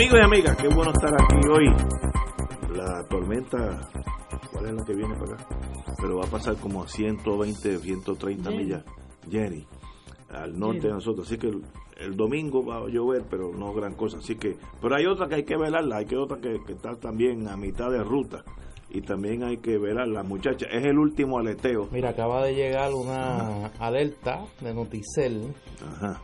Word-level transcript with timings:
Amigos 0.00 0.18
y 0.18 0.24
amigas, 0.24 0.56
qué 0.56 0.68
bueno 0.68 0.92
estar 0.92 1.12
aquí 1.12 1.46
hoy. 1.46 1.66
La 2.74 3.06
tormenta, 3.06 3.90
¿cuál 4.50 4.64
es 4.64 4.72
la 4.72 4.84
que 4.86 4.94
viene 4.94 5.14
para 5.14 5.34
acá? 5.34 5.46
Pero 6.00 6.16
va 6.16 6.24
a 6.24 6.30
pasar 6.30 6.56
como 6.56 6.82
a 6.82 6.88
120, 6.88 7.78
130 7.80 8.50
millas, 8.50 8.82
Jenny, 9.30 9.66
al 10.30 10.58
norte 10.58 10.86
de 10.86 10.94
nosotros. 10.94 11.26
Así 11.26 11.36
que 11.36 11.48
el, 11.48 11.62
el 11.98 12.16
domingo 12.16 12.64
va 12.64 12.78
a 12.78 12.88
llover, 12.88 13.24
pero 13.28 13.52
no 13.52 13.74
gran 13.74 13.94
cosa. 13.94 14.16
Así 14.16 14.36
que, 14.36 14.56
pero 14.80 14.96
hay 14.96 15.04
otra 15.04 15.28
que 15.28 15.34
hay 15.34 15.44
que 15.44 15.58
velarla, 15.58 15.98
hay 15.98 16.06
que 16.06 16.16
otra 16.16 16.38
que, 16.38 16.56
que 16.66 16.72
está 16.72 16.94
también 16.94 17.46
a 17.46 17.58
mitad 17.58 17.90
de 17.90 18.02
ruta. 18.02 18.42
Y 18.88 19.02
también 19.02 19.42
hay 19.44 19.58
que 19.58 19.76
velarla, 19.76 20.22
muchacha. 20.22 20.64
Es 20.72 20.82
el 20.82 20.96
último 20.98 21.38
aleteo. 21.38 21.88
Mira, 21.92 22.08
acaba 22.08 22.42
de 22.46 22.54
llegar 22.54 22.94
una 22.94 23.66
alerta 23.78 24.46
de 24.62 24.72
Noticel. 24.72 25.52
Ajá. 25.86 26.22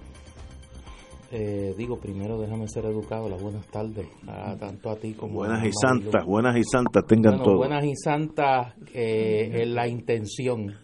Eh, 1.33 1.75
digo, 1.77 1.99
primero 1.99 2.39
déjame 2.41 2.69
ser 2.69 2.85
educado. 2.85 3.29
Las 3.29 3.43
buenas 3.43 3.67
tardes, 3.67 4.07
a- 4.29 4.57
tanto 4.57 4.91
a 4.91 4.97
ti 4.97 5.15
como 5.15 5.35
Buenas 5.35 5.59
a 5.63 5.67
y 5.67 5.71
Mario. 5.73 6.01
santas, 6.03 6.25
buenas 6.25 6.57
y 6.57 6.63
santas 6.63 7.05
tengan 7.07 7.33
Bueno, 7.33 7.45
todo. 7.45 7.57
buenas 7.57 7.85
y 7.85 7.97
santas 7.97 8.75
eh, 8.95 9.51
es 9.63 9.69
la 9.69 9.89
intención. 9.89 10.75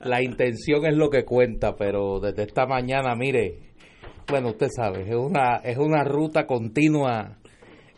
La 0.00 0.22
intención 0.22 0.84
es 0.86 0.94
lo 0.96 1.08
que 1.08 1.24
cuenta, 1.24 1.76
pero 1.76 2.20
desde 2.20 2.42
esta 2.42 2.66
mañana, 2.66 3.14
mire, 3.16 3.58
bueno, 4.28 4.48
usted 4.50 4.68
sabe, 4.74 5.08
es 5.08 5.16
una, 5.16 5.56
es 5.64 5.78
una 5.78 6.04
ruta 6.04 6.46
continua 6.46 7.38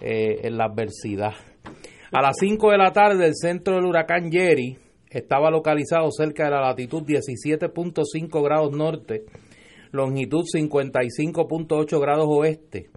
eh, 0.00 0.40
en 0.44 0.56
la 0.56 0.66
adversidad. 0.66 1.32
A 2.12 2.22
las 2.22 2.36
5 2.38 2.70
de 2.70 2.78
la 2.78 2.92
tarde, 2.92 3.26
el 3.26 3.34
centro 3.34 3.74
del 3.76 3.86
huracán 3.86 4.30
Jerry 4.30 4.76
estaba 5.10 5.50
localizado 5.50 6.08
cerca 6.10 6.44
de 6.44 6.50
la 6.52 6.60
latitud 6.60 7.02
17.5 7.02 8.42
grados 8.42 8.70
norte, 8.72 9.24
longitud 9.92 10.44
55.8 10.52 12.00
grados 12.00 12.26
oeste, 12.28 12.90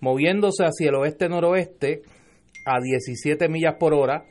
moviéndose 0.00 0.64
hacia 0.64 0.88
el 0.88 0.94
oeste-noroeste 0.94 2.02
a 2.64 2.80
17 2.80 3.48
millas 3.48 3.74
por 3.78 3.94
hora, 3.94 4.24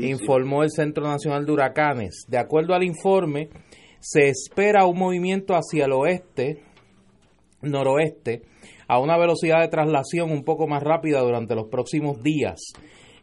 informó 0.00 0.62
el 0.62 0.70
Centro 0.70 1.04
Nacional 1.04 1.44
de 1.44 1.52
Huracanes. 1.52 2.24
De 2.28 2.38
acuerdo 2.38 2.74
al 2.74 2.84
informe, 2.84 3.48
se 4.00 4.28
espera 4.28 4.86
un 4.86 4.98
movimiento 4.98 5.54
hacia 5.54 5.86
el 5.86 5.92
oeste, 5.92 6.62
noroeste, 7.62 8.42
a 8.86 8.98
una 9.00 9.18
velocidad 9.18 9.60
de 9.60 9.68
traslación 9.68 10.30
un 10.30 10.44
poco 10.44 10.66
más 10.66 10.82
rápida 10.82 11.20
durante 11.20 11.54
los 11.54 11.68
próximos 11.68 12.22
días. 12.22 12.60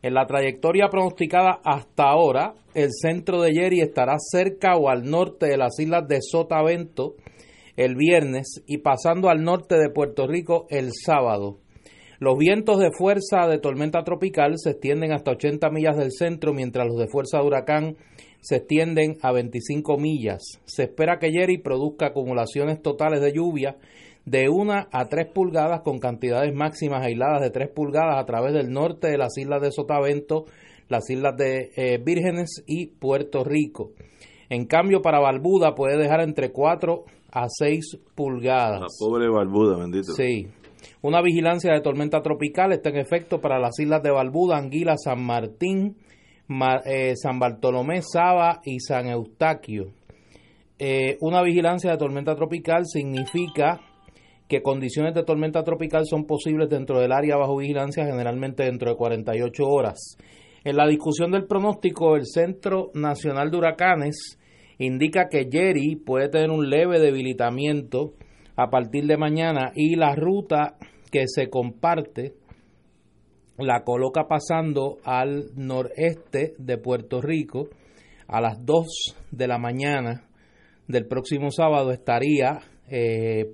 En 0.01 0.15
la 0.15 0.25
trayectoria 0.25 0.89
pronosticada 0.89 1.59
hasta 1.63 2.05
ahora, 2.05 2.55
el 2.73 2.89
centro 2.91 3.41
de 3.41 3.53
Jerry 3.53 3.81
estará 3.81 4.15
cerca 4.17 4.75
o 4.75 4.89
al 4.89 5.03
norte 5.03 5.47
de 5.47 5.57
las 5.57 5.79
islas 5.79 6.07
de 6.07 6.19
Sotavento 6.21 7.15
el 7.83 7.95
viernes 7.95 8.63
y 8.67 8.79
pasando 8.79 9.29
al 9.29 9.43
norte 9.43 9.75
de 9.75 9.89
Puerto 9.89 10.27
Rico 10.27 10.67
el 10.69 10.91
sábado. 10.93 11.59
Los 12.19 12.37
vientos 12.37 12.79
de 12.79 12.91
fuerza 12.91 13.47
de 13.47 13.57
tormenta 13.57 14.03
tropical 14.03 14.53
se 14.57 14.71
extienden 14.71 15.11
hasta 15.11 15.31
80 15.31 15.69
millas 15.71 15.97
del 15.97 16.11
centro, 16.11 16.53
mientras 16.53 16.85
los 16.85 16.97
de 16.97 17.07
fuerza 17.07 17.39
de 17.39 17.45
huracán 17.45 17.97
se 18.41 18.57
extienden 18.57 19.17
a 19.23 19.31
25 19.31 19.97
millas. 19.97 20.41
Se 20.65 20.83
espera 20.83 21.17
que 21.17 21.31
Jerry 21.31 21.57
produzca 21.57 22.07
acumulaciones 22.07 22.81
totales 22.81 23.21
de 23.21 23.33
lluvia 23.33 23.77
de 24.25 24.49
1 24.49 24.87
a 24.91 25.05
3 25.09 25.31
pulgadas 25.33 25.81
con 25.81 25.97
cantidades 25.97 26.53
máximas 26.53 27.03
aisladas 27.03 27.41
de 27.41 27.49
3 27.49 27.69
pulgadas 27.69 28.19
a 28.19 28.25
través 28.25 28.53
del 28.53 28.71
norte 28.71 29.07
de 29.07 29.17
las 29.17 29.35
islas 29.37 29.61
de 29.61 29.71
Sotavento, 29.71 30.45
las 30.89 31.09
islas 31.09 31.35
de 31.37 31.71
eh, 31.75 31.97
Vírgenes 31.97 32.63
y 32.67 32.87
Puerto 32.87 33.43
Rico. 33.43 33.93
En 34.49 34.65
cambio, 34.65 35.01
para 35.01 35.19
Barbuda 35.19 35.75
puede 35.75 35.97
dejar 35.97 36.21
entre 36.21 36.51
4 36.51 37.05
a 37.31 37.45
6 37.47 37.97
pulgadas. 38.15 38.81
La 38.81 38.87
pobre 38.99 39.29
barbuda, 39.29 39.77
bendito. 39.77 40.13
Sí. 40.13 40.47
Una 41.01 41.21
vigilancia 41.21 41.73
de 41.73 41.81
tormenta 41.81 42.21
tropical 42.21 42.71
está 42.73 42.89
en 42.89 42.97
efecto 42.97 43.39
para 43.41 43.59
las 43.59 43.79
islas 43.79 44.01
de 44.03 44.11
Barbuda, 44.11 44.57
Anguila, 44.57 44.95
San 44.97 45.23
Martín, 45.23 45.95
Ma- 46.47 46.81
eh, 46.85 47.13
San 47.15 47.39
Bartolomé, 47.39 48.01
Saba 48.01 48.61
y 48.65 48.79
San 48.79 49.07
Eustaquio. 49.07 49.91
Eh, 50.79 51.17
una 51.21 51.41
vigilancia 51.43 51.91
de 51.91 51.97
tormenta 51.97 52.35
tropical 52.35 52.85
significa 52.85 53.79
que 54.47 54.61
condiciones 54.61 55.13
de 55.13 55.23
tormenta 55.23 55.63
tropical 55.63 56.05
son 56.05 56.25
posibles 56.25 56.69
dentro 56.69 56.99
del 56.99 57.11
área 57.11 57.37
bajo 57.37 57.57
vigilancia, 57.57 58.05
generalmente 58.05 58.63
dentro 58.63 58.89
de 58.91 58.97
48 58.97 59.63
horas. 59.67 60.17
En 60.63 60.75
la 60.75 60.87
discusión 60.87 61.31
del 61.31 61.45
pronóstico, 61.45 62.15
el 62.15 62.25
Centro 62.25 62.89
Nacional 62.93 63.49
de 63.49 63.57
Huracanes 63.57 64.37
indica 64.85 65.29
que 65.29 65.47
Jerry 65.51 65.95
puede 65.95 66.29
tener 66.29 66.49
un 66.49 66.69
leve 66.69 66.99
debilitamiento 66.99 68.13
a 68.55 68.69
partir 68.71 69.05
de 69.05 69.15
mañana 69.15 69.71
y 69.75 69.95
la 69.95 70.15
ruta 70.15 70.75
que 71.11 71.25
se 71.27 71.49
comparte 71.49 72.33
la 73.57 73.83
coloca 73.83 74.27
pasando 74.27 74.97
al 75.03 75.51
noreste 75.55 76.55
de 76.57 76.77
Puerto 76.79 77.21
Rico 77.21 77.69
a 78.27 78.41
las 78.41 78.65
2 78.65 78.87
de 79.29 79.47
la 79.47 79.59
mañana 79.59 80.27
del 80.87 81.05
próximo 81.05 81.51
sábado 81.51 81.91
estaría 81.91 82.59
eh, 82.89 83.53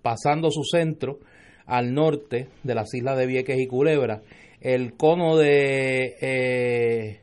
pasando 0.00 0.50
su 0.50 0.62
centro 0.62 1.18
al 1.66 1.92
norte 1.92 2.48
de 2.62 2.74
las 2.74 2.94
islas 2.94 3.18
de 3.18 3.26
Vieques 3.26 3.58
y 3.58 3.66
Culebra. 3.66 4.22
El 4.60 4.96
cono 4.96 5.36
de 5.36 6.14
eh, 6.20 7.20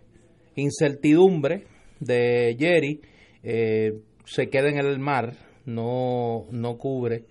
incertidumbre 0.55 1.74
de 2.05 2.55
Jerry 2.59 3.01
eh, 3.43 3.99
se 4.25 4.49
queda 4.49 4.69
en 4.69 4.77
el 4.77 4.99
mar, 4.99 5.33
no, 5.65 6.45
no 6.51 6.77
cubre 6.77 7.25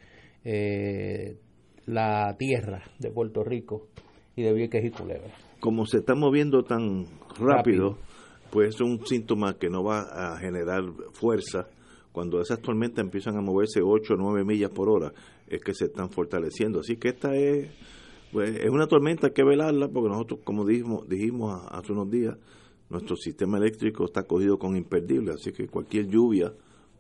eh, 0.45 1.37
la 1.87 2.37
tierra 2.39 2.83
de 2.99 3.11
Puerto 3.11 3.43
Rico 3.45 3.89
y 4.37 4.43
de 4.43 4.53
Vieques 4.53 4.85
y 4.85 4.91
Culebra. 4.91 5.31
Como 5.61 5.87
se 5.87 5.99
está 5.99 6.15
moviendo 6.15 6.63
tan 6.65 7.05
rápido, 7.39 7.47
Rápido. 7.47 7.99
pues 8.51 8.75
es 8.75 8.81
un 8.81 9.05
síntoma 9.07 9.59
que 9.59 9.71
no 9.71 9.83
va 9.83 10.01
a 10.35 10.39
generar 10.39 10.83
fuerza. 11.13 11.69
Cuando 12.13 12.41
esas 12.41 12.61
tormentas 12.61 13.05
empiezan 13.05 13.37
a 13.37 13.41
moverse 13.41 13.81
8 13.83 14.15
o 14.15 14.17
9 14.17 14.45
millas 14.45 14.71
por 14.71 14.89
hora, 14.89 15.13
es 15.49 15.61
que 15.63 15.75
se 15.75 15.87
están 15.87 16.11
fortaleciendo. 16.11 16.81
Así 16.81 16.97
que 16.97 17.09
esta 17.09 17.35
es, 17.35 17.71
pues, 18.33 18.51
es 18.57 18.71
una 18.71 18.87
tormenta, 18.87 19.29
hay 19.29 19.33
que 19.33 19.43
velarla, 19.45 19.89
porque 19.89 20.11
nosotros, 20.11 20.41
como 20.45 20.65
dijimos, 20.65 21.09
dijimos 21.09 21.61
hace 21.71 21.93
unos 21.93 22.11
días, 22.11 22.37
nuestro 22.91 23.17
sistema 23.17 23.59
eléctrico 23.59 24.05
está 24.05 24.23
cogido 24.25 24.59
con 24.59 24.77
imperdible, 24.77 25.33
así 25.33 25.53
que 25.53 25.67
cualquier 25.69 26.07
lluvia 26.07 26.53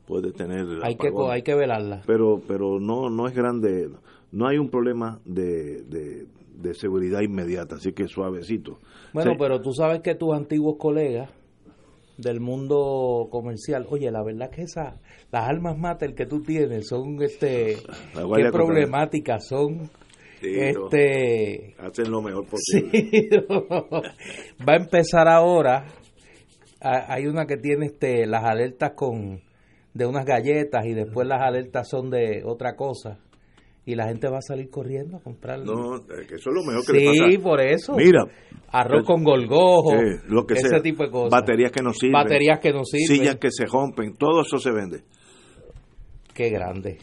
puede 0.06 0.32
tener 0.32 0.66
Hay 0.82 0.96
que, 0.96 1.10
hay 1.30 1.42
que 1.42 1.54
velarla. 1.54 2.02
pero 2.06 2.40
pero 2.46 2.78
no 2.80 3.08
no 3.10 3.26
es 3.28 3.34
grande 3.34 3.88
no 4.32 4.46
hay 4.46 4.58
un 4.58 4.68
problema 4.68 5.20
de, 5.24 5.82
de, 5.84 6.26
de 6.56 6.74
seguridad 6.74 7.20
inmediata 7.22 7.76
así 7.76 7.92
que 7.92 8.06
suavecito 8.08 8.78
Bueno, 9.12 9.32
Sí. 9.32 9.36
pero 9.38 9.60
tú 9.60 9.72
sabes 9.72 10.00
que 10.00 10.14
tus 10.14 10.34
antiguos 10.34 10.76
colegas 10.78 11.30
del 12.16 12.38
mundo 12.40 13.26
comercial, 13.30 13.86
oye, 13.90 14.08
la 14.12 14.22
verdad 14.22 14.48
que 14.50 14.62
esas, 14.62 14.94
las 15.32 15.48
almas 15.48 15.76
mater 15.76 16.14
que 16.14 16.26
tú 16.26 16.42
tienes 16.42 16.86
son, 16.86 17.20
este, 17.22 17.76
qué 18.36 18.50
problemáticas 18.52 19.48
son, 19.48 19.90
Sí, 20.44 20.60
este, 20.60 21.74
hacen 21.78 22.10
lo 22.10 22.20
mejor 22.22 22.46
posible 22.46 22.90
sí, 23.10 23.28
va 24.66 24.72
a 24.74 24.76
empezar 24.76 25.28
ahora, 25.28 25.86
hay 26.80 27.26
una 27.26 27.46
que 27.46 27.56
tiene, 27.56 27.86
este, 27.86 28.26
las 28.26 28.44
alertas 28.44 28.92
con, 28.94 29.40
de 29.94 30.06
unas 30.06 30.24
galletas 30.26 30.84
y 30.86 30.92
después 30.94 31.26
las 31.26 31.40
alertas 31.40 31.88
son 31.88 32.10
de 32.10 32.42
otra 32.44 32.74
cosa 32.76 33.18
y 33.86 33.94
la 33.94 34.06
gente 34.08 34.28
va 34.28 34.38
a 34.38 34.42
salir 34.42 34.70
corriendo 34.70 35.18
a 35.18 35.20
comprar. 35.20 35.58
no 35.60 35.96
eh, 35.96 36.26
que 36.26 36.36
eso 36.36 36.50
es 36.50 36.56
lo 36.56 36.62
mejor 36.64 36.86
que 36.86 36.92
le 36.94 36.98
sí, 37.00 37.06
pasa 37.38 37.42
por 37.42 37.60
eso. 37.60 37.94
mira 37.96 38.24
Arroz 38.68 39.00
el- 39.00 39.04
con 39.06 39.22
golgojo, 39.24 39.90
sí, 39.90 40.20
lo 40.28 40.46
que 40.46 40.54
ese 40.54 40.68
sea, 40.68 40.80
tipo 40.82 41.04
de 41.04 41.10
cosas. 41.10 41.30
baterías 41.30 41.70
que 41.70 41.82
no 41.82 41.92
sirven 41.92 42.12
Baterías 42.12 42.58
que 42.60 42.72
no 42.72 42.82
sirven. 42.84 43.16
sillas 43.18 43.36
que 43.36 43.50
se 43.50 43.66
rompen 43.66 44.14
todo 44.16 44.40
eso 44.42 44.58
se 44.58 44.70
vende 44.72 45.02
Qué 46.34 46.50
grande. 46.50 46.98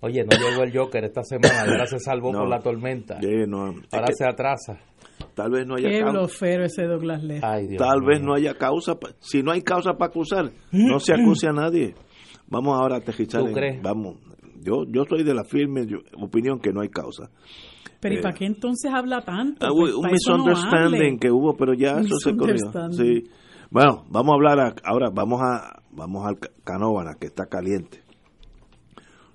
Oye, 0.00 0.24
no 0.24 0.36
llegó 0.36 0.62
el 0.62 0.76
Joker 0.76 1.04
esta 1.04 1.22
semana, 1.22 1.62
ahora 1.62 1.86
se 1.86 1.98
salvó 1.98 2.32
por 2.32 2.48
la 2.48 2.60
tormenta. 2.60 3.18
ahora 3.18 4.06
se 4.12 4.26
atrasa. 4.26 4.78
Tal 5.34 5.50
vez 5.50 5.66
no 5.66 5.76
haya 5.76 5.88
Qué 5.88 6.02
blofero 6.02 6.64
ese 6.64 6.84
Douglas 6.84 7.22
Lee. 7.22 7.40
Tal 7.78 8.02
vez 8.02 8.22
no 8.22 8.34
haya 8.34 8.54
causa. 8.54 8.98
Si 9.20 9.42
no 9.42 9.52
hay 9.52 9.62
causa 9.62 9.94
para 9.94 10.10
acusar, 10.10 10.50
no 10.72 11.00
se 11.00 11.14
acuse 11.14 11.48
a 11.48 11.52
nadie. 11.52 11.94
Vamos 12.48 12.78
ahora 12.78 12.96
a 12.96 13.00
tejichar. 13.00 13.42
¿Tú 13.42 13.52
crees? 13.52 13.82
Vamos. 13.82 14.16
Yo, 14.62 14.84
yo 14.88 15.04
soy 15.08 15.24
de 15.24 15.34
la 15.34 15.44
firme 15.44 15.86
opinión 16.20 16.58
que 16.58 16.72
no 16.72 16.80
hay 16.80 16.88
causa. 16.88 17.30
Pero 18.00 18.14
¿y 18.14 18.22
para 18.22 18.34
eh, 18.34 18.38
qué 18.38 18.46
entonces 18.46 18.90
habla 18.92 19.22
tanto? 19.22 19.64
Ah, 19.66 19.70
pues, 19.72 19.94
un 19.94 20.10
misunderstanding 20.10 21.18
que 21.18 21.30
hubo, 21.30 21.56
pero 21.56 21.74
ya 21.74 21.98
eso 21.98 22.16
se 22.18 22.36
corrió. 22.36 22.56
Sí. 22.90 23.24
Bueno, 23.70 24.04
vamos 24.08 24.32
a 24.32 24.34
hablar 24.34 24.74
ahora, 24.84 25.10
vamos 25.12 25.40
a 25.42 25.82
vamos 25.90 26.26
al 26.26 26.38
Canóvana 26.64 27.14
que 27.18 27.26
está 27.26 27.46
caliente. 27.46 28.05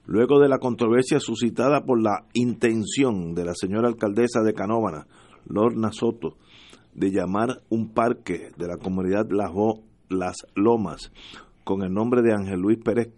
Luego 0.05 0.39
de 0.39 0.49
la 0.49 0.57
controversia 0.57 1.19
suscitada 1.19 1.85
por 1.85 2.01
la 2.01 2.25
intención 2.33 3.33
de 3.33 3.45
la 3.45 3.53
señora 3.53 3.87
alcaldesa 3.87 4.41
de 4.41 4.53
Canóvana, 4.53 5.07
Lorna 5.45 5.91
Soto, 5.91 6.37
de 6.93 7.11
llamar 7.11 7.61
un 7.69 7.93
parque 7.93 8.51
de 8.57 8.67
la 8.67 8.77
comunidad 8.77 9.27
Las 10.09 10.35
Lomas 10.55 11.11
con 11.63 11.83
el 11.83 11.93
nombre 11.93 12.21
de 12.21 12.33
Ángel 12.33 12.59
Luis 12.59 12.79
Pérez 12.83 13.13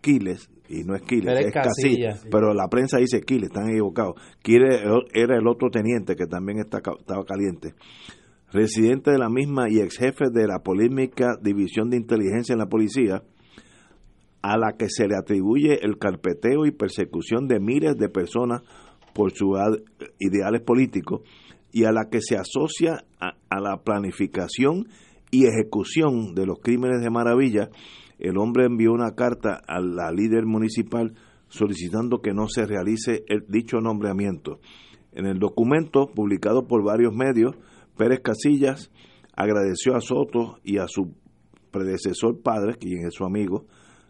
Quiles, 0.00 0.50
y 0.68 0.84
no 0.84 0.94
es 0.94 1.02
Quiles, 1.02 1.46
es 1.46 1.52
Casilla, 1.52 2.18
pero 2.30 2.52
la 2.52 2.68
prensa 2.68 2.98
dice 2.98 3.22
Quiles, 3.22 3.50
están 3.50 3.70
equivocados. 3.70 4.16
Quiles 4.42 4.82
era 5.14 5.38
el 5.38 5.46
otro 5.46 5.70
teniente 5.70 6.16
que 6.16 6.26
también 6.26 6.58
estaba 6.58 7.24
caliente. 7.24 7.74
Residente 8.52 9.10
de 9.10 9.18
la 9.18 9.30
misma 9.30 9.70
y 9.70 9.80
ex 9.80 9.96
jefe 9.96 10.26
de 10.30 10.46
la 10.46 10.60
polémica 10.60 11.36
División 11.40 11.90
de 11.90 11.96
Inteligencia 11.96 12.52
en 12.52 12.58
la 12.58 12.68
Policía, 12.68 13.22
a 14.44 14.58
la 14.58 14.76
que 14.76 14.90
se 14.90 15.08
le 15.08 15.16
atribuye 15.16 15.78
el 15.86 15.96
carpeteo 15.96 16.66
y 16.66 16.70
persecución 16.70 17.48
de 17.48 17.60
miles 17.60 17.96
de 17.96 18.10
personas 18.10 18.60
por 19.14 19.32
sus 19.32 19.56
ideales 20.18 20.60
políticos 20.60 21.22
y 21.72 21.84
a 21.84 21.92
la 21.92 22.10
que 22.10 22.20
se 22.20 22.36
asocia 22.36 23.06
a, 23.18 23.60
la 23.60 23.78
planificación 23.82 24.88
y 25.30 25.46
ejecución 25.46 26.34
de 26.34 26.44
los 26.44 26.58
crímenes 26.60 27.00
de 27.00 27.08
maravilla, 27.08 27.70
el 28.18 28.36
hombre 28.36 28.66
envió 28.66 28.92
una 28.92 29.14
carta 29.14 29.62
a 29.66 29.80
la 29.80 30.12
líder 30.12 30.44
municipal 30.44 31.14
solicitando 31.48 32.20
que 32.20 32.34
no 32.34 32.46
se 32.46 32.66
realice 32.66 33.24
el 33.28 33.46
dicho 33.48 33.80
nombramiento. 33.80 34.60
En 35.12 35.24
el 35.24 35.38
documento, 35.38 36.10
publicado 36.14 36.66
por 36.66 36.84
varios 36.84 37.14
medios, 37.14 37.56
Pérez 37.96 38.20
Casillas 38.20 38.90
agradeció 39.34 39.96
a 39.96 40.02
Soto 40.02 40.58
y 40.62 40.76
a 40.76 40.84
su 40.86 41.14
predecesor 41.70 42.42
padre, 42.42 42.74
quien 42.74 43.06
es 43.06 43.14
su 43.14 43.24
amigo, 43.24 43.64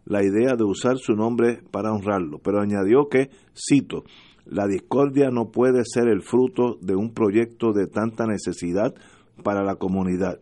la 0.05 0.23
idea 0.23 0.55
de 0.57 0.65
usar 0.65 0.99
su 0.99 1.15
nombre 1.15 1.61
para 1.71 1.93
honrarlo, 1.93 2.39
pero 2.39 2.61
añadió 2.61 3.09
que, 3.09 3.31
cito, 3.55 4.05
la 4.45 4.67
discordia 4.67 5.31
no 5.31 5.51
puede 5.51 5.83
ser 5.85 6.09
el 6.09 6.23
fruto 6.23 6.77
de 6.81 6.95
un 6.95 7.13
proyecto 7.15 7.73
de 7.73 7.87
tanta 7.87 8.27
necesidad 8.27 8.95
para 9.43 9.65
la 9.65 9.77
comunidad, 9.77 10.39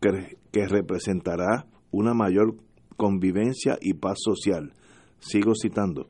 que, 0.00 0.36
que 0.50 0.66
representará 0.66 1.66
una 1.90 2.14
mayor 2.14 2.56
convivencia 2.96 3.78
y 3.80 3.94
paz 3.94 4.18
social. 4.20 4.72
Sigo 5.18 5.52
citando, 5.54 6.08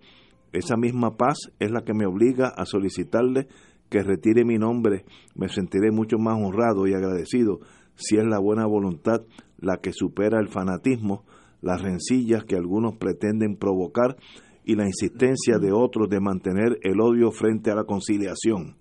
esa 0.53 0.77
misma 0.77 1.17
paz 1.17 1.51
es 1.59 1.71
la 1.71 1.83
que 1.83 1.95
me 1.95 2.07
obliga 2.07 2.49
a 2.49 2.65
solicitarle 2.65 3.49
que 3.91 4.03
retire 4.03 4.45
mi 4.45 4.57
nombre. 4.57 5.05
Me 5.35 5.49
sentiré 5.49 5.91
mucho 5.91 6.17
más 6.19 6.37
honrado 6.37 6.87
y 6.87 6.95
agradecido 6.95 7.61
si 7.97 8.17
es 8.17 8.25
la 8.25 8.39
buena 8.39 8.67
voluntad 8.67 9.23
la 9.59 9.77
que 9.79 9.93
supera 9.93 10.41
el 10.41 10.49
fanatismo 10.49 11.25
las 11.65 11.81
rencillas 11.81 12.45
que 12.45 12.57
algunos 12.57 12.97
pretenden 12.97 13.57
provocar 13.57 14.17
y 14.65 14.77
la 14.77 14.87
insistencia 14.87 15.59
de 15.59 15.73
otros 15.73 16.09
de 16.09 16.21
mantener 16.21 16.79
el 16.83 17.01
odio 17.01 17.31
frente 17.31 17.71
a 17.71 17.75
la 17.75 17.85
conciliación. 17.85 18.77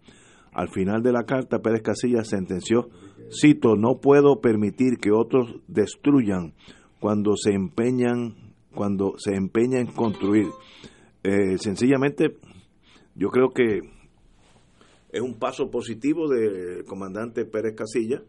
Al 0.51 0.69
final 0.69 1.01
de 1.01 1.13
la 1.13 1.23
carta, 1.23 1.59
Pérez 1.59 1.81
Casillas 1.81 2.27
sentenció, 2.27 2.89
cito, 3.31 3.75
no 3.75 3.99
puedo 4.01 4.41
permitir 4.41 4.97
que 5.01 5.11
otros 5.11 5.55
destruyan 5.67 6.53
cuando 6.99 7.35
se 7.35 7.53
empeñan, 7.53 8.35
cuando 8.75 9.13
se 9.17 9.33
empeña 9.33 9.79
en 9.79 9.87
construir. 9.87 10.47
Eh, 11.23 11.57
sencillamente, 11.57 12.37
yo 13.15 13.29
creo 13.29 13.49
que 13.49 13.79
es 15.09 15.21
un 15.21 15.39
paso 15.39 15.71
positivo 15.71 16.27
del 16.27 16.83
comandante 16.85 17.45
Pérez 17.45 17.75
Casillas, 17.75 18.21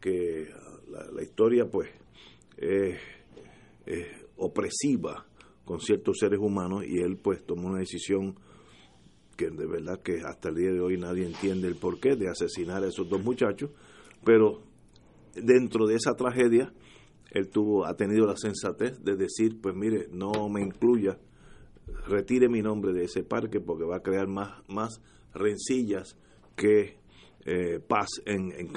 que 0.00 0.48
la, 0.88 1.22
historia, 1.22 1.66
pues, 1.70 1.88
eh, 2.58 2.96
opresiva 4.36 5.26
con 5.64 5.80
ciertos 5.80 6.18
seres 6.18 6.38
humanos 6.40 6.84
y 6.86 6.98
él 6.98 7.16
pues 7.16 7.44
tomó 7.44 7.68
una 7.68 7.80
decisión 7.80 8.36
que 9.36 9.50
de 9.50 9.66
verdad 9.66 10.00
que 10.00 10.20
hasta 10.24 10.48
el 10.48 10.54
día 10.54 10.72
de 10.72 10.80
hoy 10.80 10.96
nadie 10.96 11.26
entiende 11.26 11.68
el 11.68 11.76
porqué 11.76 12.16
de 12.16 12.28
asesinar 12.28 12.82
a 12.82 12.88
esos 12.88 13.08
dos 13.08 13.22
muchachos, 13.22 13.70
pero 14.24 14.62
dentro 15.34 15.86
de 15.86 15.96
esa 15.96 16.14
tragedia 16.14 16.72
él 17.30 17.50
tuvo 17.50 17.84
ha 17.84 17.94
tenido 17.96 18.26
la 18.26 18.36
sensatez 18.36 19.02
de 19.02 19.16
decir, 19.16 19.60
pues 19.60 19.74
mire, 19.74 20.08
no 20.10 20.48
me 20.48 20.62
incluya, 20.62 21.18
retire 22.06 22.48
mi 22.48 22.62
nombre 22.62 22.92
de 22.92 23.04
ese 23.04 23.22
parque 23.22 23.60
porque 23.60 23.84
va 23.84 23.96
a 23.96 24.02
crear 24.02 24.26
más 24.26 24.62
más 24.68 25.02
rencillas 25.34 26.16
que 26.54 26.96
eh, 27.44 27.80
paz 27.86 28.08
en, 28.24 28.52
en 28.52 28.68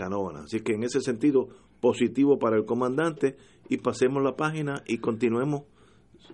Así 0.43 0.59
que 0.59 0.73
en 0.73 0.83
ese 0.83 1.01
sentido, 1.01 1.49
positivo 1.79 2.37
para 2.37 2.57
el 2.57 2.65
comandante 2.65 3.37
y 3.69 3.77
pasemos 3.77 4.21
la 4.23 4.35
página 4.35 4.83
y 4.87 4.97
continuemos 4.97 5.63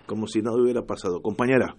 como 0.05 0.27
si 0.27 0.41
nada 0.41 0.57
hubiera 0.57 0.85
pasado. 0.85 1.21
Compañera. 1.21 1.75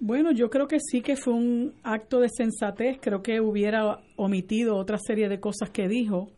Bueno, 0.00 0.32
yo 0.32 0.48
creo 0.48 0.66
que 0.66 0.78
sí 0.80 1.02
que 1.02 1.16
fue 1.16 1.34
un 1.34 1.74
acto 1.82 2.20
de 2.20 2.28
sensatez. 2.30 2.98
Creo 3.00 3.22
que 3.22 3.40
hubiera 3.40 4.00
omitido 4.16 4.76
otra 4.76 4.96
serie 4.98 5.28
de 5.28 5.40
cosas 5.40 5.70
que 5.70 5.88
dijo, 5.88 6.30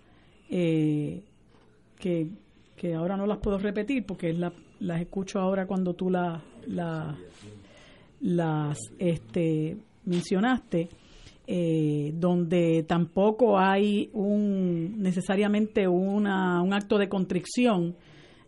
eh, 0.50 1.22
que, 1.98 2.28
ahora 2.96 3.16
no 3.16 3.26
las 3.26 3.38
puedo 3.38 3.58
repetir 3.58 4.04
porque 4.04 4.32
la, 4.32 4.52
las 4.80 5.00
escucho 5.00 5.38
ahora 5.38 5.68
cuando 5.68 5.94
tú 5.94 6.10
la, 6.10 6.42
la, 6.66 7.16
las 8.20 8.78
este, 8.98 9.76
mencionaste. 10.04 10.88
Eh, 11.44 12.12
donde 12.14 12.84
tampoco 12.86 13.58
hay 13.58 14.10
un 14.12 15.02
necesariamente 15.02 15.88
una, 15.88 16.62
un 16.62 16.72
acto 16.72 16.98
de 16.98 17.08
contrición 17.08 17.96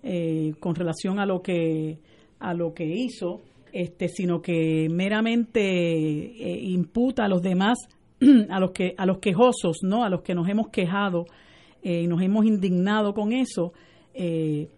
eh, 0.05 0.53
con 0.61 0.77
relación 0.77 1.19
a 1.19 1.27
lo 1.27 1.43
que 1.43 1.99
a 2.39 2.55
lo 2.55 2.73
que 2.73 2.85
hizo, 2.85 3.41
este, 3.73 4.07
sino 4.07 4.41
que 4.41 4.87
meramente 4.89 5.61
eh, 5.61 6.61
imputa 6.63 7.25
a 7.25 7.29
los 7.29 7.43
demás, 7.43 7.79
a 8.49 8.61
los 8.61 8.71
que 8.71 8.95
a 8.97 9.07
los 9.07 9.19
quejosos, 9.19 9.79
no, 9.83 10.05
a 10.05 10.09
los 10.09 10.23
que 10.23 10.37
nos 10.37 10.49
hemos 10.49 10.69
quejado 10.69 11.27
y 11.83 12.07
nos 12.07 12.23
hemos 12.23 12.47
indignado 12.47 13.13
con 13.13 13.33
eso, 13.33 13.75
el 14.15 14.71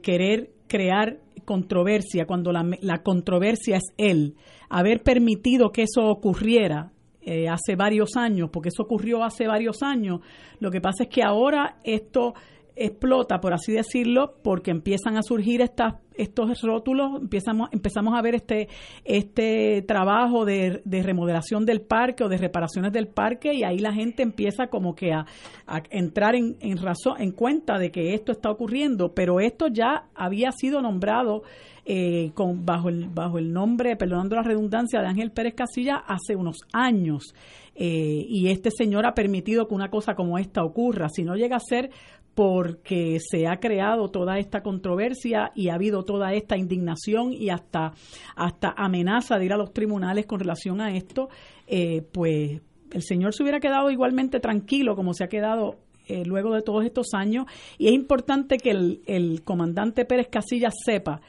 querer 0.00 0.50
crear 0.66 1.18
controversia 1.44 2.26
cuando 2.26 2.50
la, 2.50 2.68
la 2.80 3.04
controversia 3.04 3.76
es 3.76 3.94
él, 3.98 4.34
haber 4.68 5.04
permitido 5.04 5.70
que 5.70 5.82
eso 5.82 6.06
ocurriera 6.06 6.90
eh, 7.24 7.48
hace 7.48 7.76
varios 7.76 8.16
años, 8.16 8.50
porque 8.50 8.68
eso 8.68 8.82
ocurrió 8.82 9.22
hace 9.22 9.46
varios 9.46 9.82
años. 9.82 10.20
Lo 10.58 10.70
que 10.70 10.80
pasa 10.80 11.04
es 11.04 11.08
que 11.08 11.22
ahora 11.22 11.76
esto 11.84 12.34
explota, 12.74 13.40
por 13.40 13.52
así 13.52 13.72
decirlo, 13.72 14.34
porque 14.42 14.70
empiezan 14.70 15.16
a 15.16 15.22
surgir 15.22 15.60
estas, 15.60 15.94
estos 16.14 16.62
rótulos, 16.62 17.20
empezamos, 17.20 17.68
empezamos 17.72 18.14
a 18.14 18.22
ver 18.22 18.34
este, 18.34 18.68
este 19.04 19.82
trabajo 19.82 20.44
de, 20.44 20.80
de, 20.84 21.02
remodelación 21.02 21.66
del 21.66 21.82
parque 21.82 22.24
o 22.24 22.28
de 22.28 22.38
reparaciones 22.38 22.92
del 22.92 23.08
parque 23.08 23.52
y 23.52 23.64
ahí 23.64 23.78
la 23.78 23.92
gente 23.92 24.22
empieza 24.22 24.68
como 24.68 24.94
que 24.94 25.12
a, 25.12 25.26
a 25.66 25.82
entrar 25.90 26.34
en, 26.34 26.56
en 26.60 26.78
razón, 26.78 27.20
en 27.20 27.32
cuenta 27.32 27.78
de 27.78 27.90
que 27.90 28.14
esto 28.14 28.32
está 28.32 28.50
ocurriendo, 28.50 29.12
pero 29.14 29.40
esto 29.40 29.66
ya 29.68 30.08
había 30.14 30.50
sido 30.52 30.80
nombrado 30.80 31.42
eh, 31.84 32.30
con, 32.34 32.64
bajo, 32.64 32.88
el, 32.88 33.08
bajo 33.08 33.38
el 33.38 33.52
nombre, 33.52 33.96
perdonando 33.96 34.36
la 34.36 34.42
redundancia, 34.42 35.00
de 35.00 35.08
Ángel 35.08 35.32
Pérez 35.32 35.54
Casilla 35.54 35.96
hace 35.96 36.36
unos 36.36 36.58
años. 36.72 37.34
Eh, 37.74 38.24
y 38.28 38.48
este 38.48 38.70
señor 38.70 39.04
ha 39.04 39.14
permitido 39.14 39.66
que 39.66 39.74
una 39.74 39.90
cosa 39.90 40.14
como 40.14 40.38
esta 40.38 40.62
ocurra. 40.62 41.08
Si 41.08 41.24
no 41.24 41.34
llega 41.34 41.56
a 41.56 41.60
ser 41.60 41.90
porque 42.36 43.18
se 43.18 43.48
ha 43.48 43.58
creado 43.58 44.10
toda 44.10 44.38
esta 44.38 44.62
controversia 44.62 45.50
y 45.56 45.70
ha 45.70 45.74
habido 45.74 46.04
toda 46.04 46.32
esta 46.34 46.56
indignación 46.56 47.32
y 47.32 47.50
hasta, 47.50 47.94
hasta 48.36 48.72
amenaza 48.76 49.36
de 49.38 49.46
ir 49.46 49.52
a 49.52 49.56
los 49.58 49.72
tribunales 49.72 50.26
con 50.26 50.38
relación 50.38 50.80
a 50.80 50.94
esto, 50.94 51.30
eh, 51.66 52.02
pues 52.12 52.60
el 52.92 53.02
señor 53.02 53.34
se 53.34 53.42
hubiera 53.42 53.58
quedado 53.58 53.90
igualmente 53.90 54.38
tranquilo 54.38 54.94
como 54.94 55.14
se 55.14 55.24
ha 55.24 55.28
quedado 55.28 55.78
luego 56.26 56.54
de 56.54 56.60
todos 56.60 56.84
estos 56.84 57.14
años. 57.14 57.46
Y 57.78 57.86
es 57.88 57.94
importante 57.94 58.58
que 58.58 58.70
el, 58.70 59.00
el 59.06 59.42
comandante 59.44 60.04
Pérez 60.04 60.28
Casillas 60.28 60.74
sepa 60.84 61.22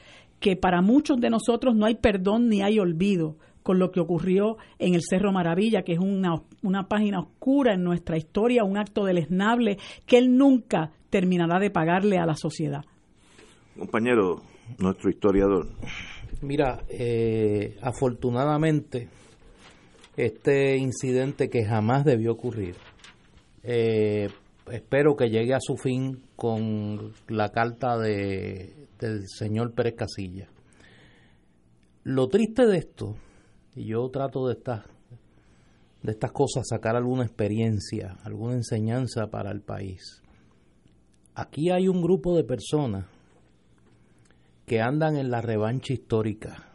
que 0.44 0.56
para 0.56 0.82
muchos 0.82 1.18
de 1.22 1.30
nosotros 1.30 1.74
no 1.74 1.86
hay 1.86 1.94
perdón 1.94 2.50
ni 2.50 2.60
hay 2.60 2.78
olvido 2.78 3.36
con 3.62 3.78
lo 3.78 3.90
que 3.90 3.98
ocurrió 3.98 4.58
en 4.78 4.92
el 4.92 5.00
Cerro 5.00 5.32
Maravilla, 5.32 5.84
que 5.84 5.94
es 5.94 5.98
una, 5.98 6.34
una 6.62 6.86
página 6.86 7.20
oscura 7.20 7.72
en 7.72 7.82
nuestra 7.82 8.18
historia, 8.18 8.62
un 8.62 8.76
acto 8.76 9.06
deleznable 9.06 9.78
que 10.04 10.18
él 10.18 10.36
nunca 10.36 10.90
terminará 11.08 11.58
de 11.60 11.70
pagarle 11.70 12.18
a 12.18 12.26
la 12.26 12.34
sociedad. 12.36 12.84
Compañero, 13.74 14.42
nuestro 14.78 15.08
historiador. 15.08 15.66
Mira, 16.42 16.84
eh, 16.90 17.78
afortunadamente, 17.80 19.08
este 20.14 20.76
incidente 20.76 21.48
que 21.48 21.64
jamás 21.64 22.04
debió 22.04 22.32
ocurrir, 22.32 22.74
eh, 23.62 24.28
espero 24.70 25.16
que 25.16 25.30
llegue 25.30 25.54
a 25.54 25.60
su 25.60 25.78
fin 25.78 26.22
con 26.36 27.14
la 27.28 27.48
carta 27.48 27.96
de, 27.96 28.84
del 29.04 29.28
señor 29.28 29.74
Pérez 29.74 29.94
Casilla. 29.94 30.48
Lo 32.04 32.28
triste 32.28 32.66
de 32.66 32.78
esto, 32.78 33.16
y 33.74 33.86
yo 33.86 34.08
trato 34.10 34.46
de 34.46 34.54
estas, 34.54 34.84
de 36.02 36.12
estas 36.12 36.32
cosas 36.32 36.66
sacar 36.68 36.96
alguna 36.96 37.24
experiencia, 37.24 38.16
alguna 38.24 38.54
enseñanza 38.54 39.28
para 39.28 39.50
el 39.50 39.60
país. 39.60 40.22
Aquí 41.34 41.70
hay 41.70 41.88
un 41.88 42.02
grupo 42.02 42.36
de 42.36 42.44
personas 42.44 43.06
que 44.66 44.80
andan 44.80 45.16
en 45.16 45.30
la 45.30 45.40
revancha 45.40 45.92
histórica 45.92 46.68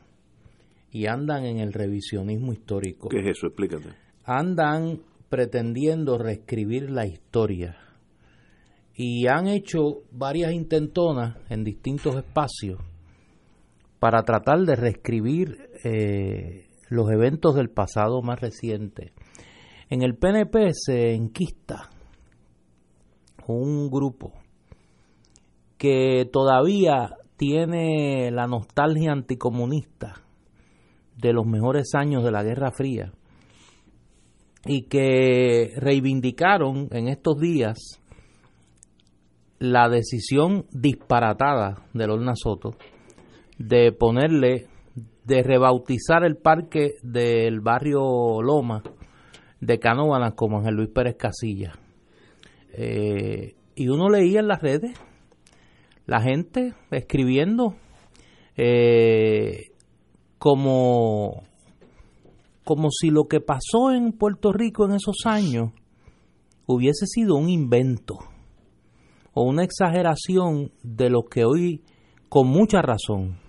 y 0.91 1.07
andan 1.07 1.45
en 1.45 1.59
el 1.59 1.73
revisionismo 1.73 2.53
histórico. 2.53 3.09
¿Qué 3.09 3.19
es 3.19 3.37
eso? 3.37 3.47
Explícate. 3.47 3.89
Andan 4.23 5.01
pretendiendo 5.29 6.17
reescribir 6.17 6.89
la 6.89 7.05
historia 7.05 7.88
y 9.01 9.27
han 9.27 9.47
hecho 9.47 10.01
varias 10.11 10.51
intentonas 10.51 11.37
en 11.49 11.63
distintos 11.63 12.17
espacios 12.17 12.81
para 13.97 14.23
tratar 14.23 14.59
de 14.65 14.75
reescribir 14.75 15.55
eh, 15.85 16.67
los 16.89 17.09
eventos 17.09 17.55
del 17.55 17.69
pasado 17.69 18.21
más 18.21 18.41
reciente. 18.41 19.13
En 19.89 20.01
el 20.01 20.17
PNP 20.17 20.73
se 20.73 21.13
enquista 21.13 21.89
un 23.47 23.89
grupo 23.89 24.33
que 25.77 26.29
todavía 26.29 27.15
tiene 27.37 28.31
la 28.31 28.47
nostalgia 28.47 29.13
anticomunista 29.13 30.25
de 31.15 31.31
los 31.31 31.45
mejores 31.45 31.95
años 31.95 32.25
de 32.25 32.31
la 32.31 32.43
Guerra 32.43 32.71
Fría 32.71 33.13
y 34.65 34.89
que 34.89 35.71
reivindicaron 35.77 36.89
en 36.91 37.07
estos 37.07 37.39
días 37.39 37.98
la 39.59 39.89
decisión 39.89 40.65
disparatada 40.71 41.85
de 41.93 42.07
Lorna 42.07 42.33
Soto 42.35 42.75
de 43.57 43.91
ponerle, 43.91 44.67
de 45.25 45.43
rebautizar 45.43 46.23
el 46.23 46.37
parque 46.37 46.93
del 47.03 47.59
barrio 47.59 48.41
Loma 48.41 48.81
de 49.59 49.77
Canóvanas 49.77 50.33
como 50.35 50.59
Ángel 50.59 50.75
Luis 50.75 50.89
Pérez 50.89 51.17
Casilla. 51.17 51.73
Eh, 52.71 53.55
y 53.75 53.89
uno 53.89 54.09
leía 54.09 54.39
en 54.39 54.47
las 54.47 54.61
redes 54.61 54.97
la 56.05 56.21
gente 56.21 56.73
escribiendo 56.91 57.75
eh, 58.55 59.71
como, 60.37 61.43
como 62.63 62.89
si 62.91 63.09
lo 63.09 63.25
que 63.25 63.41
pasó 63.41 63.91
en 63.91 64.13
Puerto 64.13 64.53
Rico 64.53 64.85
en 64.85 64.95
esos 64.95 65.25
años 65.25 65.71
hubiese 66.65 67.05
sido 67.05 67.35
un 67.35 67.49
invento 67.49 68.19
o 69.39 69.43
una 69.43 69.63
exageración 69.63 70.73
de 70.83 71.09
lo 71.09 71.23
que 71.23 71.45
hoy, 71.45 71.81
con 72.27 72.49
mucha 72.49 72.81
razón, 72.81 73.39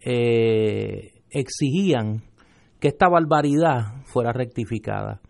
eh, 0.00 1.12
exigían 1.28 2.22
que 2.80 2.88
esta 2.88 3.06
barbaridad 3.10 4.02
fuera 4.06 4.32
rectificada. 4.32 5.20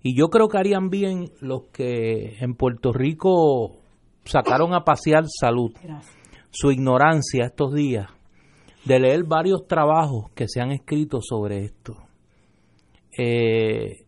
Y 0.00 0.16
yo 0.16 0.28
creo 0.28 0.46
que 0.46 0.58
harían 0.58 0.90
bien 0.90 1.24
los 1.40 1.62
que 1.72 2.36
en 2.38 2.54
Puerto 2.54 2.92
Rico 2.92 3.78
sacaron 4.26 4.74
a 4.74 4.84
pasear 4.84 5.24
salud, 5.26 5.72
su 6.50 6.70
ignorancia 6.70 7.46
estos 7.46 7.74
días, 7.74 8.06
de 8.84 9.00
leer 9.00 9.24
varios 9.24 9.66
trabajos 9.66 10.30
que 10.36 10.46
se 10.46 10.60
han 10.60 10.70
escrito 10.70 11.18
sobre 11.20 11.64
esto. 11.64 11.96
Eh, 13.18 14.06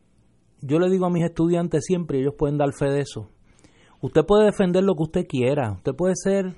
yo 0.60 0.78
le 0.78 0.88
digo 0.88 1.06
a 1.06 1.10
mis 1.10 1.24
estudiantes 1.24 1.84
siempre, 1.84 2.20
ellos 2.20 2.34
pueden 2.38 2.56
dar 2.56 2.72
fe 2.72 2.86
de 2.88 3.00
eso. 3.00 3.32
Usted 4.00 4.24
puede 4.24 4.46
defender 4.46 4.84
lo 4.84 4.94
que 4.94 5.02
usted 5.02 5.26
quiera, 5.26 5.72
usted 5.72 5.94
puede 5.94 6.14
ser, 6.16 6.54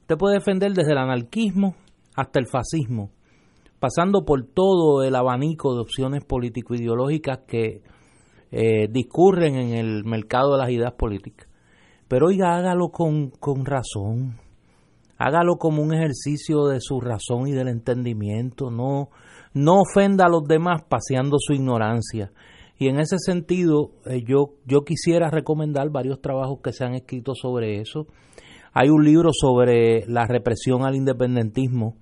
usted 0.00 0.16
puede 0.16 0.36
defender 0.36 0.72
desde 0.72 0.92
el 0.92 0.98
anarquismo 0.98 1.74
hasta 2.16 2.40
el 2.40 2.46
fascismo, 2.46 3.10
pasando 3.78 4.24
por 4.24 4.44
todo 4.44 5.02
el 5.02 5.14
abanico 5.14 5.74
de 5.74 5.80
opciones 5.80 6.24
político-ideológicas 6.24 7.40
que 7.46 7.82
eh, 8.50 8.88
discurren 8.90 9.56
en 9.56 9.74
el 9.74 10.04
mercado 10.04 10.52
de 10.52 10.58
las 10.58 10.70
ideas 10.70 10.92
políticas. 10.92 11.48
Pero 12.08 12.26
oiga, 12.26 12.56
hágalo 12.56 12.88
con, 12.88 13.30
con 13.30 13.64
razón. 13.64 14.38
Hágalo 15.16 15.56
como 15.56 15.82
un 15.82 15.94
ejercicio 15.94 16.66
de 16.66 16.80
su 16.80 17.00
razón 17.00 17.46
y 17.46 17.52
del 17.52 17.68
entendimiento. 17.68 18.70
No, 18.70 19.10
no 19.54 19.82
ofenda 19.82 20.24
a 20.26 20.28
los 20.28 20.42
demás 20.44 20.82
paseando 20.88 21.36
su 21.38 21.52
ignorancia. 21.52 22.32
Y 22.80 22.88
en 22.88 22.98
ese 22.98 23.18
sentido, 23.18 23.90
eh, 24.06 24.22
yo, 24.26 24.54
yo 24.64 24.84
quisiera 24.86 25.28
recomendar 25.28 25.90
varios 25.90 26.22
trabajos 26.22 26.60
que 26.64 26.72
se 26.72 26.82
han 26.82 26.94
escrito 26.94 27.34
sobre 27.34 27.78
eso. 27.78 28.06
Hay 28.72 28.88
un 28.88 29.04
libro 29.04 29.32
sobre 29.34 30.06
la 30.06 30.26
represión 30.26 30.86
al 30.86 30.96
independentismo 30.96 31.96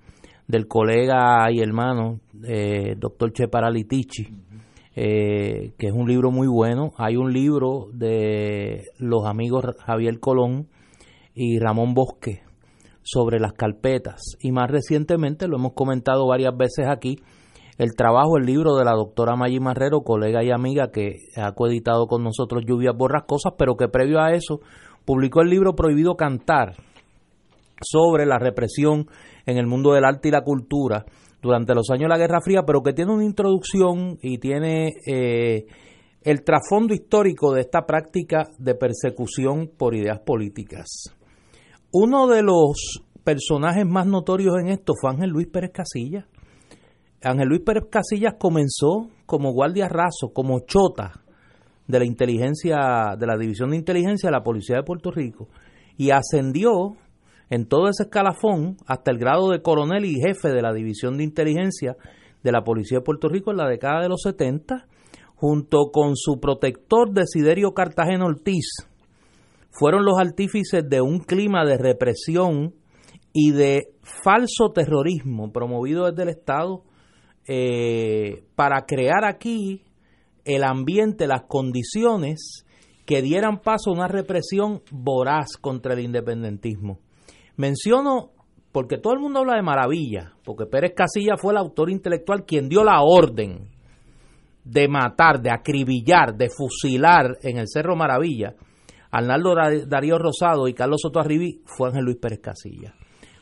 el 17.79 17.95
trabajo, 17.95 18.37
el 18.37 18.45
libro 18.45 18.75
de 18.75 18.83
la 18.83 18.91
doctora 18.91 19.37
Maggi 19.37 19.61
Marrero, 19.61 20.01
colega 20.01 20.43
y 20.43 20.51
amiga 20.51 20.91
que 20.91 21.15
ha 21.37 21.53
coeditado 21.53 22.07
con 22.07 22.23
nosotros 22.23 22.63
Lluvias 22.67 22.95
Borrascosas, 22.95 23.53
pero 23.57 23.77
que 23.77 23.87
previo 23.87 24.19
a 24.19 24.33
eso 24.33 24.59
publicó 25.05 25.41
el 25.41 25.49
libro 25.49 25.75
Prohibido 25.75 26.15
Cantar 26.15 26.75
sobre 27.81 28.25
la 28.25 28.37
represión 28.37 29.07
en 29.45 29.57
el 29.57 29.65
mundo 29.65 29.93
del 29.93 30.03
arte 30.03 30.27
y 30.27 30.31
la 30.31 30.43
cultura 30.43 31.05
durante 31.41 31.73
los 31.73 31.89
años 31.89 32.03
de 32.03 32.09
la 32.09 32.17
Guerra 32.17 32.41
Fría, 32.41 32.63
pero 32.67 32.81
que 32.83 32.91
tiene 32.91 33.13
una 33.13 33.23
introducción 33.23 34.17
y 34.21 34.39
tiene 34.39 34.91
eh, 35.07 35.65
el 36.21 36.43
trasfondo 36.43 36.93
histórico 36.93 37.53
de 37.53 37.61
esta 37.61 37.85
práctica 37.85 38.49
de 38.57 38.75
persecución 38.75 39.71
por 39.77 39.95
ideas 39.95 40.19
políticas. 40.19 41.15
Uno 41.93 42.27
de 42.27 42.43
los 42.43 43.05
personajes 43.23 43.85
más 43.85 44.05
notorios 44.05 44.55
en 44.59 44.67
esto 44.67 44.91
fue 44.99 45.11
Ángel 45.11 45.29
Luis 45.29 45.47
Pérez 45.47 45.71
Casillas. 45.71 46.25
Ángel 47.21 47.49
Luis 47.49 47.61
Pérez 47.61 47.83
Casillas 47.89 48.35
comenzó 48.39 49.09
como 49.25 49.51
guardia 49.51 49.89
raso, 49.89 50.31
como 50.33 50.61
chota 50.61 51.21
de 51.87 51.99
la 51.99 52.05
inteligencia, 52.05 53.15
de 53.17 53.27
la 53.27 53.37
división 53.37 53.71
de 53.71 53.77
inteligencia 53.77 54.29
de 54.29 54.35
la 54.35 54.43
Policía 54.43 54.77
de 54.77 54.83
Puerto 54.83 55.11
Rico, 55.11 55.49
y 55.97 56.11
ascendió 56.11 56.95
en 57.49 57.67
todo 57.67 57.89
ese 57.89 58.03
escalafón 58.03 58.77
hasta 58.85 59.11
el 59.11 59.17
grado 59.17 59.49
de 59.49 59.61
coronel 59.61 60.05
y 60.05 60.15
jefe 60.21 60.49
de 60.49 60.61
la 60.61 60.71
División 60.71 61.17
de 61.17 61.23
Inteligencia 61.23 61.97
de 62.43 62.51
la 62.51 62.63
Policía 62.63 62.99
de 62.99 63.03
Puerto 63.03 63.27
Rico 63.27 63.51
en 63.51 63.57
la 63.57 63.67
década 63.67 64.01
de 64.01 64.09
los 64.09 64.21
70, 64.21 64.85
junto 65.35 65.89
con 65.91 66.15
su 66.15 66.39
protector 66.39 67.11
Desiderio 67.11 67.73
Cartagena 67.73 68.25
Ortiz, 68.25 68.65
fueron 69.71 70.05
los 70.05 70.19
artífices 70.19 70.87
de 70.87 71.01
un 71.01 71.19
clima 71.19 71.65
de 71.65 71.77
represión 71.77 72.73
y 73.33 73.51
de 73.51 73.93
falso 74.01 74.71
terrorismo 74.73 75.51
promovido 75.51 76.05
desde 76.05 76.23
el 76.23 76.29
Estado 76.29 76.83
eh, 77.51 78.43
para 78.53 78.85
crear 78.85 79.25
aquí 79.25 79.81
el 80.45 80.63
ambiente, 80.63 81.25
las 81.25 81.45
condiciones 81.47 82.63
que 83.07 83.23
dieran 83.23 83.61
paso 83.61 83.89
a 83.89 83.93
una 83.93 84.07
represión 84.07 84.83
voraz 84.91 85.57
contra 85.59 85.93
el 85.95 86.01
independentismo. 86.01 86.99
Menciono 87.57 88.33
porque 88.71 88.99
todo 88.99 89.13
el 89.13 89.19
mundo 89.19 89.39
habla 89.39 89.55
de 89.55 89.63
maravilla, 89.63 90.33
porque 90.45 90.67
Pérez 90.67 90.93
Casilla 90.95 91.37
fue 91.37 91.53
el 91.53 91.57
autor 91.57 91.89
intelectual 91.89 92.45
quien 92.45 92.69
dio 92.69 92.83
la 92.83 93.01
orden 93.01 93.67
de 94.63 94.87
matar, 94.87 95.41
de 95.41 95.49
acribillar, 95.49 96.35
de 96.35 96.51
fusilar 96.51 97.39
en 97.41 97.57
el 97.57 97.65
Cerro 97.67 97.95
Maravilla. 97.95 98.53
Arnaldo 99.09 99.55
Darío 99.87 100.19
Rosado 100.19 100.67
y 100.67 100.75
Carlos 100.75 101.01
Soto 101.01 101.19
Arribí 101.19 101.63
fue 101.65 101.87
Ángel 101.87 102.05
Luis 102.05 102.17
Pérez 102.17 102.41
Casilla. 102.41 102.93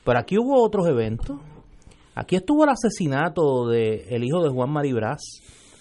Pero 0.06 0.18
aquí 0.18 0.38
hubo 0.38 0.64
otros 0.64 0.88
eventos. 0.88 1.42
Aquí 2.18 2.36
estuvo 2.36 2.64
el 2.64 2.72
asesinato 2.72 3.68
del 3.68 4.02
el 4.10 4.24
hijo 4.24 4.42
de 4.42 4.50
Juan 4.50 4.72
Maribraz, 4.72 5.22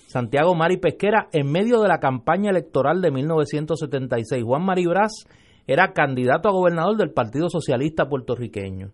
Santiago 0.07 0.55
Mari 0.55 0.77
Pesquera, 0.77 1.29
en 1.33 1.51
medio 1.51 1.81
de 1.81 1.89
la 1.89 1.99
campaña 1.99 2.51
electoral 2.51 3.01
de 3.01 3.11
1976. 3.11 4.45
Juan 4.45 4.63
Maribraz 4.63 5.13
era 5.67 5.95
candidato 5.95 6.51
a 6.51 6.53
gobernador 6.53 6.99
del 6.99 7.11
Partido 7.13 7.49
Socialista 7.49 8.11
puertorriqueño. 8.11 8.91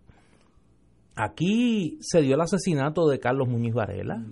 Aquí 1.17 1.97
se 1.99 2.21
dio 2.21 2.35
el 2.35 2.41
asesinato 2.41 3.09
de 3.09 3.19
Carlos 3.19 3.49
Muñiz 3.49 3.73
Varela. 3.73 4.23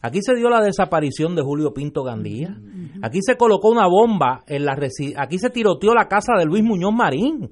Aquí 0.00 0.20
se 0.22 0.34
dio 0.34 0.48
la 0.48 0.62
desaparición 0.62 1.36
de 1.36 1.42
Julio 1.42 1.74
Pinto 1.74 2.02
Gandía. 2.02 2.56
Aquí 3.02 3.18
se 3.20 3.36
colocó 3.36 3.68
una 3.68 3.86
bomba 3.86 4.42
en 4.46 4.64
la 4.64 4.72
aquí 5.18 5.38
se 5.38 5.50
tiroteó 5.50 5.92
la 5.92 6.08
casa 6.08 6.32
de 6.38 6.46
Luis 6.46 6.64
Muñoz 6.64 6.94
Marín. 6.94 7.50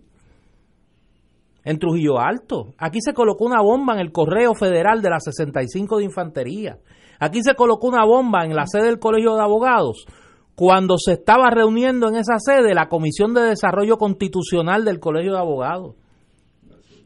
En 1.66 1.78
Trujillo 1.80 2.20
Alto. 2.20 2.74
Aquí 2.78 3.00
se 3.02 3.12
colocó 3.12 3.44
una 3.44 3.60
bomba 3.60 3.94
en 3.94 4.00
el 4.00 4.12
Correo 4.12 4.54
Federal 4.54 5.02
de 5.02 5.10
la 5.10 5.18
65 5.18 5.98
de 5.98 6.04
Infantería. 6.04 6.78
Aquí 7.18 7.42
se 7.42 7.56
colocó 7.56 7.88
una 7.88 8.04
bomba 8.06 8.44
en 8.44 8.54
la 8.54 8.66
sede 8.66 8.84
del 8.84 9.00
Colegio 9.00 9.34
de 9.34 9.42
Abogados 9.42 10.06
cuando 10.54 10.96
se 10.96 11.14
estaba 11.14 11.50
reuniendo 11.50 12.08
en 12.08 12.14
esa 12.16 12.38
sede 12.38 12.72
la 12.72 12.88
Comisión 12.88 13.34
de 13.34 13.42
Desarrollo 13.42 13.96
Constitucional 13.98 14.84
del 14.84 15.00
Colegio 15.00 15.32
de 15.32 15.40
Abogados. 15.40 15.96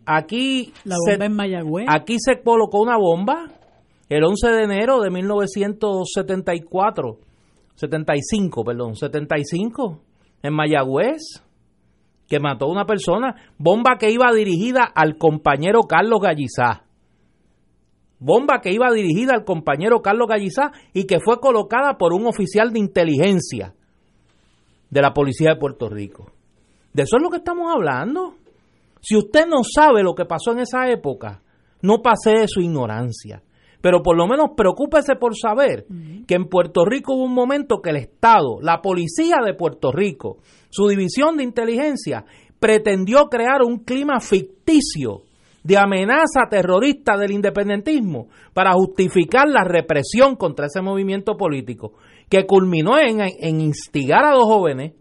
Aquí, 0.04 0.74
La 0.84 0.96
se, 1.06 1.12
bomba 1.12 1.24
en 1.24 1.36
Mayagüez. 1.36 1.86
aquí 1.88 2.16
se 2.18 2.42
colocó 2.42 2.82
una 2.82 2.98
bomba 2.98 3.46
el 4.10 4.22
11 4.24 4.48
de 4.48 4.64
enero 4.64 5.00
de 5.00 5.10
1974, 5.10 7.16
75, 7.76 8.64
perdón, 8.64 8.94
75, 8.94 10.00
en 10.42 10.52
Mayagüez, 10.52 11.22
que 12.30 12.38
mató 12.38 12.66
a 12.66 12.70
una 12.70 12.86
persona, 12.86 13.34
bomba 13.58 13.96
que 13.98 14.08
iba 14.12 14.32
dirigida 14.32 14.84
al 14.84 15.18
compañero 15.18 15.80
Carlos 15.82 16.20
Gallizá. 16.22 16.84
Bomba 18.20 18.60
que 18.60 18.70
iba 18.70 18.88
dirigida 18.92 19.34
al 19.34 19.44
compañero 19.44 20.00
Carlos 20.00 20.28
Gallizá 20.28 20.70
y 20.94 21.06
que 21.06 21.18
fue 21.18 21.40
colocada 21.40 21.98
por 21.98 22.12
un 22.12 22.26
oficial 22.26 22.72
de 22.72 22.78
inteligencia 22.78 23.74
de 24.90 25.02
la 25.02 25.12
Policía 25.12 25.54
de 25.54 25.58
Puerto 25.58 25.88
Rico. 25.88 26.30
De 26.92 27.02
eso 27.02 27.16
es 27.16 27.22
lo 27.22 27.30
que 27.30 27.38
estamos 27.38 27.68
hablando. 27.74 28.34
Si 29.00 29.16
usted 29.16 29.46
no 29.48 29.62
sabe 29.64 30.04
lo 30.04 30.14
que 30.14 30.24
pasó 30.24 30.52
en 30.52 30.60
esa 30.60 30.88
época, 30.88 31.42
no 31.82 32.00
pase 32.00 32.30
de 32.30 32.46
su 32.46 32.60
ignorancia. 32.60 33.42
Pero 33.80 34.02
por 34.02 34.16
lo 34.16 34.26
menos 34.26 34.50
preocúpese 34.56 35.16
por 35.16 35.36
saber 35.36 35.86
que 36.26 36.34
en 36.34 36.48
Puerto 36.48 36.84
Rico 36.84 37.14
hubo 37.14 37.24
un 37.24 37.34
momento 37.34 37.80
que 37.80 37.90
el 37.90 37.96
Estado, 37.96 38.58
la 38.60 38.82
policía 38.82 39.36
de 39.44 39.54
Puerto 39.54 39.90
Rico, 39.90 40.38
su 40.68 40.86
división 40.88 41.36
de 41.36 41.44
inteligencia, 41.44 42.24
pretendió 42.58 43.26
crear 43.30 43.62
un 43.62 43.78
clima 43.78 44.20
ficticio 44.20 45.22
de 45.64 45.78
amenaza 45.78 46.42
terrorista 46.50 47.16
del 47.16 47.32
independentismo 47.32 48.28
para 48.52 48.72
justificar 48.72 49.48
la 49.48 49.64
represión 49.64 50.36
contra 50.36 50.66
ese 50.66 50.82
movimiento 50.82 51.36
político, 51.36 51.94
que 52.28 52.46
culminó 52.46 52.98
en, 52.98 53.20
en 53.20 53.60
instigar 53.60 54.24
a 54.24 54.32
dos 54.34 54.44
jóvenes 54.44 54.92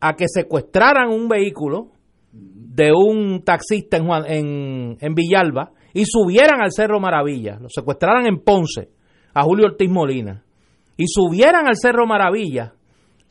a 0.00 0.14
que 0.14 0.26
secuestraran 0.28 1.10
un 1.10 1.28
vehículo 1.28 1.88
de 2.32 2.92
un 2.92 3.42
taxista 3.44 3.96
en, 3.96 4.06
Juan- 4.06 4.26
en, 4.26 4.98
en 5.00 5.14
Villalba 5.14 5.72
y 5.96 6.04
subieran 6.04 6.60
al 6.60 6.72
Cerro 6.72 7.00
Maravilla, 7.00 7.56
lo 7.58 7.70
secuestraran 7.70 8.26
en 8.26 8.40
Ponce 8.40 8.90
a 9.32 9.42
Julio 9.44 9.64
Ortiz 9.64 9.88
Molina 9.88 10.44
y 10.94 11.06
subieran 11.06 11.66
al 11.66 11.76
Cerro 11.76 12.06
Maravilla 12.06 12.74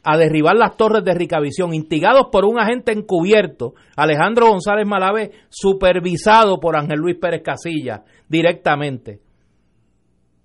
a 0.04 0.18
derribar 0.18 0.56
las 0.56 0.76
torres 0.76 1.04
de 1.04 1.14
Ricavisión, 1.14 1.76
instigados 1.76 2.30
por 2.32 2.44
un 2.44 2.60
agente 2.60 2.92
encubierto, 2.92 3.76
Alejandro 3.96 4.48
González 4.48 4.88
Malavé, 4.88 5.32
supervisado 5.48 6.60
por 6.60 6.76
Ángel 6.76 6.98
Luis 6.98 7.18
Pérez 7.22 7.44
Casilla 7.44 8.04
directamente. 8.28 9.20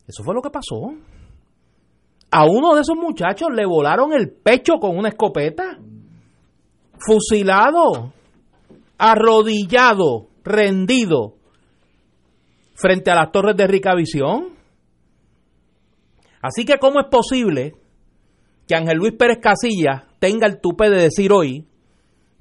Eso 0.06 0.22
fue 0.22 0.34
lo 0.34 0.42
que 0.42 0.50
pasó. 0.50 0.92
A 2.32 2.44
uno 2.44 2.74
de 2.74 2.82
esos 2.82 2.96
muchachos 2.96 3.48
le 3.54 3.64
volaron 3.64 4.12
el 4.12 4.30
pecho 4.30 4.74
con 4.74 4.98
una 4.98 5.08
escopeta, 5.08 5.78
fusilado, 6.98 8.12
arrodillado, 8.98 10.26
rendido, 10.44 11.39
frente 12.80 13.10
a 13.10 13.14
las 13.14 13.32
torres 13.32 13.56
de 13.56 13.66
Ricavisión. 13.66 14.54
Así 16.40 16.64
que, 16.64 16.78
¿cómo 16.78 17.00
es 17.00 17.06
posible 17.10 17.74
que 18.66 18.74
Ángel 18.74 18.98
Luis 18.98 19.12
Pérez 19.12 19.38
Casilla 19.40 20.06
tenga 20.18 20.46
el 20.46 20.60
tupe 20.60 20.88
de 20.88 21.02
decir 21.02 21.32
hoy 21.32 21.66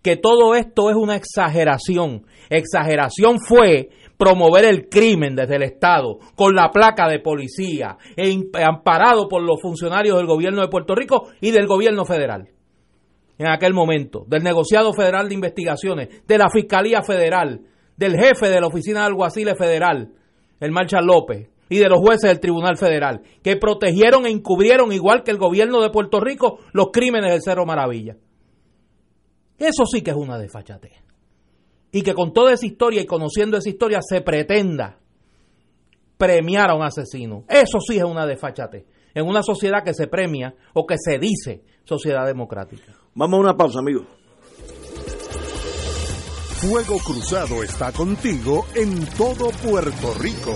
que 0.01 0.15
todo 0.15 0.55
esto 0.55 0.89
es 0.89 0.95
una 0.95 1.15
exageración? 1.15 2.25
Exageración 2.49 3.39
fue 3.39 3.89
promover 4.17 4.65
el 4.65 4.87
crimen 4.89 5.35
desde 5.35 5.57
el 5.57 5.63
Estado 5.63 6.19
con 6.35 6.55
la 6.55 6.71
placa 6.71 7.07
de 7.09 7.19
policía 7.19 7.97
e 8.15 8.33
amparado 8.63 9.27
por 9.27 9.41
los 9.41 9.61
funcionarios 9.61 10.17
del 10.17 10.27
gobierno 10.27 10.61
de 10.61 10.69
Puerto 10.69 10.95
Rico 10.95 11.29
y 11.41 11.51
del 11.51 11.67
gobierno 11.67 12.05
federal 12.05 12.49
en 13.39 13.47
aquel 13.47 13.73
momento, 13.73 14.25
del 14.27 14.43
negociado 14.43 14.93
federal 14.93 15.29
de 15.29 15.33
investigaciones, 15.33 16.27
de 16.27 16.37
la 16.37 16.49
Fiscalía 16.49 17.01
Federal, 17.01 17.61
del 17.95 18.17
jefe 18.17 18.49
de 18.49 18.59
la 18.59 18.67
Oficina 18.67 18.99
de 18.99 19.05
Alguaciles 19.07 19.57
Federal, 19.57 20.11
el 20.59 20.71
Marshal 20.71 21.05
López, 21.05 21.49
y 21.69 21.77
de 21.77 21.87
los 21.87 21.99
jueces 21.99 22.29
del 22.29 22.39
Tribunal 22.39 22.77
Federal, 22.77 23.21
que 23.43 23.55
protegieron 23.55 24.25
e 24.25 24.29
encubrieron, 24.29 24.91
igual 24.91 25.23
que 25.23 25.31
el 25.31 25.37
gobierno 25.37 25.81
de 25.81 25.91
Puerto 25.91 26.19
Rico, 26.19 26.59
los 26.73 26.87
crímenes 26.91 27.31
del 27.31 27.41
Cerro 27.41 27.65
Maravilla. 27.65 28.17
Eso 29.57 29.85
sí 29.85 30.01
que 30.01 30.11
es 30.11 30.17
una 30.17 30.37
desfachatez. 30.37 30.93
Y 31.91 32.01
que 32.01 32.13
con 32.13 32.33
toda 32.33 32.53
esa 32.53 32.65
historia 32.65 33.01
y 33.01 33.05
conociendo 33.05 33.57
esa 33.57 33.69
historia 33.69 33.99
se 34.01 34.21
pretenda 34.21 34.99
premiar 36.17 36.69
a 36.69 36.75
un 36.75 36.83
asesino. 36.83 37.45
Eso 37.47 37.79
sí 37.79 37.97
es 37.97 38.03
una 38.03 38.25
desfachatez. 38.25 38.85
En 39.13 39.25
una 39.25 39.41
sociedad 39.41 39.83
que 39.83 39.93
se 39.93 40.07
premia 40.07 40.55
o 40.73 40.85
que 40.85 40.95
se 40.97 41.17
dice 41.17 41.63
sociedad 41.83 42.25
democrática. 42.25 42.93
Vamos 43.15 43.37
a 43.37 43.41
una 43.41 43.57
pausa, 43.57 43.79
amigos. 43.79 44.05
Fuego 46.61 46.99
Cruzado 46.99 47.63
está 47.63 47.93
contigo 47.93 48.65
en 48.75 49.05
todo 49.17 49.49
Puerto 49.63 50.13
Rico. 50.19 50.53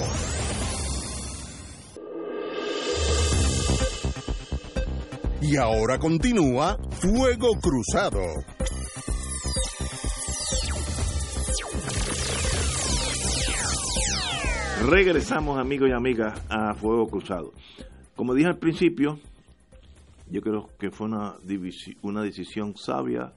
Y 5.42 5.56
ahora 5.56 5.98
continúa 6.00 6.78
Fuego 6.92 7.52
Cruzado. 7.62 8.20
Regresamos, 14.90 15.58
amigos 15.58 15.88
y 15.88 15.94
amigas, 15.94 16.38
a 16.50 16.74
Fuego 16.74 17.08
Cruzado. 17.08 17.54
Como 18.18 18.34
dije 18.34 18.50
al 18.50 18.58
principio, 18.58 19.20
yo 20.30 20.42
creo 20.42 20.68
que 20.78 20.92
fue 20.92 21.08
una, 21.08 21.36
una 22.02 22.22
decisión 22.24 22.76
sabia 22.76 23.32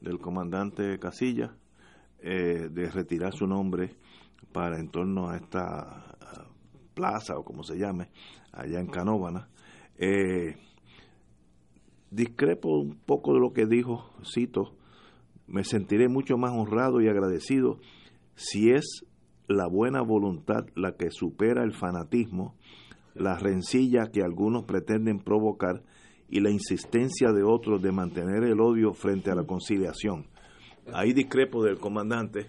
del 0.00 0.18
comandante 0.18 0.98
Casilla 0.98 1.54
eh, 2.20 2.68
de 2.70 2.90
retirar 2.90 3.32
su 3.32 3.46
nombre 3.46 3.96
para 4.52 4.78
en 4.78 4.88
torno 4.90 5.28
a 5.28 5.36
esta 5.36 6.08
plaza 6.98 7.38
o 7.38 7.44
como 7.44 7.62
se 7.62 7.78
llame, 7.78 8.08
allá 8.52 8.80
en 8.80 8.88
Canóvana. 8.88 9.48
Eh, 9.96 10.56
discrepo 12.10 12.80
un 12.80 12.98
poco 13.06 13.34
de 13.34 13.40
lo 13.40 13.52
que 13.52 13.66
dijo, 13.66 14.10
cito, 14.24 14.74
me 15.46 15.62
sentiré 15.62 16.08
mucho 16.08 16.36
más 16.36 16.50
honrado 16.52 17.00
y 17.00 17.08
agradecido 17.08 17.78
si 18.34 18.70
es 18.70 19.04
la 19.46 19.68
buena 19.68 20.02
voluntad 20.02 20.66
la 20.74 20.96
que 20.96 21.10
supera 21.10 21.62
el 21.62 21.72
fanatismo, 21.72 22.56
la 23.14 23.38
rencilla 23.38 24.10
que 24.12 24.22
algunos 24.22 24.64
pretenden 24.64 25.20
provocar 25.20 25.82
y 26.28 26.40
la 26.40 26.50
insistencia 26.50 27.32
de 27.32 27.42
otros 27.42 27.80
de 27.80 27.92
mantener 27.92 28.44
el 28.44 28.60
odio 28.60 28.92
frente 28.92 29.30
a 29.30 29.34
la 29.34 29.44
conciliación. 29.44 30.26
Ahí 30.92 31.12
discrepo 31.12 31.62
del 31.62 31.78
comandante, 31.78 32.46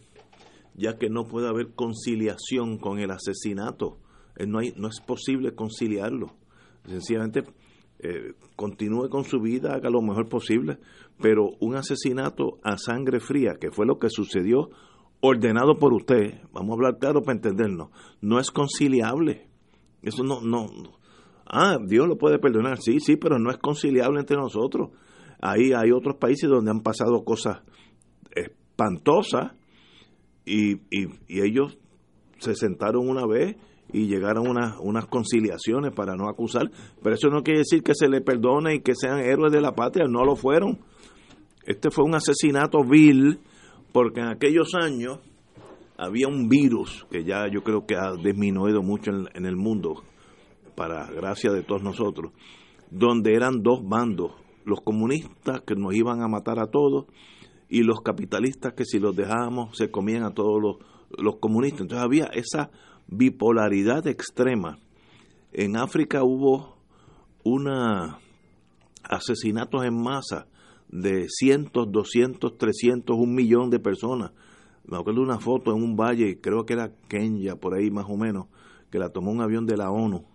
ya 0.75 0.97
que 0.97 1.09
no 1.09 1.25
puede 1.25 1.47
haber 1.47 1.73
conciliación 1.73 2.77
con 2.77 2.99
el 2.99 3.11
asesinato. 3.11 3.97
Eh, 4.35 4.47
No, 4.47 4.59
hay, 4.59 4.73
no 4.77 4.87
es 4.87 5.01
posible 5.01 5.53
conciliarlo. 5.53 6.35
Sencillamente 6.85 7.43
eh, 7.99 8.33
continúe 8.55 9.09
con 9.09 9.25
su 9.25 9.39
vida, 9.39 9.73
haga 9.73 9.89
lo 9.89 10.01
mejor 10.01 10.29
posible, 10.29 10.79
pero 11.21 11.49
un 11.59 11.75
asesinato 11.75 12.57
a 12.63 12.77
sangre 12.77 13.19
fría, 13.19 13.55
que 13.59 13.71
fue 13.71 13.85
lo 13.85 13.99
que 13.99 14.09
sucedió, 14.09 14.69
ordenado 15.21 15.77
por 15.77 15.93
usted, 15.93 16.41
vamos 16.53 16.71
a 16.71 16.73
hablar 16.75 16.97
claro 16.97 17.21
para 17.21 17.35
entendernos, 17.35 17.89
no 18.21 18.39
es 18.39 18.51
conciliable. 18.51 19.49
Eso 20.01 20.23
no, 20.23 20.39
no, 20.41 20.67
no. 20.67 20.97
Ah, 21.45 21.77
Dios 21.85 22.07
lo 22.07 22.17
puede 22.17 22.39
perdonar, 22.39 22.77
sí, 22.77 22.99
sí, 23.01 23.17
pero 23.17 23.37
no 23.37 23.51
es 23.51 23.57
conciliable 23.57 24.21
entre 24.21 24.37
nosotros. 24.37 24.91
Ahí 25.41 25.73
hay 25.73 25.91
otros 25.91 26.15
países 26.15 26.49
donde 26.49 26.71
han 26.71 26.81
pasado 26.81 27.23
cosas 27.25 27.63
espantosas 28.79 29.51
y, 30.45 30.77
ellos 31.27 31.77
se 32.39 32.55
sentaron 32.55 33.07
una 33.07 33.25
vez 33.25 33.57
y 33.91 34.07
llegaron 34.07 34.47
unas, 34.47 34.77
unas 34.79 35.05
conciliaciones 35.07 35.93
para 35.93 36.15
no 36.15 36.29
acusar, 36.29 36.71
pero 37.03 37.15
eso 37.15 37.29
no 37.29 37.43
quiere 37.43 37.59
decir 37.59 37.83
que 37.83 37.93
se 37.93 38.07
le 38.07 38.21
perdone 38.21 38.75
y 38.75 38.79
que 38.81 38.93
sean 38.95 39.19
héroes 39.19 39.51
de 39.51 39.61
la 39.61 39.73
patria, 39.73 40.05
no 40.07 40.23
lo 40.23 40.35
fueron. 40.35 40.79
Este 41.65 41.91
fue 41.91 42.05
un 42.05 42.15
asesinato 42.15 42.83
vil 42.83 43.39
porque 43.91 44.21
en 44.21 44.27
aquellos 44.27 44.73
años 44.75 45.19
había 45.97 46.27
un 46.27 46.47
virus 46.47 47.05
que 47.11 47.23
ya 47.23 47.47
yo 47.51 47.61
creo 47.63 47.85
que 47.85 47.95
ha 47.95 48.13
disminuido 48.13 48.81
mucho 48.81 49.11
en 49.11 49.45
el 49.45 49.55
mundo, 49.55 50.03
para 50.75 51.07
gracia 51.07 51.51
de 51.51 51.61
todos 51.61 51.83
nosotros, 51.83 52.31
donde 52.89 53.33
eran 53.33 53.61
dos 53.61 53.81
bandos, 53.83 54.31
los 54.63 54.79
comunistas 54.81 55.61
que 55.61 55.75
nos 55.75 55.93
iban 55.93 56.21
a 56.21 56.29
matar 56.29 56.59
a 56.59 56.67
todos 56.67 57.05
y 57.69 57.83
los 57.83 58.01
capitalistas 58.01 58.73
que 58.73 58.85
si 58.85 58.99
los 58.99 59.15
dejábamos 59.15 59.77
se 59.77 59.91
comían 59.91 60.23
a 60.23 60.33
todos 60.33 60.61
los, 60.61 60.77
los 61.17 61.37
comunistas. 61.37 61.81
Entonces 61.81 62.03
había 62.03 62.25
esa 62.25 62.71
bipolaridad 63.07 64.05
extrema. 64.07 64.79
En 65.53 65.77
África 65.77 66.23
hubo 66.23 66.77
una 67.43 68.19
asesinatos 69.03 69.85
en 69.85 70.01
masa 70.01 70.47
de 70.89 71.27
cientos, 71.29 71.91
doscientos, 71.91 72.57
trescientos, 72.57 73.15
un 73.17 73.33
millón 73.33 73.69
de 73.69 73.79
personas 73.79 74.31
me 74.89 74.97
acuerdo 74.97 75.21
de 75.21 75.27
una 75.27 75.39
foto 75.39 75.71
en 75.75 75.83
un 75.83 75.95
valle, 75.95 76.39
creo 76.41 76.65
que 76.65 76.73
era 76.73 76.91
Kenya, 77.07 77.55
por 77.55 77.75
ahí 77.75 77.91
más 77.91 78.05
o 78.09 78.17
menos, 78.17 78.47
que 78.89 78.97
la 78.97 79.09
tomó 79.09 79.31
un 79.31 79.41
avión 79.41 79.65
de 79.67 79.77
la 79.77 79.91
ONU, 79.91 80.25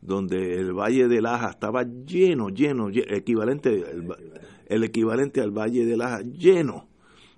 donde 0.00 0.56
el 0.56 0.72
valle 0.72 1.06
de 1.06 1.20
Laja 1.20 1.50
estaba 1.50 1.84
lleno, 1.84 2.48
lleno, 2.48 2.88
equivalente, 2.90 3.84
el, 4.66 4.84
equivalente 4.84 5.40
al 5.40 5.50
valle 5.50 5.84
de 5.84 5.96
Laja, 5.96 6.20
lleno 6.20 6.86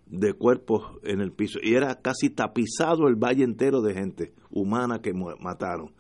de 0.07 0.33
cuerpos 0.33 0.99
en 1.05 1.21
el 1.21 1.33
piso. 1.33 1.59
Y 1.63 1.75
era 1.75 1.95
casi 2.01 2.31
tapizado 2.31 3.09
el 3.09 3.17
valle 3.17 3.45
entero 3.45 3.83
de 3.83 3.95
gente 3.95 4.33
humana 4.51 5.01
que 5.01 5.13
mataron 5.13 5.93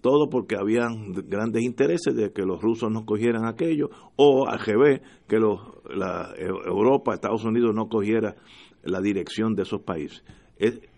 todo 0.00 0.30
porque 0.30 0.56
habían 0.56 1.12
grandes 1.28 1.64
intereses 1.64 2.14
de 2.14 2.32
que 2.32 2.42
los 2.42 2.62
rusos 2.62 2.90
no 2.90 3.04
cogieran 3.04 3.46
aquello, 3.46 3.90
o 4.16 4.46
al 4.48 4.60
revés, 4.60 5.00
que 5.26 5.38
los, 5.38 5.60
la, 5.90 6.32
Europa, 6.36 7.14
Estados 7.14 7.44
Unidos 7.44 7.74
no 7.74 7.88
cogiera 7.88 8.36
la 8.82 9.00
dirección 9.00 9.54
de 9.54 9.62
esos 9.62 9.82
países. 9.82 10.22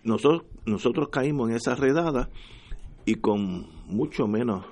nosotros, 0.04 0.44
nosotros 0.66 1.08
caímos 1.08 1.50
en 1.50 1.56
esa 1.56 1.74
redada 1.74 2.28
y 3.06 3.16
con 3.16 3.66
mucho 3.86 4.26
menos 4.26 4.66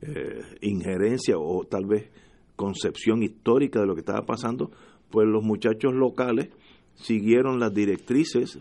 eh, 0.00 0.42
injerencia 0.62 1.38
o 1.38 1.64
tal 1.64 1.86
vez 1.86 2.10
concepción 2.58 3.22
histórica 3.22 3.80
de 3.80 3.86
lo 3.86 3.94
que 3.94 4.00
estaba 4.00 4.26
pasando, 4.26 4.72
pues 5.10 5.28
los 5.28 5.44
muchachos 5.44 5.94
locales 5.94 6.48
siguieron 6.96 7.60
las 7.60 7.72
directrices 7.72 8.58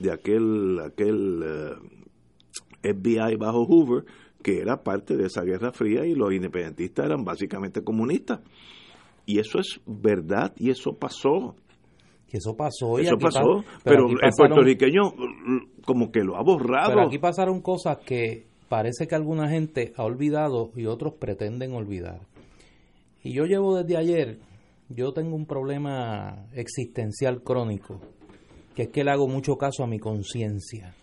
de 0.00 0.10
aquel, 0.10 0.80
aquel 0.80 1.42
eh, 1.44 2.94
FBI 2.94 3.36
bajo 3.36 3.66
Hoover, 3.66 4.06
que 4.42 4.60
era 4.60 4.82
parte 4.82 5.16
de 5.16 5.26
esa 5.26 5.42
Guerra 5.42 5.72
Fría 5.72 6.06
y 6.06 6.14
los 6.14 6.32
independentistas 6.32 7.04
eran 7.04 7.22
básicamente 7.22 7.84
comunistas. 7.84 8.40
Y 9.26 9.38
eso 9.38 9.58
es 9.58 9.78
verdad 9.86 10.54
y 10.56 10.70
eso 10.70 10.96
pasó. 10.96 11.54
eso 12.32 12.56
pasó. 12.56 12.98
eso 12.98 13.18
pasó, 13.18 13.62
pero, 13.84 14.08
el 14.08 14.30
puertorriqueño 14.36 15.02
como 15.84 16.10
que 16.10 16.24
lo 16.24 16.36
ha 16.36 16.42
borrado. 16.42 16.88
Pero 16.88 17.06
aquí 17.06 17.18
pasaron 17.18 17.60
cosas 17.60 17.98
que 17.98 18.46
parece 18.70 19.06
que 19.06 19.14
alguna 19.14 19.50
gente 19.50 19.92
ha 19.96 20.02
olvidado 20.02 20.70
y 20.74 20.86
otros 20.86 21.14
pretenden 21.20 21.74
olvidar. 21.74 22.20
Y 23.24 23.32
yo 23.32 23.46
llevo 23.46 23.76
desde 23.76 23.96
ayer, 23.96 24.38
yo 24.90 25.12
tengo 25.12 25.34
un 25.34 25.46
problema 25.46 26.46
existencial 26.52 27.42
crónico, 27.42 27.98
que 28.76 28.82
es 28.82 28.88
que 28.90 29.02
le 29.02 29.10
hago 29.10 29.26
mucho 29.26 29.56
caso 29.56 29.82
a 29.82 29.86
mi 29.86 29.98
conciencia 29.98 30.94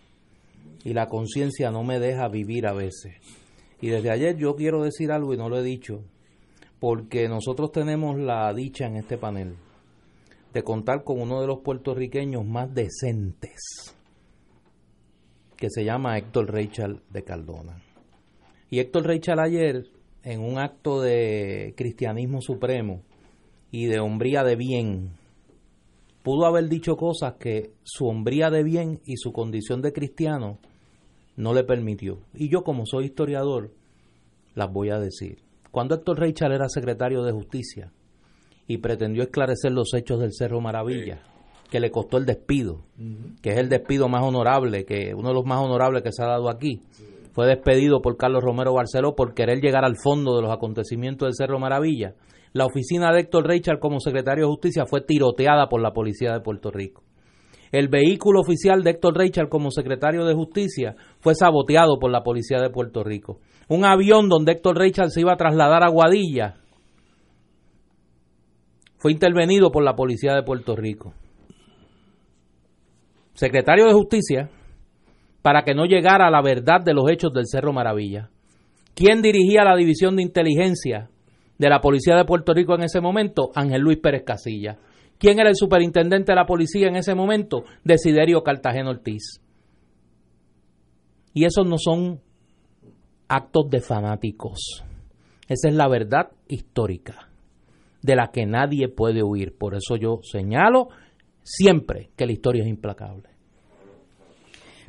y 0.84 0.94
la 0.94 1.08
conciencia 1.08 1.70
no 1.70 1.82
me 1.82 1.98
deja 1.98 2.28
vivir 2.28 2.66
a 2.66 2.72
veces. 2.72 3.16
Y 3.80 3.88
desde 3.88 4.10
ayer 4.10 4.36
yo 4.36 4.54
quiero 4.54 4.84
decir 4.84 5.10
algo 5.10 5.34
y 5.34 5.36
no 5.36 5.48
lo 5.48 5.58
he 5.58 5.62
dicho, 5.62 6.04
porque 6.78 7.28
nosotros 7.28 7.72
tenemos 7.72 8.18
la 8.18 8.52
dicha 8.54 8.86
en 8.86 8.96
este 8.96 9.18
panel 9.18 9.56
de 10.52 10.62
contar 10.62 11.02
con 11.02 11.20
uno 11.20 11.40
de 11.40 11.46
los 11.46 11.60
puertorriqueños 11.60 12.44
más 12.44 12.72
decentes, 12.72 13.96
que 15.56 15.68
se 15.70 15.84
llama 15.84 16.18
Héctor 16.18 16.52
Rachel 16.52 17.00
de 17.10 17.24
Cardona. 17.24 17.82
Y 18.70 18.78
Héctor 18.78 19.06
Rachel 19.06 19.38
ayer, 19.38 19.86
en 20.24 20.40
un 20.40 20.58
acto 20.58 21.00
de 21.00 21.74
cristianismo 21.76 22.40
supremo 22.40 23.02
y 23.70 23.86
de 23.86 24.00
hombría 24.00 24.44
de 24.44 24.56
bien, 24.56 25.10
pudo 26.22 26.46
haber 26.46 26.68
dicho 26.68 26.96
cosas 26.96 27.34
que 27.34 27.72
su 27.82 28.06
hombría 28.06 28.50
de 28.50 28.62
bien 28.62 29.00
y 29.04 29.16
su 29.16 29.32
condición 29.32 29.82
de 29.82 29.92
cristiano 29.92 30.58
no 31.36 31.54
le 31.54 31.64
permitió. 31.64 32.18
Y 32.34 32.48
yo 32.48 32.62
como 32.62 32.86
soy 32.86 33.06
historiador, 33.06 33.72
las 34.54 34.72
voy 34.72 34.90
a 34.90 34.98
decir. 34.98 35.38
Cuando 35.70 35.94
Héctor 35.94 36.20
Reichal 36.20 36.52
era 36.52 36.68
secretario 36.68 37.22
de 37.22 37.32
Justicia 37.32 37.90
y 38.66 38.78
pretendió 38.78 39.22
esclarecer 39.22 39.72
los 39.72 39.94
hechos 39.94 40.20
del 40.20 40.34
Cerro 40.34 40.60
Maravilla, 40.60 41.22
que 41.70 41.80
le 41.80 41.90
costó 41.90 42.18
el 42.18 42.26
despido, 42.26 42.82
que 43.40 43.50
es 43.50 43.56
el 43.56 43.70
despido 43.70 44.08
más 44.08 44.22
honorable, 44.22 44.84
que 44.84 45.14
uno 45.14 45.28
de 45.28 45.34
los 45.34 45.46
más 45.46 45.58
honorables 45.58 46.02
que 46.02 46.12
se 46.12 46.22
ha 46.22 46.26
dado 46.26 46.50
aquí, 46.50 46.82
fue 47.32 47.46
despedido 47.46 48.00
por 48.02 48.16
Carlos 48.16 48.42
Romero 48.42 48.74
Barceló 48.74 49.14
por 49.14 49.34
querer 49.34 49.60
llegar 49.60 49.84
al 49.84 49.96
fondo 49.96 50.36
de 50.36 50.42
los 50.42 50.52
acontecimientos 50.52 51.26
del 51.26 51.34
Cerro 51.34 51.58
Maravilla. 51.58 52.14
La 52.52 52.66
oficina 52.66 53.12
de 53.12 53.20
Héctor 53.20 53.46
Reichal 53.46 53.78
como 53.78 54.00
secretario 54.00 54.44
de 54.44 54.50
Justicia 54.50 54.84
fue 54.86 55.00
tiroteada 55.00 55.68
por 55.68 55.80
la 55.80 55.92
policía 55.92 56.32
de 56.32 56.40
Puerto 56.40 56.70
Rico. 56.70 57.02
El 57.70 57.88
vehículo 57.88 58.40
oficial 58.40 58.82
de 58.82 58.90
Héctor 58.90 59.16
Reichard 59.16 59.48
como 59.48 59.70
secretario 59.70 60.26
de 60.26 60.34
Justicia 60.34 60.94
fue 61.20 61.34
saboteado 61.34 61.98
por 61.98 62.10
la 62.10 62.22
policía 62.22 62.58
de 62.60 62.68
Puerto 62.68 63.02
Rico. 63.02 63.40
Un 63.68 63.86
avión 63.86 64.28
donde 64.28 64.52
Héctor 64.52 64.76
Reichard 64.76 65.08
se 65.08 65.22
iba 65.22 65.32
a 65.32 65.38
trasladar 65.38 65.82
a 65.82 65.88
Guadilla 65.88 66.56
fue 68.98 69.10
intervenido 69.10 69.72
por 69.72 69.82
la 69.82 69.96
policía 69.96 70.34
de 70.34 70.44
Puerto 70.44 70.76
Rico. 70.76 71.14
Secretario 73.32 73.86
de 73.86 73.94
Justicia 73.94 74.50
para 75.42 75.64
que 75.64 75.74
no 75.74 75.84
llegara 75.84 76.28
a 76.28 76.30
la 76.30 76.40
verdad 76.40 76.80
de 76.84 76.94
los 76.94 77.10
hechos 77.10 77.32
del 77.32 77.46
Cerro 77.46 77.72
Maravilla. 77.72 78.30
¿Quién 78.94 79.22
dirigía 79.22 79.64
la 79.64 79.76
división 79.76 80.16
de 80.16 80.22
inteligencia 80.22 81.10
de 81.58 81.68
la 81.68 81.80
Policía 81.80 82.16
de 82.16 82.24
Puerto 82.24 82.54
Rico 82.54 82.74
en 82.74 82.84
ese 82.84 83.00
momento? 83.00 83.50
Ángel 83.54 83.82
Luis 83.82 83.98
Pérez 83.98 84.22
Casilla. 84.24 84.78
¿Quién 85.18 85.38
era 85.38 85.48
el 85.48 85.56
superintendente 85.56 86.32
de 86.32 86.36
la 86.36 86.46
policía 86.46 86.88
en 86.88 86.96
ese 86.96 87.14
momento? 87.14 87.64
Desiderio 87.84 88.42
Cartagena 88.42 88.90
Ortiz. 88.90 89.40
Y 91.32 91.44
esos 91.44 91.66
no 91.66 91.76
son 91.78 92.20
actos 93.28 93.70
de 93.70 93.80
fanáticos. 93.80 94.84
Esa 95.48 95.68
es 95.68 95.74
la 95.74 95.88
verdad 95.88 96.30
histórica, 96.48 97.28
de 98.02 98.16
la 98.16 98.30
que 98.32 98.46
nadie 98.46 98.88
puede 98.88 99.22
huir. 99.22 99.56
Por 99.56 99.74
eso 99.74 99.96
yo 99.96 100.18
señalo 100.22 100.88
siempre 101.42 102.10
que 102.16 102.26
la 102.26 102.32
historia 102.32 102.62
es 102.62 102.68
implacable. 102.68 103.31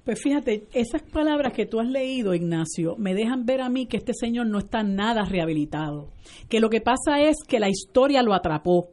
Pues 0.06 0.22
fíjate, 0.22 0.68
esas 0.74 1.02
palabras 1.02 1.54
que 1.54 1.66
tú 1.66 1.80
has 1.80 1.88
leído, 1.88 2.34
Ignacio, 2.34 2.96
me 2.98 3.14
dejan 3.14 3.46
ver 3.46 3.62
a 3.62 3.70
mí 3.70 3.86
que 3.86 3.96
este 3.96 4.14
señor 4.14 4.48
no 4.48 4.60
está 4.60 4.84
nada 4.84 5.24
rehabilitado. 5.24 6.10
Que 6.50 6.60
lo 6.60 6.70
que 6.70 6.82
pasa 6.82 7.22
es 7.22 7.38
que 7.48 7.60
la 7.60 7.70
historia 7.70 8.22
lo 8.22 8.34
atrapó 8.34 8.90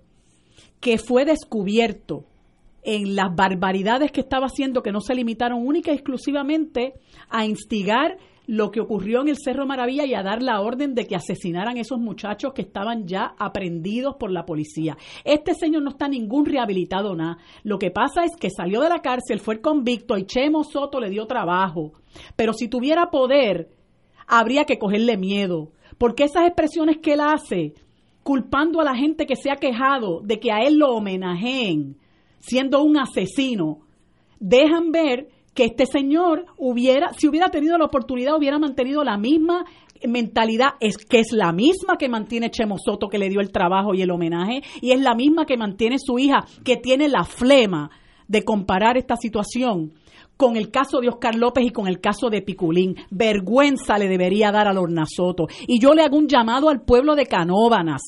que 0.80 0.98
fue 0.98 1.24
descubierto 1.24 2.24
en 2.82 3.14
las 3.14 3.34
barbaridades 3.34 4.10
que 4.10 4.20
estaba 4.20 4.46
haciendo, 4.46 4.82
que 4.82 4.92
no 4.92 5.00
se 5.00 5.14
limitaron 5.14 5.66
única 5.66 5.90
y 5.90 5.96
exclusivamente 5.96 6.94
a 7.28 7.44
instigar 7.44 8.16
lo 8.46 8.70
que 8.70 8.80
ocurrió 8.80 9.20
en 9.20 9.28
el 9.28 9.36
Cerro 9.36 9.66
Maravilla 9.66 10.04
y 10.06 10.14
a 10.14 10.22
dar 10.22 10.42
la 10.42 10.60
orden 10.60 10.94
de 10.94 11.06
que 11.06 11.16
asesinaran 11.16 11.76
a 11.76 11.80
esos 11.80 11.98
muchachos 11.98 12.52
que 12.52 12.62
estaban 12.62 13.06
ya 13.06 13.34
aprendidos 13.38 14.16
por 14.16 14.30
la 14.30 14.44
policía. 14.44 14.96
Este 15.24 15.54
señor 15.54 15.82
no 15.82 15.90
está 15.90 16.08
ningún 16.08 16.46
rehabilitado 16.46 17.14
nada. 17.14 17.38
Lo 17.62 17.78
que 17.78 17.90
pasa 17.90 18.24
es 18.24 18.36
que 18.36 18.50
salió 18.50 18.80
de 18.80 18.88
la 18.88 19.02
cárcel, 19.02 19.40
fue 19.40 19.60
convicto 19.60 20.16
y 20.16 20.24
Chemo 20.24 20.64
Soto 20.64 21.00
le 21.00 21.10
dio 21.10 21.26
trabajo. 21.26 21.92
Pero 22.36 22.52
si 22.52 22.68
tuviera 22.68 23.10
poder, 23.10 23.68
habría 24.26 24.64
que 24.64 24.78
cogerle 24.78 25.16
miedo, 25.16 25.72
porque 25.98 26.24
esas 26.24 26.46
expresiones 26.46 26.98
que 26.98 27.12
él 27.12 27.20
hace 27.20 27.74
culpando 28.22 28.80
a 28.80 28.84
la 28.84 28.94
gente 28.94 29.26
que 29.26 29.36
se 29.36 29.50
ha 29.50 29.56
quejado 29.56 30.20
de 30.20 30.38
que 30.38 30.52
a 30.52 30.62
él 30.62 30.76
lo 30.76 30.94
homenajeen 30.94 31.96
siendo 32.40 32.82
un 32.82 32.98
asesino, 32.98 33.80
dejan 34.38 34.90
ver 34.90 35.28
que 35.54 35.64
este 35.64 35.86
señor 35.86 36.46
hubiera, 36.56 37.12
si 37.14 37.28
hubiera 37.28 37.50
tenido 37.50 37.76
la 37.78 37.86
oportunidad, 37.86 38.36
hubiera 38.36 38.58
mantenido 38.58 39.04
la 39.04 39.18
misma 39.18 39.64
mentalidad, 40.08 40.70
es 40.80 40.96
que 40.96 41.20
es 41.20 41.32
la 41.32 41.52
misma 41.52 41.96
que 41.98 42.08
mantiene 42.08 42.50
Chemo 42.50 42.76
Soto 42.78 43.08
que 43.08 43.18
le 43.18 43.28
dio 43.28 43.40
el 43.40 43.52
trabajo 43.52 43.94
y 43.94 44.02
el 44.02 44.10
homenaje, 44.10 44.62
y 44.80 44.92
es 44.92 45.00
la 45.00 45.14
misma 45.14 45.44
que 45.44 45.56
mantiene 45.56 45.98
su 45.98 46.18
hija, 46.18 46.46
que 46.64 46.76
tiene 46.76 47.08
la 47.08 47.24
flema 47.24 47.90
de 48.28 48.44
comparar 48.44 48.96
esta 48.96 49.16
situación 49.16 49.92
con 50.36 50.56
el 50.56 50.70
caso 50.70 51.00
de 51.00 51.08
Oscar 51.08 51.34
López 51.34 51.66
y 51.66 51.70
con 51.70 51.86
el 51.86 52.00
caso 52.00 52.30
de 52.30 52.40
Piculín. 52.40 52.96
Vergüenza 53.10 53.98
le 53.98 54.08
debería 54.08 54.50
dar 54.50 54.68
a 54.68 54.72
Lorna 54.72 55.04
Soto. 55.04 55.48
Y 55.66 55.78
yo 55.78 55.92
le 55.92 56.02
hago 56.02 56.16
un 56.16 56.28
llamado 56.28 56.70
al 56.70 56.80
pueblo 56.80 57.14
de 57.14 57.26
Canóbanas. 57.26 58.00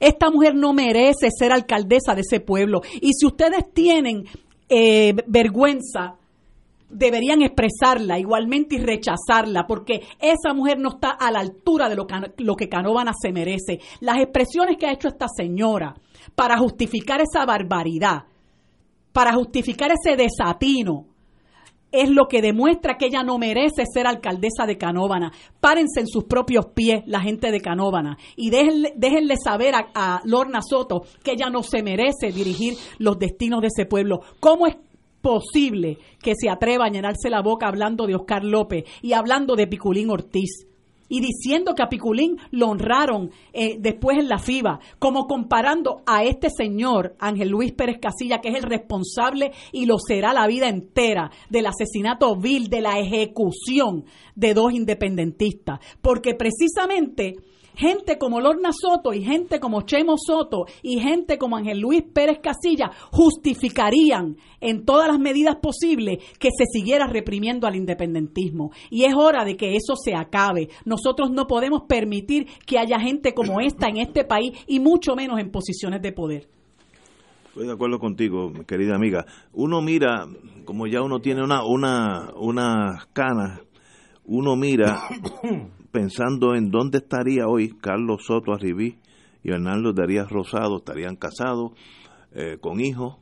Esta 0.00 0.30
mujer 0.30 0.54
no 0.54 0.72
merece 0.72 1.28
ser 1.30 1.52
alcaldesa 1.52 2.14
de 2.14 2.22
ese 2.22 2.40
pueblo. 2.40 2.80
Y 3.02 3.12
si 3.12 3.26
ustedes 3.26 3.70
tienen 3.74 4.24
eh, 4.70 5.14
vergüenza, 5.26 6.14
deberían 6.94 7.42
expresarla 7.42 8.18
igualmente 8.18 8.76
y 8.76 8.78
rechazarla, 8.78 9.66
porque 9.66 10.02
esa 10.20 10.54
mujer 10.54 10.78
no 10.78 10.90
está 10.90 11.10
a 11.10 11.30
la 11.30 11.40
altura 11.40 11.88
de 11.88 11.96
lo 11.96 12.06
que, 12.06 12.14
lo 12.38 12.54
que 12.54 12.68
se 13.20 13.32
merece. 13.32 13.80
Las 14.00 14.18
expresiones 14.18 14.76
que 14.78 14.86
ha 14.86 14.92
hecho 14.92 15.08
esta 15.08 15.26
señora 15.28 15.94
para 16.34 16.56
justificar 16.56 17.20
esa 17.20 17.44
barbaridad, 17.44 18.24
para 19.12 19.34
justificar 19.34 19.90
ese 19.92 20.16
desatino, 20.16 21.06
es 21.90 22.10
lo 22.10 22.26
que 22.26 22.42
demuestra 22.42 22.96
que 22.96 23.06
ella 23.06 23.22
no 23.22 23.38
merece 23.38 23.84
ser 23.92 24.08
alcaldesa 24.08 24.66
de 24.66 24.76
Canóvana. 24.76 25.30
Párense 25.60 26.00
en 26.00 26.08
sus 26.08 26.24
propios 26.24 26.66
pies 26.74 27.04
la 27.06 27.20
gente 27.20 27.52
de 27.52 27.60
Canóvana 27.60 28.18
y 28.34 28.50
déjenle, 28.50 29.36
saber 29.36 29.76
a, 29.76 29.90
a, 29.94 30.20
Lorna 30.24 30.60
Soto 30.60 31.02
que 31.22 31.32
ella 31.32 31.50
no 31.50 31.62
se 31.62 31.84
merece 31.84 32.32
dirigir 32.32 32.74
los 32.98 33.16
destinos 33.16 33.60
de 33.60 33.68
ese 33.68 33.86
pueblo. 33.86 34.22
¿Cómo 34.40 34.66
es 34.66 34.76
posible 35.24 35.96
que 36.22 36.34
se 36.38 36.50
atreva 36.50 36.84
a 36.84 36.90
llenarse 36.90 37.30
la 37.30 37.40
boca 37.40 37.66
hablando 37.66 38.06
de 38.06 38.14
Oscar 38.14 38.44
López 38.44 38.84
y 39.00 39.14
hablando 39.14 39.56
de 39.56 39.66
Piculín 39.66 40.10
Ortiz? 40.10 40.68
y 41.06 41.20
diciendo 41.20 41.74
que 41.74 41.82
a 41.82 41.88
Piculín 41.88 42.38
lo 42.50 42.68
honraron 42.68 43.30
eh, 43.52 43.76
después 43.78 44.18
en 44.18 44.28
la 44.28 44.38
FIBA, 44.38 44.80
como 44.98 45.26
comparando 45.26 46.02
a 46.06 46.24
este 46.24 46.48
señor, 46.48 47.14
Ángel 47.18 47.50
Luis 47.50 47.72
Pérez 47.72 47.98
Casilla, 48.00 48.40
que 48.40 48.48
es 48.48 48.56
el 48.56 48.62
responsable 48.62 49.52
y 49.70 49.84
lo 49.84 49.96
será 49.98 50.32
la 50.32 50.46
vida 50.46 50.68
entera 50.68 51.30
del 51.50 51.66
asesinato 51.66 52.34
vil, 52.36 52.68
de 52.68 52.80
la 52.80 52.98
ejecución 52.98 54.06
de 54.34 54.54
dos 54.54 54.72
independentistas, 54.72 55.78
porque 56.00 56.34
precisamente 56.34 57.34
gente 57.76 58.18
como 58.18 58.40
Lorna 58.40 58.70
Soto 58.72 59.12
y 59.12 59.22
gente 59.22 59.60
como 59.60 59.82
Chemo 59.82 60.14
Soto 60.16 60.66
y 60.82 61.00
gente 61.00 61.38
como 61.38 61.56
Ángel 61.56 61.80
Luis 61.80 62.02
Pérez 62.02 62.38
Casilla 62.40 62.90
justificarían 63.10 64.36
en 64.60 64.84
todas 64.84 65.08
las 65.08 65.18
medidas 65.18 65.56
posibles 65.56 66.18
que 66.38 66.48
se 66.56 66.64
siguiera 66.72 67.06
reprimiendo 67.06 67.66
al 67.66 67.76
independentismo. 67.76 68.70
Y 68.90 69.04
es 69.04 69.14
hora 69.14 69.44
de 69.44 69.56
que 69.56 69.74
eso 69.74 69.94
se 69.96 70.14
acabe. 70.14 70.68
Nosotros 70.84 71.30
no 71.30 71.46
podemos 71.46 71.82
permitir 71.88 72.46
que 72.66 72.78
haya 72.78 72.98
gente 72.98 73.34
como 73.34 73.60
esta 73.60 73.88
en 73.88 73.98
este 73.98 74.24
país 74.24 74.52
y 74.66 74.80
mucho 74.80 75.14
menos 75.14 75.38
en 75.38 75.50
posiciones 75.50 76.02
de 76.02 76.12
poder. 76.12 76.48
Estoy 77.46 77.66
de 77.68 77.72
acuerdo 77.72 78.00
contigo, 78.00 78.52
querida 78.66 78.96
amiga. 78.96 79.26
Uno 79.52 79.80
mira, 79.80 80.26
como 80.64 80.88
ya 80.88 81.02
uno 81.02 81.20
tiene 81.20 81.44
una, 81.44 81.64
una, 81.64 82.32
unas 82.36 83.06
canas, 83.12 83.60
uno 84.24 84.56
mira 84.56 85.00
pensando 85.94 86.56
en 86.56 86.72
dónde 86.72 86.98
estaría 86.98 87.46
hoy 87.46 87.68
Carlos 87.80 88.24
Soto 88.26 88.52
Arribí 88.52 88.98
y 89.44 89.50
Bernardo 89.50 89.92
Darías 89.92 90.28
Rosado, 90.28 90.78
estarían 90.78 91.14
casados, 91.14 91.70
eh, 92.34 92.58
con 92.60 92.80
hijos, 92.80 93.18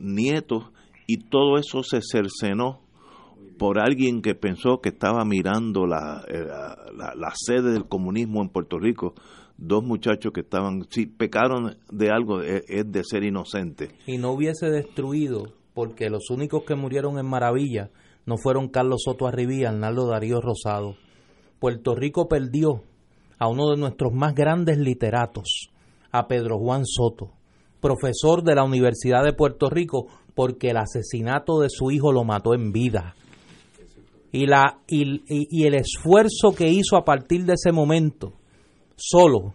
nietos, 0.00 0.64
y 1.06 1.18
todo 1.28 1.56
eso 1.56 1.84
se 1.84 2.00
cercenó 2.02 2.80
por 3.58 3.78
alguien 3.78 4.22
que 4.22 4.34
pensó 4.34 4.80
que 4.80 4.88
estaba 4.88 5.24
mirando 5.24 5.86
la, 5.86 6.24
eh, 6.26 6.46
sede 7.36 7.70
del 7.70 7.86
comunismo 7.86 8.42
en 8.42 8.48
Puerto 8.48 8.76
Rico, 8.80 9.14
dos 9.56 9.84
muchachos 9.84 10.32
que 10.32 10.40
estaban, 10.40 10.84
si 10.90 11.06
pecaron 11.06 11.76
de 11.92 12.10
algo, 12.10 12.42
es, 12.42 12.64
es 12.66 12.90
de 12.90 13.04
ser 13.04 13.22
inocente. 13.22 13.90
Y 14.08 14.18
no 14.18 14.32
hubiese 14.32 14.68
destruido, 14.68 15.52
porque 15.74 16.10
los 16.10 16.28
únicos 16.30 16.64
que 16.64 16.74
murieron 16.74 17.20
en 17.20 17.26
Maravilla 17.26 17.90
no 18.24 18.36
fueron 18.36 18.66
Carlos 18.66 19.02
Soto 19.04 19.28
Arribí 19.28 19.60
y 19.60 19.64
Arnaldo 19.64 20.08
Darío 20.08 20.40
Rosado 20.40 20.96
Puerto 21.58 21.94
Rico 21.94 22.28
perdió 22.28 22.82
a 23.38 23.48
uno 23.48 23.70
de 23.70 23.76
nuestros 23.76 24.12
más 24.12 24.34
grandes 24.34 24.78
literatos, 24.78 25.70
a 26.10 26.26
Pedro 26.26 26.58
Juan 26.58 26.84
Soto, 26.84 27.32
profesor 27.80 28.42
de 28.42 28.54
la 28.54 28.64
Universidad 28.64 29.24
de 29.24 29.32
Puerto 29.32 29.68
Rico, 29.68 30.06
porque 30.34 30.70
el 30.70 30.76
asesinato 30.76 31.60
de 31.60 31.68
su 31.70 31.90
hijo 31.90 32.12
lo 32.12 32.24
mató 32.24 32.54
en 32.54 32.72
vida. 32.72 33.14
Y, 34.32 34.46
la, 34.46 34.80
y, 34.86 35.22
y 35.28 35.66
el 35.66 35.74
esfuerzo 35.74 36.52
que 36.56 36.68
hizo 36.68 36.96
a 36.96 37.04
partir 37.04 37.44
de 37.44 37.54
ese 37.54 37.72
momento, 37.72 38.34
solo, 38.96 39.54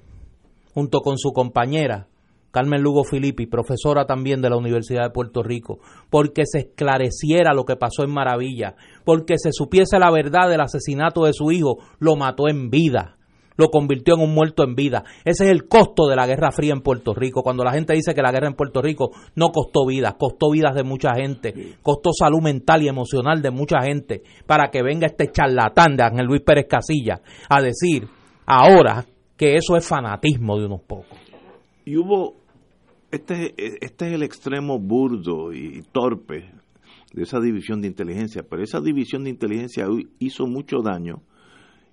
junto 0.73 1.01
con 1.01 1.17
su 1.17 1.31
compañera, 1.31 2.07
Carmen 2.51 2.81
Lugo 2.81 3.03
Filippi, 3.03 3.47
profesora 3.47 4.05
también 4.05 4.41
de 4.41 4.49
la 4.49 4.57
Universidad 4.57 5.03
de 5.03 5.09
Puerto 5.09 5.41
Rico, 5.41 5.79
porque 6.09 6.43
se 6.45 6.59
esclareciera 6.59 7.53
lo 7.53 7.65
que 7.65 7.77
pasó 7.77 8.03
en 8.03 8.11
Maravilla, 8.11 8.75
porque 9.05 9.35
se 9.37 9.51
supiese 9.51 9.97
la 9.99 10.11
verdad 10.11 10.49
del 10.49 10.61
asesinato 10.61 11.25
de 11.25 11.33
su 11.33 11.51
hijo, 11.51 11.77
lo 11.99 12.15
mató 12.15 12.47
en 12.49 12.69
vida, 12.69 13.17
lo 13.57 13.69
convirtió 13.69 14.15
en 14.15 14.21
un 14.21 14.33
muerto 14.33 14.63
en 14.63 14.75
vida. 14.75 15.03
Ese 15.23 15.45
es 15.45 15.51
el 15.51 15.67
costo 15.67 16.07
de 16.07 16.15
la 16.15 16.25
Guerra 16.25 16.51
Fría 16.51 16.73
en 16.73 16.81
Puerto 16.81 17.13
Rico. 17.13 17.43
Cuando 17.43 17.63
la 17.63 17.71
gente 17.71 17.93
dice 17.93 18.13
que 18.13 18.21
la 18.21 18.31
guerra 18.31 18.47
en 18.47 18.55
Puerto 18.55 18.81
Rico 18.81 19.11
no 19.35 19.49
costó 19.49 19.85
vidas, 19.85 20.15
costó 20.17 20.51
vidas 20.51 20.73
de 20.75 20.83
mucha 20.83 21.13
gente, 21.15 21.75
costó 21.81 22.11
salud 22.11 22.41
mental 22.41 22.81
y 22.81 22.87
emocional 22.87 23.41
de 23.41 23.51
mucha 23.51 23.81
gente, 23.81 24.23
para 24.45 24.69
que 24.69 24.81
venga 24.81 25.07
este 25.07 25.31
charlatán 25.31 25.95
de 25.95 26.03
Ángel 26.03 26.25
Luis 26.25 26.41
Pérez 26.41 26.65
Casilla 26.67 27.21
a 27.49 27.61
decir 27.61 28.07
ahora 28.45 29.05
que 29.37 29.55
eso 29.55 29.75
es 29.75 29.87
fanatismo 29.87 30.57
de 30.57 30.65
unos 30.65 30.81
pocos. 30.81 31.17
Y 31.85 31.97
hubo 31.97 32.40
este, 33.11 33.53
este 33.85 34.07
es 34.07 34.13
el 34.13 34.23
extremo 34.23 34.79
burdo 34.79 35.53
y 35.53 35.83
torpe 35.91 36.51
de 37.13 37.23
esa 37.23 37.39
división 37.39 37.81
de 37.81 37.87
inteligencia, 37.87 38.43
pero 38.49 38.63
esa 38.63 38.79
división 38.79 39.23
de 39.23 39.29
inteligencia 39.29 39.85
hizo 40.19 40.47
mucho 40.47 40.81
daño 40.81 41.21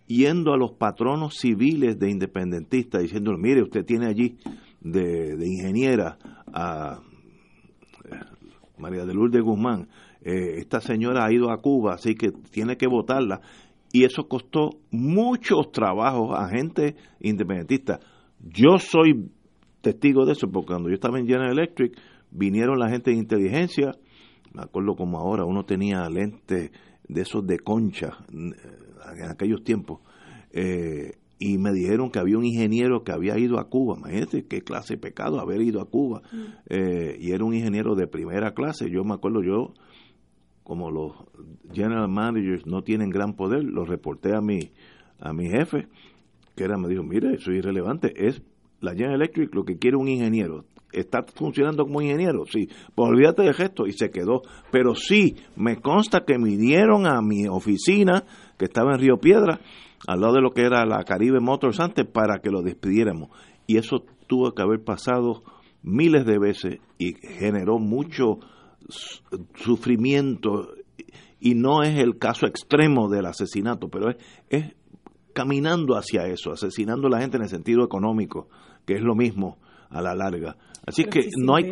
yendo 0.06 0.52
a 0.54 0.56
los 0.56 0.72
patronos 0.72 1.36
civiles 1.36 1.98
de 1.98 2.10
independentistas, 2.10 3.02
diciendo, 3.02 3.32
mire, 3.36 3.62
usted 3.62 3.84
tiene 3.84 4.06
allí 4.06 4.38
de, 4.80 5.36
ingeniera 5.44 6.18
a 6.52 7.00
eh, 8.04 8.16
María 8.78 9.04
de 9.04 9.12
Lourdes 9.12 9.42
Guzmán, 9.42 9.88
eh, 10.22 10.56
esta 10.58 10.80
señora 10.80 11.26
ha 11.26 11.32
ido 11.32 11.50
a 11.50 11.60
Cuba, 11.60 11.94
así 11.94 12.14
que 12.14 12.30
tiene 12.50 12.76
que 12.76 12.86
votarla, 12.86 13.42
y 13.92 14.04
eso 14.04 14.28
costó 14.28 14.70
muchos 14.90 15.72
trabajos 15.72 16.30
a 16.38 16.48
gente 16.48 16.96
independentista. 17.20 18.00
Yo 18.40 18.78
soy 18.78 19.30
testigo 19.80 20.26
de 20.26 20.32
eso, 20.32 20.50
porque 20.50 20.68
cuando 20.68 20.88
yo 20.88 20.94
estaba 20.94 21.18
en 21.18 21.26
General 21.26 21.52
Electric, 21.52 21.96
vinieron 22.30 22.78
la 22.78 22.88
gente 22.88 23.10
de 23.10 23.16
inteligencia, 23.16 23.92
me 24.52 24.62
acuerdo 24.62 24.96
como 24.96 25.18
ahora, 25.18 25.44
uno 25.44 25.64
tenía 25.64 26.08
lentes 26.08 26.70
de 27.08 27.20
esos 27.20 27.46
de 27.46 27.58
concha 27.58 28.18
eh, 28.32 29.16
en 29.16 29.30
aquellos 29.30 29.62
tiempos, 29.62 30.00
eh, 30.52 31.12
y 31.38 31.56
me 31.58 31.72
dijeron 31.72 32.10
que 32.10 32.18
había 32.18 32.36
un 32.36 32.44
ingeniero 32.44 33.04
que 33.04 33.12
había 33.12 33.38
ido 33.38 33.60
a 33.60 33.68
Cuba, 33.68 33.96
imagínate 33.96 34.46
qué 34.46 34.62
clase 34.62 34.94
de 34.94 35.00
pecado 35.00 35.40
haber 35.40 35.62
ido 35.62 35.80
a 35.80 35.88
Cuba, 35.88 36.22
mm. 36.32 36.44
eh, 36.68 37.16
y 37.20 37.30
era 37.30 37.44
un 37.44 37.54
ingeniero 37.54 37.94
de 37.94 38.06
primera 38.06 38.54
clase, 38.54 38.90
yo 38.90 39.04
me 39.04 39.14
acuerdo, 39.14 39.42
yo, 39.42 39.74
como 40.64 40.90
los 40.90 41.12
general 41.72 42.08
managers 42.08 42.66
no 42.66 42.82
tienen 42.82 43.10
gran 43.10 43.34
poder, 43.34 43.62
lo 43.64 43.84
reporté 43.84 44.34
a 44.34 44.40
mi, 44.40 44.72
a 45.20 45.32
mi 45.32 45.48
jefe, 45.48 45.88
que 46.56 46.64
era, 46.64 46.76
me 46.76 46.88
dijo, 46.88 47.04
mire, 47.04 47.34
eso 47.34 47.52
es 47.52 47.58
irrelevante, 47.58 48.12
es 48.26 48.42
la 48.80 48.92
General 48.92 49.16
Electric 49.16 49.54
lo 49.54 49.64
que 49.64 49.78
quiere 49.78 49.96
un 49.96 50.08
ingeniero. 50.08 50.64
¿Está 50.92 51.24
funcionando 51.34 51.84
como 51.84 52.00
ingeniero? 52.00 52.44
Sí. 52.46 52.68
Pues 52.94 53.10
olvídate 53.10 53.42
de 53.42 53.52
gesto 53.52 53.86
y 53.86 53.92
se 53.92 54.10
quedó. 54.10 54.42
Pero 54.70 54.94
sí, 54.94 55.36
me 55.56 55.80
consta 55.80 56.24
que 56.26 56.38
me 56.38 56.56
dieron 56.56 57.06
a 57.06 57.20
mi 57.20 57.46
oficina, 57.46 58.24
que 58.56 58.64
estaba 58.64 58.94
en 58.94 59.00
Río 59.00 59.18
Piedra, 59.18 59.60
al 60.06 60.20
lado 60.20 60.34
de 60.34 60.40
lo 60.40 60.52
que 60.52 60.62
era 60.62 60.86
la 60.86 61.04
Caribe 61.04 61.40
Motors 61.40 61.80
antes, 61.80 62.06
para 62.06 62.38
que 62.38 62.50
lo 62.50 62.62
despidiéramos. 62.62 63.30
Y 63.66 63.76
eso 63.76 64.04
tuvo 64.26 64.52
que 64.52 64.62
haber 64.62 64.82
pasado 64.82 65.42
miles 65.82 66.24
de 66.24 66.38
veces 66.38 66.78
y 66.98 67.14
generó 67.14 67.78
mucho 67.78 68.38
sufrimiento. 69.56 70.70
Y 71.40 71.54
no 71.54 71.82
es 71.82 71.98
el 71.98 72.18
caso 72.18 72.46
extremo 72.46 73.08
del 73.08 73.26
asesinato, 73.26 73.88
pero 73.88 74.10
es, 74.10 74.16
es 74.48 74.74
caminando 75.34 75.94
hacia 75.94 76.26
eso, 76.26 76.50
asesinando 76.50 77.06
a 77.06 77.10
la 77.10 77.20
gente 77.20 77.36
en 77.36 77.44
el 77.44 77.48
sentido 77.48 77.84
económico, 77.84 78.48
que 78.88 78.94
es 78.94 79.02
lo 79.02 79.14
mismo 79.14 79.58
a 79.90 80.00
la 80.00 80.14
larga. 80.14 80.56
Así 80.86 81.04
que 81.04 81.28
no 81.36 81.56
hay... 81.56 81.70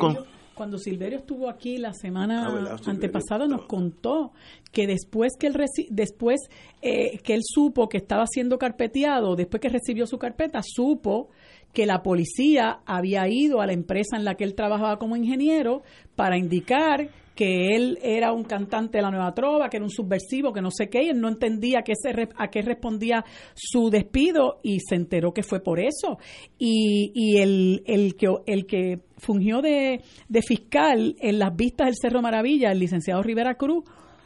Cuando 0.55 0.79
Silverio 0.79 1.19
estuvo 1.19 1.49
aquí 1.49 1.79
la 1.79 1.93
semana 1.95 2.47
ah, 2.47 2.77
antepasada 2.87 3.47
nos 3.47 3.67
contó 3.67 4.33
que 4.73 4.87
después 4.87 5.33
que 5.39 5.49
él 5.49 5.55
después 5.91 6.41
eh, 6.81 7.19
que 7.23 7.35
él 7.35 7.43
supo 7.43 7.91
que 7.91 7.99
estaba 7.99 8.27
siendo 8.27 8.59
carpeteado, 8.59 9.35
después 9.37 9.61
que 9.61 9.69
recibió 9.69 10.07
su 10.07 10.19
carpeta, 10.19 10.61
supo 10.63 11.29
que 11.75 11.85
la 11.85 12.03
policía 12.03 12.81
había 12.87 13.29
ido 13.29 13.61
a 13.61 13.67
la 13.67 13.75
empresa 13.75 14.17
en 14.17 14.25
la 14.25 14.35
que 14.35 14.45
él 14.45 14.55
trabajaba 14.55 14.99
como 14.99 15.17
ingeniero 15.17 15.83
para 16.15 16.39
indicar 16.39 17.11
que 17.37 17.77
él 17.77 17.99
era 18.03 18.33
un 18.33 18.45
cantante 18.45 18.99
de 18.99 19.03
la 19.03 19.11
nueva 19.11 19.35
trova, 19.35 19.69
que 19.69 19.77
era 19.77 19.85
un 19.85 19.91
subversivo, 19.91 20.53
que 20.53 20.63
no 20.63 20.71
sé 20.71 20.89
qué, 20.89 21.05
y 21.05 21.11
él 21.11 21.21
no 21.21 21.29
entendía 21.29 21.83
qué 21.83 21.93
a 22.37 22.49
qué 22.49 22.63
respondía 22.63 23.25
su 23.55 23.91
despido 23.91 24.59
y 24.63 24.81
se 24.81 24.97
enteró 24.97 25.33
que 25.33 25.43
fue 25.43 25.61
por 25.61 25.79
eso. 25.79 26.19
Y, 26.59 27.13
y 27.15 27.37
el, 27.39 27.83
el, 27.87 28.17
que, 28.17 28.29
el 28.47 28.67
que 28.67 29.01
fungió 29.19 29.61
de, 29.61 30.01
de 30.29 30.43
fiscal 30.43 31.15
en 31.21 31.39
las 31.39 31.55
vistas 31.55 31.89
del 31.89 31.97
Cerro 32.01 32.23
Maravilla, 32.23 32.73
el 32.73 32.81
licenciado 32.81 33.23
Rivera 33.23 33.57
Cruz, 33.57 33.85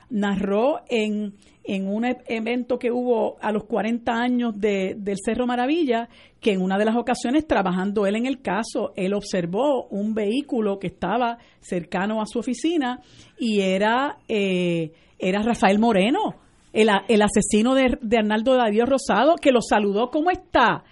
narró 0.09 0.81
en, 0.89 1.35
en 1.71 1.87
un 1.87 2.05
e-, 2.05 2.19
evento 2.27 2.79
que 2.79 2.91
hubo 2.91 3.37
a 3.41 3.53
los 3.53 3.65
40 3.65 4.13
años 4.13 4.59
de, 4.59 4.97
del 4.99 5.19
Cerro 5.25 5.47
Maravilla, 5.47 6.09
que 6.41 6.53
en 6.53 6.63
una 6.63 6.79
de 6.79 6.85
las 6.85 6.97
ocasiones, 6.97 7.47
trabajando 7.47 8.07
él 8.07 8.17
en 8.17 8.27
el 8.27 8.43
caso, 8.43 8.93
él 8.97 9.15
observó 9.15 9.87
un 9.87 10.13
vehículo 10.13 10.81
que 10.81 10.89
estaba 10.89 11.39
cercano 11.61 12.21
a 12.21 12.27
su 12.27 12.41
oficina 12.41 13.01
y 13.39 13.61
era, 13.61 14.19
eh, 14.27 14.93
era 15.19 15.43
Rafael 15.43 15.79
Moreno, 15.79 16.41
el, 16.73 16.89
el 17.09 17.23
asesino 17.23 17.75
de, 17.75 17.99
de 18.03 18.19
Arnaldo 18.19 18.57
Darío 18.57 18.85
Rosado, 18.85 19.37
que 19.37 19.53
lo 19.53 19.61
saludó, 19.63 20.11
¿cómo 20.11 20.31
está? 20.31 20.83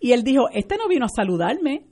Y 0.00 0.12
él 0.12 0.24
dijo, 0.24 0.48
este 0.52 0.76
no 0.76 0.88
vino 0.88 1.06
a 1.06 1.08
saludarme, 1.08 1.84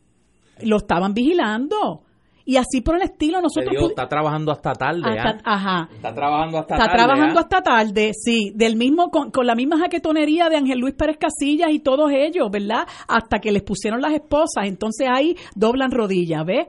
lo 0.63 0.79
estaban 0.79 1.15
vigilando 1.15 2.06
y 2.47 2.57
así 2.57 2.81
por 2.81 2.97
el 2.97 3.03
estilo 3.03 3.41
nosotros 3.43 3.75
está 3.91 4.09
trabajando 4.09 4.53
hasta 4.53 4.73
tarde 4.73 5.03
¿ah? 5.05 5.37
ajá 5.45 5.89
está 5.93 6.15
trabajando 6.15 6.59
hasta 6.59 6.75
está 6.75 6.87
tarde 6.87 6.97
trabajando 6.97 7.39
¿ah? 7.39 7.43
hasta 7.43 7.63
tarde 7.63 8.13
sí 8.15 8.53
del 8.55 8.77
mismo 8.77 9.11
con, 9.11 9.31
con, 9.31 9.47
la 9.47 9.55
misma 9.55 9.79
jaquetonería 9.79 10.49
de 10.49 10.57
Ángel 10.57 10.79
Luis 10.79 10.95
Pérez 10.95 11.19
Casillas 11.19 11.71
y 11.73 11.81
todos 11.81 12.11
ellos 12.13 12.49
verdad 12.51 12.87
hasta 13.09 13.41
que 13.41 13.51
les 13.51 13.63
pusieron 13.63 14.01
las 14.01 14.15
esposas 14.15 14.65
entonces 14.67 15.09
ahí 15.13 15.37
doblan 15.55 15.91
rodillas 15.91 16.47
¿ves? 16.47 16.69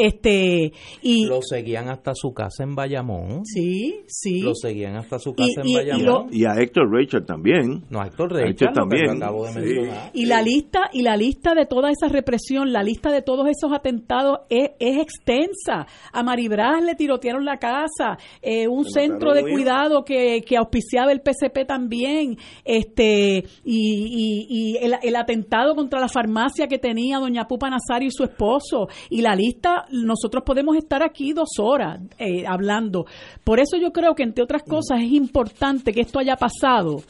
Este, 0.00 0.72
y 1.02 1.26
lo 1.26 1.42
seguían 1.42 1.90
hasta 1.90 2.14
su 2.14 2.32
casa 2.32 2.62
en 2.64 2.74
Bayamón. 2.74 3.44
Sí, 3.44 4.00
sí. 4.06 4.40
Lo 4.40 4.54
seguían 4.54 4.96
hasta 4.96 5.18
su 5.18 5.34
casa 5.34 5.60
en 5.62 5.74
Bayamón. 5.74 6.28
Y, 6.32 6.46
a 6.46 6.54
Héctor 6.54 6.90
Richard 6.90 7.26
también. 7.26 7.84
No, 7.90 8.00
a 8.00 8.06
Héctor 8.06 8.32
Richard, 8.32 8.72
también. 8.72 9.22
acabo 9.22 9.44
de 9.44 9.60
mencionar. 9.60 10.10
Y 10.14 10.24
la 10.24 10.40
lista 10.40 10.88
y 10.94 11.02
la 11.02 11.18
lista 11.18 11.54
de 11.54 11.66
toda 11.66 11.90
esa 11.90 12.08
represión, 12.08 12.72
la 12.72 12.82
lista 12.82 13.12
de 13.12 13.20
todos 13.20 13.46
esos 13.48 13.74
atentados 13.74 14.38
es, 14.48 14.70
es 14.78 14.96
extensa. 14.96 15.86
A 16.12 16.22
Maribras 16.22 16.82
le 16.82 16.94
tirotearon 16.94 17.44
la 17.44 17.58
casa, 17.58 18.16
eh, 18.40 18.68
un 18.68 18.86
centro 18.86 19.34
de 19.34 19.42
cuidado 19.42 20.02
que, 20.02 20.42
que 20.46 20.56
auspiciaba 20.56 21.12
el 21.12 21.20
PCP 21.20 21.66
también, 21.66 22.38
este 22.64 23.44
y, 23.64 24.46
y, 24.48 24.76
el, 24.78 24.94
el 25.02 25.16
atentado 25.16 25.74
contra 25.74 26.00
la 26.00 26.08
farmacia 26.08 26.68
que 26.68 26.78
tenía 26.78 27.18
doña 27.18 27.46
Pupa 27.46 27.68
Nazario 27.68 28.08
y 28.08 28.12
su 28.12 28.24
esposo 28.24 28.88
y 29.10 29.20
la 29.20 29.34
lista 29.34 29.84
nosotros 29.90 30.42
podemos 30.44 30.76
estar 30.76 31.02
aquí 31.02 31.32
dos 31.32 31.58
horas 31.58 32.00
eh, 32.18 32.46
hablando. 32.46 33.06
Por 33.44 33.60
eso 33.60 33.76
yo 33.76 33.92
creo 33.92 34.14
que, 34.14 34.22
entre 34.22 34.44
otras 34.44 34.62
cosas, 34.62 35.00
es 35.00 35.12
importante 35.12 35.92
que 35.92 36.00
esto 36.00 36.18
haya 36.18 36.36
pasado, 36.36 37.02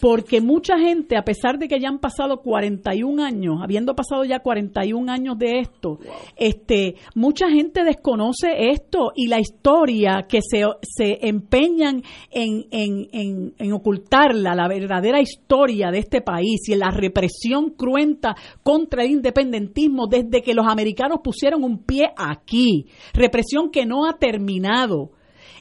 porque 0.00 0.40
mucha 0.40 0.78
gente, 0.78 1.16
a 1.16 1.24
pesar 1.24 1.58
de 1.58 1.68
que 1.68 1.80
ya 1.80 1.88
han 1.88 1.98
pasado 1.98 2.42
41 2.42 3.22
años, 3.22 3.60
habiendo 3.62 3.94
pasado 3.94 4.24
ya 4.24 4.40
41 4.40 5.10
años 5.10 5.38
de 5.38 5.60
esto, 5.60 5.98
este, 6.36 6.96
mucha 7.14 7.48
gente 7.48 7.82
desconoce 7.82 8.70
esto 8.70 9.12
y 9.14 9.28
la 9.28 9.40
historia 9.40 10.26
que 10.28 10.40
se, 10.42 10.64
se 10.82 11.26
empeñan 11.26 12.02
en, 12.30 12.66
en, 12.70 13.54
en, 13.58 13.72
ocultarla, 13.72 14.54
la 14.54 14.68
verdadera 14.68 15.20
historia 15.20 15.90
de 15.90 15.98
este 15.98 16.20
país 16.20 16.68
y 16.68 16.74
en 16.74 16.80
la 16.80 16.90
represión 16.90 17.70
cruenta 17.70 18.34
contra 18.62 19.04
el 19.04 19.10
independentismo 19.10 20.06
desde 20.06 20.42
que 20.42 20.54
los 20.54 20.66
americanos 20.66 21.20
pusieron 21.22 21.64
un 21.64 21.78
pie 21.84 22.10
aquí, 22.16 22.86
represión 23.14 23.70
que 23.70 23.86
no 23.86 24.06
ha 24.06 24.18
terminado 24.18 25.15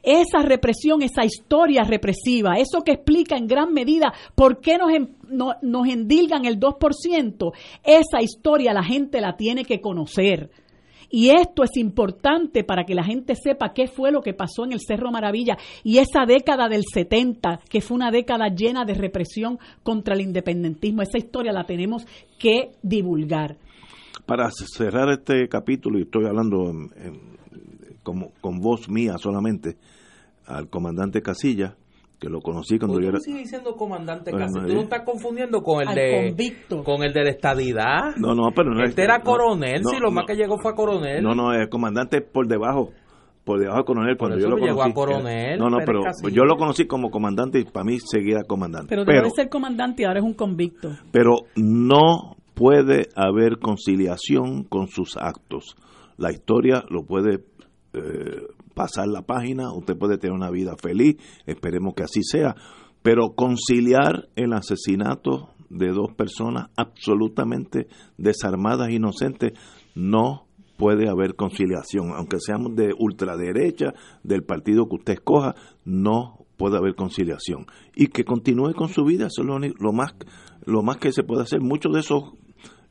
esa 0.05 0.41
represión, 0.41 1.01
esa 1.01 1.25
historia 1.25 1.83
represiva, 1.83 2.57
eso 2.57 2.81
que 2.83 2.93
explica 2.93 3.35
en 3.35 3.47
gran 3.47 3.73
medida 3.73 4.13
por 4.35 4.61
qué 4.61 4.77
nos, 4.77 5.57
nos 5.61 5.87
endilgan 5.87 6.45
el 6.45 6.59
2%, 6.59 7.51
esa 7.83 8.21
historia 8.21 8.73
la 8.73 8.83
gente 8.83 9.19
la 9.19 9.35
tiene 9.35 9.65
que 9.65 9.81
conocer. 9.81 10.51
Y 11.09 11.29
esto 11.29 11.63
es 11.63 11.77
importante 11.77 12.63
para 12.63 12.83
que 12.83 12.95
la 12.95 13.03
gente 13.03 13.35
sepa 13.35 13.73
qué 13.73 13.87
fue 13.87 14.11
lo 14.11 14.21
que 14.21 14.33
pasó 14.33 14.65
en 14.65 14.73
el 14.73 14.81
Cerro 14.85 15.11
Maravilla 15.11 15.57
y 15.83 15.99
esa 15.99 16.25
década 16.25 16.67
del 16.67 16.83
70, 16.83 17.61
que 17.69 17.81
fue 17.81 17.95
una 17.95 18.11
década 18.11 18.47
llena 18.49 18.85
de 18.85 18.95
represión 18.95 19.59
contra 19.83 20.15
el 20.15 20.21
independentismo. 20.21 21.01
Esa 21.01 21.17
historia 21.17 21.51
la 21.51 21.65
tenemos 21.65 22.05
que 22.39 22.71
divulgar. 22.81 23.57
Para 24.25 24.49
cerrar 24.51 25.09
este 25.09 25.47
capítulo, 25.47 25.99
y 25.99 26.03
estoy 26.03 26.25
hablando 26.25 26.71
como, 28.03 28.31
con 28.41 28.59
voz 28.59 28.89
mía 28.89 29.17
solamente, 29.17 29.77
al 30.45 30.69
comandante 30.69 31.21
Casilla, 31.21 31.75
que 32.19 32.29
lo 32.29 32.41
conocí 32.41 32.77
cuando 32.79 32.99
yo 32.99 33.09
era... 33.09 33.19
sigue 33.19 33.39
diciendo 33.39 33.75
comandante 33.75 34.31
Casilla? 34.31 34.67
¿Tú 34.67 34.73
no 34.73 34.81
estás 34.81 35.03
confundiendo 35.05 35.61
con 35.61 35.87
el 35.87 35.95
de... 35.95 36.55
Con 36.83 37.03
el 37.03 37.13
de 37.13 37.23
la 37.23 37.29
estadidad. 37.29 38.15
No, 38.17 38.33
no, 38.33 38.51
pero 38.55 38.73
no 38.73 38.83
Este 38.83 39.03
era 39.03 39.21
coronel, 39.21 39.83
si 39.83 39.99
lo 39.99 40.11
más 40.11 40.25
que 40.25 40.35
llegó 40.35 40.57
fue 40.57 40.71
a 40.71 40.75
coronel. 40.75 41.23
No, 41.23 41.35
no, 41.35 41.53
es 41.53 41.67
comandante 41.69 42.21
por 42.21 42.47
debajo 42.47 42.91
por 43.45 43.59
debajo 43.59 43.77
de 43.77 43.85
coronel 43.85 44.17
cuando 44.17 44.37
yo 44.39 44.47
lo 44.47 44.55
conocí. 44.55 44.69
Llegó 44.71 44.83
a 44.83 44.91
coronel, 44.91 45.59
no, 45.59 45.69
no, 45.69 45.77
pero 45.85 46.01
yo 46.31 46.43
lo 46.45 46.57
conocí 46.57 46.87
como 46.87 47.11
comandante 47.11 47.59
y 47.59 47.63
para 47.63 47.85
mí 47.85 47.99
seguía 47.99 48.43
comandante. 48.43 48.87
Pero 48.89 49.05
debe 49.05 49.29
ser 49.29 49.49
comandante 49.49 50.01
y 50.01 50.05
ahora 50.05 50.19
es 50.19 50.25
un 50.25 50.33
convicto. 50.33 50.89
Pero 51.11 51.41
no 51.55 52.35
puede 52.55 53.09
haber 53.15 53.59
conciliación 53.59 54.63
con 54.63 54.87
sus 54.87 55.15
actos. 55.17 55.75
La 56.17 56.31
historia 56.31 56.83
lo 56.89 57.03
puede 57.03 57.39
eh, 57.95 58.47
pasar 58.73 59.07
la 59.07 59.21
página, 59.21 59.73
usted 59.73 59.97
puede 59.97 60.17
tener 60.17 60.35
una 60.35 60.51
vida 60.51 60.75
feliz, 60.81 61.15
esperemos 61.45 61.93
que 61.95 62.03
así 62.03 62.21
sea, 62.23 62.55
pero 63.01 63.35
conciliar 63.35 64.29
el 64.35 64.53
asesinato 64.53 65.49
de 65.69 65.89
dos 65.91 66.13
personas 66.13 66.69
absolutamente 66.75 67.87
desarmadas, 68.17 68.89
inocentes, 68.89 69.53
no 69.95 70.47
puede 70.77 71.09
haber 71.09 71.35
conciliación, 71.35 72.11
aunque 72.15 72.39
seamos 72.39 72.75
de 72.75 72.93
ultraderecha, 72.97 73.93
del 74.23 74.43
partido 74.43 74.87
que 74.87 74.95
usted 74.95 75.13
escoja, 75.13 75.55
no 75.85 76.45
puede 76.57 76.77
haber 76.77 76.95
conciliación. 76.95 77.65
Y 77.95 78.07
que 78.07 78.25
continúe 78.25 78.73
con 78.73 78.89
su 78.89 79.03
vida, 79.05 79.27
eso 79.27 79.41
es 79.41 79.47
lo, 79.47 79.59
lo 79.59 79.93
más, 79.93 80.15
lo 80.65 80.83
más 80.83 80.97
que 80.97 81.11
se 81.11 81.23
puede 81.23 81.43
hacer. 81.43 81.61
Muchos 81.61 81.93
de 81.93 81.99
esos 81.99 82.33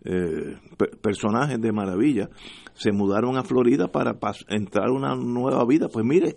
eh, 0.05 0.59
personajes 1.01 1.61
de 1.61 1.73
maravilla 1.73 2.29
se 2.75 2.93
mudaron 2.93 3.37
a 3.37 3.45
Florida 3.45 3.89
para 3.89 4.17
entrar 4.49 4.91
una 4.91 5.15
nueva 5.17 5.65
vida. 5.65 5.89
Pues 5.89 6.05
mire, 6.05 6.37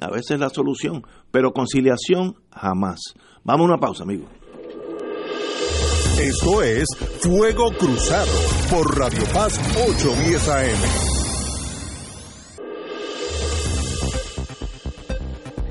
a 0.00 0.10
veces 0.10 0.38
la 0.38 0.50
solución, 0.50 1.02
pero 1.30 1.52
conciliación 1.52 2.36
jamás. 2.50 3.00
Vamos 3.44 3.62
a 3.62 3.72
una 3.72 3.78
pausa, 3.78 4.04
amigos. 4.04 4.28
Esto 6.20 6.62
es 6.62 6.86
Fuego 7.20 7.70
Cruzado 7.78 8.32
por 8.70 8.98
Radio 8.98 9.22
Paz 9.32 9.58
810 9.88 10.48
AM. 10.48 11.08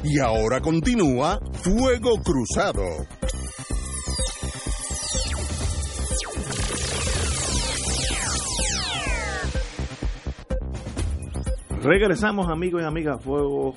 Y 0.05 0.19
ahora 0.19 0.61
continúa 0.61 1.39
Fuego 1.51 2.21
Cruzado. 2.23 2.83
Regresamos 11.83 12.47
amigos 12.49 12.81
y 12.81 12.85
amigas 12.85 13.23
Fuego 13.23 13.75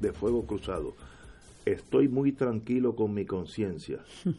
de 0.00 0.12
Fuego 0.12 0.44
Cruzado. 0.44 0.94
Estoy 1.64 2.08
muy 2.08 2.32
tranquilo 2.32 2.94
con 2.94 3.14
mi 3.14 3.24
conciencia. 3.24 4.00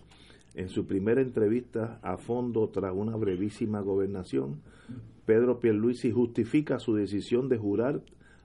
En 0.56 0.70
su 0.70 0.86
primera 0.86 1.20
entrevista 1.20 2.00
a 2.04 2.18
fondo 2.18 2.70
tras 2.70 2.94
una 2.94 3.16
brevísima 3.16 3.82
gobernación, 3.82 4.62
Pedro 5.26 5.60
Pierluisi 5.60 6.12
justifica 6.12 6.78
su 6.78 6.94
decisión 6.94 7.50
de 7.50 7.58
jurar 7.58 8.02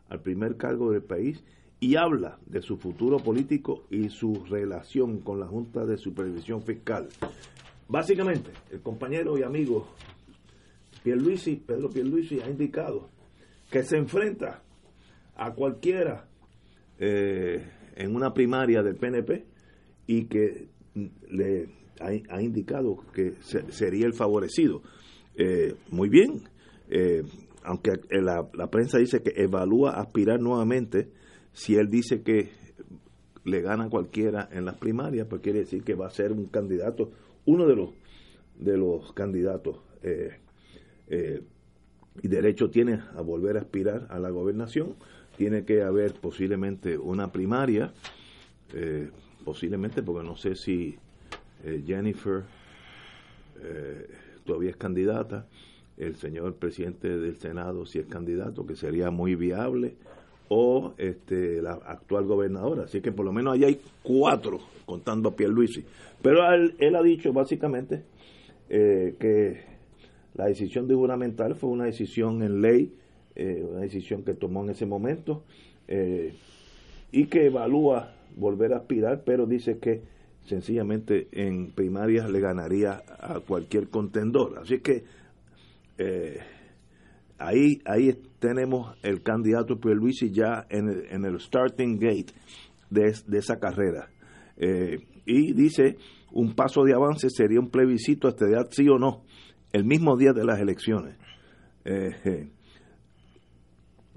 al 0.09 0.22
primer 0.22 0.57
cargo 0.57 0.90
del 0.90 1.03
país 1.03 1.44
y 1.81 1.96
habla 1.96 2.38
de 2.46 2.62
su 2.62 2.79
futuro 2.79 3.18
político 3.18 3.85
y 3.90 4.09
su 4.09 4.42
relación 4.48 5.20
con 5.20 5.38
la 5.38 5.48
Junta 5.48 5.85
de 5.85 5.98
Supervisión 5.98 6.62
Fiscal. 6.62 7.09
Básicamente, 7.88 8.53
el 8.70 8.81
compañero 8.81 9.37
y 9.37 9.42
amigo 9.42 9.88
Pierluisi, 11.03 11.57
Pedro 11.57 11.90
Pierluisi 11.90 12.40
ha 12.40 12.48
indicado 12.48 13.11
que 13.70 13.83
se 13.83 13.96
enfrenta 13.96 14.62
a 15.37 15.52
cualquiera 15.52 16.26
eh, 16.98 17.64
en 17.96 18.14
una 18.14 18.33
primaria 18.33 18.83
del 18.83 18.96
PNP 18.96 19.44
y 20.07 20.24
que 20.26 20.68
le 21.31 21.68
ha, 22.00 22.42
indicado 22.42 22.96
que 23.12 23.35
sería 23.40 24.07
el 24.07 24.14
favorecido. 24.14 24.83
Eh, 25.37 25.74
muy 25.90 26.09
bien, 26.09 26.42
eh, 26.88 27.22
aunque 27.62 27.92
la, 28.11 28.48
prensa 28.70 28.98
dice 28.98 29.22
que 29.22 29.33
evalúa 29.42 29.92
aspirar 29.92 30.40
nuevamente, 30.40 31.11
si 31.52 31.76
él 31.76 31.88
dice 31.88 32.22
que 32.22 32.50
le 33.44 33.61
gana 33.61 33.88
cualquiera 33.88 34.48
en 34.50 34.64
las 34.64 34.76
primarias, 34.76 35.26
pues 35.28 35.42
quiere 35.42 35.61
decir 35.61 35.83
que 35.83 35.94
va 35.94 36.07
a 36.07 36.11
ser 36.11 36.33
un 36.33 36.46
candidato, 36.46 37.11
uno 37.46 37.66
de 37.66 37.76
los 37.76 37.90
de 38.59 38.76
los 38.76 39.12
candidatos 39.12 39.76
y 42.22 42.28
derecho 42.28 42.70
tiene 42.70 43.00
a 43.16 43.22
volver 43.22 43.57
a 43.57 43.61
aspirar 43.61 44.07
a 44.11 44.18
la 44.18 44.31
gobernación. 44.31 44.94
Tiene 45.37 45.64
que 45.64 45.83
haber 45.83 46.14
posiblemente 46.14 46.98
una 46.98 47.31
primaria, 47.31 47.92
eh, 48.74 49.11
posiblemente 49.44 50.02
porque 50.02 50.26
no 50.26 50.37
sé 50.37 50.57
si 50.57 50.96
eh, 51.64 51.83
Jennifer 51.87 52.42
eh, 53.62 54.09
todavía 54.44 54.70
es 54.70 54.76
candidata, 54.76 55.46
el 55.96 56.16
señor 56.16 56.54
presidente 56.54 57.18
del 57.18 57.37
Senado 57.37 57.87
si 57.87 57.98
es 57.98 58.07
candidato, 58.07 58.66
que 58.66 58.76
sería 58.76 59.11
muy 59.11 59.35
viable, 59.35 59.94
o 60.48 60.94
este, 60.96 61.61
la 61.62 61.72
actual 61.72 62.24
gobernadora. 62.24 62.85
Así 62.85 63.00
que 63.00 63.12
por 63.12 63.24
lo 63.24 63.33
menos 63.33 63.54
ahí 63.54 63.64
hay 63.64 63.81
cuatro, 64.02 64.61
contando 64.87 65.28
a 65.28 65.37
Pierluisi. 65.37 65.85
Pero 66.22 66.52
él, 66.52 66.74
él 66.78 66.96
ha 66.96 67.02
dicho 67.02 67.33
básicamente 67.33 68.02
que 68.68 69.78
la 70.38 70.46
decisión 70.46 70.87
de 70.87 70.94
juramental 70.94 71.57
fue 71.57 71.68
una 71.68 71.87
decisión 71.87 72.44
en 72.44 72.62
ley, 72.62 72.94
eh, 73.35 73.61
una 73.68 73.81
decisión 73.81 74.22
que 74.22 74.35
tomó 74.35 74.62
en 74.62 74.70
ese 74.70 74.87
momento 74.87 75.42
eh, 75.88 76.33
y 77.10 77.27
que 77.27 77.46
evalúa 77.46 78.15
volver 78.37 78.73
a 78.73 78.77
aspirar, 78.77 79.25
pero 79.27 79.46
dice 79.46 79.79
que 79.79 80.00
sencillamente 80.44 81.27
en 81.33 81.73
primarias 81.73 82.31
le 82.31 82.38
ganaría 82.38 83.02
a 83.19 83.40
cualquier 83.40 83.88
contendor. 83.88 84.60
Así 84.63 84.79
que 84.79 85.02
eh, 85.98 86.38
ahí, 87.38 87.81
ahí 87.85 88.17
tenemos 88.38 88.96
el 89.02 89.23
candidato 89.23 89.81
Pierluisi 89.81 90.31
ya 90.31 90.67
en 90.71 90.88
el, 90.88 91.06
en 91.10 91.25
el 91.25 91.40
starting 91.40 91.98
gate 91.98 92.33
de, 92.90 93.13
de 93.27 93.38
esa 93.38 93.58
carrera. 93.58 94.08
y 95.27 95.52
dice, 95.52 95.96
un 96.31 96.54
paso 96.54 96.85
de 96.85 96.94
avance 96.94 97.29
sería 97.29 97.58
un 97.58 97.71
plebiscito 97.71 98.29
a 98.29 98.31
esta 98.31 98.46
edad, 98.46 98.69
sí 98.71 98.88
o 98.88 98.98
no 98.98 99.25
el 99.73 99.85
mismo 99.85 100.16
día 100.16 100.33
de 100.33 100.44
las 100.44 100.60
elecciones. 100.60 101.16
Eh, 101.85 102.50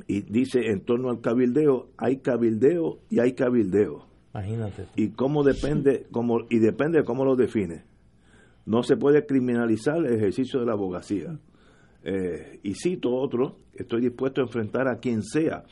y 0.08 0.22
dice 0.22 0.72
en 0.72 0.82
torno 0.82 1.10
al 1.10 1.22
cabildeo, 1.22 1.90
hay 1.98 2.18
cabildeo 2.18 3.00
y 3.10 3.20
hay 3.20 3.34
cabildeo. 3.34 4.08
Imagínate. 4.34 4.88
Y 4.96 5.10
cómo 5.10 5.44
depende, 5.44 6.08
cómo, 6.12 6.40
y 6.50 6.60
depende 6.60 7.00
de 7.00 7.04
cómo 7.04 7.26
lo 7.26 7.36
define. 7.36 7.84
No 8.66 8.84
se 8.84 8.96
puede 8.96 9.26
criminalizar 9.26 9.98
el 9.98 10.14
ejercicio 10.14 10.60
de 10.60 10.66
la 10.66 10.74
abogacía. 10.74 11.38
Eh, 12.04 12.60
y 12.64 12.74
cito 12.76 13.14
otro, 13.14 13.58
estoy 13.74 14.02
dispuesto 14.02 14.42
a 14.42 14.46
enfrentar 14.46 14.88
a 14.88 14.98
quien 14.98 15.24
sea 15.24 15.64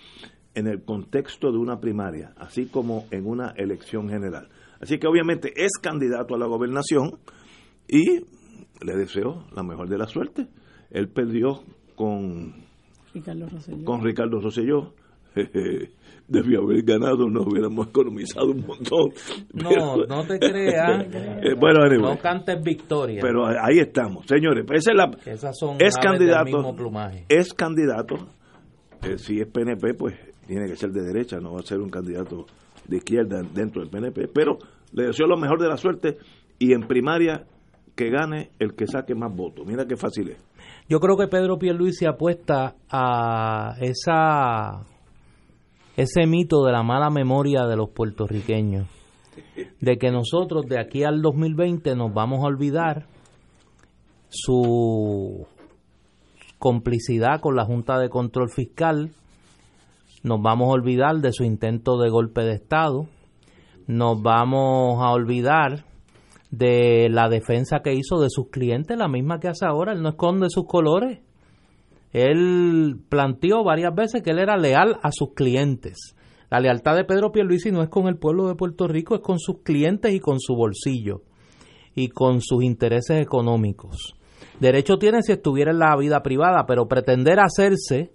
en 0.53 0.67
el 0.67 0.83
contexto 0.83 1.51
de 1.51 1.57
una 1.57 1.79
primaria, 1.79 2.33
así 2.37 2.65
como 2.65 3.05
en 3.11 3.25
una 3.25 3.53
elección 3.55 4.09
general. 4.09 4.49
Así 4.79 4.97
que 4.97 5.07
obviamente 5.07 5.53
es 5.55 5.71
candidato 5.81 6.35
a 6.35 6.37
la 6.37 6.45
gobernación 6.45 7.19
y 7.87 8.25
le 8.81 8.95
deseo 8.95 9.45
la 9.55 9.63
mejor 9.63 9.89
de 9.89 9.97
la 9.97 10.07
suerte. 10.07 10.47
Él 10.91 11.09
perdió 11.09 11.61
con 11.95 12.53
Ricardo 13.13 13.47
Rosselló. 13.49 13.85
con 13.85 14.03
Ricardo 14.03 14.39
Rosselló. 14.39 14.93
Debió 16.27 16.61
haber 16.61 16.83
ganado, 16.83 17.27
nos 17.27 17.47
hubiéramos 17.47 17.87
economizado 17.87 18.51
un 18.51 18.65
montón. 18.65 19.09
No, 19.53 19.69
Pero- 19.69 20.05
no 20.07 20.27
te 20.27 20.37
creas. 20.39 21.07
Eh, 21.41 21.55
bueno, 21.59 21.81
anyway, 21.83 22.15
No 22.15 22.19
cantes 22.19 22.61
victoria. 22.61 23.19
pero 23.21 23.45
ahí 23.47 23.79
estamos, 23.79 24.25
señores. 24.27 24.63
pues 24.67 24.79
esa 24.81 24.91
es 24.91 24.97
la, 24.97 25.31
esas 25.31 25.57
son 25.57 25.77
es 25.79 25.95
candidato, 25.97 26.45
mismo 26.45 26.75
plumaje. 26.75 27.25
es 27.29 27.53
candidato. 27.53 28.15
eh, 29.03 29.17
si 29.17 29.39
es 29.39 29.47
PNP, 29.47 29.93
pues 29.95 30.15
tiene 30.45 30.67
que 30.67 30.75
ser 30.75 30.89
de 30.91 31.01
derecha, 31.01 31.39
no 31.39 31.53
va 31.53 31.59
a 31.61 31.63
ser 31.63 31.79
un 31.79 31.89
candidato 31.89 32.45
de 32.87 32.97
izquierda 32.97 33.41
dentro 33.53 33.81
del 33.81 33.89
PNP. 33.89 34.27
Pero 34.33 34.57
le 34.91 35.05
deseo 35.07 35.25
lo 35.27 35.37
mejor 35.37 35.59
de 35.61 35.67
la 35.69 35.77
suerte 35.77 36.17
y 36.59 36.73
en 36.73 36.81
primaria 36.81 37.45
que 37.99 38.09
gane 38.09 38.51
el 38.59 38.75
que 38.75 38.87
saque 38.87 39.13
más 39.13 39.35
votos. 39.35 39.67
Mira 39.67 39.85
qué 39.85 39.97
fácil 39.97 40.29
es. 40.29 40.37
Yo 40.87 41.01
creo 41.01 41.17
que 41.17 41.27
Pedro 41.27 41.59
Pierluisi 41.59 42.05
apuesta 42.05 42.75
a 42.89 43.75
esa 43.81 44.85
ese 45.97 46.25
mito 46.25 46.63
de 46.63 46.71
la 46.71 46.81
mala 46.81 47.09
memoria 47.09 47.65
de 47.65 47.75
los 47.75 47.89
puertorriqueños, 47.89 48.87
de 49.81 49.97
que 49.97 50.11
nosotros 50.11 50.65
de 50.67 50.79
aquí 50.79 51.03
al 51.03 51.21
2020 51.21 51.93
nos 51.97 52.13
vamos 52.13 52.39
a 52.39 52.47
olvidar 52.47 53.07
su 54.29 55.45
complicidad 56.57 57.41
con 57.41 57.57
la 57.57 57.65
Junta 57.65 57.99
de 57.99 58.07
Control 58.07 58.49
Fiscal, 58.49 59.11
nos 60.23 60.41
vamos 60.41 60.69
a 60.69 60.71
olvidar 60.71 61.17
de 61.17 61.33
su 61.33 61.43
intento 61.43 61.97
de 61.97 62.09
golpe 62.09 62.43
de 62.43 62.53
Estado, 62.53 63.07
nos 63.87 64.21
vamos 64.21 65.03
a 65.03 65.11
olvidar 65.11 65.88
de 66.51 67.09
la 67.09 67.29
defensa 67.29 67.81
que 67.83 67.93
hizo 67.93 68.19
de 68.19 68.29
sus 68.29 68.49
clientes, 68.49 68.97
la 68.97 69.07
misma 69.07 69.39
que 69.39 69.47
hace 69.47 69.65
ahora, 69.65 69.93
él 69.93 70.01
no 70.01 70.09
esconde 70.09 70.47
sus 70.49 70.65
colores. 70.65 71.19
Él 72.11 72.99
planteó 73.07 73.63
varias 73.63 73.93
veces 73.93 74.23
que 74.23 74.31
él 74.31 74.39
era 74.39 74.57
leal 74.57 74.97
a 75.03 75.11
sus 75.11 75.33
clientes. 75.33 76.15
La 76.49 76.59
lealtad 76.59 76.95
de 76.95 77.05
Pedro 77.05 77.31
Pierluisi 77.31 77.71
no 77.71 77.83
es 77.83 77.89
con 77.89 78.07
el 78.07 78.17
pueblo 78.17 78.47
de 78.47 78.55
Puerto 78.55 78.87
Rico, 78.87 79.13
es 79.13 79.21
con 79.21 79.37
sus 79.39 79.61
clientes 79.61 80.11
y 80.13 80.19
con 80.19 80.39
su 80.39 80.55
bolsillo 80.55 81.21
y 81.93 82.09
con 82.09 82.41
sus 82.41 82.63
intereses 82.63 83.21
económicos. 83.21 84.15
Derecho 84.59 84.97
tiene 84.97 85.21
si 85.21 85.31
estuviera 85.31 85.71
en 85.71 85.79
la 85.79 85.95
vida 85.95 86.23
privada, 86.23 86.65
pero 86.65 86.87
pretender 86.87 87.39
hacerse 87.39 88.11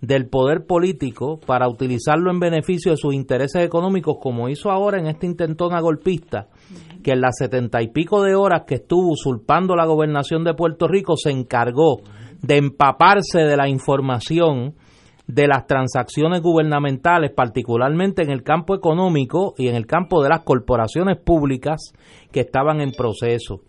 del 0.00 0.28
poder 0.28 0.66
político 0.66 1.40
para 1.44 1.68
utilizarlo 1.68 2.30
en 2.30 2.38
beneficio 2.38 2.92
de 2.92 2.96
sus 2.96 3.14
intereses 3.14 3.64
económicos, 3.64 4.18
como 4.20 4.48
hizo 4.48 4.70
ahora 4.70 4.98
en 5.00 5.06
esta 5.06 5.26
intentona 5.26 5.80
golpista, 5.80 6.48
que 7.02 7.12
en 7.12 7.20
las 7.20 7.36
setenta 7.38 7.82
y 7.82 7.88
pico 7.88 8.22
de 8.22 8.34
horas 8.34 8.62
que 8.66 8.76
estuvo 8.76 9.12
usurpando 9.12 9.76
la 9.76 9.86
gobernación 9.86 10.44
de 10.44 10.54
Puerto 10.54 10.88
Rico 10.88 11.16
se 11.16 11.30
encargó 11.30 12.02
de 12.42 12.56
empaparse 12.56 13.40
de 13.40 13.56
la 13.56 13.68
información 13.68 14.74
de 15.26 15.46
las 15.46 15.66
transacciones 15.66 16.40
gubernamentales, 16.40 17.32
particularmente 17.32 18.22
en 18.22 18.30
el 18.30 18.42
campo 18.42 18.74
económico 18.74 19.54
y 19.58 19.68
en 19.68 19.74
el 19.74 19.86
campo 19.86 20.22
de 20.22 20.30
las 20.30 20.42
corporaciones 20.42 21.18
públicas 21.18 21.92
que 22.32 22.40
estaban 22.40 22.80
en 22.80 22.92
proceso. 22.92 23.60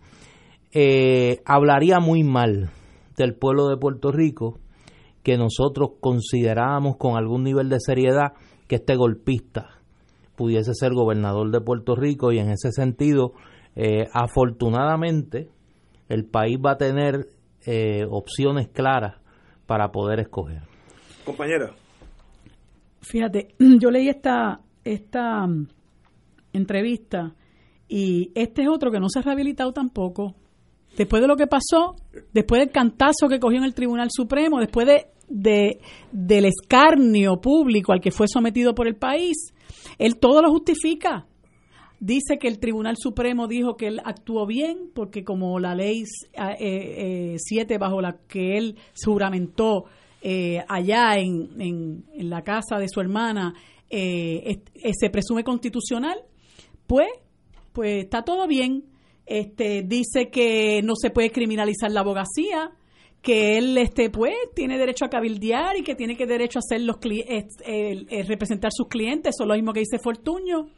Eh, 0.72 1.42
hablaría 1.44 2.00
muy 2.00 2.24
mal 2.24 2.70
del 3.16 3.34
pueblo 3.34 3.68
de 3.68 3.76
Puerto 3.76 4.10
Rico 4.10 4.58
que 5.22 5.36
nosotros 5.36 5.90
considerábamos 6.00 6.96
con 6.96 7.16
algún 7.16 7.44
nivel 7.44 7.68
de 7.68 7.80
seriedad 7.80 8.32
que 8.66 8.76
este 8.76 8.96
golpista 8.96 9.79
pudiese 10.40 10.72
ser 10.72 10.94
gobernador 10.94 11.50
de 11.50 11.60
Puerto 11.60 11.94
Rico 11.94 12.32
y 12.32 12.38
en 12.38 12.48
ese 12.48 12.72
sentido, 12.72 13.34
eh, 13.76 14.08
afortunadamente, 14.10 15.50
el 16.08 16.24
país 16.24 16.56
va 16.56 16.70
a 16.70 16.76
tener 16.78 17.26
eh, 17.66 18.06
opciones 18.08 18.68
claras 18.68 19.16
para 19.66 19.92
poder 19.92 20.18
escoger. 20.18 20.62
Compañera. 21.26 21.74
Fíjate, 23.02 23.48
yo 23.58 23.90
leí 23.90 24.08
esta, 24.08 24.62
esta 24.82 25.46
mm, 25.46 25.68
entrevista 26.54 27.34
y 27.86 28.32
este 28.34 28.62
es 28.62 28.68
otro 28.68 28.90
que 28.90 28.98
no 28.98 29.10
se 29.10 29.18
ha 29.18 29.22
rehabilitado 29.22 29.74
tampoco. 29.74 30.36
Después 30.96 31.20
de 31.20 31.28
lo 31.28 31.36
que 31.36 31.46
pasó, 31.46 31.96
después 32.32 32.60
del 32.60 32.70
cantazo 32.70 33.28
que 33.28 33.38
cogió 33.38 33.58
en 33.58 33.64
el 33.64 33.74
Tribunal 33.74 34.08
Supremo, 34.10 34.58
después 34.58 34.86
de, 34.86 35.08
de- 35.30 35.80
del 36.12 36.44
escarnio 36.44 37.40
público 37.40 37.92
al 37.92 38.00
que 38.00 38.10
fue 38.10 38.26
sometido 38.28 38.74
por 38.74 38.86
el 38.86 38.96
país, 38.96 39.54
él 39.98 40.18
todo 40.18 40.42
lo 40.42 40.50
justifica. 40.50 41.26
Dice 42.00 42.38
que 42.38 42.48
el 42.48 42.58
Tribunal 42.58 42.96
Supremo 42.98 43.46
dijo 43.46 43.76
que 43.76 43.86
él 43.86 44.00
actuó 44.04 44.46
bien 44.46 44.90
porque 44.94 45.22
como 45.22 45.58
la 45.58 45.74
ley 45.74 46.04
7 47.36 47.78
bajo 47.78 48.00
la 48.00 48.16
que 48.26 48.56
él 48.56 48.76
juramentó 49.04 49.84
eh, 50.22 50.62
allá 50.68 51.18
en, 51.18 51.60
en- 51.60 52.04
la 52.30 52.42
casa 52.42 52.78
de 52.78 52.88
su 52.88 53.00
hermana 53.00 53.54
eh, 53.88 54.60
eh, 54.74 54.92
se 54.98 55.08
presume 55.10 55.44
constitucional, 55.44 56.18
pues, 56.86 57.08
pues 57.72 58.04
está 58.04 58.22
todo 58.22 58.46
bien. 58.46 58.84
Este 59.26 59.82
dice 59.82 60.28
que 60.30 60.80
no 60.84 60.94
se 60.96 61.10
puede 61.10 61.30
criminalizar 61.30 61.90
la 61.90 62.00
abogacía, 62.00 62.70
que 63.22 63.58
él 63.58 63.76
este 63.78 64.10
pues 64.10 64.34
tiene 64.54 64.78
derecho 64.78 65.04
a 65.04 65.10
cabildear 65.10 65.76
y 65.76 65.82
que 65.82 65.94
tiene 65.94 66.16
que 66.16 66.26
derecho 66.26 66.58
a 66.58 66.60
hacer 66.60 66.80
los 66.82 66.96
eh, 67.04 67.46
eh, 67.66 68.22
representar 68.26 68.70
sus 68.72 68.88
clientes, 68.88 69.34
eso 69.34 69.44
es 69.44 69.48
lo 69.48 69.54
mismo 69.54 69.72
que 69.72 69.80
dice 69.80 69.98
Fortuño. 69.98 70.68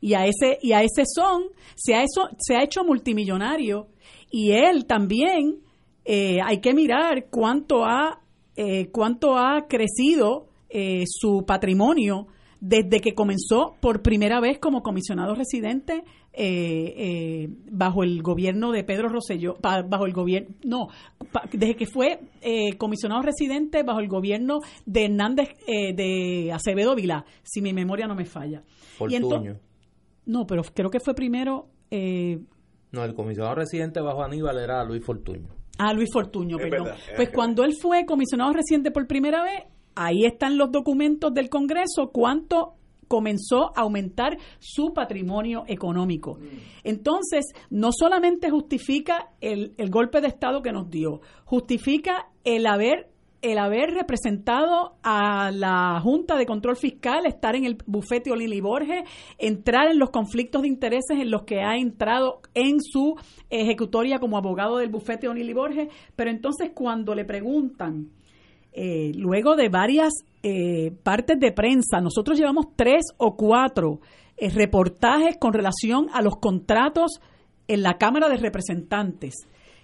Y 0.00 0.14
a 0.14 0.26
ese 0.26 0.58
y 0.60 0.72
a 0.72 0.82
ese 0.82 1.04
son 1.06 1.44
se 1.76 1.94
ha 1.94 2.02
eso 2.02 2.28
se 2.38 2.56
ha 2.56 2.64
hecho 2.64 2.82
multimillonario 2.82 3.86
y 4.32 4.50
él 4.50 4.84
también 4.86 5.60
eh, 6.04 6.40
hay 6.44 6.60
que 6.60 6.74
mirar 6.74 7.26
cuánto 7.30 7.84
ha 7.84 8.20
eh, 8.56 8.88
cuánto 8.90 9.38
ha 9.38 9.66
crecido 9.68 10.48
eh, 10.68 11.04
su 11.06 11.44
patrimonio 11.46 12.26
desde 12.60 13.00
que 13.00 13.14
comenzó 13.14 13.76
por 13.80 14.02
primera 14.02 14.40
vez 14.40 14.58
como 14.58 14.82
comisionado 14.82 15.34
residente 15.34 16.02
eh, 16.34 16.94
eh, 16.96 17.48
bajo 17.70 18.02
el 18.04 18.22
gobierno 18.22 18.72
de 18.72 18.84
Pedro 18.84 19.08
Rosselló, 19.08 19.54
pa- 19.56 19.82
bajo 19.82 20.06
el 20.06 20.12
gobierno, 20.12 20.48
no, 20.64 20.88
pa- 21.30 21.44
desde 21.52 21.76
que 21.76 21.86
fue 21.86 22.20
eh, 22.40 22.76
comisionado 22.78 23.22
residente 23.22 23.82
bajo 23.82 24.00
el 24.00 24.08
gobierno 24.08 24.60
de 24.86 25.04
Hernández 25.06 25.50
eh, 25.66 25.92
de 25.94 26.50
Acevedo 26.52 26.94
Vilá, 26.94 27.24
si 27.42 27.60
mi 27.60 27.72
memoria 27.72 28.06
no 28.06 28.14
me 28.14 28.24
falla. 28.24 28.62
Y 29.08 29.18
Fortuño. 29.20 29.58
no, 30.26 30.46
pero 30.46 30.62
creo 30.62 30.90
que 30.90 31.00
fue 31.00 31.14
primero 31.14 31.66
eh, 31.90 32.38
No, 32.92 33.04
el 33.04 33.14
comisionado 33.14 33.54
residente 33.56 34.00
bajo 34.00 34.22
Aníbal 34.22 34.58
era 34.58 34.82
Luis 34.84 35.04
Fortuño. 35.04 35.48
Ah, 35.78 35.92
Luis 35.92 36.08
Fortuño, 36.12 36.56
Es 36.58 36.62
perdón. 36.62 36.84
verdad, 36.84 36.98
pues 37.08 37.18
verdad. 37.18 37.34
cuando 37.34 37.64
él 37.64 37.74
fue 37.80 38.04
comisionado 38.06 38.52
reciente 38.52 38.90
por 38.90 39.06
primera 39.06 39.42
vez, 39.42 39.64
ahí 39.94 40.24
están 40.24 40.56
los 40.56 40.70
documentos 40.70 41.34
del 41.34 41.48
Congreso, 41.50 42.10
cuánto 42.12 42.74
comenzó 43.08 43.76
a 43.76 43.82
aumentar 43.82 44.38
su 44.58 44.92
patrimonio 44.92 45.64
económico. 45.66 46.38
Entonces, 46.84 47.46
no 47.70 47.90
solamente 47.92 48.50
justifica 48.50 49.30
el, 49.40 49.74
el 49.76 49.90
golpe 49.90 50.20
de 50.20 50.28
Estado 50.28 50.62
que 50.62 50.72
nos 50.72 50.90
dio, 50.90 51.20
justifica 51.44 52.28
el 52.44 52.66
haber 52.66 53.12
el 53.42 53.58
haber 53.58 53.90
representado 53.90 54.94
a 55.02 55.50
la 55.50 56.00
Junta 56.00 56.36
de 56.36 56.46
Control 56.46 56.76
Fiscal, 56.76 57.26
estar 57.26 57.56
en 57.56 57.64
el 57.64 57.76
bufete 57.86 58.30
Olili 58.30 58.60
Borges, 58.60 59.02
entrar 59.36 59.90
en 59.90 59.98
los 59.98 60.10
conflictos 60.10 60.62
de 60.62 60.68
intereses 60.68 61.18
en 61.18 61.30
los 61.30 61.42
que 61.42 61.60
ha 61.60 61.76
entrado 61.76 62.40
en 62.54 62.80
su 62.80 63.16
ejecutoria 63.50 64.20
como 64.20 64.38
abogado 64.38 64.78
del 64.78 64.90
bufete 64.90 65.26
Olili 65.26 65.52
Borges, 65.52 65.88
pero 66.14 66.30
entonces 66.30 66.70
cuando 66.72 67.16
le 67.16 67.24
preguntan, 67.24 68.10
eh, 68.72 69.12
luego 69.14 69.56
de 69.56 69.68
varias 69.68 70.12
eh, 70.42 70.92
partes 71.02 71.38
de 71.38 71.52
prensa, 71.52 72.00
nosotros 72.00 72.38
llevamos 72.38 72.66
tres 72.76 73.04
o 73.18 73.36
cuatro 73.36 74.00
eh, 74.36 74.50
reportajes 74.50 75.36
con 75.38 75.52
relación 75.52 76.08
a 76.12 76.22
los 76.22 76.36
contratos 76.36 77.20
en 77.68 77.82
la 77.82 77.98
Cámara 77.98 78.28
de 78.28 78.36
Representantes 78.36 79.34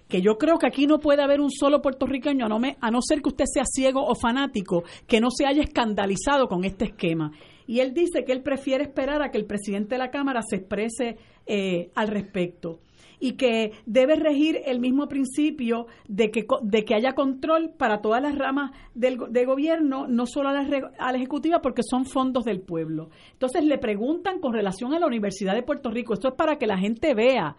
que 0.07 0.23
yo 0.23 0.39
creo 0.39 0.57
que 0.57 0.65
aquí 0.65 0.87
no 0.87 0.97
puede 0.97 1.21
haber 1.21 1.39
un 1.39 1.51
solo 1.51 1.83
puertorriqueño, 1.83 2.47
a 2.47 2.49
no, 2.49 2.57
me- 2.57 2.77
a 2.81 2.89
no 2.89 2.97
ser 2.99 3.21
que 3.21 3.29
usted 3.29 3.45
sea 3.45 3.61
ciego 3.63 4.03
o 4.03 4.15
fanático, 4.15 4.83
que 5.05 5.21
no 5.21 5.29
se 5.29 5.45
haya 5.45 5.61
escandalizado 5.61 6.47
con 6.47 6.63
este 6.65 6.85
esquema. 6.85 7.31
Y 7.67 7.79
él 7.81 7.93
dice 7.93 8.23
que 8.25 8.31
él 8.31 8.41
prefiere 8.41 8.85
esperar 8.85 9.21
a 9.21 9.29
que 9.29 9.37
el 9.37 9.45
presidente 9.45 9.93
de 9.93 9.99
la 9.99 10.09
Cámara 10.09 10.41
se 10.41 10.55
exprese 10.55 11.17
eh, 11.45 11.91
al 11.93 12.07
respecto. 12.07 12.79
Y 13.19 13.33
que 13.33 13.73
debe 13.85 14.15
regir 14.15 14.59
el 14.65 14.79
mismo 14.79 15.07
principio 15.07 15.87
de 16.07 16.31
que, 16.31 16.45
de 16.61 16.85
que 16.85 16.95
haya 16.95 17.13
control 17.13 17.71
para 17.77 18.01
todas 18.01 18.21
las 18.21 18.37
ramas 18.37 18.71
del 18.95 19.17
de 19.29 19.45
gobierno, 19.45 20.07
no 20.07 20.25
solo 20.25 20.49
a 20.49 20.53
la, 20.53 20.91
a 20.97 21.11
la 21.11 21.17
ejecutiva, 21.17 21.61
porque 21.61 21.83
son 21.83 22.05
fondos 22.05 22.45
del 22.45 22.61
pueblo. 22.61 23.09
Entonces 23.33 23.63
le 23.65 23.77
preguntan 23.77 24.39
con 24.39 24.53
relación 24.53 24.93
a 24.93 24.99
la 24.99 25.07
Universidad 25.07 25.53
de 25.53 25.63
Puerto 25.63 25.89
Rico, 25.89 26.13
esto 26.13 26.29
es 26.29 26.35
para 26.35 26.57
que 26.57 26.67
la 26.67 26.77
gente 26.77 27.13
vea 27.13 27.57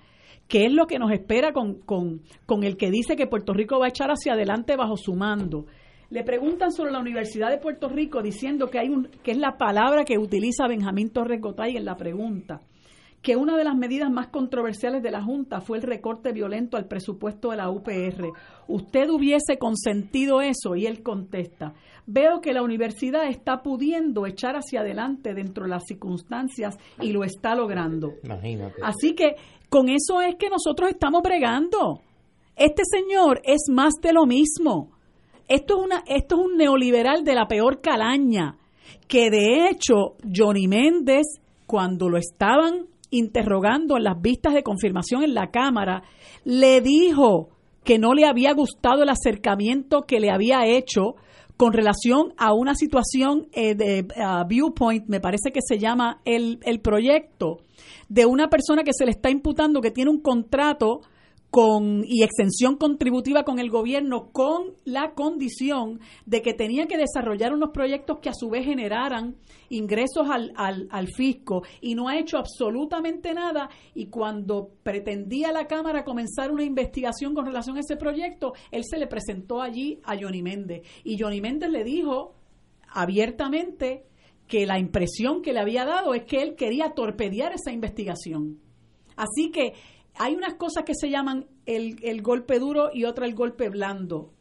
qué 0.48 0.66
es 0.66 0.72
lo 0.72 0.86
que 0.86 0.98
nos 0.98 1.12
espera 1.12 1.52
con, 1.52 1.80
con, 1.80 2.22
con 2.46 2.64
el 2.64 2.76
que 2.76 2.90
dice 2.90 3.16
que 3.16 3.26
Puerto 3.26 3.52
Rico 3.52 3.78
va 3.78 3.86
a 3.86 3.90
echar 3.90 4.10
hacia 4.10 4.32
adelante 4.32 4.76
bajo 4.76 4.96
su 4.96 5.14
mando. 5.14 5.66
Le 6.08 6.24
preguntan 6.24 6.72
sobre 6.72 6.90
la 6.90 6.98
Universidad 6.98 7.50
de 7.50 7.58
Puerto 7.58 7.88
Rico 7.88 8.20
diciendo 8.20 8.68
que 8.68 8.80
hay 8.80 8.88
un 8.88 9.08
que 9.22 9.30
es 9.30 9.38
la 9.38 9.56
palabra 9.58 10.04
que 10.04 10.18
utiliza 10.18 10.66
Benjamín 10.66 11.10
Torres 11.10 11.40
Gotay 11.40 11.76
en 11.76 11.84
la 11.84 11.96
pregunta 11.96 12.60
que 13.22 13.36
una 13.36 13.56
de 13.56 13.64
las 13.64 13.76
medidas 13.76 14.10
más 14.10 14.28
controversiales 14.28 15.02
de 15.02 15.10
la 15.10 15.22
Junta 15.22 15.60
fue 15.60 15.78
el 15.78 15.82
recorte 15.82 16.32
violento 16.32 16.76
al 16.76 16.86
presupuesto 16.86 17.50
de 17.50 17.58
la 17.58 17.70
UPR. 17.70 18.32
¿Usted 18.66 19.10
hubiese 19.10 19.58
consentido 19.58 20.40
eso? 20.40 20.74
Y 20.74 20.86
él 20.86 21.02
contesta, 21.02 21.74
veo 22.06 22.40
que 22.40 22.54
la 22.54 22.62
universidad 22.62 23.28
está 23.28 23.62
pudiendo 23.62 24.26
echar 24.26 24.56
hacia 24.56 24.80
adelante 24.80 25.34
dentro 25.34 25.64
de 25.64 25.70
las 25.70 25.84
circunstancias 25.86 26.78
y 27.00 27.12
lo 27.12 27.24
está 27.24 27.54
logrando. 27.54 28.14
Imagínate. 28.24 28.80
Así 28.82 29.14
que 29.14 29.34
con 29.68 29.88
eso 29.88 30.22
es 30.22 30.36
que 30.36 30.48
nosotros 30.48 30.90
estamos 30.90 31.22
bregando. 31.22 32.00
Este 32.56 32.82
señor 32.84 33.40
es 33.44 33.68
más 33.70 33.94
de 34.02 34.12
lo 34.12 34.24
mismo. 34.24 34.92
Esto 35.46 35.78
es, 35.78 35.84
una, 35.84 36.04
esto 36.06 36.36
es 36.36 36.46
un 36.46 36.56
neoliberal 36.56 37.24
de 37.24 37.34
la 37.34 37.48
peor 37.48 37.80
calaña, 37.80 38.56
que 39.08 39.30
de 39.30 39.68
hecho 39.68 40.14
Johnny 40.32 40.68
Méndez, 40.68 41.26
cuando 41.66 42.08
lo 42.08 42.18
estaban 42.18 42.86
interrogando 43.10 43.96
en 43.96 44.04
las 44.04 44.20
vistas 44.20 44.54
de 44.54 44.62
confirmación 44.62 45.22
en 45.22 45.34
la 45.34 45.50
Cámara, 45.50 46.02
le 46.44 46.80
dijo 46.80 47.50
que 47.84 47.98
no 47.98 48.14
le 48.14 48.26
había 48.26 48.52
gustado 48.52 49.02
el 49.02 49.08
acercamiento 49.08 50.02
que 50.02 50.20
le 50.20 50.30
había 50.30 50.66
hecho 50.66 51.16
con 51.56 51.72
relación 51.74 52.32
a 52.38 52.54
una 52.54 52.74
situación 52.74 53.48
eh, 53.52 53.74
de 53.74 54.06
Viewpoint, 54.48 55.06
me 55.08 55.20
parece 55.20 55.50
que 55.52 55.60
se 55.62 55.78
llama 55.78 56.20
el, 56.24 56.58
el 56.62 56.80
proyecto, 56.80 57.58
de 58.08 58.24
una 58.24 58.48
persona 58.48 58.82
que 58.82 58.94
se 58.94 59.04
le 59.04 59.10
está 59.10 59.28
imputando 59.28 59.82
que 59.82 59.90
tiene 59.90 60.10
un 60.10 60.22
contrato 60.22 61.02
con 61.50 62.04
y 62.06 62.22
exención 62.22 62.76
contributiva 62.76 63.42
con 63.42 63.58
el 63.58 63.70
gobierno 63.70 64.30
con 64.30 64.74
la 64.84 65.14
condición 65.14 66.00
de 66.24 66.42
que 66.42 66.54
tenía 66.54 66.86
que 66.86 66.96
desarrollar 66.96 67.52
unos 67.52 67.70
proyectos 67.70 68.18
que 68.20 68.28
a 68.28 68.34
su 68.34 68.48
vez 68.48 68.64
generaran 68.64 69.36
ingresos 69.68 70.28
al, 70.30 70.52
al, 70.56 70.88
al, 70.90 71.08
fisco. 71.08 71.62
Y 71.80 71.94
no 71.94 72.08
ha 72.08 72.18
hecho 72.18 72.38
absolutamente 72.38 73.34
nada. 73.34 73.68
Y 73.94 74.06
cuando 74.06 74.70
pretendía 74.82 75.52
la 75.52 75.66
Cámara 75.66 76.04
comenzar 76.04 76.50
una 76.52 76.64
investigación 76.64 77.34
con 77.34 77.46
relación 77.46 77.76
a 77.76 77.80
ese 77.80 77.96
proyecto, 77.96 78.52
él 78.70 78.84
se 78.84 78.98
le 78.98 79.06
presentó 79.06 79.60
allí 79.60 80.00
a 80.04 80.16
Johnny 80.16 80.42
Méndez. 80.42 80.82
Y 81.04 81.18
Johnny 81.18 81.40
Méndez 81.40 81.70
le 81.70 81.84
dijo 81.84 82.34
abiertamente 82.92 84.04
que 84.46 84.66
la 84.66 84.78
impresión 84.78 85.42
que 85.42 85.52
le 85.52 85.60
había 85.60 85.84
dado 85.84 86.14
es 86.14 86.24
que 86.24 86.42
él 86.42 86.54
quería 86.56 86.90
torpedear 86.94 87.52
esa 87.52 87.72
investigación. 87.72 88.58
Así 89.16 89.50
que 89.50 89.74
hay 90.16 90.34
unas 90.34 90.54
cosas 90.54 90.84
que 90.84 90.94
se 90.94 91.10
llaman 91.10 91.46
el, 91.66 91.96
el 92.02 92.22
golpe 92.22 92.58
duro 92.58 92.90
y 92.92 93.04
otra 93.04 93.26
el 93.26 93.34
golpe 93.34 93.68
blando. 93.68 94.32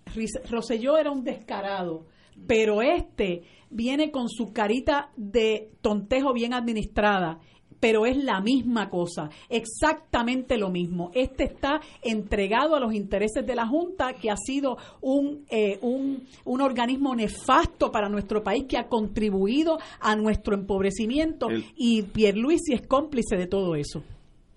Roselló 0.50 0.98
era 0.98 1.12
un 1.12 1.24
descarado, 1.24 2.08
pero 2.48 2.82
este 2.82 3.44
viene 3.70 4.12
con 4.12 4.30
su 4.30 4.52
carita 4.52 5.12
de 5.16 5.72
tontejo 5.82 6.34
bien 6.34 6.54
administrada 6.54 7.40
pero 7.80 8.06
es 8.06 8.18
la 8.18 8.42
misma 8.42 8.90
cosa, 8.90 9.30
exactamente 9.48 10.58
lo 10.58 10.70
mismo. 10.70 11.12
Este 11.14 11.46
está 11.46 11.80
entregado 12.02 12.76
a 12.76 12.80
los 12.80 12.94
intereses 12.94 13.46
de 13.46 13.56
la 13.56 13.68
Junta, 13.68 14.14
que 14.14 14.30
ha 14.30 14.38
sido 14.38 14.78
un, 15.02 15.46
eh, 15.50 15.80
un, 15.82 16.26
un, 16.46 16.62
organismo 16.62 17.16
nefasto 17.16 17.92
para 17.92 18.10
nuestro 18.10 18.44
país, 18.44 18.66
que 18.68 18.78
ha 18.78 18.88
contribuido 18.88 19.80
a 20.00 20.16
nuestro 20.16 20.56
empobrecimiento, 20.56 21.48
y 21.76 22.04
Pierluisi 22.04 22.74
es 22.74 22.86
cómplice 22.86 23.38
de 23.38 23.48
todo 23.48 23.76
eso. 23.76 24.04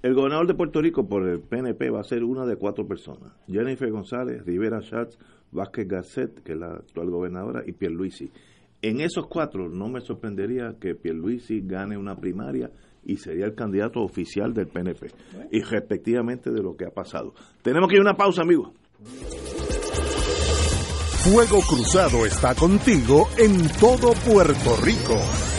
El 0.02 0.14
gobernador 0.14 0.48
de 0.48 0.54
Puerto 0.54 0.82
Rico 0.82 1.06
por 1.06 1.28
el 1.28 1.40
PNP 1.40 1.90
va 1.90 2.00
a 2.00 2.04
ser 2.04 2.24
una 2.24 2.44
de 2.44 2.56
cuatro 2.56 2.84
personas. 2.88 3.32
Jennifer 3.46 3.88
González, 3.88 4.44
Rivera 4.44 4.80
Schatz, 4.80 5.16
Vázquez 5.52 5.86
Gasset, 5.86 6.42
que 6.42 6.54
es 6.54 6.58
la 6.58 6.72
actual 6.72 7.08
gobernadora, 7.08 7.62
y 7.64 7.72
Pierluisi. 7.72 8.28
En 8.82 9.00
esos 9.00 9.28
cuatro 9.28 9.68
no 9.68 9.88
me 9.88 10.00
sorprendería 10.00 10.74
que 10.80 10.96
Pierluisi 10.96 11.60
gane 11.60 11.96
una 11.96 12.16
primaria 12.16 12.68
y 13.04 13.16
sería 13.16 13.44
el 13.44 13.54
candidato 13.54 14.00
oficial 14.00 14.52
del 14.52 14.66
PNP. 14.66 15.06
Y 15.52 15.60
respectivamente 15.60 16.50
de 16.50 16.62
lo 16.62 16.76
que 16.76 16.86
ha 16.86 16.90
pasado. 16.90 17.32
Tenemos 17.62 17.88
que 17.88 17.94
ir 17.94 18.00
a 18.00 18.10
una 18.10 18.16
pausa, 18.16 18.42
amigos. 18.42 18.72
Fuego 21.22 21.60
Cruzado 21.60 22.26
está 22.26 22.56
contigo 22.56 23.28
en 23.38 23.68
todo 23.78 24.12
Puerto 24.26 24.76
Rico. 24.82 25.51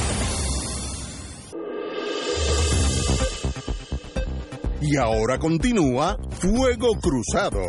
Y 4.85 4.97
ahora 4.97 5.39
continúa 5.39 6.17
Fuego 6.31 6.89
Cruzado. 6.99 7.61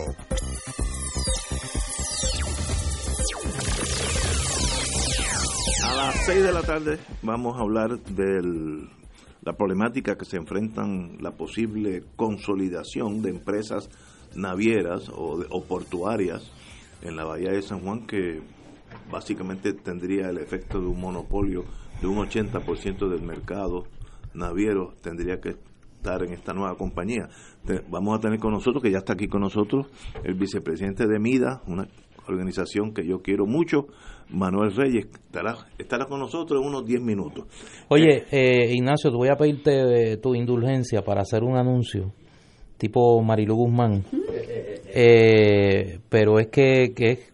A 5.84 5.94
las 5.94 6.26
6 6.26 6.42
de 6.42 6.52
la 6.52 6.62
tarde 6.62 6.98
vamos 7.22 7.56
a 7.56 7.60
hablar 7.60 8.00
de 8.00 8.88
la 9.42 9.52
problemática 9.52 10.16
que 10.16 10.24
se 10.24 10.38
enfrentan 10.38 11.18
la 11.20 11.30
posible 11.30 12.02
consolidación 12.16 13.22
de 13.22 13.30
empresas 13.30 13.88
navieras 14.34 15.08
o, 15.08 15.44
o 15.48 15.62
portuarias 15.62 16.50
en 17.02 17.14
la 17.14 17.24
bahía 17.24 17.52
de 17.52 17.62
San 17.62 17.78
Juan 17.78 18.08
que 18.08 18.42
básicamente 19.08 19.72
tendría 19.72 20.30
el 20.30 20.38
efecto 20.38 20.80
de 20.80 20.88
un 20.88 21.00
monopolio 21.00 21.64
de 22.00 22.08
un 22.08 22.16
80% 22.16 23.08
del 23.08 23.22
mercado 23.22 23.84
naviero 24.34 24.94
tendría 25.00 25.40
que 25.40 25.54
en 26.04 26.32
esta 26.32 26.52
nueva 26.52 26.76
compañía. 26.76 27.28
Vamos 27.88 28.18
a 28.18 28.20
tener 28.20 28.38
con 28.38 28.52
nosotros, 28.52 28.82
que 28.82 28.90
ya 28.90 28.98
está 28.98 29.14
aquí 29.14 29.26
con 29.26 29.40
nosotros, 29.40 29.86
el 30.22 30.34
vicepresidente 30.34 31.06
de 31.06 31.18
MIDA, 31.18 31.62
una 31.66 31.88
organización 32.28 32.92
que 32.92 33.06
yo 33.06 33.20
quiero 33.22 33.46
mucho, 33.46 33.86
Manuel 34.30 34.74
Reyes, 34.74 35.06
estará, 35.06 35.56
estará 35.78 36.06
con 36.06 36.20
nosotros 36.20 36.60
en 36.60 36.68
unos 36.68 36.86
10 36.86 37.00
minutos. 37.02 37.46
Oye, 37.88 38.24
eh, 38.30 38.72
Ignacio, 38.72 39.10
te 39.10 39.16
voy 39.16 39.28
a 39.28 39.36
pedirte 39.36 40.12
eh, 40.12 40.16
tu 40.18 40.34
indulgencia 40.34 41.02
para 41.02 41.22
hacer 41.22 41.42
un 41.42 41.56
anuncio, 41.56 42.12
tipo 42.78 43.20
Marilu 43.22 43.54
Guzmán, 43.54 44.04
eh, 44.94 46.00
pero 46.08 46.38
es 46.38 46.48
que, 46.48 46.92
que 46.94 47.10
es 47.10 47.32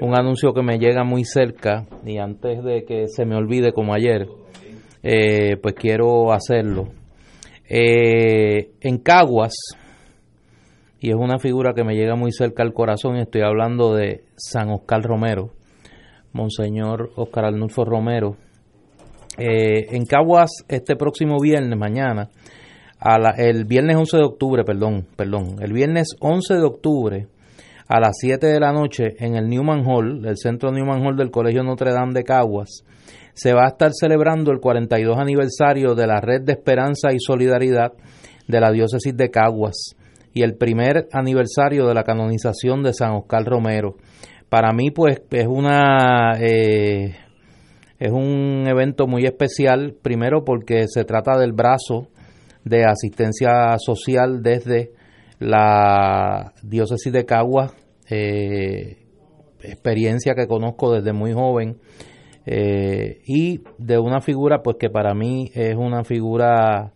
un 0.00 0.14
anuncio 0.18 0.52
que 0.52 0.62
me 0.62 0.78
llega 0.78 1.04
muy 1.04 1.24
cerca 1.24 1.86
y 2.04 2.18
antes 2.18 2.62
de 2.64 2.84
que 2.84 3.08
se 3.08 3.26
me 3.26 3.36
olvide 3.36 3.72
como 3.72 3.94
ayer, 3.94 4.26
pues 5.02 5.74
quiero 5.74 6.32
hacerlo. 6.32 6.88
Eh, 7.68 8.72
en 8.80 8.98
Caguas, 8.98 9.54
y 11.00 11.10
es 11.10 11.16
una 11.16 11.38
figura 11.38 11.72
que 11.74 11.84
me 11.84 11.94
llega 11.94 12.14
muy 12.14 12.30
cerca 12.32 12.62
al 12.62 12.74
corazón, 12.74 13.16
estoy 13.16 13.42
hablando 13.42 13.94
de 13.94 14.24
San 14.36 14.70
Oscar 14.70 15.02
Romero, 15.02 15.50
Monseñor 16.32 17.10
Oscar 17.16 17.46
Arnulfo 17.46 17.84
Romero. 17.84 18.36
Eh, 19.38 19.96
en 19.96 20.04
Caguas, 20.04 20.50
este 20.68 20.94
próximo 20.96 21.38
viernes, 21.40 21.78
mañana, 21.78 22.28
el 23.36 23.64
viernes 23.64 23.96
11 23.96 24.16
de 24.16 24.24
octubre, 24.24 24.64
perdón, 24.64 25.06
perdón, 25.16 25.56
el 25.60 25.72
viernes 25.72 26.16
11 26.20 26.54
de 26.54 26.62
octubre, 26.62 27.26
a 27.88 28.00
las 28.00 28.16
7 28.18 28.46
de 28.46 28.60
la 28.60 28.72
noche, 28.72 29.14
en 29.18 29.36
el 29.36 29.48
Newman 29.48 29.84
Hall, 29.86 30.24
el 30.26 30.36
centro 30.36 30.70
Newman 30.70 31.04
Hall 31.04 31.16
del 31.16 31.30
Colegio 31.30 31.62
Notre 31.62 31.92
Dame 31.92 32.14
de 32.14 32.24
Caguas, 32.24 32.84
se 33.34 33.52
va 33.52 33.64
a 33.64 33.68
estar 33.68 33.90
celebrando 33.92 34.52
el 34.52 34.60
42 34.60 35.18
aniversario 35.18 35.94
de 35.94 36.06
la 36.06 36.20
Red 36.20 36.42
de 36.42 36.52
Esperanza 36.52 37.12
y 37.12 37.18
Solidaridad 37.18 37.92
de 38.46 38.60
la 38.60 38.70
Diócesis 38.70 39.16
de 39.16 39.30
Caguas 39.30 39.96
y 40.32 40.42
el 40.42 40.56
primer 40.56 41.08
aniversario 41.12 41.86
de 41.86 41.94
la 41.94 42.04
canonización 42.04 42.82
de 42.82 42.92
San 42.92 43.12
Oscar 43.12 43.44
Romero. 43.44 43.96
Para 44.48 44.72
mí, 44.72 44.90
pues, 44.90 45.22
es 45.30 45.46
una 45.46 46.32
eh, 46.40 47.16
es 47.98 48.10
un 48.12 48.66
evento 48.68 49.06
muy 49.06 49.24
especial, 49.24 49.94
primero 50.00 50.44
porque 50.44 50.86
se 50.88 51.04
trata 51.04 51.38
del 51.38 51.52
brazo 51.52 52.08
de 52.64 52.84
asistencia 52.84 53.76
social 53.78 54.42
desde 54.42 54.92
la 55.38 56.52
diócesis 56.62 57.12
de 57.12 57.24
Caguas, 57.24 57.72
eh, 58.10 58.98
experiencia 59.62 60.34
que 60.34 60.46
conozco 60.46 60.92
desde 60.92 61.12
muy 61.12 61.32
joven 61.32 61.78
eh, 62.46 63.20
y 63.26 63.60
de 63.78 63.98
una 63.98 64.20
figura 64.20 64.62
pues 64.62 64.76
que 64.78 64.90
para 64.90 65.14
mí 65.14 65.50
es 65.54 65.76
una 65.76 66.04
figura 66.04 66.92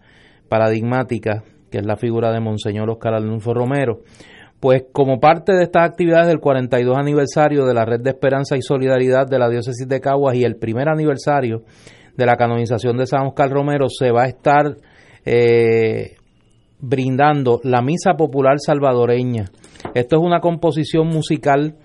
paradigmática, 0.49 1.43
que 1.71 1.79
es 1.79 1.87
la 1.87 1.97
figura 1.97 2.33
de 2.33 2.41
Monseñor 2.41 2.91
Oscar 2.91 3.15
Alonso 3.15 3.55
Romero. 3.55 4.01
Pues 4.61 4.87
como 4.93 5.21
parte 5.21 5.53
de 5.53 5.63
estas 5.63 5.89
actividades 5.89 6.27
del 6.27 6.41
42 6.41 6.97
aniversario 6.99 7.65
de 7.65 7.75
la 7.75 7.85
Red 7.85 8.01
de 8.01 8.11
Esperanza 8.11 8.57
y 8.57 8.63
Solidaridad 8.63 9.27
de 9.29 9.39
la 9.39 9.49
Diócesis 9.49 9.87
de 9.87 10.01
Caguas 10.01 10.35
y 10.35 10.45
el 10.45 10.57
primer 10.57 10.89
aniversario 10.89 11.63
de 12.17 12.27
la 12.27 12.37
canonización 12.37 12.97
de 12.97 13.07
San 13.07 13.27
Oscar 13.27 13.49
Romero, 13.49 13.87
se 13.89 14.11
va 14.11 14.25
a 14.25 14.27
estar 14.27 14.77
eh, 15.25 16.17
brindando 16.81 17.61
la 17.63 17.81
Misa 17.81 18.15
Popular 18.15 18.57
Salvadoreña. 18.59 19.45
Esto 19.95 20.17
es 20.17 20.23
una 20.23 20.41
composición 20.41 21.07
musical 21.07 21.77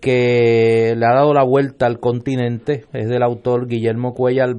que 0.00 0.94
le 0.96 1.06
ha 1.06 1.14
dado 1.14 1.34
la 1.34 1.44
vuelta 1.44 1.86
al 1.86 2.00
continente, 2.00 2.84
es 2.92 3.08
del 3.08 3.22
autor 3.22 3.66
Guillermo 3.66 4.14
Cuellar 4.14 4.54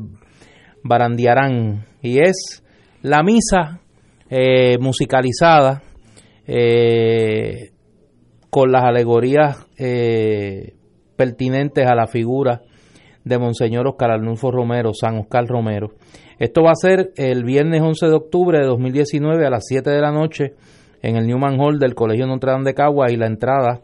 Barandiarán 0.83 1.85
y 2.01 2.19
es 2.19 2.63
la 3.01 3.23
misa 3.23 3.81
eh, 4.29 4.77
musicalizada 4.79 5.81
eh, 6.47 7.71
con 8.49 8.71
las 8.71 8.83
alegorías 8.83 9.67
eh, 9.77 10.73
pertinentes 11.15 11.87
a 11.87 11.95
la 11.95 12.07
figura 12.07 12.61
de 13.23 13.37
Monseñor 13.37 13.87
Oscar 13.87 14.11
Arnulfo 14.11 14.51
Romero, 14.51 14.91
San 14.93 15.17
Oscar 15.17 15.45
Romero. 15.47 15.91
Esto 16.39 16.63
va 16.63 16.71
a 16.71 16.75
ser 16.75 17.11
el 17.15 17.43
viernes 17.43 17.81
11 17.81 18.07
de 18.07 18.13
octubre 18.13 18.59
de 18.59 18.65
2019 18.65 19.45
a 19.45 19.51
las 19.51 19.65
7 19.67 19.89
de 19.89 20.01
la 20.01 20.11
noche 20.11 20.55
en 21.03 21.15
el 21.15 21.27
Newman 21.27 21.59
Hall 21.59 21.79
del 21.79 21.93
Colegio 21.93 22.25
Notre 22.25 22.51
Dame 22.51 22.65
de 22.65 22.73
Cagua 22.73 23.11
y 23.11 23.17
la 23.17 23.27
entrada 23.27 23.81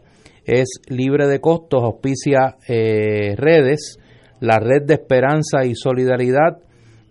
es 0.48 0.80
libre 0.88 1.26
de 1.26 1.40
costos, 1.40 1.84
auspicia 1.84 2.56
eh, 2.66 3.36
redes, 3.36 3.98
la 4.40 4.58
red 4.58 4.86
de 4.86 4.94
esperanza 4.94 5.66
y 5.66 5.74
solidaridad 5.74 6.58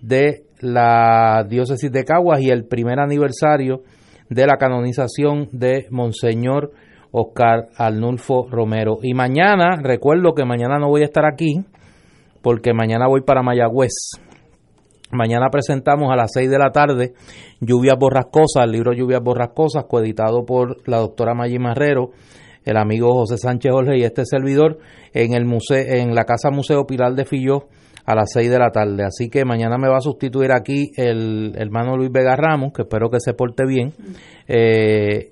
de 0.01 0.45
la 0.59 1.45
diócesis 1.47 1.91
de 1.91 2.03
Caguas 2.03 2.41
y 2.41 2.49
el 2.49 2.65
primer 2.65 2.99
aniversario 2.99 3.83
de 4.29 4.47
la 4.47 4.57
canonización 4.57 5.49
de 5.51 5.85
Monseñor 5.91 6.71
Oscar 7.11 7.67
Arnulfo 7.77 8.47
Romero. 8.49 8.97
Y 9.03 9.13
mañana, 9.13 9.77
recuerdo 9.83 10.33
que 10.33 10.43
mañana 10.43 10.79
no 10.79 10.89
voy 10.89 11.03
a 11.03 11.05
estar 11.05 11.25
aquí, 11.25 11.63
porque 12.41 12.73
mañana 12.73 13.07
voy 13.07 13.21
para 13.21 13.43
Mayagüez. 13.43 13.93
Mañana 15.11 15.47
presentamos 15.51 16.11
a 16.11 16.15
las 16.15 16.31
6 16.33 16.49
de 16.49 16.59
la 16.59 16.71
tarde 16.71 17.13
Lluvias 17.61 17.97
Borrascosas, 17.97 18.65
el 18.65 18.71
libro 18.71 18.93
Lluvias 18.93 19.21
Borrascosas, 19.21 19.85
coeditado 19.87 20.43
por 20.43 20.77
la 20.87 20.97
doctora 20.97 21.35
Maggi 21.35 21.59
Marrero, 21.59 22.09
el 22.67 22.77
amigo 22.77 23.13
José 23.13 23.37
Sánchez 23.37 23.71
Jorge 23.71 23.97
y 23.97 24.03
este 24.03 24.25
servidor 24.25 24.79
en 25.13 25.33
el 25.33 25.45
museo, 25.45 25.77
en 25.79 26.13
la 26.13 26.25
Casa 26.25 26.51
Museo 26.51 26.85
Pilar 26.85 27.15
de 27.15 27.23
Filló 27.23 27.69
a 28.05 28.13
las 28.13 28.31
6 28.33 28.49
de 28.49 28.59
la 28.59 28.71
tarde. 28.71 29.05
Así 29.05 29.29
que 29.29 29.45
mañana 29.45 29.77
me 29.77 29.87
va 29.87 29.97
a 29.97 30.01
sustituir 30.01 30.51
aquí 30.51 30.91
el 30.97 31.53
hermano 31.57 31.95
Luis 31.95 32.11
Vega 32.11 32.35
Ramos, 32.35 32.73
que 32.73 32.81
espero 32.81 33.09
que 33.09 33.21
se 33.21 33.33
porte 33.33 33.65
bien, 33.65 33.93
eh, 34.47 35.31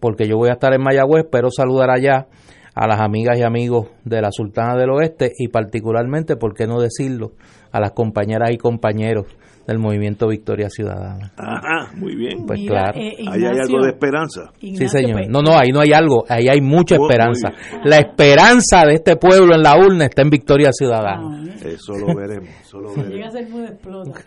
porque 0.00 0.28
yo 0.28 0.36
voy 0.36 0.50
a 0.50 0.52
estar 0.52 0.72
en 0.74 0.82
Mayagüez, 0.82 1.26
pero 1.30 1.50
saludar 1.50 1.90
allá 1.90 2.28
a 2.74 2.86
las 2.86 3.00
amigas 3.00 3.36
y 3.36 3.42
amigos 3.42 3.88
de 4.04 4.20
la 4.20 4.30
Sultana 4.30 4.76
del 4.76 4.90
Oeste 4.90 5.32
y 5.36 5.48
particularmente, 5.48 6.36
¿por 6.36 6.54
qué 6.54 6.68
no 6.68 6.80
decirlo?, 6.80 7.32
a 7.72 7.80
las 7.80 7.92
compañeras 7.92 8.50
y 8.52 8.58
compañeros 8.58 9.26
del 9.66 9.78
movimiento 9.78 10.28
Victoria 10.28 10.68
Ciudadana. 10.70 11.32
Ajá, 11.36 11.92
muy 11.96 12.14
bien. 12.14 12.46
Pues 12.46 12.60
claro. 12.66 12.98
eh, 13.00 13.16
ahí 13.28 13.44
hay 13.44 13.58
algo 13.58 13.82
de 13.82 13.90
esperanza. 13.90 14.52
sí, 14.60 14.88
señor. 14.88 15.28
No, 15.28 15.42
no, 15.42 15.58
ahí 15.58 15.70
no 15.72 15.80
hay 15.80 15.92
algo, 15.92 16.24
ahí 16.28 16.48
hay 16.48 16.60
mucha 16.60 16.96
esperanza. 16.96 17.52
La 17.84 17.98
esperanza 17.98 18.84
de 18.86 18.94
este 18.94 19.16
pueblo 19.16 19.54
en 19.54 19.62
la 19.62 19.76
urna 19.78 20.04
está 20.06 20.22
en 20.22 20.30
Victoria 20.30 20.70
Ciudadana. 20.72 21.42
Ah, 21.44 21.54
Eso 21.64 21.92
lo 21.94 22.14
veremos. 22.14 22.48
Eso 22.62 22.78
lo 22.80 22.90
veremos. 22.90 23.10
Llega 23.14 23.26
a 23.28 23.30
ser 23.30 23.48
muy 23.48 23.64
explota. 23.64 24.10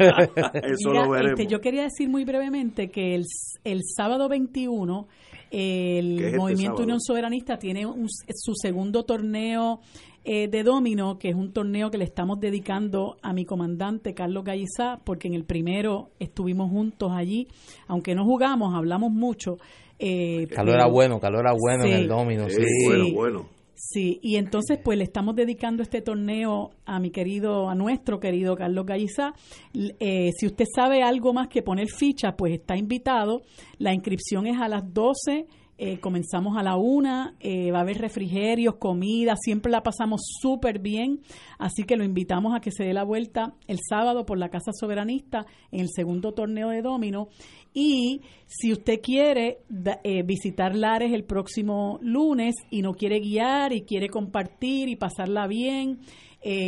Eso 0.64 0.90
Mira, 0.92 1.06
lo 1.06 1.12
veremos. 1.12 1.40
este, 1.40 1.52
yo 1.52 1.62
quería 1.62 1.84
decir 1.84 2.10
muy 2.10 2.26
brevemente 2.26 2.90
que 2.90 3.16
el, 3.16 3.24
el 3.64 3.80
sábado 3.84 4.28
21 4.30 5.08
el 5.52 6.18
¿Qué 6.18 6.22
es 6.22 6.26
este 6.28 6.38
Movimiento 6.38 6.66
sábado? 6.68 6.84
Unión 6.84 7.02
Soberanista 7.02 7.58
tiene 7.58 7.86
un- 7.86 8.08
su 8.08 8.54
segundo 8.54 9.04
torneo 9.04 9.80
eh, 10.26 10.48
de 10.48 10.64
domino, 10.64 11.18
que 11.18 11.30
es 11.30 11.36
un 11.36 11.54
torneo 11.54 11.90
que 11.90 11.98
le 11.98 12.04
estamos 12.06 12.40
dedicando 12.40 13.18
a 13.22 13.34
mi 13.34 13.46
comandante 13.46 14.14
Carlos 14.14 14.44
Gallizá, 14.44 15.00
porque 15.04 15.28
en 15.28 15.34
el 15.34 15.46
primero 15.46 16.10
estuvimos 16.20 16.70
juntos 16.70 17.12
allí, 17.14 17.48
aunque 17.88 18.16
no 18.16 18.26
jugamos, 18.26 18.74
hablamos 18.76 19.12
mucho. 19.12 19.58
Eh, 19.98 20.48
Calor 20.50 20.66
pero- 20.74 20.78
era 20.84 20.88
bueno, 20.88 21.20
calor 21.20 21.42
era 21.46 21.54
bueno 21.58 21.84
en 21.86 21.92
Sí. 21.92 22.02
el 22.02 22.08
domino, 22.08 22.50
sí. 22.50 22.62
Bueno, 22.86 23.06
bueno. 23.14 23.46
Sí, 23.82 24.20
y 24.22 24.36
entonces 24.36 24.78
pues 24.84 24.98
le 24.98 25.06
estamos 25.06 25.36
dedicando 25.36 25.82
este 25.84 26.02
torneo 26.02 26.72
a 26.86 27.00
mi 27.00 27.12
querido, 27.12 27.70
a 27.70 27.76
nuestro 27.76 28.20
querido 28.20 28.56
Carlos 28.58 28.86
Gallizá. 28.86 29.34
Eh, 29.74 30.32
si 30.38 30.48
usted 30.48 30.66
sabe 30.76 31.02
algo 31.02 31.32
más 31.34 31.48
que 31.48 31.62
poner 31.62 31.88
ficha, 31.88 32.34
pues 32.36 32.54
está 32.54 32.76
invitado. 32.76 33.42
La 33.78 33.94
inscripción 33.94 34.48
es 34.48 34.60
a 34.60 34.68
las 34.68 34.84
12, 34.94 35.48
eh, 35.80 36.00
comenzamos 36.00 36.58
a 36.58 36.62
la 36.64 36.76
una, 36.76 37.36
eh, 37.40 37.72
va 37.72 37.80
a 37.80 37.82
haber 37.82 37.98
refrigerios, 37.98 38.76
comida, 38.76 39.36
siempre 39.40 39.72
la 39.72 39.82
pasamos 39.82 40.22
súper 40.42 40.80
bien, 40.80 41.22
así 41.58 41.84
que 41.86 41.96
lo 41.98 42.04
invitamos 42.04 42.54
a 42.56 42.60
que 42.60 42.70
se 42.72 42.84
dé 42.84 42.94
la 42.94 43.04
vuelta 43.04 43.56
el 43.68 43.80
sábado 43.88 44.26
por 44.26 44.38
la 44.38 44.50
Casa 44.50 44.72
Soberanista 44.74 45.46
en 45.72 45.80
el 45.80 45.88
segundo 45.90 46.34
torneo 46.34 46.70
de 46.70 46.82
domino. 46.82 47.30
Y 47.74 48.22
si 48.46 48.72
usted 48.74 49.00
quiere 49.02 49.60
eh, 50.04 50.24
visitar 50.24 50.76
Lares 50.76 51.14
el 51.14 51.24
próximo 51.24 51.98
lunes 52.02 52.56
y 52.70 52.82
no 52.82 52.94
quiere 52.94 53.20
guiar 53.20 53.72
y 53.74 53.82
quiere 53.84 54.10
compartir 54.10 54.90
y 54.90 54.96
pasarla 54.96 55.48
bien, 55.48 56.00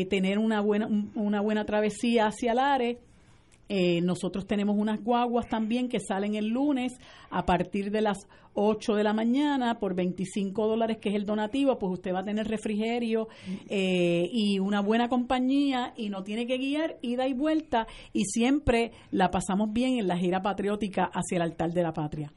tener 0.10 0.38
una 0.38 0.60
buena, 0.62 0.86
un- 0.88 1.12
una 1.16 1.40
buena 1.42 1.64
travesía 1.66 2.28
hacia 2.28 2.54
Lares, 2.54 2.98
eh, 3.74 4.02
nosotros 4.02 4.46
tenemos 4.46 4.76
unas 4.78 5.02
guaguas 5.02 5.48
también 5.48 5.88
que 5.88 6.02
salen 6.02 6.36
el 6.36 6.48
lunes 6.50 6.92
a 7.30 7.46
partir 7.46 7.90
de 7.90 8.02
las 8.02 8.18
8 8.54 8.96
de 8.96 9.04
la 9.06 9.14
mañana 9.14 9.80
por 9.80 9.96
25 9.96 10.68
dólares, 10.68 10.98
que 10.98 11.08
es 11.08 11.16
el 11.16 11.26
donativo, 11.26 11.80
pues 11.80 11.94
usted 11.94 12.14
va 12.14 12.20
a 12.20 12.24
tener 12.26 12.48
refrigerio 12.50 13.30
eh, 13.70 14.28
y 14.30 14.60
una 14.60 14.82
buena 14.82 15.08
compañía 15.08 15.94
y 15.96 16.10
no 16.10 16.22
tiene 16.24 16.46
que 16.46 16.58
guiar, 16.58 16.98
ida 17.02 17.30
y 17.30 17.34
vuelta 17.34 17.88
y 18.12 18.26
siempre 18.26 18.92
la 19.12 19.32
pasamos 19.32 19.72
bien 19.72 19.98
en 20.00 20.08
la 20.10 20.18
gira 20.18 20.42
patriótica 20.42 21.06
hacia 21.14 21.38
el 21.38 21.44
altar 21.44 21.72
de 21.72 21.82
la 21.84 21.94
patria. 21.94 22.34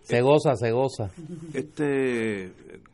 Se 0.00 0.22
goza, 0.22 0.54
se 0.56 0.72
goza. 0.72 1.10
Este 1.52 2.52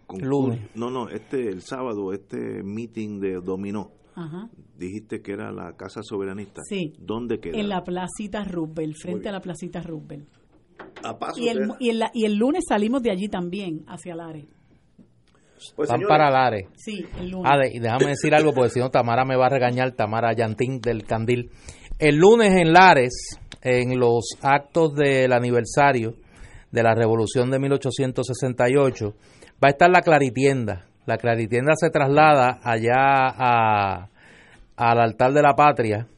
concurso- 0.08 0.26
Lunes. 0.26 0.60
No, 0.74 0.90
no, 0.90 1.08
este 1.08 1.48
el 1.48 1.62
sábado, 1.62 2.12
este 2.12 2.64
meeting 2.64 3.20
de 3.20 3.34
dominó. 3.40 3.92
Ajá. 4.16 4.48
Dijiste 4.78 5.20
que 5.22 5.32
era 5.32 5.52
la 5.52 5.76
Casa 5.76 6.00
Soberanista. 6.02 6.62
Sí. 6.68 6.94
¿Dónde 6.98 7.38
queda? 7.38 7.58
En 7.58 7.68
la 7.68 7.84
placita 7.84 8.42
Roosevelt, 8.44 8.96
frente 9.00 9.28
a 9.28 9.32
la 9.32 9.40
placita 9.40 9.80
Roosevelt. 9.82 10.26
A 11.04 11.18
paso 11.18 11.38
Y 11.40 11.48
el, 11.48 11.70
y, 11.78 11.90
el, 11.90 12.02
y 12.14 12.24
el 12.24 12.34
lunes 12.36 12.64
salimos 12.68 13.02
de 13.02 13.10
allí 13.10 13.28
también, 13.28 13.84
hacia 13.86 14.14
Lares. 14.14 14.46
Pues, 15.74 15.88
Van 15.88 16.00
para 16.08 16.30
Lares. 16.30 16.66
Sí, 16.76 17.04
el 17.18 17.30
lunes. 17.30 17.50
Ah, 17.50 17.58
de- 17.58 17.76
y 17.76 17.78
déjame 17.78 18.06
decir 18.08 18.34
algo, 18.34 18.52
porque 18.52 18.70
si 18.70 18.80
no 18.80 18.90
Tamara 18.90 19.24
me 19.24 19.36
va 19.36 19.46
a 19.46 19.50
regañar, 19.50 19.92
Tamara 19.92 20.32
Yantín 20.34 20.80
del 20.80 21.04
Candil. 21.04 21.50
El 21.98 22.16
lunes 22.16 22.52
en 22.52 22.72
Lares, 22.72 23.12
en 23.62 23.98
los 23.98 24.24
actos 24.42 24.94
del 24.94 25.32
aniversario 25.32 26.14
de 26.70 26.82
la 26.82 26.94
Revolución 26.94 27.50
de 27.50 27.58
1868, 27.58 29.14
va 29.62 29.68
a 29.68 29.70
estar 29.70 29.90
la 29.90 30.02
Claritienda. 30.02 30.86
La 31.06 31.18
Claritienda 31.18 31.72
se 31.76 31.90
traslada 31.90 32.58
allá 32.62 32.94
a, 32.96 34.08
al 34.76 35.00
altar 35.00 35.32
de 35.32 35.42
la 35.42 35.54
patria 35.54 36.08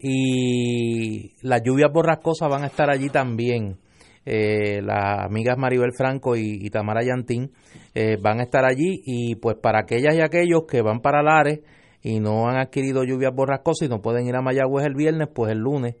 y 0.00 1.32
las 1.42 1.62
lluvias 1.62 1.92
borrascosas 1.92 2.48
van 2.50 2.64
a 2.64 2.66
estar 2.66 2.90
allí 2.90 3.08
también. 3.08 3.78
Eh, 4.24 4.82
las 4.82 5.24
amigas 5.26 5.56
Maribel 5.58 5.92
Franco 5.96 6.36
y, 6.36 6.58
y 6.60 6.70
Tamara 6.70 7.02
Yantín 7.02 7.50
eh, 7.94 8.16
van 8.20 8.40
a 8.40 8.44
estar 8.44 8.64
allí 8.64 9.02
y 9.04 9.36
pues 9.36 9.56
para 9.56 9.80
aquellas 9.80 10.14
y 10.14 10.20
aquellos 10.20 10.62
que 10.68 10.82
van 10.82 11.00
para 11.00 11.22
Lares 11.22 11.60
y 12.02 12.20
no 12.20 12.48
han 12.48 12.56
adquirido 12.56 13.04
lluvias 13.04 13.32
borrascosas 13.34 13.86
y 13.86 13.90
no 13.90 14.02
pueden 14.02 14.26
ir 14.26 14.36
a 14.36 14.42
Mayagüez 14.42 14.86
el 14.86 14.94
viernes, 14.94 15.28
pues 15.32 15.52
el 15.52 15.58
lunes 15.58 15.96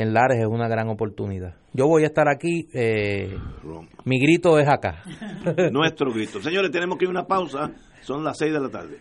en 0.00 0.14
Lares 0.14 0.38
es 0.40 0.46
una 0.46 0.66
gran 0.68 0.88
oportunidad. 0.88 1.54
Yo 1.72 1.86
voy 1.86 2.04
a 2.04 2.06
estar 2.06 2.28
aquí, 2.28 2.68
eh, 2.72 3.36
mi 4.04 4.18
grito 4.18 4.58
es 4.58 4.66
acá. 4.68 5.02
Nuestro 5.72 6.12
grito. 6.12 6.40
Señores, 6.40 6.70
tenemos 6.70 6.98
que 6.98 7.04
ir 7.04 7.08
a 7.08 7.12
una 7.12 7.26
pausa. 7.26 7.70
Son 8.02 8.24
las 8.24 8.38
6 8.38 8.52
de 8.52 8.60
la 8.60 8.68
tarde. 8.70 8.98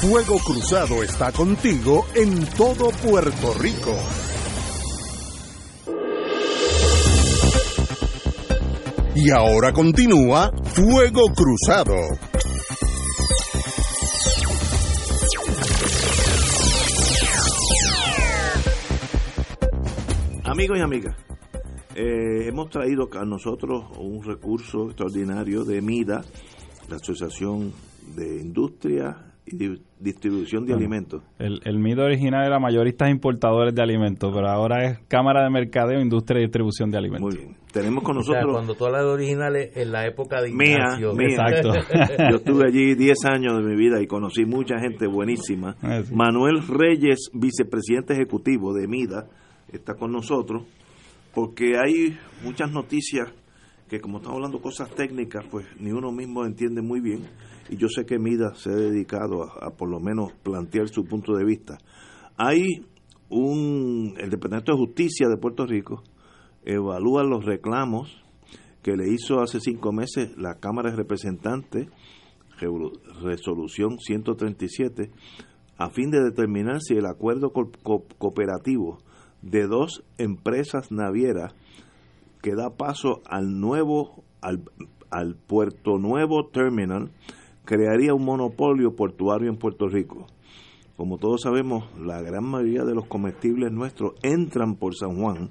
Fuego 0.00 0.38
Cruzado 0.38 1.02
está 1.02 1.32
contigo 1.32 2.06
en 2.14 2.46
todo 2.56 2.90
Puerto 2.90 3.54
Rico. 3.58 3.94
Y 9.16 9.30
ahora 9.30 9.72
continúa 9.72 10.52
Fuego 10.62 11.22
Cruzado. 11.34 11.96
Amigos 20.48 20.78
y 20.78 20.80
amigas, 20.82 21.16
eh, 21.94 22.48
hemos 22.48 22.70
traído 22.70 23.08
a 23.18 23.24
nosotros 23.24 23.84
un 23.98 24.22
recurso 24.22 24.86
extraordinario 24.86 25.64
de 25.64 25.80
MIDA, 25.82 26.22
la 26.88 26.96
Asociación 26.96 27.72
de 28.14 28.40
Industria 28.42 29.16
y 29.44 29.56
Di- 29.56 29.82
Distribución 29.98 30.64
de 30.66 30.74
Alimentos. 30.74 31.22
El, 31.38 31.60
el 31.64 31.78
MIDO 31.78 32.04
original 32.04 32.46
era 32.46 32.58
mayoristas 32.60 33.08
e 33.08 33.10
importadores 33.12 33.74
de 33.74 33.82
alimentos, 33.82 34.30
pero 34.34 34.48
ahora 34.48 34.84
es 34.86 34.98
Cámara 35.08 35.42
de 35.44 35.50
Mercadeo, 35.50 36.00
Industria 36.00 36.38
y 36.40 36.42
Distribución 36.44 36.90
de 36.90 36.98
Alimentos. 36.98 37.34
Muy 37.34 37.44
bien. 37.44 37.56
Tenemos 37.72 38.04
con 38.04 38.16
O 38.18 38.22
sea, 38.22 38.34
nosotros, 38.36 38.54
cuando 38.56 38.74
tú 38.74 38.86
hablas 38.86 39.02
de 39.02 39.08
originales, 39.10 39.76
en 39.76 39.92
la 39.92 40.06
época 40.06 40.40
de 40.42 40.52
Mía, 40.52 40.76
Ignacio. 40.98 41.12
mía. 41.14 41.28
Exacto. 41.28 41.72
yo 42.30 42.36
estuve 42.36 42.68
allí 42.68 42.94
10 42.94 43.24
años 43.26 43.56
de 43.58 43.62
mi 43.64 43.76
vida 43.76 44.00
y 44.00 44.06
conocí 44.06 44.44
mucha 44.44 44.78
gente 44.78 45.06
buenísima. 45.08 45.74
Ah. 45.82 46.02
Manuel 46.12 46.62
Reyes, 46.68 47.30
vicepresidente 47.32 48.14
ejecutivo 48.14 48.72
de 48.74 48.86
MIDA, 48.88 49.26
está 49.72 49.94
con 49.94 50.12
nosotros. 50.12 50.64
porque 51.34 51.76
hay 51.76 52.18
muchas 52.42 52.72
noticias 52.72 53.30
que 53.88 54.00
como 54.00 54.18
estamos 54.18 54.36
hablando 54.36 54.60
cosas 54.60 54.90
técnicas, 54.94 55.44
pues 55.50 55.66
ni 55.78 55.92
uno 55.92 56.10
mismo 56.10 56.44
entiende 56.44 56.82
muy 56.82 57.00
bien. 57.00 57.22
Y 57.68 57.76
yo 57.76 57.88
sé 57.88 58.04
que 58.04 58.18
Mida 58.18 58.54
se 58.54 58.70
ha 58.70 58.74
dedicado 58.74 59.42
a, 59.42 59.70
por 59.70 59.90
lo 59.90 60.00
menos 60.00 60.32
plantear 60.42 60.88
su 60.88 61.04
punto 61.04 61.34
de 61.36 61.44
vista. 61.44 61.78
Hay 62.36 62.64
un, 63.28 64.14
el 64.18 64.30
Departamento 64.30 64.72
de 64.72 64.78
Justicia 64.78 65.28
de 65.28 65.36
Puerto 65.36 65.66
Rico 65.66 66.02
evalúa 66.64 67.22
los 67.22 67.44
reclamos 67.44 68.22
que 68.82 68.96
le 68.96 69.08
hizo 69.12 69.40
hace 69.40 69.60
cinco 69.60 69.92
meses 69.92 70.36
la 70.36 70.58
Cámara 70.58 70.90
de 70.90 70.96
Representantes, 70.96 71.88
resolución 73.22 73.98
137, 73.98 75.10
a 75.76 75.90
fin 75.90 76.10
de 76.10 76.22
determinar 76.22 76.80
si 76.80 76.94
el 76.94 77.06
acuerdo 77.06 77.52
cooperativo 77.52 78.98
de 79.50 79.66
dos 79.66 80.04
empresas 80.18 80.90
navieras 80.90 81.54
que 82.42 82.54
da 82.54 82.70
paso 82.76 83.22
al 83.24 83.60
nuevo 83.60 84.24
al, 84.40 84.62
al 85.10 85.34
Puerto 85.34 85.98
Nuevo 85.98 86.46
Terminal 86.46 87.10
crearía 87.64 88.14
un 88.14 88.24
monopolio 88.24 88.94
portuario 88.94 89.50
en 89.50 89.56
Puerto 89.56 89.88
Rico. 89.88 90.26
Como 90.96 91.18
todos 91.18 91.42
sabemos, 91.42 91.84
la 92.00 92.22
gran 92.22 92.44
mayoría 92.44 92.84
de 92.84 92.94
los 92.94 93.06
comestibles 93.06 93.70
nuestros 93.72 94.14
entran 94.22 94.76
por 94.76 94.94
San 94.94 95.20
Juan, 95.20 95.50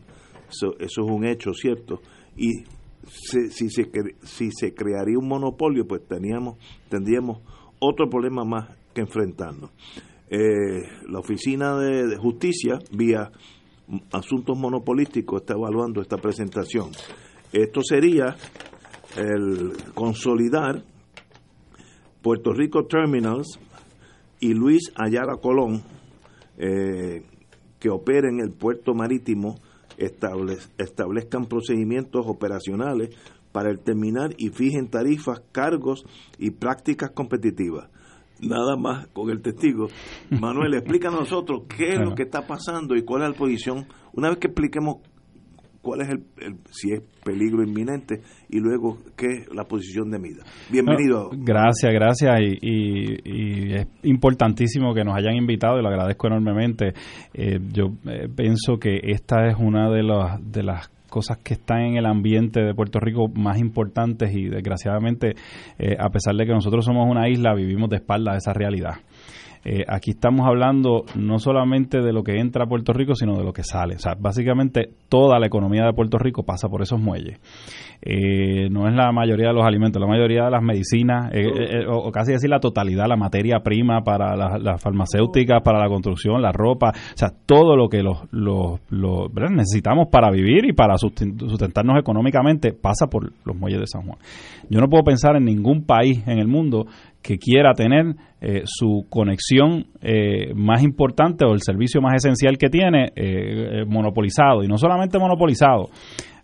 eso, 0.50 0.76
es 0.80 0.98
un 0.98 1.26
hecho 1.26 1.54
cierto, 1.54 2.02
y 2.36 2.64
si, 3.08 3.50
si, 3.50 3.70
se, 3.70 3.92
si 4.24 4.50
se 4.52 4.74
crearía 4.74 5.20
un 5.20 5.28
monopolio, 5.28 5.86
pues 5.86 6.08
teníamos, 6.08 6.58
tendríamos 6.90 7.42
otro 7.80 8.10
problema 8.10 8.44
más 8.44 8.70
que 8.94 9.02
enfrentarnos. 9.02 9.72
Eh, 10.30 10.82
la 11.08 11.20
Oficina 11.20 11.78
de 11.78 12.18
Justicia, 12.18 12.80
vía 12.92 13.32
Asuntos 14.12 14.58
Monopolísticos 14.58 15.42
está 15.42 15.54
evaluando 15.54 16.02
esta 16.02 16.18
presentación. 16.18 16.90
Esto 17.52 17.82
sería 17.84 18.36
el 19.16 19.74
consolidar 19.94 20.84
Puerto 22.22 22.52
Rico 22.54 22.86
Terminals 22.88 23.60
y 24.40 24.54
Luis 24.54 24.92
Ayala 24.96 25.38
Colón, 25.38 25.84
eh, 26.58 27.24
que 27.80 27.90
operen 27.90 28.40
el 28.40 28.52
puerto 28.52 28.94
marítimo, 28.96 29.60
establezcan 29.98 31.46
procedimientos 31.46 32.26
operacionales 32.28 33.16
para 33.52 33.70
el 33.70 33.80
terminal 33.80 34.34
y 34.38 34.50
fijen 34.50 34.90
tarifas, 34.90 35.42
cargos 35.52 36.04
y 36.38 36.50
prácticas 36.52 37.12
competitivas 37.12 37.90
nada 38.46 38.76
más 38.78 39.08
con 39.08 39.30
el 39.30 39.42
testigo. 39.42 39.88
Manuel, 40.40 40.76
explica 40.76 41.10
a 41.10 41.12
nosotros 41.12 41.64
qué 41.76 41.90
es 41.90 42.00
lo 42.00 42.16
que 42.16 42.24
está 42.24 42.46
pasando 42.46 42.96
y 42.96 43.04
cuál 43.04 43.24
es 43.24 43.30
la 43.30 43.36
posición. 43.36 43.86
Una 44.14 44.30
vez 44.30 44.38
que 44.38 44.48
expliquemos 44.48 44.98
cuál 45.86 46.02
es 46.02 46.10
el, 46.10 46.24
si 46.72 46.94
es 46.94 47.02
peligro 47.24 47.64
inminente 47.64 48.22
y 48.50 48.60
luego 48.60 48.98
qué 49.16 49.28
es 49.28 49.54
la 49.54 49.66
posición 49.66 50.10
de 50.10 50.18
Mida. 50.18 50.44
Bienvenido. 50.72 51.30
gracias, 51.32 51.94
gracias 51.94 52.40
y, 52.42 53.76
es 53.76 53.88
importantísimo 54.04 54.96
que 54.96 55.04
nos 55.04 55.16
hayan 55.16 55.36
invitado 55.36 55.78
y 55.78 55.84
lo 55.84 55.90
agradezco 55.90 56.28
enormemente. 56.28 56.94
Eh, 57.34 57.60
yo 57.72 57.92
eh, 58.08 58.28
pienso 58.36 58.78
que 58.80 59.00
esta 59.04 59.48
es 59.48 59.58
una 59.60 59.92
de 59.92 60.02
las 60.02 60.52
de 60.52 60.64
las 60.64 60.90
cosas 61.10 61.38
que 61.38 61.56
están 61.56 61.82
en 61.82 61.98
el 61.98 62.06
ambiente 62.06 62.62
de 62.62 62.74
Puerto 62.74 63.00
Rico 63.00 63.28
más 63.34 63.58
importantes 63.58 64.34
y 64.36 64.46
desgraciadamente, 64.46 65.36
eh, 65.80 65.96
a 66.00 66.10
pesar 66.10 66.36
de 66.36 66.46
que 66.46 66.54
nosotros 66.54 66.86
somos 66.86 67.10
una 67.10 67.30
isla, 67.30 67.54
vivimos 67.54 67.90
de 67.90 67.98
espalda 67.98 68.34
a 68.34 68.38
esa 68.38 68.54
realidad. 68.54 68.96
Eh, 69.68 69.84
aquí 69.88 70.12
estamos 70.12 70.46
hablando 70.46 71.06
no 71.16 71.40
solamente 71.40 72.00
de 72.00 72.14
lo 72.14 72.22
que 72.22 72.40
entra 72.40 72.66
a 72.66 72.68
Puerto 72.68 72.94
Rico, 72.94 73.16
sino 73.16 73.36
de 73.36 73.44
lo 73.44 73.52
que 73.52 73.64
sale. 73.64 73.96
O 73.96 74.00
sea, 74.00 74.14
básicamente 74.14 74.90
toda 75.10 75.40
la 75.40 75.48
economía 75.48 75.86
de 75.86 75.94
Puerto 75.94 76.20
Rico 76.20 76.44
pasa 76.44 76.70
por 76.70 76.84
esos 76.84 77.02
muelles. 77.02 77.40
Eh, 78.00 78.70
no 78.70 78.88
es 78.88 78.94
la 78.94 79.12
mayoría 79.12 79.48
de 79.48 79.54
los 79.54 79.66
alimentos, 79.66 80.00
la 80.00 80.08
mayoría 80.08 80.46
de 80.46 80.52
las 80.52 80.62
medicinas, 80.62 81.32
eh, 81.34 81.84
o, 81.90 82.12
casi 82.12 82.34
decir 82.34 82.48
la 82.48 82.60
totalidad, 82.60 83.08
la 83.08 83.16
materia 83.16 83.62
prima 83.62 84.02
para 84.04 84.36
las 84.36 84.80
farmacéuticas, 84.80 85.64
para 85.64 85.80
la 85.80 85.88
construcción, 85.88 86.44
la 86.44 86.52
ropa, 86.52 86.90
o 86.90 87.18
sea, 87.18 87.30
todo 87.48 87.76
lo 87.76 87.90
que 87.90 88.04
los, 88.04 88.20
los, 88.32 88.80
necesitamos 89.52 90.10
para 90.12 90.30
vivir 90.30 90.66
y 90.66 90.74
para 90.74 90.98
sustentarnos 91.00 91.98
económicamente 92.00 92.74
pasa 92.74 93.08
por 93.08 93.32
los 93.44 93.56
muelles 93.56 93.80
de 93.80 93.88
San 93.88 94.04
Juan. 94.04 94.20
Yo 94.70 94.80
no 94.80 94.88
puedo 94.88 95.04
pensar 95.04 95.36
en 95.36 95.46
ningún 95.46 95.86
país 95.86 96.22
en 96.28 96.38
el 96.38 96.48
mundo 96.48 96.86
que 97.26 97.40
quiera 97.40 97.74
tener 97.74 98.16
eh, 98.40 98.62
su 98.66 99.08
conexión 99.10 99.88
eh, 100.00 100.54
más 100.54 100.84
importante 100.84 101.44
o 101.44 101.54
el 101.54 101.62
servicio 101.62 102.00
más 102.00 102.14
esencial 102.24 102.56
que 102.60 102.70
tiene 102.70 103.12
eh, 103.16 103.84
monopolizado. 103.88 104.64
Y 104.64 104.68
no 104.68 104.78
solamente 104.78 105.18
monopolizado, 105.18 105.90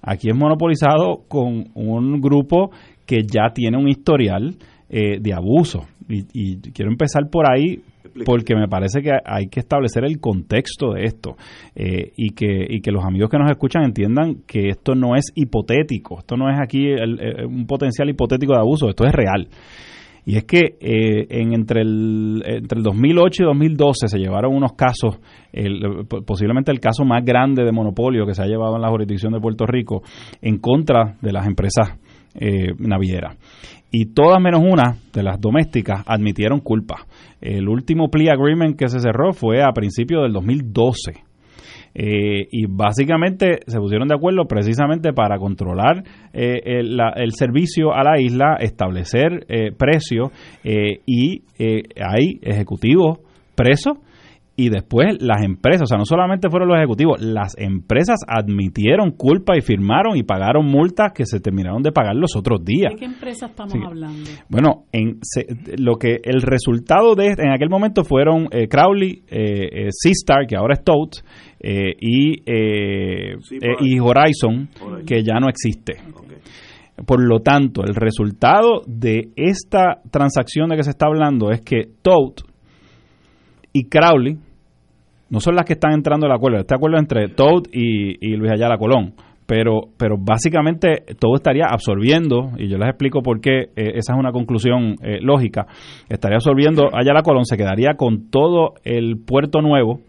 aquí 0.02 0.30
es 0.30 0.36
monopolizado 0.36 1.22
con 1.28 1.66
un 1.76 2.20
grupo 2.20 2.72
que 3.06 3.20
ya 3.32 3.54
tiene 3.54 3.78
un 3.78 3.90
historial 3.90 4.56
de 4.90 5.34
abuso. 5.34 5.86
Y, 6.10 6.58
quiero 6.74 6.92
empezar 6.92 7.30
por 7.32 7.50
ahí 7.50 7.80
porque 8.26 8.56
me 8.56 8.68
parece 8.68 9.02
que 9.02 9.12
hay 9.24 9.48
que 9.48 9.62
establecer 9.62 10.04
el 10.04 10.20
contexto 10.20 10.92
de 10.92 11.06
esto 11.06 11.38
y, 11.74 12.32
que, 12.32 12.66
y 12.68 12.82
que 12.82 12.92
los 12.92 13.06
amigos 13.06 13.30
que 13.30 13.38
nos 13.38 13.50
escuchan 13.50 13.84
entiendan 13.86 14.42
que 14.46 14.68
esto 14.68 14.94
no 14.94 15.16
es 15.16 15.32
hipotético, 15.34 16.20
esto 16.20 16.36
no 16.36 16.50
es 16.50 16.60
aquí 16.62 16.92
un 16.92 17.66
potencial 17.68 18.10
hipotético 18.10 18.52
de 18.52 18.60
abuso, 18.60 18.90
esto 18.90 19.06
es 19.06 19.14
real. 19.14 19.48
Y 20.26 20.38
es 20.38 20.44
que 20.44 20.78
eh, 20.80 21.28
en 21.30 21.54
entre, 21.54 21.82
el, 21.82 22.44
entre 22.46 22.78
el 22.78 22.84
2008 22.84 23.44
y 23.44 23.46
2012 23.46 24.08
se 24.08 24.20
llevaron 24.20 24.56
unos 24.56 24.74
casos, 24.74 25.20
posiblemente 26.26 26.72
el 26.72 26.80
caso 26.80 27.04
más 27.04 27.24
grande 27.26 27.64
de 27.64 27.72
monopolio 27.72 28.26
que 28.26 28.34
se 28.34 28.44
ha 28.44 28.48
llevado 28.48 28.76
en 28.76 28.82
la 28.82 28.90
jurisdicción 28.90 29.34
de 29.34 29.40
Puerto 29.40 29.66
Rico, 29.66 30.04
en 30.42 30.60
contra 30.60 31.18
de 31.22 31.32
las 31.32 31.48
empresas 31.48 31.98
eh, 32.36 32.74
navieras. 32.78 33.38
Y 33.92 34.14
todas 34.14 34.42
menos 34.42 34.62
una 34.64 34.96
de 35.12 35.24
las 35.24 35.42
domésticas 35.42 36.04
admitieron 36.06 36.62
culpa. 36.62 37.06
El 37.42 37.68
último 37.68 38.10
plea 38.10 38.34
agreement 38.34 38.78
que 38.78 38.88
se 38.88 39.00
cerró 39.00 39.34
fue 39.34 39.62
a 39.64 39.74
principios 39.74 40.24
del 40.24 40.34
2012 40.34 41.31
eh, 41.94 42.48
y 42.52 42.66
básicamente 42.68 43.60
se 43.68 43.78
pusieron 43.80 44.08
de 44.08 44.16
acuerdo 44.16 44.46
precisamente 44.46 45.14
para 45.14 45.38
controlar 45.38 46.04
eh, 46.34 46.62
el, 46.64 47.32
servicio 47.34 47.94
a 47.94 48.04
la 48.04 48.20
isla, 48.20 48.58
establecer 48.60 49.46
eh, 49.50 49.72
precios 49.78 50.32
y 50.64 51.44
hay 51.98 52.40
ejecutivos 52.42 53.20
presos 53.56 53.98
y 54.56 54.70
después 54.70 55.18
las 55.22 55.44
empresas, 55.44 55.84
o 55.84 55.86
sea, 55.86 55.98
no 55.98 56.06
solamente 56.06 56.50
fueron 56.50 56.68
los 56.68 56.78
ejecutivos, 56.78 57.22
las 57.22 57.58
empresas 57.58 58.20
admitieron 58.28 59.12
culpa 59.12 59.58
y 59.58 59.62
firmaron 59.62 60.18
y 60.18 60.24
pagaron 60.24 60.66
multas 60.66 61.14
que 61.14 61.26
se 61.26 61.40
terminaron 61.40 61.82
de 61.82 61.92
pagar 61.92 62.16
los 62.16 62.36
otros 62.36 62.64
días. 62.64 62.92
¿De 62.92 63.00
qué 63.00 63.06
empresas 63.06 63.50
estamos 63.50 63.74
hablando? 63.74 64.30
Bueno, 64.50 64.84
en 64.92 65.20
lo 65.78 65.96
que 65.96 66.20
el 66.24 66.42
resultado 66.42 67.16
de 67.16 67.28
en 67.38 67.52
aquel 67.52 67.70
momento 67.70 68.04
fueron 68.04 68.50
eh, 68.52 68.68
Crowley, 68.68 69.24
eh, 69.30 69.88
eh 69.88 69.88
Seastar, 69.90 70.46
que 70.48 70.58
ahora 70.58 70.74
es 70.74 70.84
Totes, 70.84 71.24
eh, 71.60 71.96
y, 72.00 72.44
y 73.80 74.00
Horizon, 74.00 74.70
que 75.06 75.24
ya 75.24 75.40
no 75.40 75.48
existe. 75.48 75.94
Por 77.06 77.24
lo 77.24 77.40
tanto, 77.40 77.84
el 77.84 77.96
resultado 77.96 78.82
de 78.86 79.30
esta 79.36 80.02
transacción 80.12 80.70
de 80.70 80.76
que 80.76 80.84
se 80.84 80.92
está 80.92 81.08
hablando 81.08 81.52
es 81.52 81.62
que 81.62 81.86
Tote 82.02 82.44
y 83.74 83.86
Crowley 83.86 84.38
no 85.32 85.40
son 85.40 85.56
las 85.56 85.66
que 85.66 85.74
están 85.74 85.94
entrando 85.94 86.26
al 86.26 86.34
acuerdo. 86.34 86.60
Este 86.60 86.76
acuerdo 86.76 86.98
entre 86.98 87.30
Todd 87.30 87.68
y, 87.72 88.36
Luis 88.36 88.52
Ayala 88.52 88.78
Colón. 88.78 89.14
Pero, 89.48 89.82
pero 89.98 90.16
básicamente 90.18 91.04
todo 91.20 91.36
estaría 91.36 91.66
absorbiendo, 91.70 92.52
y 92.58 92.70
yo 92.70 92.78
les 92.78 92.88
explico 92.88 93.22
por 93.22 93.42
qué 93.42 93.64
eh, 93.76 93.94
esa 93.96 94.14
es 94.14 94.20
una 94.20 94.32
conclusión 94.32 94.96
eh, 95.02 95.20
lógica, 95.20 95.66
estaría 96.08 96.38
absorbiendo 96.38 96.88
Ayala 96.94 97.22
Colón, 97.22 97.44
se 97.44 97.58
quedaría 97.58 97.96
con 97.98 98.30
todo 98.30 98.76
el 98.86 99.18
puerto 99.18 99.60
nuevo, 99.62 100.00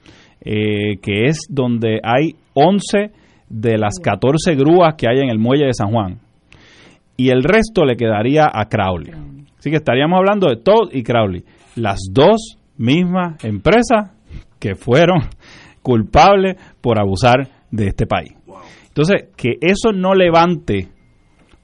eh, 0.42 0.98
que 1.02 1.24
es 1.24 1.38
donde 1.48 1.98
hay 2.04 2.36
11 2.54 3.10
de 3.48 3.78
las 3.78 3.98
14 4.00 4.54
grúas 4.54 4.94
que 4.96 5.08
hay 5.08 5.18
en 5.20 5.30
el 5.30 5.40
muelle 5.40 5.66
de 5.66 5.74
San 5.74 5.90
Juan. 5.90 6.18
Y 7.16 7.30
el 7.30 7.42
resto 7.42 7.84
le 7.84 7.96
quedaría 7.96 8.48
a 8.52 8.66
Crowley. 8.66 9.12
Así 9.58 9.70
que 9.70 9.76
estaríamos 9.76 10.18
hablando 10.18 10.48
de 10.48 10.56
Todd 10.56 10.90
y 10.92 11.02
Crowley. 11.02 11.44
Las 11.74 11.98
dos 12.12 12.58
mismas 12.82 13.42
empresas 13.44 14.10
que 14.58 14.74
fueron 14.74 15.20
culpables 15.82 16.56
por 16.80 16.98
abusar 16.98 17.48
de 17.70 17.86
este 17.86 18.06
país. 18.06 18.32
Entonces, 18.88 19.28
que 19.36 19.52
eso 19.60 19.92
no 19.92 20.14
levante 20.14 20.88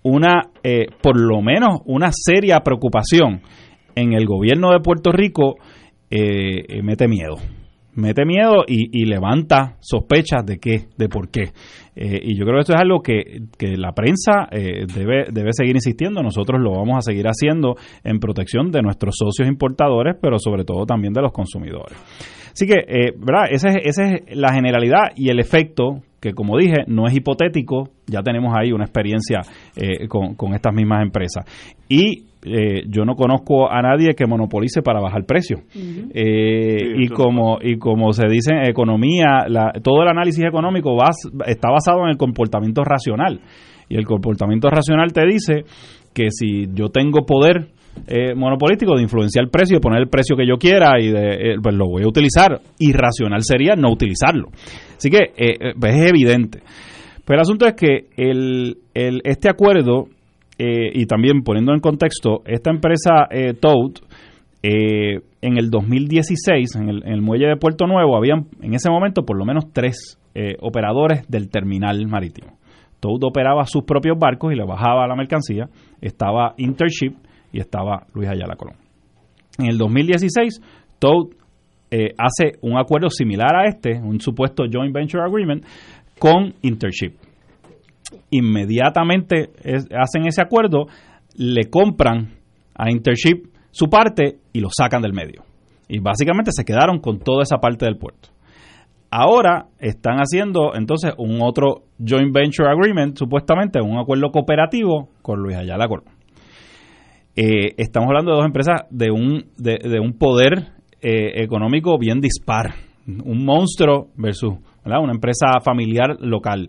una, 0.05 0.51
eh, 0.63 0.87
por 1.03 1.21
lo 1.21 1.43
menos 1.43 1.81
una 1.85 2.11
seria 2.13 2.61
preocupación 2.61 3.43
en 3.95 4.13
el 4.13 4.27
gobierno 4.27 4.71
de 4.71 4.81
Puerto 4.81 5.11
Rico, 5.11 5.57
eh, 6.11 6.65
eh, 6.69 6.83
mete 6.83 7.09
miedo. 7.09 7.37
Mete 7.99 8.25
miedo 8.25 8.65
y, 8.67 9.05
levanta 9.07 9.77
sospechas 9.81 10.47
de 10.47 10.59
qué, 10.59 10.87
de 10.97 11.09
por 11.09 11.31
qué. 11.31 11.51
y 11.97 12.39
yo 12.39 12.45
creo 12.45 12.55
que 12.55 12.61
esto 12.61 12.75
es 12.75 12.81
algo 12.81 13.03
que, 13.03 13.41
la 13.77 13.93
prensa 13.93 14.49
debe, 14.53 15.27
debe 15.33 15.53
seguir 15.53 15.75
insistiendo. 15.75 16.23
Nosotros 16.23 16.61
lo 16.61 16.71
vamos 16.71 16.99
a 16.99 17.01
seguir 17.01 17.27
haciendo 17.27 17.75
en 18.05 18.21
protección 18.21 18.71
de 18.71 18.83
nuestros 18.83 19.17
socios 19.19 19.49
importadores, 19.49 20.17
pero 20.23 20.39
sobre 20.39 20.65
todo 20.65 20.87
también 20.87 21.13
de 21.13 21.23
los 21.23 21.33
consumidores. 21.33 21.99
Así 22.53 22.67
que, 22.67 22.75
eh, 22.89 23.13
¿verdad? 23.17 23.45
Esa 23.51 23.69
es, 23.69 23.77
esa 23.85 24.05
es 24.05 24.37
la 24.37 24.53
generalidad 24.53 25.13
y 25.15 25.31
el 25.31 25.39
efecto 25.39 26.03
que 26.21 26.33
como 26.33 26.59
dije, 26.59 26.83
no 26.89 27.07
es 27.07 27.15
hipotético, 27.15 27.91
ya 28.09 28.23
tenemos 28.23 28.53
ahí 28.57 28.73
una 28.73 28.85
experiencia 28.85 29.43
eh, 29.77 30.09
con, 30.09 30.35
con, 30.35 30.55
estas 30.55 30.75
mismas 30.75 31.03
empresas. 31.03 31.45
Y 31.89 32.28
eh, 32.45 32.85
yo 32.89 33.05
no 33.05 33.15
conozco 33.15 33.71
a 33.71 33.83
nadie 33.83 34.15
que 34.15 34.27
monopolice 34.27 34.81
para 34.81 35.01
bajar 35.01 35.25
precio. 35.25 35.59
Eh, 35.75 36.95
y 36.97 37.09
como 37.09 37.59
y 37.61 37.79
como 37.79 38.13
se 38.13 38.29
dice 38.29 38.53
en 38.53 38.71
economía, 38.71 39.47
todo 39.83 40.03
el 40.03 40.09
análisis 40.09 40.45
económico 40.45 40.95
va, 40.97 41.11
está 41.47 41.71
basado 41.71 42.05
en 42.05 42.11
el 42.11 42.17
comportamiento 42.17 42.85
racional. 42.85 43.41
Y 43.89 43.97
el 43.97 44.05
comportamiento 44.05 44.69
racional 44.69 45.13
te 45.13 45.27
dice 45.27 45.65
que 46.15 46.31
si 46.31 46.69
yo 46.73 46.89
tengo 46.89 47.27
poder 47.27 47.71
eh, 48.07 48.35
monopolístico 48.37 48.95
de 48.95 49.03
influenciar 49.03 49.45
el 49.45 49.51
precio, 49.51 49.79
de 49.79 49.81
poner 49.81 50.01
el 50.01 50.09
precio 50.09 50.37
que 50.37 50.47
yo 50.47 50.59
quiera 50.59 51.01
y 51.01 51.11
de, 51.11 51.57
pues 51.61 51.75
lo 51.75 51.87
voy 51.87 52.05
a 52.05 52.09
utilizar. 52.09 52.61
Irracional 52.79 53.43
sería 53.43 53.75
no 53.75 53.91
utilizarlo. 53.91 54.49
Así 54.97 55.11
que 55.11 55.33
pues 55.79 55.95
es 55.95 56.09
evidente. 56.09 56.61
Pero 57.25 57.37
el 57.37 57.41
asunto 57.41 57.67
es 57.67 57.75
que 57.75 58.07
el, 58.17 58.79
el, 58.95 59.21
este 59.25 59.51
acuerdo 59.51 60.07
eh, 60.59 60.91
y 60.93 61.07
también 61.07 61.43
poniendo 61.43 61.73
en 61.73 61.79
contexto, 61.79 62.43
esta 62.45 62.71
empresa 62.71 63.29
eh, 63.31 63.55
Toad, 63.55 63.93
eh, 64.63 65.21
en 65.41 65.57
el 65.57 65.71
2016, 65.71 66.75
en 66.75 66.89
el, 66.89 67.03
en 67.05 67.13
el, 67.13 67.23
muelle 67.23 67.47
de 67.47 67.57
Puerto 67.57 67.87
Nuevo, 67.87 68.17
habían 68.17 68.49
en 68.61 68.75
ese 68.75 68.91
momento 68.91 69.23
por 69.23 69.39
lo 69.39 69.45
menos 69.45 69.73
tres 69.73 70.19
eh, 70.35 70.57
operadores 70.61 71.29
del 71.29 71.49
terminal 71.49 72.05
marítimo. 72.09 72.59
Toad 72.99 73.23
operaba 73.23 73.65
sus 73.67 73.85
propios 73.85 74.19
barcos 74.19 74.53
y 74.53 74.57
le 74.57 74.65
bajaba 74.65 75.07
la 75.07 75.15
mercancía. 75.15 75.69
Estaba 76.01 76.55
Intership 76.57 77.15
y 77.53 77.61
estaba 77.61 78.07
Luis 78.13 78.29
Ayala 78.29 78.57
Colón. 78.57 78.75
En 79.59 79.67
el 79.67 79.79
2016, 79.79 80.61
Toad 80.99 81.29
hace 82.19 82.59
un 82.61 82.77
acuerdo 82.77 83.09
similar 83.09 83.57
a 83.57 83.67
este, 83.67 83.99
un 83.99 84.21
supuesto 84.21 84.65
joint 84.71 84.93
venture 84.93 85.23
agreement, 85.23 85.65
con 86.19 86.53
Intership 86.63 87.28
inmediatamente 88.31 89.51
hacen 89.97 90.27
ese 90.27 90.43
acuerdo, 90.43 90.87
le 91.37 91.69
compran 91.71 92.35
a 92.75 92.91
Intership 92.91 93.49
su 93.71 93.87
parte 93.87 94.39
y 94.53 94.61
lo 94.61 94.69
sacan 94.71 95.03
del 95.03 95.13
medio. 95.13 95.45
Y 95.89 96.01
básicamente 96.01 96.51
se 96.53 96.65
quedaron 96.65 97.01
con 97.01 97.19
toda 97.19 97.43
esa 97.43 97.59
parte 97.59 97.85
del 97.87 97.97
puerto. 97.97 98.31
Ahora 99.11 99.69
están 99.79 100.19
haciendo 100.19 100.75
entonces 100.75 101.15
un 101.17 101.41
otro 101.41 101.85
joint 101.99 102.35
venture 102.35 102.69
agreement, 102.69 103.17
supuestamente 103.17 103.81
un 103.81 103.99
acuerdo 103.99 104.31
cooperativo 104.31 105.09
con 105.23 105.41
Luis 105.41 105.57
Ayala 105.57 105.89
Colón. 105.89 106.19
Eh, 107.35 107.75
estamos 107.79 108.09
hablando 108.09 108.33
de 108.33 108.37
dos 108.37 108.47
empresas 108.47 108.83
de 108.91 109.11
un, 109.11 109.47
de, 109.57 110.01
un 110.01 110.19
poder 110.19 110.73
eh, 111.01 111.43
económico 111.43 111.97
bien 111.97 112.21
dispar, 112.21 112.75
un 113.07 113.45
monstruo 113.45 114.09
versus 114.17 114.59
una 114.85 115.13
empresa 115.13 115.61
familiar 115.63 116.17
local. 116.21 116.69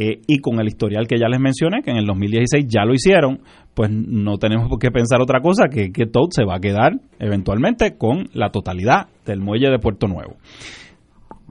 Eh, 0.00 0.20
y 0.28 0.38
con 0.38 0.60
el 0.60 0.68
historial 0.68 1.08
que 1.08 1.18
ya 1.18 1.28
les 1.28 1.40
mencioné, 1.40 1.82
que 1.82 1.90
en 1.90 1.96
el 1.96 2.06
2016 2.06 2.66
ya 2.68 2.84
lo 2.84 2.94
hicieron, 2.94 3.40
pues 3.74 3.90
no 3.90 4.38
tenemos 4.38 4.68
por 4.68 4.78
qué 4.78 4.92
pensar 4.92 5.20
otra 5.20 5.40
cosa 5.40 5.68
que 5.68 5.90
que 5.90 6.06
Todd 6.06 6.28
se 6.30 6.44
va 6.44 6.56
a 6.56 6.60
quedar 6.60 6.92
eventualmente 7.18 7.96
con 7.98 8.28
la 8.32 8.50
totalidad 8.50 9.08
del 9.26 9.40
muelle 9.40 9.70
de 9.70 9.80
Puerto 9.80 10.06
Nuevo. 10.06 10.36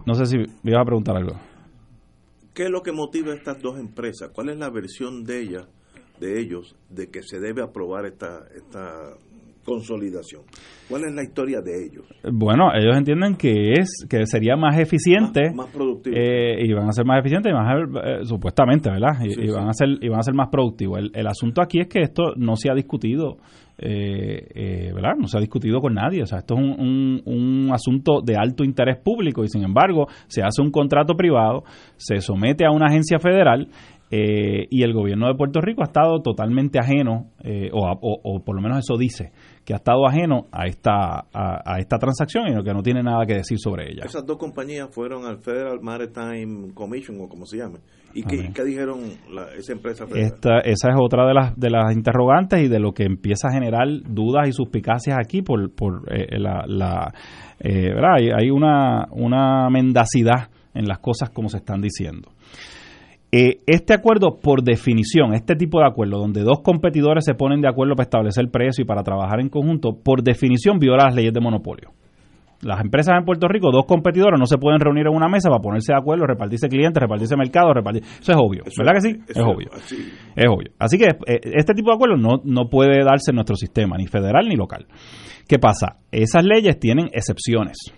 No 0.06 0.14
sé 0.14 0.26
si 0.26 0.38
me 0.38 0.72
ibas 0.72 0.84
a 0.84 0.86
preguntar 0.86 1.18
algo. 1.18 1.34
¿Qué 2.54 2.64
es 2.64 2.70
lo 2.70 2.82
que 2.82 2.94
motiva 2.94 3.34
a 3.34 3.36
estas 3.36 3.62
dos 3.62 3.78
empresas? 3.78 4.32
¿Cuál 4.34 4.50
es 4.50 4.58
la 4.58 4.70
versión 4.70 5.26
de 5.26 5.42
ellas, 5.42 5.68
de 6.22 6.40
ellos, 6.40 6.78
de 6.90 7.08
que 7.12 7.24
se 7.24 7.42
debe 7.42 7.62
aprobar 7.62 8.06
esta, 8.06 8.46
esta 8.56 9.14
consolidación. 9.68 10.44
¿Cuál 10.88 11.04
es 11.04 11.14
la 11.14 11.24
historia 11.24 11.60
de 11.60 11.86
ellos? 11.86 12.06
Bueno, 12.32 12.70
ellos 12.74 12.96
entienden 12.96 13.36
que 13.36 13.74
es 13.74 14.06
que 14.10 14.26
sería 14.26 14.56
más 14.56 14.80
eficiente, 14.80 15.52
más, 15.54 15.68
productivo, 15.68 16.16
eh, 16.16 16.66
y 16.66 16.72
van 16.72 16.88
a 16.88 16.94
ser 16.94 17.06
más 17.06 17.20
eficientes 17.20 17.52
y 17.52 17.54
más 17.54 17.76
eh, 17.76 18.20
supuestamente, 18.24 18.90
¿verdad? 18.90 19.20
Y, 19.26 19.52
van 19.52 19.68
a 19.68 19.74
ser 19.74 19.90
y 20.02 20.08
van 20.08 20.20
a 20.20 20.24
ser 20.24 20.34
más 20.34 20.48
productivos. 20.50 21.00
El, 21.14 21.28
asunto 21.28 21.62
aquí 21.62 21.82
es 21.82 21.88
que 21.88 22.00
esto 22.00 22.34
no 22.38 22.56
se 22.56 22.72
ha 22.72 22.74
discutido, 22.74 23.40
eh, 23.78 24.92
¿verdad? 24.96 25.16
No 25.20 25.28
se 25.28 25.38
ha 25.38 25.42
discutido 25.42 25.82
con 25.82 25.96
nadie. 25.96 26.24
O 26.24 26.26
sea, 26.26 26.40
esto 26.40 26.56
es 26.56 26.62
un, 26.62 27.22
un 27.26 27.70
asunto 27.74 28.22
de 28.24 28.38
alto 28.38 28.64
interés 28.64 28.98
público 29.04 29.44
y 29.44 29.50
sin 29.50 29.64
embargo 29.64 30.08
se 30.28 30.44
hace 30.44 30.62
un 30.62 30.72
contrato 30.72 31.16
privado, 31.16 31.66
se 31.98 32.22
somete 32.22 32.66
a 32.66 32.72
una 32.72 32.86
agencia 32.86 33.20
federal 33.20 33.68
eh, 34.10 34.68
y 34.70 34.84
el 34.84 34.94
gobierno 34.94 35.28
de 35.28 35.36
Puerto 35.36 35.60
Rico 35.60 35.82
ha 35.82 35.88
estado 35.88 36.22
totalmente 36.22 36.80
ajeno, 36.80 37.32
eh, 37.44 37.70
o, 37.74 38.42
por 38.44 38.56
lo 38.56 38.62
menos 38.62 38.80
eso 38.80 38.98
dice, 38.98 39.32
que 39.68 39.74
ha 39.74 39.78
estado 39.78 40.08
ajeno 40.08 40.48
a 40.50 40.66
esta, 40.66 41.26
a, 41.34 41.78
esta 41.78 41.98
transacción 41.98 42.48
y 42.48 42.64
que 42.64 42.74
no 42.74 42.82
tiene 42.82 43.04
nada 43.04 43.26
que 43.26 43.34
decir 43.34 43.60
sobre 43.60 43.92
ella. 43.92 44.04
Esas 44.06 44.26
dos 44.26 44.38
compañías 44.38 44.88
fueron 44.90 45.26
al 45.26 45.40
Federal 45.40 45.82
Maritime 45.82 46.74
Commission, 46.74 47.18
o 47.20 47.28
como 47.28 47.46
se 47.46 47.58
llame. 47.58 47.80
¿Y 48.14 48.24
qué, 48.24 48.64
dijeron 48.64 49.02
esa 49.58 49.74
empresa 49.74 50.06
Esta, 50.16 50.60
esa 50.60 50.90
es 50.90 50.96
otra 50.98 51.28
de 51.28 51.34
las, 51.34 51.60
de 51.60 51.70
las 51.70 51.94
interrogantes 51.94 52.62
y 52.62 52.70
de 52.70 52.80
lo 52.80 52.94
que 52.94 53.04
empieza 53.04 53.50
a 53.50 53.52
generar 53.52 53.86
dudas 54.06 54.48
y 54.48 54.54
suspicacias 54.54 55.18
aquí 55.20 55.42
por, 55.42 55.70
por 55.76 56.04
eh, 56.14 56.40
la... 56.40 56.64
la 56.66 57.14
¿verdad? 57.60 58.14
Hay, 58.20 58.30
hay 58.30 58.50
una, 58.50 59.08
una 59.12 59.70
mendacidad 59.70 60.50
en 60.74 60.88
las 60.88 61.00
cosas 61.00 61.32
como 61.32 61.50
se 61.50 61.58
están 61.58 61.82
diciendo. 61.82 62.30
Eh, 63.32 63.60
este 63.66 63.94
acuerdo, 63.94 64.38
por 64.42 64.64
definición, 64.64 65.34
este 65.34 65.56
tipo 65.56 65.80
de 65.80 65.88
acuerdo, 65.88 66.18
donde 66.18 66.44
dos 66.44 66.62
competidores 66.64 67.26
se 67.26 67.34
ponen 67.34 67.60
de 67.60 67.68
acuerdo 67.68 67.96
para 67.96 68.06
establecer 68.06 68.50
precio 68.50 68.84
y 68.84 68.86
para 68.86 69.04
trabajar 69.04 69.42
en 69.42 69.50
conjunto, 69.50 69.98
por 70.02 70.24
definición 70.24 70.80
viola 70.80 71.06
las 71.06 71.16
leyes 71.16 71.34
de 71.34 71.42
monopolio. 71.42 71.92
Las 72.62 72.82
empresas 72.82 73.16
en 73.20 73.26
Puerto 73.26 73.48
Rico, 73.48 73.70
dos 73.72 73.86
competidores, 73.86 74.40
no 74.40 74.48
se 74.48 74.58
pueden 74.58 74.80
reunir 74.80 75.06
en 75.08 75.14
una 75.14 75.28
mesa 75.28 75.50
para 75.50 75.62
ponerse 75.62 75.92
de 75.92 76.00
acuerdo, 76.00 76.26
repartirse 76.26 76.70
clientes, 76.70 77.00
repartirse 77.00 77.36
mercados, 77.36 77.76
repartir... 77.76 78.02
Eso 78.04 78.32
es 78.32 78.38
obvio, 78.38 78.64
¿verdad 78.78 78.94
que 78.94 79.02
sí? 79.02 79.20
Es 79.28 79.38
obvio. 79.38 79.70
Es 80.36 80.46
obvio. 80.48 80.72
Así 80.80 80.98
que 80.98 81.06
eh, 81.28 81.40
este 81.54 81.74
tipo 81.76 81.92
de 81.92 81.96
acuerdo 81.96 82.16
no, 82.16 82.42
no 82.44 82.70
puede 82.70 83.04
darse 83.04 83.30
en 83.32 83.36
nuestro 83.36 83.56
sistema, 83.56 83.98
ni 83.98 84.08
federal 84.08 84.48
ni 84.48 84.56
local. 84.56 84.88
¿Qué 85.48 85.60
pasa? 85.60 85.98
Esas 86.12 86.44
leyes 86.44 86.80
tienen 86.80 87.10
excepciones 87.14 87.94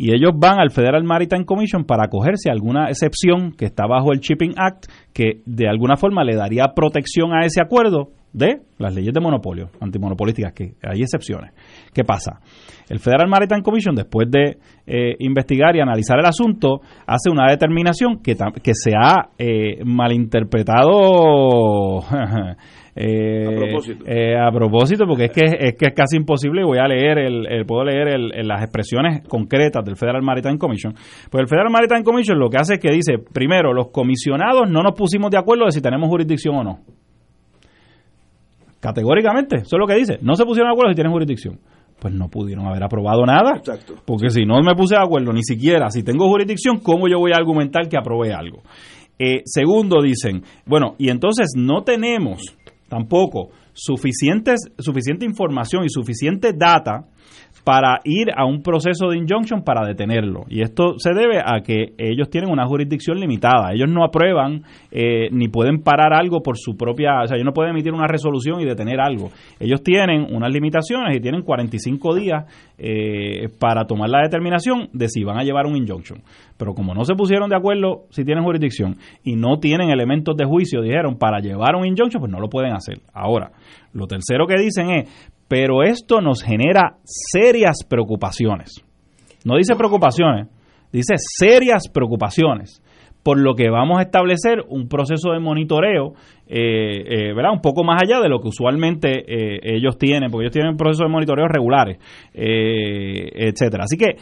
y 0.00 0.14
ellos 0.14 0.30
van 0.36 0.60
al 0.60 0.70
Federal 0.70 1.02
Maritime 1.02 1.44
Commission 1.44 1.84
para 1.84 2.04
acogerse 2.04 2.48
a 2.48 2.52
alguna 2.52 2.88
excepción 2.88 3.50
que 3.50 3.64
está 3.64 3.84
bajo 3.88 4.12
el 4.12 4.20
Shipping 4.20 4.54
Act 4.56 4.86
que 5.12 5.42
de 5.44 5.68
alguna 5.68 5.96
forma 5.96 6.22
le 6.22 6.36
daría 6.36 6.72
protección 6.74 7.34
a 7.34 7.44
ese 7.44 7.60
acuerdo 7.60 8.12
de 8.32 8.60
las 8.78 8.94
leyes 8.94 9.12
de 9.12 9.20
monopolio, 9.20 9.70
antimonopolísticas, 9.80 10.52
que 10.52 10.74
hay 10.82 11.00
excepciones. 11.00 11.52
¿Qué 11.92 12.04
pasa? 12.04 12.38
El 12.88 13.00
Federal 13.00 13.28
Maritime 13.28 13.62
Commission, 13.62 13.96
después 13.96 14.30
de 14.30 14.58
eh, 14.86 15.16
investigar 15.18 15.74
y 15.74 15.80
analizar 15.80 16.20
el 16.20 16.26
asunto, 16.26 16.80
hace 17.06 17.30
una 17.30 17.50
determinación 17.50 18.22
que, 18.22 18.36
que 18.62 18.74
se 18.74 18.92
ha 18.96 19.30
eh, 19.36 19.82
malinterpretado 19.84 22.00
Eh, 23.00 23.46
a 23.46 23.54
propósito. 23.54 24.04
Eh, 24.06 24.36
a 24.36 24.50
propósito, 24.50 25.06
porque 25.06 25.26
es 25.26 25.30
que 25.30 25.44
es, 25.44 25.76
que 25.76 25.86
es 25.86 25.94
casi 25.94 26.16
imposible 26.16 26.62
y 26.62 26.64
voy 26.64 26.78
a 26.78 26.88
leer, 26.88 27.18
el, 27.18 27.64
puedo 27.64 27.84
leer 27.84 28.08
el, 28.08 28.48
las 28.48 28.60
expresiones 28.60 29.22
concretas 29.28 29.84
del 29.84 29.96
Federal 29.96 30.20
Maritime 30.22 30.58
Commission. 30.58 30.94
Pues 31.30 31.42
el 31.42 31.46
Federal 31.46 31.70
Maritime 31.70 32.02
Commission 32.02 32.40
lo 32.40 32.50
que 32.50 32.56
hace 32.56 32.74
es 32.74 32.80
que 32.80 32.90
dice, 32.90 33.18
primero, 33.32 33.72
los 33.72 33.92
comisionados 33.92 34.68
no 34.68 34.82
nos 34.82 34.94
pusimos 34.94 35.30
de 35.30 35.38
acuerdo 35.38 35.66
de 35.66 35.70
si 35.70 35.80
tenemos 35.80 36.08
jurisdicción 36.08 36.56
o 36.56 36.64
no. 36.64 36.80
Categóricamente, 38.80 39.58
eso 39.58 39.76
es 39.76 39.78
lo 39.78 39.86
que 39.86 39.94
dice. 39.94 40.18
No 40.20 40.34
se 40.34 40.44
pusieron 40.44 40.70
de 40.70 40.74
acuerdo 40.74 40.90
si 40.90 40.96
tienen 40.96 41.12
jurisdicción 41.12 41.58
pues 42.00 42.14
no 42.14 42.28
pudieron 42.28 42.64
haber 42.64 42.84
aprobado 42.84 43.26
nada. 43.26 43.56
Exacto. 43.56 43.94
Porque 44.06 44.30
si 44.30 44.44
no 44.44 44.62
me 44.62 44.76
puse 44.76 44.94
de 44.94 45.02
acuerdo 45.02 45.32
ni 45.32 45.42
siquiera 45.42 45.90
si 45.90 46.04
tengo 46.04 46.28
jurisdicción, 46.28 46.78
¿cómo 46.78 47.08
yo 47.08 47.18
voy 47.18 47.32
a 47.32 47.38
argumentar 47.38 47.88
que 47.88 47.98
aprobé 47.98 48.32
algo? 48.32 48.62
Eh, 49.18 49.42
segundo, 49.44 50.00
dicen, 50.00 50.44
bueno, 50.64 50.94
y 50.96 51.10
entonces 51.10 51.54
no 51.56 51.82
tenemos 51.82 52.56
tampoco. 52.88 53.50
Suficientes, 53.72 54.60
suficiente 54.78 55.24
información 55.24 55.84
y 55.84 55.88
suficiente 55.88 56.52
data 56.52 57.06
para 57.68 58.00
ir 58.04 58.28
a 58.34 58.46
un 58.46 58.62
proceso 58.62 59.10
de 59.10 59.18
injunction 59.18 59.62
para 59.62 59.86
detenerlo. 59.86 60.46
Y 60.48 60.62
esto 60.62 60.94
se 60.96 61.12
debe 61.12 61.40
a 61.44 61.60
que 61.60 61.92
ellos 61.98 62.30
tienen 62.30 62.50
una 62.50 62.66
jurisdicción 62.66 63.20
limitada. 63.20 63.74
Ellos 63.74 63.90
no 63.90 64.06
aprueban 64.06 64.62
eh, 64.90 65.28
ni 65.32 65.48
pueden 65.48 65.82
parar 65.82 66.14
algo 66.14 66.40
por 66.40 66.56
su 66.56 66.78
propia... 66.78 67.20
O 67.22 67.26
sea, 67.26 67.36
ellos 67.36 67.44
no 67.44 67.52
pueden 67.52 67.72
emitir 67.72 67.92
una 67.92 68.06
resolución 68.06 68.62
y 68.62 68.64
detener 68.64 69.00
algo. 69.00 69.28
Ellos 69.60 69.82
tienen 69.82 70.34
unas 70.34 70.50
limitaciones 70.50 71.14
y 71.14 71.20
tienen 71.20 71.42
45 71.42 72.14
días 72.14 72.46
eh, 72.78 73.50
para 73.60 73.84
tomar 73.84 74.08
la 74.08 74.22
determinación 74.22 74.88
de 74.94 75.10
si 75.10 75.22
van 75.22 75.38
a 75.38 75.42
llevar 75.42 75.66
un 75.66 75.76
injunction. 75.76 76.22
Pero 76.56 76.72
como 76.72 76.94
no 76.94 77.04
se 77.04 77.16
pusieron 77.16 77.50
de 77.50 77.56
acuerdo 77.56 78.04
si 78.08 78.24
tienen 78.24 78.44
jurisdicción 78.44 78.96
y 79.22 79.36
no 79.36 79.58
tienen 79.58 79.90
elementos 79.90 80.34
de 80.38 80.46
juicio, 80.46 80.80
dijeron, 80.80 81.18
para 81.18 81.40
llevar 81.40 81.76
un 81.76 81.86
injunction, 81.86 82.18
pues 82.18 82.32
no 82.32 82.40
lo 82.40 82.48
pueden 82.48 82.72
hacer. 82.72 83.00
Ahora, 83.12 83.50
lo 83.92 84.06
tercero 84.06 84.46
que 84.46 84.56
dicen 84.56 84.90
es, 84.90 85.32
pero 85.48 85.82
esto 85.82 86.20
nos 86.20 86.42
genera 86.42 86.98
serias 87.04 87.78
preocupaciones. 87.88 88.84
No 89.44 89.56
dice 89.56 89.74
preocupaciones, 89.76 90.48
dice 90.92 91.14
serias 91.16 91.88
preocupaciones, 91.92 92.82
por 93.22 93.38
lo 93.38 93.54
que 93.54 93.68
vamos 93.70 93.98
a 93.98 94.02
establecer 94.02 94.62
un 94.68 94.88
proceso 94.88 95.32
de 95.32 95.40
monitoreo, 95.40 96.12
eh, 96.46 97.04
eh, 97.28 97.34
¿verdad? 97.34 97.52
Un 97.52 97.60
poco 97.60 97.84
más 97.84 98.02
allá 98.02 98.20
de 98.20 98.28
lo 98.28 98.40
que 98.40 98.48
usualmente 98.48 99.10
eh, 99.26 99.60
ellos 99.62 99.98
tienen, 99.98 100.30
porque 100.30 100.44
ellos 100.44 100.54
tienen 100.54 100.76
procesos 100.76 101.06
de 101.06 101.12
monitoreo 101.12 101.46
regulares, 101.46 101.98
etcétera. 102.32 103.84
Así 103.84 103.96
que 103.96 104.16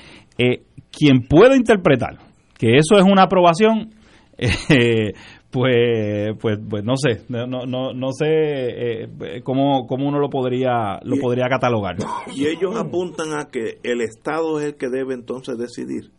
quien 0.90 1.26
pueda 1.28 1.56
interpretar 1.56 2.18
que 2.58 2.76
eso 2.76 2.96
es 2.96 3.04
una 3.04 3.22
aprobación 3.24 3.90
pues, 5.50 6.36
pues, 6.40 6.58
pues 6.68 6.84
no 6.84 6.96
sé, 6.96 7.22
no, 7.28 7.46
no, 7.46 7.92
no 7.92 8.12
sé 8.12 8.26
eh, 8.26 9.08
cómo, 9.42 9.86
cómo 9.86 10.08
uno 10.08 10.18
lo 10.18 10.28
podría, 10.28 10.98
lo 11.02 11.16
podría 11.16 11.46
catalogar. 11.48 11.96
Y 12.34 12.46
ellos 12.46 12.76
apuntan 12.76 13.32
a 13.38 13.46
que 13.46 13.78
el 13.82 14.00
Estado 14.00 14.60
es 14.60 14.66
el 14.66 14.74
que 14.76 14.88
debe 14.88 15.14
entonces 15.14 15.56
decidir. 15.56 16.10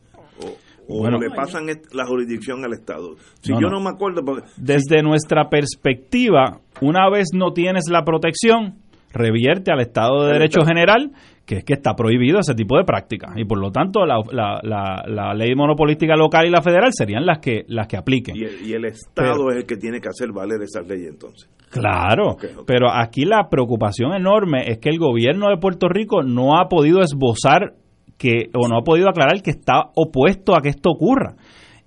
O, 0.87 1.01
o 1.03 1.09
le 1.09 1.29
pasan 1.29 1.67
la 1.91 2.05
jurisdicción 2.05 2.63
al 2.63 2.73
Estado. 2.73 3.15
Si 3.41 3.51
yo 3.51 3.69
no, 3.69 3.81
me 3.81 3.89
acuerdo. 3.89 4.21
Desde 4.55 5.03
nuestra 5.03 5.49
perspectiva, 5.49 6.61
una 6.81 7.09
vez 7.09 7.27
no 7.33 7.51
tienes 7.51 7.89
la 7.89 8.03
protección, 8.05 8.75
revierte 9.11 9.71
al 9.71 9.81
Estado 9.81 10.25
de 10.25 10.33
Derecho 10.33 10.61
General 10.65 11.11
que 11.47 11.59
es 11.59 11.63
que 11.63 11.73
está 11.73 11.95
prohibido 11.95 12.39
ese 12.39 12.53
tipo 12.53 12.77
de 12.77 12.83
prácticas 12.83 13.31
y 13.37 13.45
por 13.45 13.57
lo 13.57 13.71
tanto 13.71 14.05
la, 14.05 14.19
la, 14.31 15.01
la, 15.07 15.33
ley 15.33 15.55
monopolística 15.55 16.13
local 16.17 16.45
y 16.45 16.51
la 16.51 16.61
federal 16.61 16.89
serían 16.91 17.25
las 17.25 17.39
que 17.39 17.63
las 17.69 17.87
que 17.87 17.95
apliquen. 17.95 18.35
Y 18.35 18.73
el, 18.73 18.83
Estado 18.83 19.49
es 19.51 19.57
el 19.57 19.65
que 19.65 19.77
tiene 19.77 20.01
que 20.01 20.09
hacer 20.09 20.33
valer 20.33 20.61
esas 20.61 20.85
leyes 20.85 21.07
entonces. 21.09 21.49
Claro, 21.69 22.35
pero 22.65 22.91
aquí 22.91 23.23
la 23.23 23.47
preocupación 23.49 24.13
enorme 24.13 24.63
es 24.67 24.79
que 24.79 24.89
el 24.89 24.99
gobierno 24.99 25.49
de 25.49 25.57
Puerto 25.57 25.87
Rico 25.87 26.21
no 26.21 26.59
ha 26.59 26.67
podido 26.67 26.99
esbozar 26.99 27.75
que 28.17 28.49
o 28.53 28.67
no 28.67 28.79
ha 28.79 28.83
podido 28.83 29.07
aclarar 29.07 29.41
que 29.41 29.51
está 29.51 29.91
opuesto 29.95 30.53
a 30.53 30.61
que 30.61 30.69
esto 30.69 30.89
ocurra. 30.89 31.35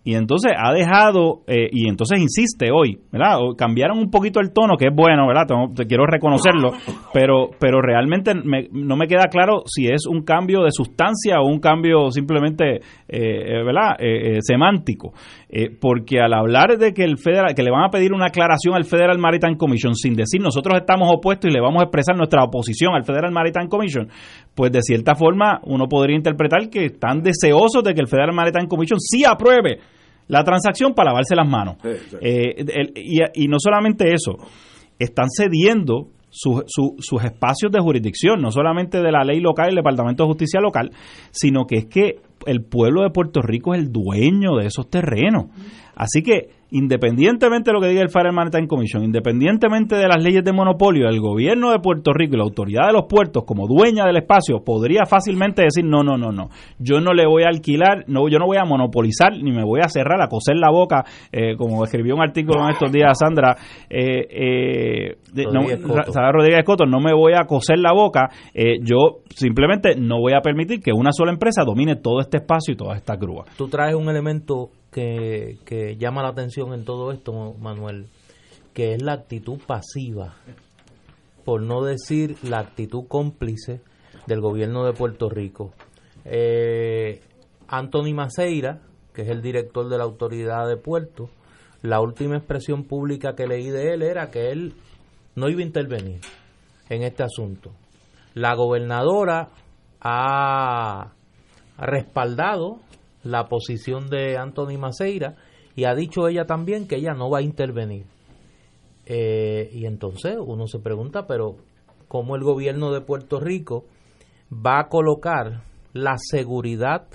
Y 0.03 0.15
entonces 0.15 0.53
ha 0.57 0.73
dejado, 0.73 1.43
eh, 1.47 1.69
y 1.71 1.87
entonces 1.87 2.19
insiste 2.19 2.71
hoy, 2.73 3.01
¿verdad? 3.13 3.37
cambiaron 3.57 3.99
un 3.99 4.11
poquito 4.11 4.41
el 4.41 4.51
tono, 4.51 4.79
que 4.79 4.87
es 4.87 4.95
bueno, 4.95 5.27
¿verdad? 5.27 5.47
te 5.77 5.87
quiero 5.87 6.07
reconocerlo, 6.07 6.73
pero, 7.13 7.51
pero 7.59 7.83
realmente 7.83 8.33
no 8.35 8.97
me 8.97 9.07
queda 9.07 9.27
claro 9.31 9.63
si 9.67 9.89
es 9.89 10.07
un 10.07 10.23
cambio 10.23 10.63
de 10.63 10.71
sustancia 10.71 11.41
o 11.41 11.47
un 11.47 11.61
cambio 11.61 12.11
simplemente, 12.11 12.77
eh, 12.77 12.81
eh, 13.09 13.63
¿verdad? 13.63 13.99
semántico. 14.41 15.13
porque 15.81 16.21
al 16.21 16.33
hablar 16.33 16.79
de 16.79 16.95
que 16.95 17.05
el 17.05 17.19
federal, 17.19 17.55
que 17.55 17.63
le 17.63 17.71
van 17.71 17.85
a 17.85 17.91
pedir 17.91 18.15
una 18.15 18.27
aclaración 18.27 18.75
al 18.77 18.85
Federal 18.85 19.19
Maritime 19.19 19.59
Commission 19.59 19.95
sin 19.95 20.15
decir 20.15 20.41
nosotros 20.41 20.81
estamos 20.81 21.11
opuestos 21.13 21.51
y 21.51 21.55
le 21.55 21.61
vamos 21.61 21.83
a 21.83 21.85
expresar 21.85 22.17
nuestra 22.17 22.43
oposición 22.43 22.95
al 22.95 23.05
Federal 23.05 23.33
Maritime 23.33 23.69
Commission, 23.69 24.09
pues 24.55 24.73
de 24.73 24.81
cierta 24.81 25.15
forma 25.15 25.61
uno 25.65 25.89
podría 25.89 26.17
interpretar 26.17 26.71
que 26.71 26.87
están 26.87 27.21
deseosos 27.21 27.85
de 27.85 27.93
que 27.93 28.01
el 28.01 28.09
Federal 28.09 28.33
Maritime 28.33 28.67
Commission 28.67 28.99
sí 28.99 29.25
apruebe 29.25 29.79
la 30.31 30.45
transacción 30.45 30.95
para 30.95 31.11
lavarse 31.11 31.35
las 31.35 31.49
manos. 31.49 31.77
Eh, 32.21 32.65
y, 33.35 33.49
no 33.49 33.57
solamente 33.59 34.13
eso, 34.13 34.39
están 34.99 35.27
cediendo 35.29 36.09
sus 36.31 37.25
espacios 37.25 37.73
de 37.73 37.81
jurisdicción, 37.81 38.41
no 38.41 38.53
solamente 38.53 39.03
de 39.03 39.11
la 39.11 39.25
ley 39.25 39.41
local 39.41 39.67
y 39.67 39.71
el 39.71 39.77
Departamento 39.77 40.23
de 40.23 40.29
Justicia 40.29 40.61
local, 40.61 40.93
sino 41.33 41.67
que 41.67 41.77
es 41.77 41.87
que 41.87 42.21
el 42.47 42.63
pueblo 42.63 43.03
de 43.03 43.11
Puerto 43.11 43.43
Rico 43.43 43.75
es 43.75 43.81
el 43.81 43.91
dueño 43.91 44.57
de 44.57 44.67
esos 44.67 44.89
terrenos. 44.89 45.47
Así 45.97 46.23
que 46.23 46.60
independientemente 46.71 47.71
de 47.71 47.75
lo 47.75 47.81
que 47.81 47.89
diga 47.89 48.03
el 48.03 48.11
Federal 48.11 48.33
Maritime 48.33 48.67
Commission, 48.67 49.05
independientemente 49.05 49.97
de 49.97 50.09
las 50.09 50.23
leyes 50.23 50.45
de 50.45 50.53
monopolio, 50.53 51.09
el 51.09 51.21
gobierno 51.21 51.71
de 51.71 51.79
Puerto 51.79 52.13
Rico 52.13 52.35
y 52.35 52.39
la 52.39 52.45
autoridad 52.45 52.87
de 52.87 52.93
los 52.93 53.07
puertos, 53.07 53.45
como 53.45 53.67
dueña 53.67 54.05
del 54.07 54.17
espacio, 54.17 54.63
podría 54.65 55.07
fácilmente 55.07 55.63
decir, 55.63 55.85
no, 55.85 56.03
no, 56.03 56.17
no, 56.17 56.33
no, 56.33 56.49
yo 56.79 57.01
no 57.01 57.13
le 57.13 57.27
voy 57.27 57.45
a 57.45 57.49
alquilar, 57.49 58.05
no, 58.07 58.29
yo 58.29 58.39
no 58.39 58.47
voy 58.47 58.59
a 58.59 58.65
monopolizar, 58.65 59.33
ni 59.33 59.53
me 59.53 59.65
voy 59.65 59.81
a 59.83 59.89
cerrar, 59.89 60.21
a 60.21 60.29
coser 60.29 60.57
la 60.57 60.71
boca, 60.71 61.05
eh, 61.33 61.57
como 61.57 61.83
escribió 61.85 62.15
un 62.15 62.23
artículo 62.23 62.65
en 62.65 62.71
estos 62.71 62.93
días 62.93 63.19
Sandra, 63.19 63.57
eh, 63.89 64.27
eh, 64.31 65.17
Rodríguez, 65.35 65.81
no, 65.81 66.33
Rodríguez 66.33 66.65
Coto, 66.65 66.87
no 66.87 67.01
me 67.01 67.13
voy 67.13 67.33
a 67.35 67.47
coser 67.47 67.79
la 67.79 67.93
boca, 67.93 68.29
eh, 68.55 68.79
yo 68.83 69.21
simplemente 69.35 69.95
no 69.97 70.21
voy 70.21 70.33
a 70.35 70.41
permitir 70.41 70.81
que 70.81 70.93
una 70.93 71.13
sola 71.13 71.33
empresa 71.33 71.63
domine 71.65 71.97
todo 71.97 72.21
este 72.21 72.39
espacio 72.39 72.75
y 72.75 72.77
toda 72.77 72.97
esta 72.97 73.17
grúa. 73.17 73.45
Tú 73.57 73.69
traes 73.69 73.95
un 73.95 74.09
elemento 74.09 74.71
que, 74.91 75.97
llama 75.99 76.23
la 76.23 76.29
atención 76.29 76.73
en 76.73 76.85
todo 76.85 77.13
esto, 77.13 77.55
Manuel, 77.59 78.07
que 78.75 78.95
es 78.95 79.03
la 79.03 79.13
actitud 79.13 79.59
pasiva, 79.67 80.35
por 81.45 81.63
no 81.63 81.83
decir 81.83 82.37
la 82.43 82.59
actitud 82.59 83.07
cómplice 83.09 83.81
del 84.27 84.41
gobierno 84.41 84.85
de 84.85 84.93
Puerto 84.93 85.29
Rico. 85.29 85.73
Eh, 86.25 87.21
Anthony 87.69 88.15
Maceira, 88.15 88.81
que 89.15 89.23
es 89.23 89.29
el 89.29 89.43
director 89.43 89.89
de 89.89 89.99
la 89.99 90.05
autoridad 90.05 90.69
de 90.69 90.77
puerto, 90.77 91.31
la 91.83 92.01
última 92.01 92.37
expresión 92.37 92.85
pública 92.85 93.35
que 93.35 93.47
leí 93.47 93.71
de 93.71 93.95
él 93.95 94.03
era 94.03 94.31
que 94.31 94.51
él 94.51 94.75
no 95.35 95.49
iba 95.49 95.61
a 95.61 95.65
intervenir 95.65 96.21
en 96.89 97.03
este 97.03 97.23
asunto. 97.23 97.73
La 98.35 98.55
gobernadora 98.55 99.49
ha 100.01 101.13
respaldado 101.79 102.81
la 103.23 103.49
posición 103.49 104.09
de 104.09 104.37
Anthony 104.37 104.79
Maceira 104.79 105.37
y 105.77 105.85
ha 105.85 105.95
dicho 105.95 106.29
ella 106.29 106.47
también 106.47 106.87
que 106.87 106.97
ella 106.97 107.15
no 107.15 107.31
va 107.31 107.39
a 107.39 107.43
intervenir. 107.43 108.07
Eh, 109.07 109.71
y 109.73 109.87
entonces 109.87 110.37
uno 110.39 110.67
se 110.67 110.79
pregunta, 110.79 111.27
pero 111.27 111.57
¿cómo 112.09 112.37
el 112.37 112.43
gobierno 112.43 112.93
de 112.93 113.01
Puerto 113.01 113.41
Rico 113.41 113.85
va 114.53 114.81
a 114.81 114.89
colocar 114.89 115.63
la 115.93 116.17
seguridad 116.17 117.07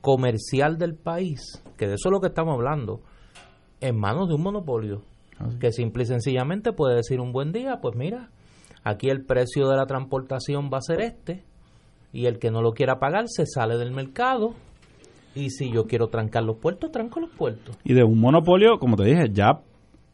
comercial 0.00 0.78
del 0.78 0.94
país, 0.94 1.40
que 1.76 1.86
de 1.86 1.94
eso 1.94 2.08
es 2.08 2.12
lo 2.12 2.20
que 2.20 2.28
estamos 2.28 2.54
hablando, 2.54 3.00
en 3.80 3.98
manos 3.98 4.28
de 4.28 4.34
un 4.34 4.42
monopolio? 4.42 5.02
Que 5.58 5.72
simple 5.72 6.02
y 6.02 6.06
sencillamente 6.06 6.72
puede 6.72 6.96
decir 6.96 7.18
un 7.18 7.32
buen 7.32 7.52
día, 7.52 7.78
pues 7.80 7.96
mira, 7.96 8.30
aquí 8.84 9.08
el 9.08 9.24
precio 9.24 9.68
de 9.68 9.76
la 9.76 9.86
transportación 9.86 10.68
va 10.72 10.78
a 10.78 10.82
ser 10.82 11.00
este, 11.00 11.44
y 12.12 12.26
el 12.26 12.38
que 12.38 12.50
no 12.50 12.60
lo 12.60 12.72
quiera 12.72 12.98
pagar 12.98 13.24
se 13.28 13.46
sale 13.46 13.78
del 13.78 13.92
mercado 13.92 14.54
y 15.34 15.50
si 15.50 15.70
yo 15.70 15.84
quiero 15.84 16.08
trancar 16.08 16.42
los 16.42 16.56
puertos, 16.56 16.90
tranco 16.90 17.20
los 17.20 17.30
puertos. 17.30 17.76
Y 17.84 17.94
de 17.94 18.04
un 18.04 18.20
monopolio, 18.20 18.78
como 18.78 18.96
te 18.96 19.04
dije, 19.04 19.30
ya 19.32 19.60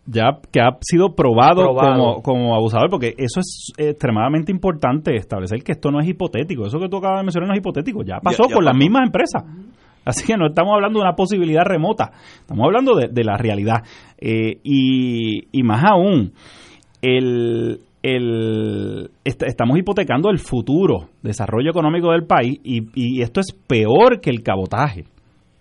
ya 0.07 0.39
que 0.53 0.61
ha 0.61 0.79
sido 0.81 1.15
probado, 1.15 1.75
Como, 1.75 2.23
como 2.23 2.55
abusador, 2.55 2.89
porque 2.91 3.15
eso 3.19 3.41
es 3.41 3.73
extremadamente 3.77 4.53
importante 4.53 5.17
establecer 5.17 5.63
que 5.63 5.73
esto 5.73 5.91
no 5.91 6.01
es 6.01 6.09
hipotético. 6.09 6.67
Eso 6.67 6.79
que 6.79 6.89
tú 6.89 6.99
acabas 6.99 7.19
de 7.21 7.25
mencionar 7.25 7.49
no 7.49 7.55
es 7.55 7.59
hipotético, 7.59 8.03
ya 8.05 8.21
pasó 8.21 8.45
con 8.45 8.65
las 8.65 8.77
mismas 8.77 9.05
empresas. 9.07 9.45
Así 10.05 10.25
que 10.25 10.37
no 10.37 10.47
estamos 10.47 10.73
hablando 10.73 11.01
de 11.01 11.05
una 11.05 11.17
posibilidad 11.17 11.65
remota, 11.65 12.13
estamos 12.39 12.65
hablando 12.65 12.95
de, 12.95 13.25
la 13.25 13.37
realidad. 13.37 13.83
Eh, 14.19 14.61
y, 14.63 15.49
y 15.51 15.63
más 15.65 15.83
aún, 15.85 16.33
el, 17.03 17.81
el, 18.03 19.11
estamos 19.25 19.79
hipotecando 19.79 20.31
el 20.31 20.39
futuro 20.39 21.09
desarrollo 21.23 21.71
económico 21.71 22.13
del 22.13 22.25
país 22.25 22.61
y, 22.63 23.21
esto 23.21 23.41
es 23.41 23.53
peor 23.67 24.21
que 24.21 24.31
el 24.31 24.43
cabotaje. 24.43 25.05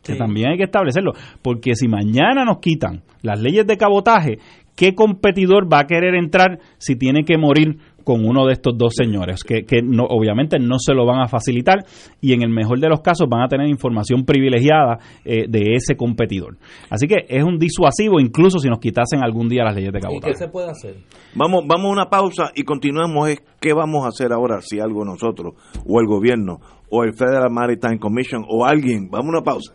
Que 0.04 0.14
también 0.14 0.52
hay 0.52 0.58
que 0.58 0.66
establecerlo, 0.66 1.14
porque 1.42 1.74
si 1.74 1.88
mañana 1.88 2.46
nos 2.46 2.60
quitan 2.60 3.02
las 3.24 3.42
leyes 3.42 3.66
de 3.66 3.76
cabotaje, 3.76 4.38
¿qué 4.76 4.94
competidor 4.94 5.72
va 5.72 5.80
a 5.80 5.88
querer 5.88 6.14
entrar 6.14 6.60
si 6.78 6.96
tiene 6.96 7.24
que 7.24 7.40
morir 7.40 7.80
con 8.06 8.26
uno 8.26 8.46
de 8.46 8.54
estos 8.54 8.78
dos 8.78 8.94
señores, 8.96 9.44
que, 9.44 9.66
que 9.66 9.82
no, 9.82 10.06
obviamente 10.06 10.60
no 10.60 10.78
se 10.80 10.94
lo 10.94 11.06
van 11.06 11.22
a 11.22 11.28
facilitar 11.28 11.80
y 12.22 12.32
en 12.32 12.44
el 12.44 12.50
mejor 12.50 12.80
de 12.80 12.88
los 12.88 13.02
casos 13.02 13.28
van 13.30 13.42
a 13.42 13.48
tener 13.48 13.68
información 13.68 14.24
privilegiada 14.24 15.00
eh, 15.26 15.46
de 15.50 15.76
ese 15.76 15.98
competidor. 15.98 16.58
Así 16.90 17.08
que 17.08 17.26
es 17.28 17.44
un 17.44 17.58
disuasivo 17.58 18.20
incluso 18.20 18.60
si 18.60 18.70
nos 18.70 18.80
quitasen 18.80 19.24
algún 19.24 19.50
día 19.50 19.64
las 19.64 19.76
leyes 19.76 19.92
de 19.92 20.00
cabotaje. 20.00 20.32
¿Y 20.32 20.34
qué 20.34 20.38
se 20.38 20.48
puede 20.48 20.70
hacer? 20.70 20.96
Vamos, 21.34 21.64
vamos 21.68 21.88
a 21.88 21.92
una 21.92 22.06
pausa 22.06 22.52
y 22.56 22.64
continuemos. 22.64 23.30
¿Qué 23.60 23.74
vamos 23.74 24.06
a 24.06 24.10
hacer 24.10 24.32
ahora 24.32 24.62
si 24.62 24.80
algo 24.80 25.04
nosotros, 25.04 25.56
o 25.86 26.00
el 26.00 26.06
gobierno, 26.08 26.60
o 26.90 27.04
el 27.04 27.14
Federal 27.16 27.50
Maritime 27.50 27.98
Commission, 27.98 28.46
o 28.48 28.66
alguien? 28.66 29.10
Vamos 29.10 29.28
a 29.28 29.30
una 29.30 29.42
pausa. 29.42 29.74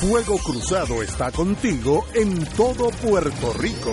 Fuego 0.00 0.36
Cruzado 0.38 1.02
está 1.02 1.30
contigo 1.30 2.04
en 2.14 2.44
todo 2.56 2.90
Puerto 3.02 3.52
Rico. 3.58 3.92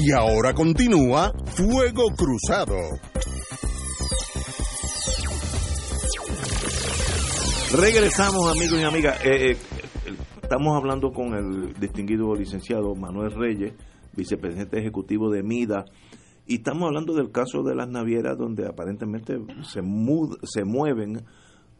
Y 0.00 0.12
ahora 0.12 0.54
continúa 0.54 1.32
Fuego 1.46 2.04
Cruzado. 2.16 2.76
Regresamos 7.76 8.56
amigos 8.56 8.80
y 8.80 8.84
amigas. 8.84 9.24
Eh, 9.24 9.50
eh, 9.50 9.56
estamos 10.40 10.76
hablando 10.76 11.10
con 11.10 11.34
el 11.34 11.74
distinguido 11.80 12.32
licenciado 12.36 12.94
Manuel 12.94 13.32
Reyes, 13.32 13.74
vicepresidente 14.16 14.78
ejecutivo 14.78 15.30
de 15.30 15.42
MIDA, 15.42 15.84
y 16.46 16.58
estamos 16.58 16.86
hablando 16.86 17.12
del 17.14 17.32
caso 17.32 17.64
de 17.64 17.74
las 17.74 17.88
navieras 17.88 18.38
donde 18.38 18.68
aparentemente 18.68 19.36
se, 19.64 19.80
se 20.44 20.64
mueven 20.64 21.24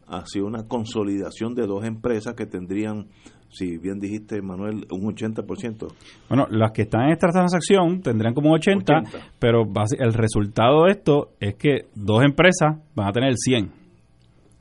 hacia 0.07 0.43
una 0.43 0.67
consolidación 0.67 1.55
de 1.55 1.65
dos 1.67 1.85
empresas 1.85 2.33
que 2.33 2.45
tendrían 2.45 3.07
si 3.49 3.77
bien 3.77 3.99
dijiste, 3.99 4.41
Manuel, 4.41 4.85
un 4.91 5.01
80%. 5.01 5.87
Bueno, 6.29 6.47
las 6.51 6.71
que 6.71 6.83
están 6.83 7.05
en 7.05 7.11
esta 7.11 7.27
transacción 7.29 8.01
tendrían 8.01 8.33
como 8.33 8.53
80, 8.53 9.01
pero 9.39 9.63
el 9.97 10.13
resultado 10.13 10.85
de 10.85 10.91
esto 10.91 11.31
es 11.39 11.55
que 11.55 11.87
dos 11.95 12.23
empresas 12.23 12.77
van 12.95 13.07
a 13.07 13.11
tener 13.11 13.29
el 13.29 13.37
100. 13.37 13.71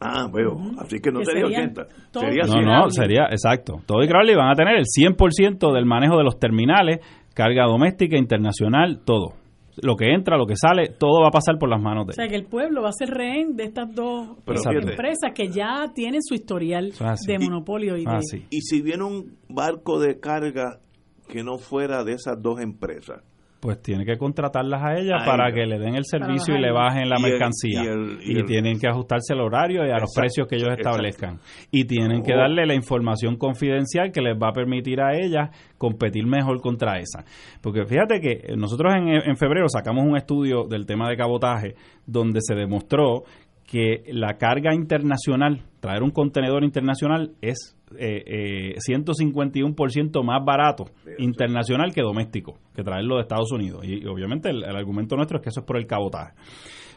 Ah, 0.01 0.28
veo. 0.32 0.57
Así 0.78 1.01
que 1.01 1.11
no 1.11 1.24
sería 1.24 1.47
80. 1.47 1.86
Sería 2.12 2.45
no, 2.45 2.62
no, 2.62 2.91
sería, 2.91 3.24
exacto. 3.30 3.80
Todo 3.84 4.03
y 4.03 4.09
Crowley 4.09 4.36
van 4.36 4.51
a 4.51 4.55
tener 4.55 4.76
el 4.76 4.84
100% 4.84 5.72
del 5.74 5.86
manejo 5.86 6.16
de 6.16 6.24
los 6.24 6.39
terminales, 6.39 7.01
carga 7.34 7.66
doméstica, 7.66 8.16
internacional, 8.16 9.01
todo. 9.05 9.34
Lo 9.83 9.97
que 9.97 10.12
entra, 10.12 10.37
lo 10.37 10.47
que 10.47 10.57
sale, 10.57 10.89
todo 10.99 11.22
va 11.22 11.29
a 11.29 11.31
pasar 11.31 11.59
por 11.59 11.68
las 11.68 11.81
manos 11.81 12.07
de 12.07 12.11
O 12.11 12.14
sea, 12.14 12.29
que 12.29 12.37
el 12.37 12.45
pueblo 12.47 12.83
va 12.83 12.91
a 12.91 12.93
ser 12.93 13.11
rehén 13.11 13.57
de 13.57 13.64
estas 13.64 13.95
dos 13.95 14.37
Pero 14.45 14.59
fíjate. 14.61 14.91
empresas 14.91 15.33
que 15.35 15.49
ya 15.49 15.93
tienen 15.95 16.22
su 16.22 16.35
historial 16.35 16.93
de 17.26 17.39
monopolio 17.39 17.97
y 17.97 18.05
de... 18.05 18.11
Ah, 18.11 18.20
sí. 18.20 18.45
Y 18.51 18.61
si 18.61 18.83
viene 18.83 19.05
un 19.05 19.37
barco 19.49 19.99
de 19.99 20.18
carga 20.20 20.81
que 21.29 21.43
no 21.43 21.59
fuera 21.59 22.05
de 22.05 22.12
esas 22.12 22.41
dos 22.41 22.61
empresas, 22.61 23.22
Pues 23.61 23.82
tiene 23.82 24.04
que 24.04 24.16
contratarlas 24.16 24.80
a 24.84 24.94
ellas 24.98 25.22
para 25.26 25.50
que 25.52 25.66
le 25.66 25.80
den 25.80 25.96
el 25.96 26.04
servicio 26.04 26.54
y 26.56 26.61
le 26.61 26.70
bajen 26.70 27.09
la 27.09 27.16
Y 27.18 27.24
el- 27.24 27.30
mercancía. 27.30 27.82
y 27.82 27.86
el- 27.88 28.18
y 28.22 28.32
y 28.34 28.38
el- 28.38 28.44
tienen 28.46 28.78
que 28.78 28.86
ajustarse 28.88 29.32
al 29.32 29.40
horario 29.40 29.84
y 29.84 29.90
a 29.90 29.98
los 29.98 30.12
precios 30.14 30.46
que 30.46 30.54
ellos 30.56 30.68
exacto. 30.68 30.90
establezcan. 30.90 31.40
Y 31.72 31.84
tienen 31.86 32.22
que 32.22 32.34
Oh. 32.34 32.38
darle 32.38 32.66
la 32.66 32.74
información 32.74 33.36
confidencial 33.36 34.12
que 34.12 34.20
les 34.22 34.36
va 34.40 34.50
a 34.50 34.52
permitir 34.52 35.00
a 35.00 35.16
ellas 35.18 35.50
competir 35.76 36.24
mejor 36.24 36.61
contra 36.61 37.00
esa. 37.00 37.24
Porque 37.61 37.84
fíjate 37.84 38.20
que 38.20 38.54
nosotros 38.56 38.94
en, 38.94 39.09
en 39.09 39.36
febrero 39.36 39.66
sacamos 39.68 40.04
un 40.06 40.16
estudio 40.16 40.64
del 40.68 40.86
tema 40.86 41.09
de 41.09 41.16
cabotaje 41.16 41.74
donde 42.06 42.38
se 42.42 42.54
demostró 42.54 43.24
que 43.66 44.04
la 44.12 44.38
carga 44.38 44.72
internacional, 44.74 45.62
traer 45.80 46.02
un 46.02 46.11
contenedor 46.11 46.62
internacional 46.64 47.32
es 47.42 47.74
eh, 47.97 48.74
eh, 48.74 48.74
151% 48.76 50.22
más 50.22 50.45
barato 50.45 50.86
internacional 51.18 51.93
que 51.93 52.03
doméstico, 52.03 52.59
que 52.74 52.82
traerlo 52.82 53.16
de 53.16 53.22
Estados 53.22 53.51
Unidos. 53.53 53.84
Y, 53.84 54.03
y 54.03 54.07
obviamente 54.07 54.51
el, 54.51 54.64
el 54.64 54.76
argumento 54.76 55.16
nuestro 55.16 55.39
es 55.39 55.43
que 55.43 55.51
eso 55.51 55.61
es 55.61 55.66
por 55.66 55.76
el 55.78 55.86
cabotaje. 55.86 56.34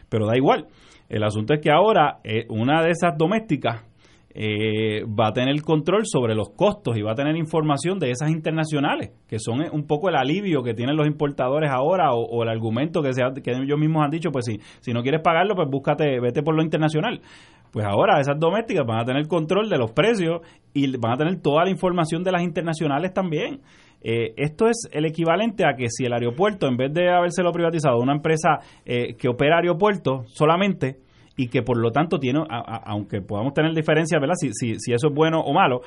Pero 0.08 0.26
da 0.26 0.36
igual. 0.36 0.66
El 1.08 1.24
asunto 1.24 1.54
es 1.54 1.60
que 1.60 1.70
ahora 1.70 2.20
eh, 2.24 2.46
una 2.48 2.82
de 2.82 2.90
esas 2.90 3.16
domésticas 3.18 3.84
eh, 4.34 5.04
va 5.04 5.28
a 5.28 5.32
tener 5.32 5.60
control 5.62 6.02
sobre 6.04 6.34
los 6.34 6.50
costos 6.50 6.96
y 6.96 7.02
va 7.02 7.12
a 7.12 7.14
tener 7.14 7.36
información 7.36 7.98
de 7.98 8.10
esas 8.10 8.30
internacionales, 8.30 9.12
que 9.28 9.38
son 9.38 9.62
eh, 9.62 9.70
un 9.70 9.86
poco 9.86 10.08
el 10.08 10.16
alivio 10.16 10.62
que 10.62 10.74
tienen 10.74 10.96
los 10.96 11.06
importadores 11.06 11.70
ahora 11.70 12.14
o, 12.14 12.42
el 12.42 12.48
argumento 12.48 13.02
que, 13.02 13.12
se 13.12 13.22
que 13.42 13.50
ellos 13.52 13.78
mismos 13.78 14.04
han 14.04 14.10
dicho, 14.10 14.30
pues 14.30 14.46
si, 14.46 14.58
si 14.80 14.92
no 14.92 15.02
quieres 15.02 15.20
pagarlo, 15.20 15.54
pues 15.54 15.68
búscate, 15.68 16.18
vete 16.20 16.42
por 16.42 16.54
lo 16.54 16.62
internacional. 16.62 17.20
Pues 17.72 17.86
ahora 17.86 18.20
esas 18.20 18.38
domésticas 18.38 18.86
van 18.86 19.00
a 19.00 19.04
tener 19.04 19.26
control 19.26 19.70
de 19.70 19.78
los 19.78 19.92
precios 19.92 20.42
y 20.74 20.94
van 20.98 21.12
a 21.12 21.16
tener 21.16 21.40
toda 21.40 21.64
la 21.64 21.70
información 21.70 22.22
de 22.22 22.32
las 22.32 22.42
internacionales 22.42 23.14
también. 23.14 23.60
Eh, 24.02 24.34
esto 24.36 24.66
es 24.66 24.88
el 24.92 25.06
equivalente 25.06 25.64
a 25.64 25.74
que 25.76 25.86
si 25.88 26.04
el 26.04 26.12
aeropuerto, 26.12 26.66
en 26.66 26.76
vez 26.76 26.92
de 26.92 27.10
habérselo 27.10 27.52
privatizado 27.52 27.98
una 27.98 28.12
empresa 28.12 28.58
eh, 28.84 29.14
que 29.14 29.28
opera 29.28 29.58
aeropuertos 29.58 30.30
solamente, 30.34 30.98
y 31.36 31.48
que 31.48 31.62
por 31.62 31.76
lo 31.76 31.90
tanto 31.92 32.18
tiene, 32.18 32.44
aunque 32.48 33.20
podamos 33.20 33.54
tener 33.54 33.74
diferencias, 33.74 34.20
¿verdad? 34.20 34.34
Si, 34.38 34.50
si, 34.52 34.78
si 34.78 34.92
eso 34.92 35.08
es 35.08 35.14
bueno 35.14 35.40
o 35.40 35.52
malo, 35.52 35.82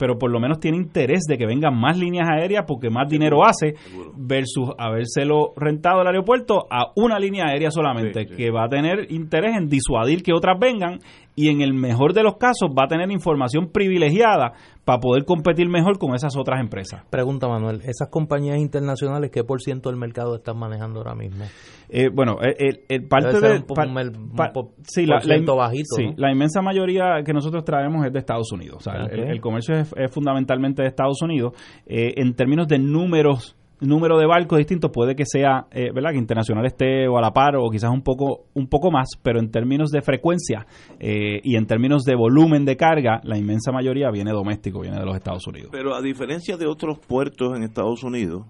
pero 0.00 0.18
por 0.18 0.30
lo 0.32 0.40
menos 0.40 0.58
tiene 0.58 0.78
interés 0.78 1.20
de 1.28 1.36
que 1.38 1.46
vengan 1.46 1.78
más 1.78 1.96
líneas 1.98 2.26
aéreas 2.28 2.64
porque 2.66 2.90
más 2.90 3.08
dinero 3.08 3.44
hace 3.44 3.74
seguro. 3.76 4.12
versus 4.16 4.70
habérselo 4.78 5.52
rentado 5.56 6.00
el 6.00 6.06
aeropuerto 6.08 6.66
a 6.70 6.86
una 6.96 7.18
línea 7.18 7.44
aérea 7.46 7.70
solamente, 7.70 8.22
Sí, 8.24 8.28
sí. 8.30 8.36
que 8.36 8.50
va 8.50 8.64
a 8.64 8.68
tener 8.68 9.12
interés 9.12 9.54
en 9.56 9.68
disuadir 9.68 10.22
que 10.22 10.32
otras 10.32 10.58
vengan 10.58 10.98
y 11.36 11.48
en 11.48 11.60
el 11.60 11.72
mejor 11.74 12.12
de 12.14 12.22
los 12.22 12.36
casos 12.36 12.70
va 12.76 12.84
a 12.84 12.88
tener 12.88 13.10
información 13.12 13.68
privilegiada 13.72 14.52
para 14.84 14.98
poder 14.98 15.24
competir 15.24 15.68
mejor 15.68 15.98
con 15.98 16.14
esas 16.14 16.36
otras 16.36 16.60
empresas. 16.60 17.04
Pregunta 17.10 17.46
Manuel, 17.48 17.80
¿esas 17.84 18.08
compañías 18.10 18.58
internacionales 18.58 19.30
qué 19.30 19.44
por 19.44 19.60
ciento 19.60 19.90
del 19.90 19.98
mercado 19.98 20.34
están 20.36 20.58
manejando 20.58 20.98
ahora 21.00 21.14
mismo? 21.14 21.44
Eh, 21.88 22.08
bueno, 22.12 22.36
el, 22.40 22.54
el- 22.58 22.80
el 22.88 23.08
parte 23.08 23.28
Debe 23.28 23.40
ser 23.40 23.50
de 23.50 23.56
un 23.56 23.64
un 23.90 24.32
un 24.56 24.70
sí, 24.82 25.06
la, 25.06 25.16
la 25.16 25.20
ciento 25.22 25.52
in- 25.52 25.58
bajito, 25.58 25.96
sí, 25.96 26.06
¿no? 26.06 26.14
la 26.16 26.32
inmensa 26.32 26.62
mayoría 26.62 27.22
que 27.24 27.32
nosotros 27.32 27.64
traemos 27.64 28.06
es 28.06 28.12
de 28.12 28.18
Estados 28.18 28.50
Unidos. 28.52 28.76
O 28.78 28.80
sea, 28.80 28.94
el, 29.10 29.20
el 29.30 29.40
comercio 29.40 29.74
es, 29.76 29.89
es 29.96 30.10
fundamentalmente 30.12 30.82
de 30.82 30.88
Estados 30.88 31.20
Unidos. 31.22 31.52
Eh, 31.86 32.14
en 32.16 32.34
términos 32.34 32.66
de 32.68 32.78
números 32.78 33.56
número 33.82 34.18
de 34.18 34.26
barcos 34.26 34.58
distintos 34.58 34.90
puede 34.92 35.16
que 35.16 35.24
sea 35.24 35.64
eh, 35.70 35.90
verdad 35.94 36.10
que 36.10 36.18
internacional 36.18 36.66
esté 36.66 37.08
o 37.08 37.16
a 37.16 37.22
la 37.22 37.30
par 37.32 37.56
o 37.56 37.70
quizás 37.70 37.90
un 37.90 38.02
poco 38.02 38.44
un 38.52 38.66
poco 38.66 38.90
más 38.90 39.08
pero 39.22 39.40
en 39.40 39.50
términos 39.50 39.90
de 39.90 40.02
frecuencia 40.02 40.66
eh, 40.98 41.40
y 41.42 41.56
en 41.56 41.64
términos 41.66 42.02
de 42.04 42.14
volumen 42.14 42.66
de 42.66 42.76
carga 42.76 43.22
la 43.24 43.38
inmensa 43.38 43.72
mayoría 43.72 44.10
viene 44.10 44.32
doméstico 44.32 44.80
viene 44.80 44.98
de 44.98 45.06
los 45.06 45.16
Estados 45.16 45.46
Unidos 45.46 45.70
Pero 45.72 45.94
a 45.94 46.02
diferencia 46.02 46.58
de 46.58 46.66
otros 46.66 46.98
puertos 46.98 47.56
en 47.56 47.62
Estados 47.62 48.04
Unidos, 48.04 48.44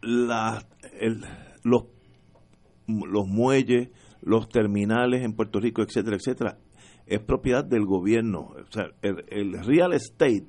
la, 0.00 0.62
el- 1.00 1.20
los, 1.64 1.84
los 2.86 3.26
muelles, 3.26 3.88
los 4.22 4.48
terminales 4.48 5.22
en 5.24 5.32
Puerto 5.34 5.60
Rico, 5.60 5.82
etcétera, 5.82 6.16
etcétera, 6.16 6.56
es 7.14 7.20
propiedad 7.20 7.64
del 7.64 7.84
gobierno. 7.84 8.50
O 8.56 8.72
sea, 8.72 8.86
el, 9.02 9.24
el 9.28 9.64
real 9.64 9.92
estate, 9.92 10.46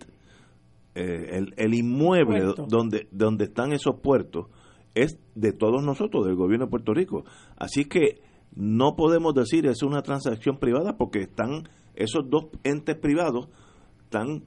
eh, 0.95 1.29
el, 1.31 1.53
el 1.57 1.73
inmueble 1.73 2.41
Puerto. 2.41 2.65
donde, 2.69 3.07
donde 3.11 3.45
están 3.45 3.73
esos 3.73 3.99
puertos, 3.99 4.47
es 4.95 5.17
de 5.35 5.51
todos 5.53 5.83
nosotros, 5.83 6.25
del 6.25 6.35
gobierno 6.35 6.65
de 6.65 6.69
Puerto 6.71 6.93
Rico. 6.93 7.25
Así 7.57 7.85
que 7.85 8.21
no 8.55 8.95
podemos 8.95 9.33
decir 9.33 9.65
es 9.65 9.81
una 9.83 10.01
transacción 10.03 10.57
privada 10.59 10.95
porque 10.97 11.21
están 11.21 11.67
esos 11.95 12.29
dos 12.29 12.45
entes 12.63 12.95
privados 12.97 13.47
están 14.03 14.43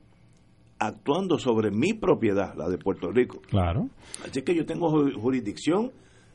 actuando 0.78 1.38
sobre 1.38 1.70
mi 1.70 1.94
propiedad, 1.94 2.54
la 2.56 2.68
de 2.68 2.78
Puerto 2.78 3.10
Rico. 3.10 3.40
claro 3.48 3.88
Así 4.24 4.42
que 4.42 4.54
yo 4.54 4.64
tengo 4.66 4.90
ju- 4.90 5.14
jurisdicción, 5.20 5.90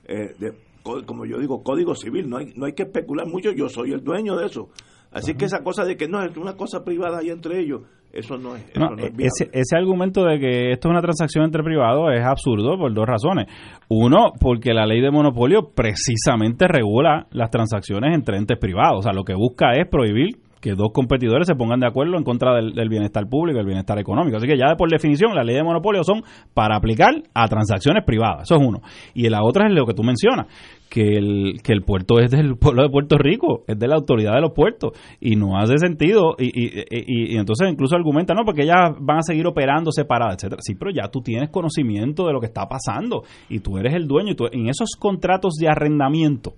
eh, 0.06 0.34
de, 0.40 0.54
co- 0.84 1.04
como 1.06 1.26
yo 1.26 1.38
digo, 1.38 1.62
código 1.64 1.96
civil, 1.96 2.28
no 2.30 2.38
hay, 2.38 2.52
no 2.56 2.66
hay 2.66 2.74
que 2.74 2.84
especular 2.84 3.28
mucho, 3.28 3.52
yo 3.52 3.70
soy 3.70 3.92
el 3.94 4.04
dueño 4.04 4.36
de 4.36 4.48
eso. 4.48 4.70
Así 5.12 5.36
que 5.36 5.46
esa 5.46 5.64
cosa 5.64 5.84
de 5.84 5.98
que 5.98 6.08
no 6.08 6.24
es 6.24 6.36
una 6.38 6.56
cosa 6.56 6.84
privada 6.84 7.20
ahí 7.20 7.30
entre 7.30 7.60
ellos, 7.60 7.82
eso 8.14 8.38
no 8.38 8.56
es, 8.56 8.64
eso 8.70 8.80
No, 8.80 8.90
no 8.92 8.98
es 8.98 9.12
e- 9.12 9.26
ese, 9.26 9.50
ese 9.54 9.76
argumento 9.78 10.24
de 10.26 10.40
que 10.40 10.72
esto 10.72 10.88
es 10.88 10.92
una 10.92 11.02
transacción 11.02 11.46
entre 11.46 11.64
privados 11.64 12.14
es 12.14 12.24
absurdo 12.26 12.78
por 12.78 12.94
dos 12.94 13.06
razones. 13.06 13.48
Uno, 13.90 14.32
porque 14.40 14.74
la 14.74 14.86
ley 14.86 15.02
de 15.02 15.12
monopolio 15.12 15.70
precisamente 15.74 16.68
regula 16.68 17.28
las 17.32 17.50
transacciones 17.50 18.14
entre 18.16 18.38
entes 18.38 18.58
privados. 18.58 19.00
O 19.00 19.02
sea, 19.02 19.14
lo 19.14 19.24
que 19.24 19.34
busca 19.34 19.74
es 19.74 19.88
prohibir 19.90 20.38
que 20.62 20.76
dos 20.76 20.90
competidores 20.94 21.48
se 21.48 21.56
pongan 21.56 21.80
de 21.80 21.88
acuerdo 21.88 22.18
en 22.18 22.24
contra 22.24 22.54
del, 22.54 22.74
del 22.74 22.88
bienestar 22.88 23.28
público 23.28 23.58
y 23.58 23.62
el 23.62 23.66
bienestar 23.66 23.98
económico. 23.98 24.38
Así 24.38 24.46
que 24.48 24.58
ya 24.58 24.76
por 24.78 24.90
definición 24.92 25.34
la 25.34 25.44
ley 25.44 25.56
de 25.56 25.64
monopolio 25.64 26.04
son 26.04 26.22
para 26.54 26.76
aplicar 26.76 27.16
a 27.34 27.48
transacciones 27.48 28.04
privadas. 28.06 28.44
Eso 28.44 28.56
es 28.56 28.62
uno. 28.66 28.82
Y 29.16 29.28
la 29.30 29.44
otra 29.44 29.68
es 29.68 29.74
lo 29.74 29.86
que 29.88 29.94
tú 29.96 30.04
mencionas, 30.04 30.48
que 30.94 31.16
el, 31.16 31.62
que 31.64 31.72
el 31.72 31.84
puerto 31.84 32.20
es 32.20 32.30
del 32.32 32.58
pueblo 32.60 32.84
de 32.84 32.90
Puerto 32.90 33.18
Rico, 33.18 33.64
es 33.66 33.80
de 33.80 33.88
la 33.88 33.96
autoridad 33.96 34.34
de 34.36 34.42
los 34.42 34.52
puertos 34.52 34.92
y 35.22 35.38
no 35.38 35.58
hace 35.58 35.78
sentido 35.78 36.36
y, 36.38 36.48
y, 36.48 36.80
y- 36.92 37.34
y 37.34 37.38
entonces 37.38 37.70
incluso 37.72 37.96
argumenta, 37.96 38.34
no, 38.34 38.44
porque 38.44 38.64
ellas 38.64 38.92
van 39.00 39.20
a 39.20 39.22
seguir 39.22 39.48
operando 39.48 39.90
separadas, 39.94 40.36
etcétera. 40.36 40.62
Sí, 40.62 40.76
pero 40.76 40.92
ya 40.92 41.10
tú 41.10 41.22
tienes 41.22 41.50
conocimiento 41.50 42.28
de 42.28 42.34
lo 42.34 42.42
que 42.42 42.48
está 42.48 42.68
pasando 42.68 43.24
y 43.50 43.60
tú 43.60 43.78
eres 43.78 43.94
el 43.96 44.06
dueño 44.06 44.34
y 44.52 44.60
en 44.60 44.68
esos 44.68 44.90
contratos 45.00 45.54
de 45.56 45.70
arrendamiento 45.70 46.56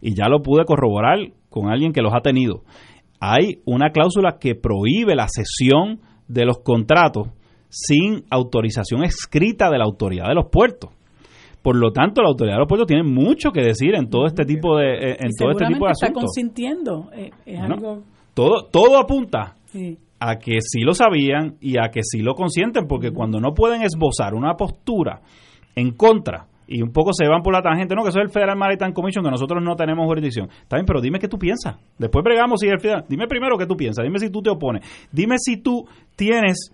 y 0.00 0.14
ya 0.14 0.28
lo 0.28 0.42
pude 0.42 0.64
corroborar 0.64 1.18
con 1.50 1.68
alguien 1.68 1.92
que 1.92 2.02
los 2.02 2.14
ha 2.14 2.20
tenido. 2.20 2.62
Hay 3.18 3.58
una 3.64 3.90
cláusula 3.90 4.36
que 4.38 4.54
prohíbe 4.54 5.16
la 5.16 5.26
cesión 5.28 5.98
de 6.28 6.44
los 6.44 6.58
contratos 6.58 7.28
sin 7.68 8.22
autorización 8.30 9.02
escrita 9.02 9.70
de 9.70 9.78
la 9.78 9.84
autoridad 9.84 10.28
de 10.28 10.34
los 10.34 10.46
puertos. 10.52 10.90
Por 11.66 11.74
lo 11.74 11.90
tanto, 11.90 12.22
la 12.22 12.28
autoridad 12.28 12.54
de 12.54 12.58
los 12.60 12.68
puertos 12.68 12.86
tiene 12.86 13.02
mucho 13.02 13.50
que 13.50 13.60
decir 13.60 13.96
en 13.96 14.08
todo 14.08 14.26
este 14.26 14.44
tipo 14.44 14.76
de 14.76 14.86
eh, 14.94 15.16
en 15.18 15.30
Y 15.30 15.36
todo 15.36 15.50
este 15.50 15.66
tipo 15.66 15.88
de 15.88 15.94
seguramente 15.94 15.94
está 15.94 16.06
asuntos. 16.06 16.22
consintiendo. 16.22 17.10
eh, 17.12 17.30
es 17.44 17.58
Bueno, 17.58 17.74
algo. 17.74 18.02
Todo 18.34 18.68
todo 18.70 18.98
apunta 19.00 19.56
sí. 19.64 19.98
a 20.20 20.36
que 20.36 20.58
sí 20.60 20.82
lo 20.82 20.94
sabían 20.94 21.56
y 21.60 21.76
a 21.76 21.88
que 21.90 22.02
sí 22.04 22.20
lo 22.22 22.34
consienten, 22.34 22.86
porque 22.86 23.10
cuando 23.10 23.40
no 23.40 23.52
pueden 23.52 23.82
esbozar 23.82 24.34
una 24.34 24.54
postura 24.54 25.22
en 25.74 25.90
contra 25.90 26.46
y 26.68 26.82
un 26.82 26.92
poco 26.92 27.12
se 27.12 27.26
van 27.26 27.42
por 27.42 27.52
la 27.52 27.62
tangente, 27.62 27.96
no, 27.96 28.04
que 28.04 28.10
eso 28.10 28.20
es 28.20 28.26
el 28.26 28.30
Federal 28.30 28.56
Maritime 28.56 28.92
Commission, 28.92 29.24
que 29.24 29.30
nosotros 29.32 29.60
no 29.60 29.74
tenemos 29.74 30.06
jurisdicción. 30.06 30.48
Está 30.62 30.76
bien, 30.76 30.86
pero 30.86 31.00
dime 31.00 31.18
qué 31.18 31.26
tú 31.26 31.36
piensas. 31.36 31.78
Después 31.98 32.22
bregamos 32.22 32.60
si 32.60 32.68
el 32.68 32.78
Federal. 32.78 33.04
Dime 33.08 33.26
primero 33.26 33.58
qué 33.58 33.66
tú 33.66 33.76
piensas, 33.76 34.04
dime 34.04 34.20
si 34.20 34.30
tú 34.30 34.40
te 34.40 34.50
opones. 34.50 34.82
Dime 35.10 35.34
si 35.38 35.56
tú 35.56 35.84
tienes 36.14 36.70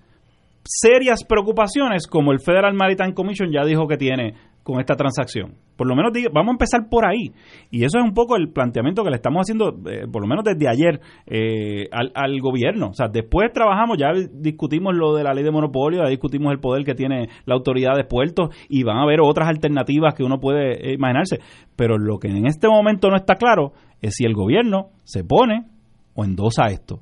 serias 0.64 1.24
preocupaciones 1.24 2.06
como 2.06 2.30
el 2.32 2.40
Federal 2.40 2.74
Maritime 2.74 3.14
Commission 3.14 3.50
ya 3.50 3.64
dijo 3.64 3.88
que 3.88 3.96
tiene 3.96 4.34
con 4.62 4.80
esta 4.80 4.94
transacción. 4.94 5.54
Por 5.76 5.88
lo 5.88 5.96
menos 5.96 6.12
vamos 6.32 6.50
a 6.50 6.52
empezar 6.52 6.88
por 6.88 7.04
ahí. 7.06 7.32
Y 7.70 7.84
eso 7.84 7.98
es 7.98 8.04
un 8.04 8.14
poco 8.14 8.36
el 8.36 8.50
planteamiento 8.50 9.02
que 9.02 9.10
le 9.10 9.16
estamos 9.16 9.40
haciendo, 9.40 9.70
eh, 9.90 10.06
por 10.10 10.22
lo 10.22 10.28
menos 10.28 10.44
desde 10.44 10.68
ayer, 10.68 11.00
eh, 11.26 11.88
al, 11.90 12.12
al 12.14 12.40
gobierno. 12.40 12.90
O 12.90 12.94
sea, 12.94 13.08
después 13.08 13.52
trabajamos, 13.52 13.96
ya 13.98 14.12
discutimos 14.32 14.94
lo 14.94 15.14
de 15.14 15.24
la 15.24 15.34
ley 15.34 15.42
de 15.42 15.50
monopolio, 15.50 16.02
ya 16.04 16.08
discutimos 16.08 16.52
el 16.52 16.60
poder 16.60 16.84
que 16.84 16.94
tiene 16.94 17.28
la 17.46 17.54
autoridad 17.54 17.96
de 17.96 18.04
puertos 18.04 18.54
y 18.68 18.84
van 18.84 18.98
a 18.98 19.02
haber 19.02 19.20
otras 19.20 19.48
alternativas 19.48 20.14
que 20.14 20.22
uno 20.22 20.38
puede 20.38 20.90
eh, 20.90 20.94
imaginarse. 20.94 21.40
Pero 21.74 21.98
lo 21.98 22.18
que 22.18 22.28
en 22.28 22.46
este 22.46 22.68
momento 22.68 23.08
no 23.08 23.16
está 23.16 23.36
claro 23.36 23.72
es 24.00 24.14
si 24.14 24.24
el 24.24 24.34
gobierno 24.34 24.90
se 25.04 25.24
pone 25.24 25.66
o 26.14 26.24
endosa 26.24 26.66
esto. 26.66 27.00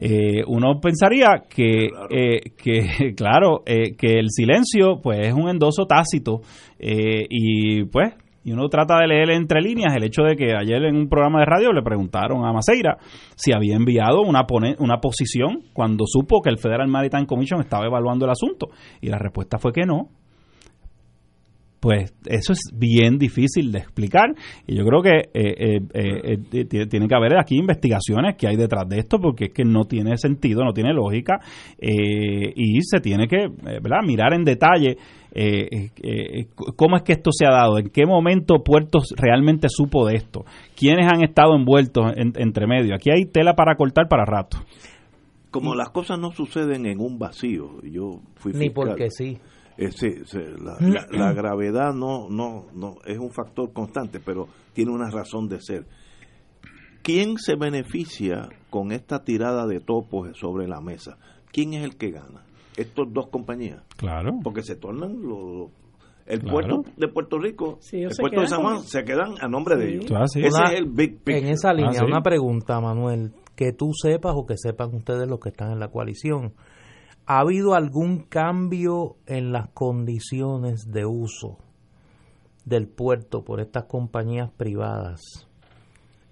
Eh, 0.00 0.44
uno 0.46 0.78
pensaría 0.80 1.42
que, 1.48 1.88
Claro. 1.88 2.06
eh, 2.10 2.40
que 2.56 3.14
claro, 3.16 3.62
eh, 3.66 3.96
que 3.96 4.18
el 4.18 4.30
silencio 4.30 5.00
pues 5.02 5.26
es 5.26 5.32
un 5.34 5.48
endoso 5.48 5.86
tácito 5.86 6.40
eh, 6.78 7.26
y 7.28 7.84
pues 7.84 8.14
y 8.44 8.52
uno 8.52 8.68
trata 8.68 8.96
de 9.00 9.08
leer 9.08 9.30
entre 9.30 9.60
líneas 9.60 9.94
el 9.96 10.04
hecho 10.04 10.22
de 10.22 10.36
que 10.36 10.54
ayer 10.54 10.84
en 10.84 10.96
un 10.96 11.08
programa 11.08 11.40
de 11.40 11.46
radio 11.46 11.72
le 11.72 11.82
preguntaron 11.82 12.46
a 12.46 12.52
Maceira 12.52 12.96
si 13.34 13.52
había 13.52 13.74
enviado 13.76 14.22
una, 14.22 14.44
pone- 14.46 14.76
una 14.78 14.98
posición 15.00 15.64
cuando 15.74 16.04
supo 16.06 16.40
que 16.42 16.50
el 16.50 16.58
Federal 16.58 16.86
Maritime 16.88 17.26
Commission 17.26 17.60
estaba 17.60 17.84
evaluando 17.86 18.24
el 18.24 18.30
asunto 18.30 18.68
y 19.00 19.08
la 19.08 19.18
respuesta 19.18 19.58
fue 19.58 19.72
que 19.72 19.84
no. 19.84 20.08
Pues 21.80 22.12
eso 22.26 22.52
es 22.52 22.60
bien 22.74 23.18
difícil 23.18 23.70
de 23.70 23.78
explicar 23.78 24.34
y 24.66 24.76
yo 24.76 24.84
creo 24.84 25.02
que 25.02 25.30
eh, 25.32 25.78
eh, 25.94 26.38
eh, 26.52 26.86
tiene 26.86 27.06
que 27.06 27.14
haber 27.14 27.38
aquí 27.38 27.56
investigaciones 27.56 28.36
que 28.36 28.48
hay 28.48 28.56
detrás 28.56 28.88
de 28.88 28.98
esto 28.98 29.18
porque 29.20 29.46
es 29.46 29.52
que 29.52 29.64
no 29.64 29.84
tiene 29.84 30.16
sentido, 30.16 30.64
no 30.64 30.72
tiene 30.72 30.92
lógica 30.92 31.38
y 31.80 32.80
se 32.82 33.00
tiene 33.00 33.28
que 33.28 33.46
¿verdad? 33.48 34.00
mirar 34.04 34.34
en 34.34 34.44
detalle 34.44 34.96
cómo 36.76 36.96
es 36.96 37.02
que 37.02 37.12
esto 37.12 37.30
se 37.32 37.46
ha 37.46 37.50
dado, 37.50 37.78
en 37.78 37.90
qué 37.90 38.06
momento 38.06 38.62
Puertos 38.64 39.14
realmente 39.16 39.68
supo 39.68 40.06
de 40.06 40.16
esto, 40.16 40.44
quiénes 40.76 41.06
han 41.12 41.22
estado 41.22 41.54
envueltos 41.54 42.12
entre 42.16 42.66
medio. 42.66 42.94
Aquí 42.94 43.10
hay 43.10 43.26
tela 43.26 43.54
para 43.54 43.76
cortar 43.76 44.08
para 44.08 44.24
rato. 44.24 44.58
Como 45.50 45.74
las 45.74 45.90
cosas 45.90 46.18
no 46.18 46.32
suceden 46.32 46.86
en 46.86 47.00
un 47.00 47.18
vacío, 47.18 47.80
yo 47.82 48.20
fui 48.34 48.52
Ni 48.52 48.68
porque 48.70 49.10
sí 49.10 49.38
ese, 49.78 50.24
la, 50.60 50.76
la, 51.10 51.32
gravedad 51.32 51.94
no, 51.94 52.28
no, 52.28 52.66
no 52.74 52.96
es 53.06 53.16
un 53.18 53.30
factor 53.30 53.72
constante, 53.72 54.20
pero 54.20 54.48
tiene 54.72 54.90
una 54.90 55.08
razón 55.08 55.48
de 55.48 55.60
ser. 55.60 55.86
¿Quién 57.02 57.38
se 57.38 57.54
beneficia 57.54 58.48
con 58.70 58.90
esta 58.92 59.22
tirada 59.22 59.66
de 59.66 59.80
topos 59.80 60.36
sobre 60.36 60.66
la 60.66 60.80
mesa? 60.80 61.16
¿Quién 61.52 61.74
es 61.74 61.84
el 61.84 61.96
que 61.96 62.10
gana? 62.10 62.42
Estos 62.76 63.12
dos 63.12 63.28
compañías. 63.28 63.82
Claro. 63.96 64.32
Porque 64.42 64.62
se 64.62 64.76
tornan 64.76 65.22
los 65.22 65.70
el 66.26 66.42
puerto 66.42 66.82
de 66.96 67.08
Puerto 67.08 67.38
Rico, 67.38 67.78
el 67.90 68.10
puerto 68.18 68.42
de 68.42 68.46
San 68.48 68.60
Juan, 68.60 68.82
se 68.82 69.02
quedan 69.02 69.36
a 69.40 69.48
nombre 69.48 69.76
de 69.76 69.94
ellos. 69.94 70.10
Ese 70.34 70.46
es 70.46 70.54
el 70.74 70.84
big 70.86 71.22
En 71.24 71.46
esa 71.46 71.72
línea, 71.72 72.02
ah, 72.02 72.04
una 72.04 72.20
pregunta, 72.20 72.78
Manuel, 72.80 73.32
que 73.56 73.72
tú 73.72 73.92
sepas 73.94 74.34
o 74.36 74.44
que 74.44 74.56
sepan 74.58 74.94
ustedes 74.94 75.26
los 75.26 75.40
que 75.40 75.48
están 75.48 75.72
en 75.72 75.78
la 75.78 75.88
coalición. 75.88 76.52
¿Ha 77.30 77.40
habido 77.40 77.74
algún 77.74 78.20
cambio 78.20 79.16
en 79.26 79.52
las 79.52 79.68
condiciones 79.68 80.90
de 80.90 81.04
uso 81.04 81.58
del 82.64 82.88
puerto 82.88 83.44
por 83.44 83.60
estas 83.60 83.84
compañías 83.84 84.50
privadas 84.50 85.20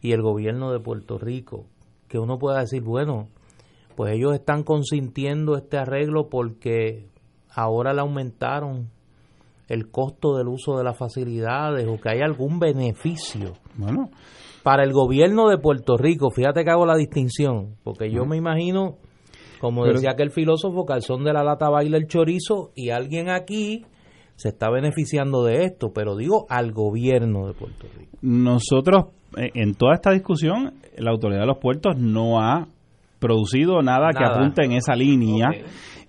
y 0.01 0.13
el 0.13 0.23
gobierno 0.23 0.73
de 0.73 0.81
Puerto 0.81 1.19
Rico? 1.19 1.67
Que 2.09 2.19
uno 2.19 2.39
pueda 2.39 2.61
decir, 2.61 2.83
bueno, 2.83 3.29
pues 3.95 4.15
ellos 4.15 4.33
están 4.33 4.63
consintiendo 4.63 5.59
este 5.59 5.77
arreglo 5.77 6.31
porque 6.31 7.11
ahora 7.55 7.93
le 7.93 8.01
aumentaron 8.01 8.89
el 9.69 9.91
costo 9.91 10.39
del 10.39 10.49
uso 10.49 10.79
de 10.79 10.85
las 10.85 10.97
facilidades 10.97 11.87
o 11.87 12.01
que 12.01 12.09
hay 12.09 12.23
algún 12.23 12.59
beneficio. 12.59 13.53
Bueno. 13.77 14.09
Para 14.63 14.83
el 14.83 14.95
gobierno 14.95 15.51
de 15.51 15.59
Puerto 15.59 15.99
Rico, 15.99 16.31
fíjate 16.31 16.65
que 16.65 16.71
hago 16.71 16.87
la 16.87 16.97
distinción, 16.97 17.77
porque 17.85 18.11
yo 18.11 18.25
me 18.25 18.39
imagino 18.39 18.97
como 19.61 19.85
decía 19.85 20.11
aquel 20.13 20.31
filósofo, 20.31 20.85
calzón 20.85 21.25
de 21.25 21.33
la 21.33 21.43
lata 21.43 21.69
baila 21.69 21.97
el 21.97 22.07
chorizo 22.07 22.71
y 22.75 22.91
alguien 22.91 23.31
aquí 23.31 23.85
se 24.37 24.51
está 24.51 24.71
beneficiando 24.71 25.45
de 25.45 25.65
esto, 25.65 25.93
pero 25.95 26.15
digo 26.15 26.47
al 26.49 26.73
gobierno 26.73 27.47
de 27.47 27.55
Puerto 27.55 27.87
Rico. 27.97 28.19
Nosotros, 28.21 29.07
eh, 29.37 29.51
en 29.55 29.75
toda 29.75 29.95
esta 29.95 30.11
discusión, 30.11 30.75
la 30.97 31.11
autoridad 31.11 31.41
de 31.41 31.47
los 31.47 31.59
puertos 31.59 31.97
no 31.97 32.41
ha 32.41 32.69
producido 33.19 33.81
nada, 33.83 34.11
que 34.13 34.25
apunte 34.25 34.65
en 34.65 34.73
esa 34.73 34.95
línea. 34.95 35.49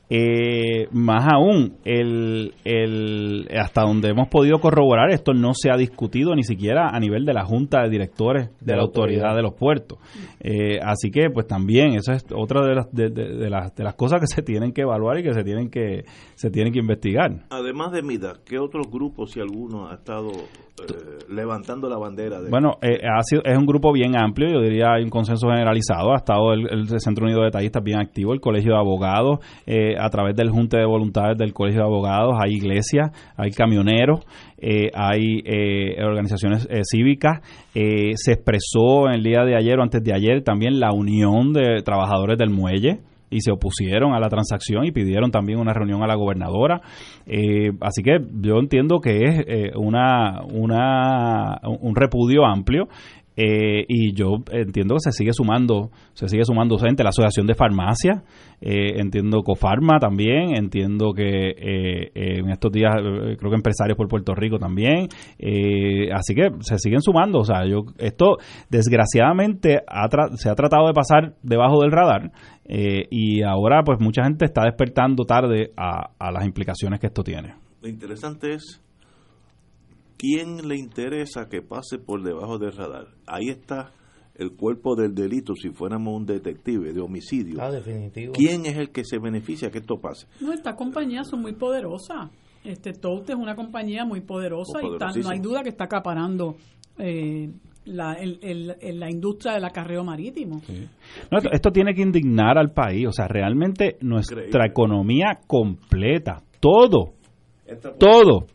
Eh, 0.10 0.88
más 0.92 1.28
aún, 1.34 1.78
el, 1.84 2.54
el, 2.64 3.48
hasta 3.60 3.82
donde 3.82 4.10
hemos 4.10 4.30
podido 4.30 4.60
corroborar, 4.60 5.12
esto 5.12 5.34
no 5.34 5.52
se 5.54 5.70
ha 5.70 5.76
discutido 5.76 6.34
ni 6.34 6.44
siquiera 6.44 6.90
a 6.90 7.00
nivel 7.00 7.26
de 7.26 7.34
la 7.34 7.44
Junta 7.44 7.82
de 7.84 7.90
Directores 7.90 8.50
de, 8.62 8.76
la 8.76 8.84
autoridad. 8.84 9.36
de 9.36 9.42
los 9.42 9.54
Puertos. 9.54 10.00
Eh, 10.40 10.80
así 10.82 11.12
que, 11.12 11.30
pues 11.30 11.46
también, 11.46 11.96
eso 11.96 12.14
es 12.14 12.26
otra 12.34 12.66
de 12.66 12.76
las, 12.76 12.92
de, 12.94 13.10
de, 13.10 13.50
las, 13.50 13.76
de 13.76 13.84
las 13.84 13.96
cosas 13.96 14.22
que 14.22 14.28
se 14.28 14.42
tienen 14.42 14.72
que 14.72 14.82
evaluar 14.82 15.20
y 15.20 15.24
que 15.24 15.34
se 15.34 15.44
tienen 15.44 15.70
que, 15.70 16.06
se 16.36 16.50
tienen 16.50 16.72
que 16.72 16.80
investigar. 16.80 17.46
Además 17.50 17.92
de 17.92 18.02
MIDA, 18.02 18.36
¿qué 18.46 18.60
otros 18.60 18.90
grupos, 18.90 19.32
si 19.32 19.42
alguno, 19.42 19.90
ha 19.90 19.96
estado 19.96 20.32
levantando 21.30 21.90
la 21.90 21.98
bandera? 21.98 22.42
De... 22.42 22.50
Bueno, 22.50 22.78
ha 22.82 23.24
sido, 23.24 23.42
es 23.44 23.58
un 23.58 23.66
grupo 23.66 23.92
bien 23.92 24.16
amplio, 24.16 24.50
yo 24.50 24.62
diría 24.62 24.94
hay 24.94 25.04
un 25.04 25.10
consenso 25.10 25.48
generalizado. 25.50 26.14
Ha 26.14 26.18
estado 26.18 26.54
el, 26.54 26.68
el 26.72 27.00
Centro 27.00 27.26
Unido 27.26 27.40
de 27.40 27.46
Detallistas 27.48 27.84
bien 27.84 28.00
activo, 28.00 28.34
el 28.34 28.40
Colegio 28.40 28.74
de 28.74 28.80
Abogados. 28.80 29.40
Eh, 29.66 29.96
a 30.00 30.10
través 30.10 30.36
del 30.36 30.50
Junte 30.50 30.78
de 30.78 30.86
Voluntades 30.86 31.38
del 31.38 31.54
Colegio 31.54 31.82
de 31.82 31.88
Abogados, 31.88 32.36
hay 32.40 32.54
iglesias, 32.54 33.12
hay 33.36 33.52
camioneros, 33.52 34.26
eh, 34.58 34.90
hay 34.94 35.42
eh, 35.46 36.04
organizaciones 36.04 36.68
eh, 36.70 36.82
cívicas. 36.84 37.42
se 37.74 38.32
expresó 38.32 39.08
en 39.08 39.16
el 39.16 39.24
día 39.24 39.44
de 39.44 39.56
ayer 39.56 39.78
o 39.80 39.84
antes 39.84 40.04
de 40.04 40.14
ayer 40.14 40.44
también 40.44 40.80
la 40.80 40.92
Unión 40.92 41.54
de 41.54 41.82
Trabajadores 41.84 42.38
del 42.38 42.50
Muelle 42.50 43.00
y 43.30 43.42
se 43.42 43.52
opusieron 43.52 44.14
a 44.14 44.20
la 44.20 44.30
transacción 44.30 44.86
y 44.86 44.92
pidieron 44.92 45.32
también 45.32 45.60
una 45.60 45.74
reunión 45.74 46.04
a 46.04 46.08
la 46.08 46.16
gobernadora. 46.16 46.82
así 47.82 48.04
que 48.04 48.18
yo 48.42 48.58
entiendo 48.60 49.00
que 49.00 49.24
es 49.24 49.76
una, 49.76 50.42
una, 50.44 51.60
un 51.64 51.96
repudio 51.96 52.46
amplio 52.46 52.88
eh, 53.40 53.86
y 53.88 54.16
yo 54.16 54.38
entiendo 54.52 54.96
que 54.96 55.12
se 55.12 55.12
sigue 55.12 55.32
sumando, 55.32 55.92
se 56.14 56.28
sigue 56.28 56.44
sumando 56.44 56.76
gente, 56.80 57.04
la 57.04 57.10
Asociación 57.10 57.46
de 57.46 57.54
Farmacia, 57.54 58.24
eh, 58.60 59.00
entiendo 59.00 59.44
Cofarma 59.44 60.00
también, 60.00 60.56
entiendo 60.56 61.14
que 61.14 61.52
eh, 61.52 62.12
en 62.16 62.50
estos 62.50 62.72
días 62.72 62.96
creo 62.96 63.52
que 63.52 63.56
empresarios 63.56 63.96
por 63.96 64.08
Puerto 64.08 64.34
Rico 64.34 64.58
también, 64.58 65.08
así 66.16 66.34
que 66.34 66.50
se 66.62 66.80
siguen 66.80 67.02
sumando, 67.02 67.38
o 67.38 67.44
sea, 67.44 67.64
yo 67.68 67.84
esto 68.00 68.38
desgraciadamente 68.72 69.82
se 70.38 70.50
ha 70.50 70.56
tratado 70.56 70.88
de 70.88 70.94
pasar 70.94 71.36
debajo 71.44 71.84
del 71.84 71.92
radar 71.92 72.32
y 72.68 73.42
ahora 73.44 73.84
pues 73.84 74.00
mucha 74.00 74.24
gente 74.24 74.46
está 74.46 74.64
despertando 74.64 75.24
tarde 75.24 75.72
a, 75.78 76.12
a 76.20 76.32
las 76.32 76.46
implicaciones 76.46 77.00
que 77.00 77.08
esto 77.08 77.24
tiene. 77.24 77.56
Lo 77.82 77.90
interesante 77.90 78.54
es 78.54 78.82
¿quién 80.18 80.68
le 80.68 80.78
interesa 80.78 81.48
que 81.48 81.62
pase 81.62 82.00
por 82.00 82.24
debajo 82.24 82.58
del 82.58 82.74
radar? 82.74 83.08
Ahí 83.26 83.50
está 83.50 83.92
el 84.36 84.52
cuerpo 84.56 84.96
del 84.96 85.16
delito 85.16 85.54
si 85.56 85.70
fuéramos 85.70 86.16
un 86.16 86.26
detective 86.26 86.94
de 86.94 87.02
homicidio. 87.02 87.62
Ah, 87.62 87.72
definitivo. 87.72 88.34
¿Quién 88.34 88.66
es 88.66 88.78
el 88.78 88.92
que 88.92 89.04
se 89.04 89.18
beneficia 89.20 89.72
que 89.72 89.80
esto 89.80 90.00
pase? 90.00 90.28
No, 90.42 90.54
estas 90.54 90.76
compañías 90.76 91.28
son 91.28 91.42
muy 91.42 91.54
poderosas. 91.54 92.30
Este 92.64 92.92
Tout 92.94 93.30
es 93.30 93.36
una 93.36 93.56
compañía 93.56 94.06
muy 94.06 94.22
poderosa 94.22 94.80
y 94.82 95.22
no 95.22 95.30
hay 95.30 95.40
duda 95.40 95.64
que 95.64 95.70
está 95.70 95.86
acaparando 95.86 96.58
eh, 96.98 97.50
la, 97.88 98.18
la 98.20 99.10
industria 99.10 99.54
del 99.54 99.66
acarreo 99.66 100.04
marítimo. 100.04 100.62
esto, 101.52 101.72
tiene 101.72 101.94
que 101.94 102.02
indignar 102.02 102.58
al 102.58 102.72
país. 102.72 103.08
O 103.08 103.12
sea, 103.12 103.28
realmente 103.28 103.98
nuestra 104.02 104.66
economía 104.66 105.40
completa, 105.48 106.42
todo, 106.60 107.14
todo, 108.00 108.46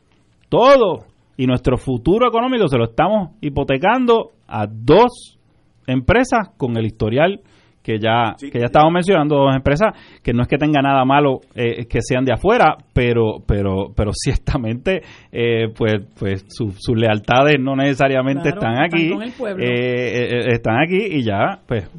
todo 0.49 1.07
y 1.37 1.47
nuestro 1.47 1.77
futuro 1.77 2.29
económico 2.29 2.69
se 2.69 2.77
lo 2.77 2.85
estamos 2.85 3.31
hipotecando 3.41 4.33
a 4.47 4.67
dos 4.67 5.39
empresas 5.87 6.51
con 6.57 6.77
el 6.77 6.87
historial 6.87 7.41
que 7.83 7.99
ya 7.99 8.35
que 8.39 8.59
ya 8.59 8.67
estamos 8.67 8.93
mencionando 8.93 9.37
dos 9.37 9.55
empresas 9.55 9.95
que 10.23 10.33
no 10.33 10.43
es 10.43 10.49
que 10.49 10.57
tenga 10.57 10.81
nada 10.81 11.05
malo 11.05 11.41
eh, 11.55 11.87
que 11.87 12.01
sean 12.01 12.25
de 12.25 12.33
afuera 12.33 12.77
pero 12.93 13.43
pero 13.47 13.93
pero 13.95 14.13
ciertamente 14.15 15.03
eh, 15.31 15.69
pues 15.77 15.95
pues 16.19 16.45
sus 16.49 16.97
lealtades 16.97 17.57
no 17.61 17.75
necesariamente 17.77 18.51
están 18.51 18.83
aquí. 18.83 19.13
eh, 19.59 20.53
están 20.53 20.81
aquí 20.81 20.99
y 21.11 21.23
ya 21.23 21.61
pues 21.67 21.91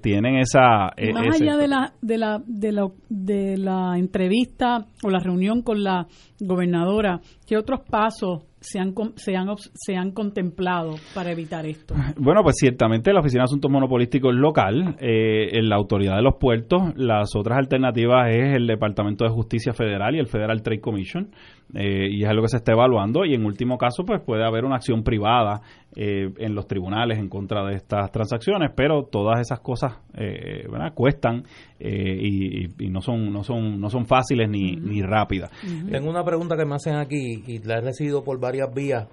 tienen 0.00 0.38
esa 0.38 0.90
más 1.14 1.40
allá 1.40 1.56
de 1.56 1.68
la 1.68 1.92
de 2.00 2.18
la 2.18 2.42
de 2.46 2.72
la 2.72 2.88
de 3.08 3.56
la 3.58 3.98
entrevista 3.98 4.86
o 5.02 5.10
la 5.10 5.18
reunión 5.18 5.62
con 5.62 5.82
la 5.82 6.06
gobernadora 6.40 7.20
qué 7.46 7.56
otros 7.56 7.80
pasos 7.88 8.42
se 8.62 8.78
han, 8.78 8.94
se 9.16 9.36
han, 9.36 9.48
se 9.56 9.96
han 9.96 10.12
contemplado 10.12 10.94
para 11.14 11.32
evitar 11.32 11.66
esto? 11.66 11.94
Bueno, 12.16 12.42
pues 12.42 12.56
ciertamente 12.58 13.12
la 13.12 13.20
Oficina 13.20 13.42
de 13.42 13.44
Asuntos 13.44 13.70
Monopolísticos 13.70 14.34
local, 14.34 14.96
eh, 15.00 15.60
la 15.62 15.76
Autoridad 15.76 16.16
de 16.16 16.22
los 16.22 16.36
Puertos, 16.40 16.94
las 16.96 17.34
otras 17.36 17.58
alternativas 17.58 18.28
es 18.30 18.56
el 18.56 18.66
Departamento 18.66 19.24
de 19.24 19.30
Justicia 19.30 19.72
Federal 19.72 20.14
y 20.14 20.18
el 20.18 20.26
Federal 20.26 20.62
Trade 20.62 20.80
Commission, 20.80 21.30
eh, 21.74 22.08
y 22.10 22.22
es 22.22 22.28
algo 22.28 22.42
que 22.42 22.48
se 22.48 22.58
está 22.58 22.72
evaluando, 22.72 23.24
y 23.24 23.34
en 23.34 23.44
último 23.44 23.78
caso, 23.78 24.04
pues 24.04 24.20
puede 24.24 24.44
haber 24.44 24.64
una 24.64 24.76
acción 24.76 25.02
privada 25.02 25.60
eh, 25.94 26.32
en 26.38 26.54
los 26.54 26.66
tribunales 26.66 27.18
en 27.18 27.28
contra 27.28 27.64
de 27.66 27.74
estas 27.74 28.10
transacciones, 28.10 28.70
pero 28.74 29.04
todas 29.04 29.40
esas 29.40 29.60
cosas 29.60 29.98
eh, 30.14 30.66
cuestan 30.94 31.44
y, 31.78 32.68
no 32.88 33.00
son 33.00 33.32
no 33.32 33.42
son 33.42 33.80
no 33.80 33.90
son 33.90 34.06
fáciles 34.06 34.48
ni, 34.48 34.76
ni 34.76 35.02
rápidas. 35.02 35.50
Tengo 35.90 36.08
una 36.08 36.24
pregunta 36.24 36.56
que 36.56 36.64
me 36.64 36.74
hacen 36.74 36.96
aquí 36.96 37.42
y 37.46 37.58
la 37.60 37.78
he 37.78 37.80
recibido 37.80 38.22
por 38.22 38.38
varias 38.38 38.72
vías 38.74 39.08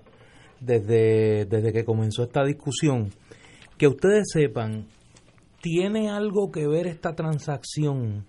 desde, 0.59 1.45
desde 1.45 1.71
que 1.71 1.85
comenzó 1.85 2.23
esta 2.23 2.43
discusión. 2.43 3.09
Que 3.77 3.87
ustedes 3.87 4.29
sepan, 4.31 4.87
¿tiene 5.61 6.09
algo 6.09 6.51
que 6.51 6.67
ver 6.67 6.87
esta 6.87 7.15
transacción 7.15 8.25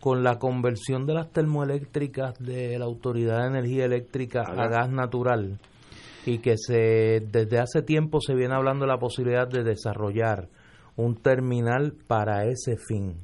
con 0.00 0.22
la 0.22 0.38
conversión 0.38 1.06
de 1.06 1.14
las 1.14 1.30
termoeléctricas 1.30 2.38
de 2.38 2.78
la 2.78 2.84
Autoridad 2.84 3.40
de 3.40 3.58
Energía 3.58 3.84
Eléctrica 3.86 4.42
a 4.42 4.68
gas 4.68 4.90
natural? 4.90 5.58
Y 6.26 6.38
que 6.38 6.56
se 6.58 7.20
desde 7.30 7.58
hace 7.58 7.82
tiempo 7.82 8.20
se 8.20 8.34
viene 8.34 8.54
hablando 8.54 8.84
de 8.84 8.92
la 8.92 8.98
posibilidad 8.98 9.48
de 9.48 9.62
desarrollar 9.62 10.48
un 10.96 11.14
terminal 11.14 11.94
para 12.06 12.44
ese 12.44 12.76
fin. 12.76 13.14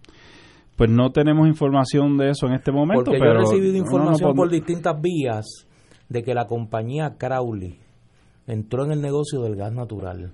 Pues 0.76 0.90
no 0.90 1.10
tenemos 1.10 1.46
información 1.48 2.16
de 2.16 2.30
eso 2.30 2.46
en 2.46 2.54
este 2.54 2.72
momento. 2.72 3.04
Porque 3.04 3.18
pero 3.18 3.34
yo 3.34 3.38
he 3.38 3.42
recibido 3.42 3.76
información 3.76 4.34
por 4.34 4.50
distintas 4.50 5.00
vías 5.00 5.66
de 6.08 6.22
que 6.22 6.34
la 6.34 6.46
compañía 6.46 7.16
Crowley 7.18 7.78
entró 8.46 8.84
en 8.84 8.92
el 8.92 9.00
negocio 9.00 9.42
del 9.42 9.56
gas 9.56 9.72
natural 9.72 10.30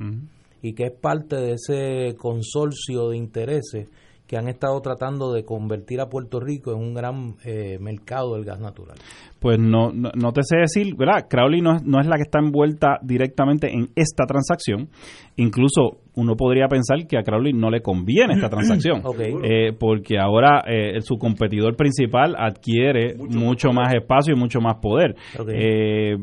y 0.62 0.74
que 0.74 0.84
es 0.84 0.92
parte 0.92 1.36
de 1.36 1.52
ese 1.52 2.16
consorcio 2.16 3.10
de 3.10 3.16
intereses 3.16 3.88
que 4.28 4.36
han 4.36 4.46
estado 4.46 4.78
tratando 4.82 5.32
de 5.32 5.44
convertir 5.44 6.02
a 6.02 6.10
Puerto 6.10 6.38
Rico 6.38 6.70
en 6.70 6.78
un 6.78 6.94
gran 6.94 7.36
eh, 7.44 7.78
mercado 7.80 8.34
del 8.34 8.44
gas 8.44 8.60
natural. 8.60 8.98
Pues 9.40 9.58
no, 9.58 9.90
no, 9.90 10.32
te 10.32 10.42
sé 10.42 10.58
decir, 10.58 10.94
¿verdad? 10.96 11.26
Crowley 11.30 11.62
no, 11.62 11.78
no 11.82 11.98
es 11.98 12.06
la 12.06 12.16
que 12.16 12.22
está 12.22 12.38
envuelta 12.38 12.98
directamente 13.02 13.72
en 13.72 13.88
esta 13.96 14.26
transacción. 14.26 14.90
Incluso 15.36 16.02
uno 16.18 16.34
podría 16.34 16.66
pensar 16.66 17.06
que 17.06 17.16
a 17.16 17.22
Crowley 17.22 17.52
no 17.52 17.70
le 17.70 17.80
conviene 17.80 18.34
esta 18.34 18.48
transacción, 18.50 19.02
eh, 19.44 19.72
porque 19.78 20.18
ahora 20.18 20.62
eh, 20.66 21.00
su 21.00 21.16
competidor 21.16 21.76
principal 21.76 22.34
adquiere 22.36 23.14
mucho, 23.16 23.72
más. 23.72 23.94
espacio 23.94 24.34
y 24.34 24.38
mucho 24.38 24.60
más 24.60 24.76
poder. 24.82 25.14
Eh, 25.48 26.16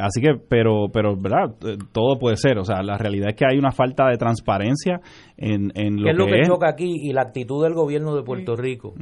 así 0.00 0.20
que, 0.20 0.34
pero, 0.48 0.86
pero, 0.92 1.16
¿verdad? 1.16 1.54
Todo 1.92 2.18
puede 2.18 2.36
ser. 2.36 2.58
O 2.58 2.64
sea, 2.64 2.82
la 2.82 2.98
realidad 2.98 3.28
es 3.30 3.36
que 3.36 3.44
hay 3.48 3.58
una 3.58 3.70
falta 3.70 4.08
de 4.08 4.16
transparencia 4.16 5.00
en, 5.36 5.70
en 5.74 5.96
lo 5.96 6.04
¿Qué 6.04 6.10
es 6.10 6.16
lo 6.16 6.26
que, 6.26 6.42
choca 6.42 6.68
aquí 6.68 6.96
y 7.00 7.12
la 7.12 7.22
actitud 7.22 7.62
del 7.62 7.74
gobierno 7.74 8.16
de 8.16 8.22
Puerto 8.22 8.56
Rico. 8.56 8.94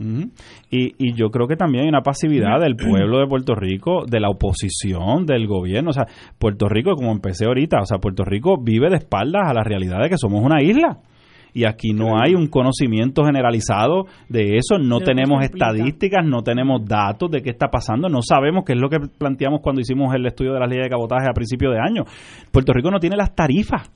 y, 0.71 0.93
y 0.99 1.15
yo 1.15 1.31
creo 1.31 1.47
que 1.47 1.57
también 1.57 1.85
hay 1.85 1.89
una 1.89 2.03
pasividad 2.03 2.61
del 2.61 2.77
pueblo 2.91 3.21
de 3.21 3.27
Puerto 3.27 3.55
Rico, 3.55 4.05
de 4.07 4.21
la 4.21 4.29
oposición, 4.29 5.25
del 5.25 5.47
gobierno. 5.47 5.91
O 5.91 5.95
sea, 5.95 6.07
Puerto 6.39 6.69
Rico, 6.69 6.95
como 6.95 7.13
empecé 7.13 7.47
ahorita, 7.47 7.79
o 7.81 7.87
sea, 7.87 7.99
Puerto 7.99 8.25
Rico 8.25 8.57
vive 8.63 8.91
de 8.91 8.97
espaldas 8.97 9.43
a 9.47 9.55
la 9.55 9.65
realidad 9.65 10.03
de 10.03 10.11
que 10.11 10.19
somos 10.27 10.45
una 10.45 10.63
isla 10.63 10.99
y 11.57 11.65
aquí 11.65 11.95
no 11.95 12.21
hay 12.23 12.35
un 12.35 12.49
conocimiento 12.49 13.25
generalizado 13.25 14.05
de 14.29 14.59
eso, 14.59 14.77
no 14.79 15.01
tenemos 15.01 15.43
estadísticas, 15.43 16.23
no 16.23 16.43
tenemos 16.43 16.85
datos 16.85 17.31
de 17.31 17.41
qué 17.41 17.49
está 17.49 17.69
pasando, 17.69 18.11
no 18.11 18.21
sabemos 18.21 18.65
qué 18.67 18.75
es 18.75 18.79
lo 18.79 18.91
que 18.91 18.99
planteamos 19.01 19.61
cuando 19.63 19.81
hicimos 19.81 20.15
el 20.15 20.27
estudio 20.27 20.53
de 20.53 20.61
las 20.61 20.69
leyes 20.69 20.85
de 20.85 20.91
cabotaje 20.91 21.27
a 21.27 21.33
principio 21.33 21.71
de 21.71 21.79
año. 21.79 22.05
Puerto 22.53 22.75
Rico 22.75 22.91
no 22.91 23.01
tiene 23.01 23.17
las 23.17 23.35
tarifas. 23.35 23.91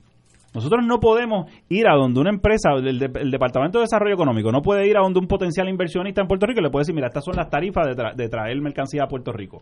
Nosotros 0.55 0.83
no 0.85 0.99
podemos 0.99 1.51
ir 1.69 1.87
a 1.87 1.93
donde 1.93 2.19
una 2.19 2.31
empresa, 2.31 2.71
el, 2.73 2.97
Departamento 2.97 3.77
de 3.77 3.83
Desarrollo 3.83 4.15
Económico, 4.15 4.51
no 4.51 4.63
puede 4.63 4.87
ir 4.87 4.97
a 4.97 5.01
donde 5.01 5.19
un 5.19 5.27
potencial 5.27 5.69
inversionista 5.69 6.21
en 6.21 6.27
Puerto 6.27 6.47
Rico 6.47 6.61
y 6.61 6.63
le 6.63 6.71
puede 6.71 6.81
decir, 6.81 6.95
mira, 6.95 7.07
estas 7.09 7.23
son 7.23 7.35
las 7.35 7.49
tarifas 7.51 7.95
de, 7.95 8.27
traer 8.27 8.59
mercancía 8.59 9.03
a 9.03 9.07
Puerto 9.07 9.31
Rico. 9.31 9.61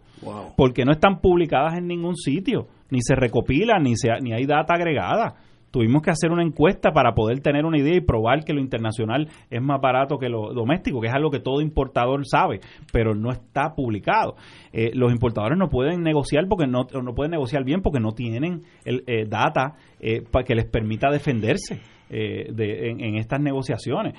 Porque 0.55 0.85
no 0.85 0.93
están 0.93 1.19
publicadas 1.19 1.77
en 1.77 1.85
ningún 1.85 2.15
sitio, 2.15 2.67
ni 2.91 3.01
se 3.01 3.13
recopilan, 3.13 3.83
ni, 3.83 3.97
se, 3.97 4.07
ni 4.21 4.31
hay 4.31 4.45
data 4.45 4.73
agregada. 4.73 5.35
Tuvimos 5.71 6.01
que 6.01 6.11
hacer 6.11 6.31
una 6.31 6.43
encuesta 6.43 6.91
para 6.91 7.13
poder 7.13 7.41
tener 7.41 7.65
una 7.65 7.77
idea 7.77 7.95
y 7.95 8.01
probar 8.01 8.43
que 8.43 8.53
lo 8.53 8.59
internacional 8.59 9.29
es 9.49 9.61
más 9.61 9.79
barato 9.81 10.17
que 10.17 10.29
lo 10.29 10.53
doméstico, 10.53 11.01
que 11.01 11.07
es 11.07 11.13
algo 11.13 11.29
que 11.29 11.39
todo 11.39 11.61
importador 11.61 12.25
sabe, 12.25 12.59
pero 12.91 13.15
no 13.15 13.31
está 13.31 13.75
publicado. 13.75 14.35
Eh, 14.73 14.91
los 14.93 15.11
importadores 15.11 15.57
no 15.57 15.69
pueden 15.69 16.01
negociar 16.01 16.47
porque 16.47 16.67
no, 16.67 16.87
no 17.03 17.13
pueden 17.13 17.31
negociar 17.31 17.63
bien 17.63 17.81
porque 17.81 17.99
no 17.99 18.11
tienen 18.11 18.63
el, 18.85 19.03
eh, 19.07 19.25
data 19.27 19.75
eh, 19.99 20.21
para 20.21 20.45
que 20.45 20.55
les 20.55 20.65
permita 20.65 21.11
defenderse 21.11 21.81
de, 22.09 22.89
en, 22.89 23.01
en 23.01 23.15
estas 23.17 23.39
negociaciones. 23.39 24.15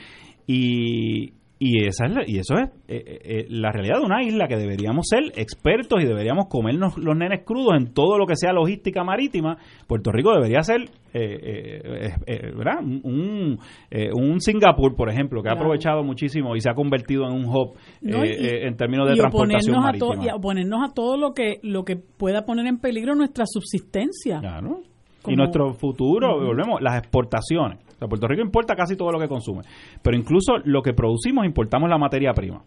Y, 0.46 1.32
y, 1.62 1.84
esa 1.84 2.06
es 2.06 2.26
y 2.26 2.38
eso 2.38 2.54
es 2.54 2.70
eh, 2.88 3.04
eh, 3.06 3.18
eh, 3.22 3.46
la 3.50 3.70
realidad 3.70 3.98
de 3.98 4.06
una 4.06 4.22
isla 4.22 4.48
que 4.48 4.56
deberíamos 4.56 5.06
ser 5.06 5.24
expertos 5.36 6.02
y 6.02 6.06
deberíamos 6.06 6.46
comernos 6.48 6.96
los 6.96 7.14
nenes 7.14 7.44
crudos 7.44 7.74
en 7.76 7.92
todo 7.92 8.16
lo 8.16 8.24
que 8.24 8.34
sea 8.34 8.54
logística 8.54 9.04
marítima. 9.04 9.58
Puerto 9.86 10.10
Rico 10.10 10.32
debería 10.32 10.62
ser 10.62 10.88
¿verdad? 11.12 12.80
Un, 12.82 13.58
un 14.14 14.40
Singapur, 14.40 14.96
por 14.96 15.10
ejemplo, 15.10 15.42
que 15.42 15.50
ha 15.50 15.52
aprovechado 15.52 16.02
muchísimo 16.02 16.56
y 16.56 16.60
se 16.60 16.70
ha 16.70 16.74
convertido 16.74 17.26
en 17.26 17.34
un 17.34 17.44
hub 17.44 17.74
en 18.00 18.76
términos 18.76 19.10
de 19.10 19.16
transportación 19.16 19.82
marítima. 19.82 20.24
y 20.24 20.30
oponernos 20.30 20.88
a 20.88 20.94
todo 20.94 21.18
lo 21.18 21.34
que, 21.34 21.58
lo 21.62 21.84
que 21.84 21.96
pueda 21.96 22.46
poner 22.46 22.68
en 22.68 22.78
peligro 22.78 23.14
nuestra 23.14 23.44
subsistencia. 23.46 24.40
Y 25.26 25.36
nuestro 25.36 25.74
futuro, 25.74 26.38
volvemos, 26.42 26.80
las 26.80 26.96
exportaciones 26.96 27.89
Puerto 28.08 28.26
Rico 28.26 28.42
importa 28.42 28.74
casi 28.74 28.96
todo 28.96 29.10
lo 29.12 29.18
que 29.18 29.28
consume, 29.28 29.62
pero 30.02 30.16
incluso 30.16 30.54
lo 30.64 30.82
que 30.82 30.92
producimos 30.92 31.44
importamos 31.44 31.88
la 31.88 31.98
materia 31.98 32.32
prima. 32.32 32.62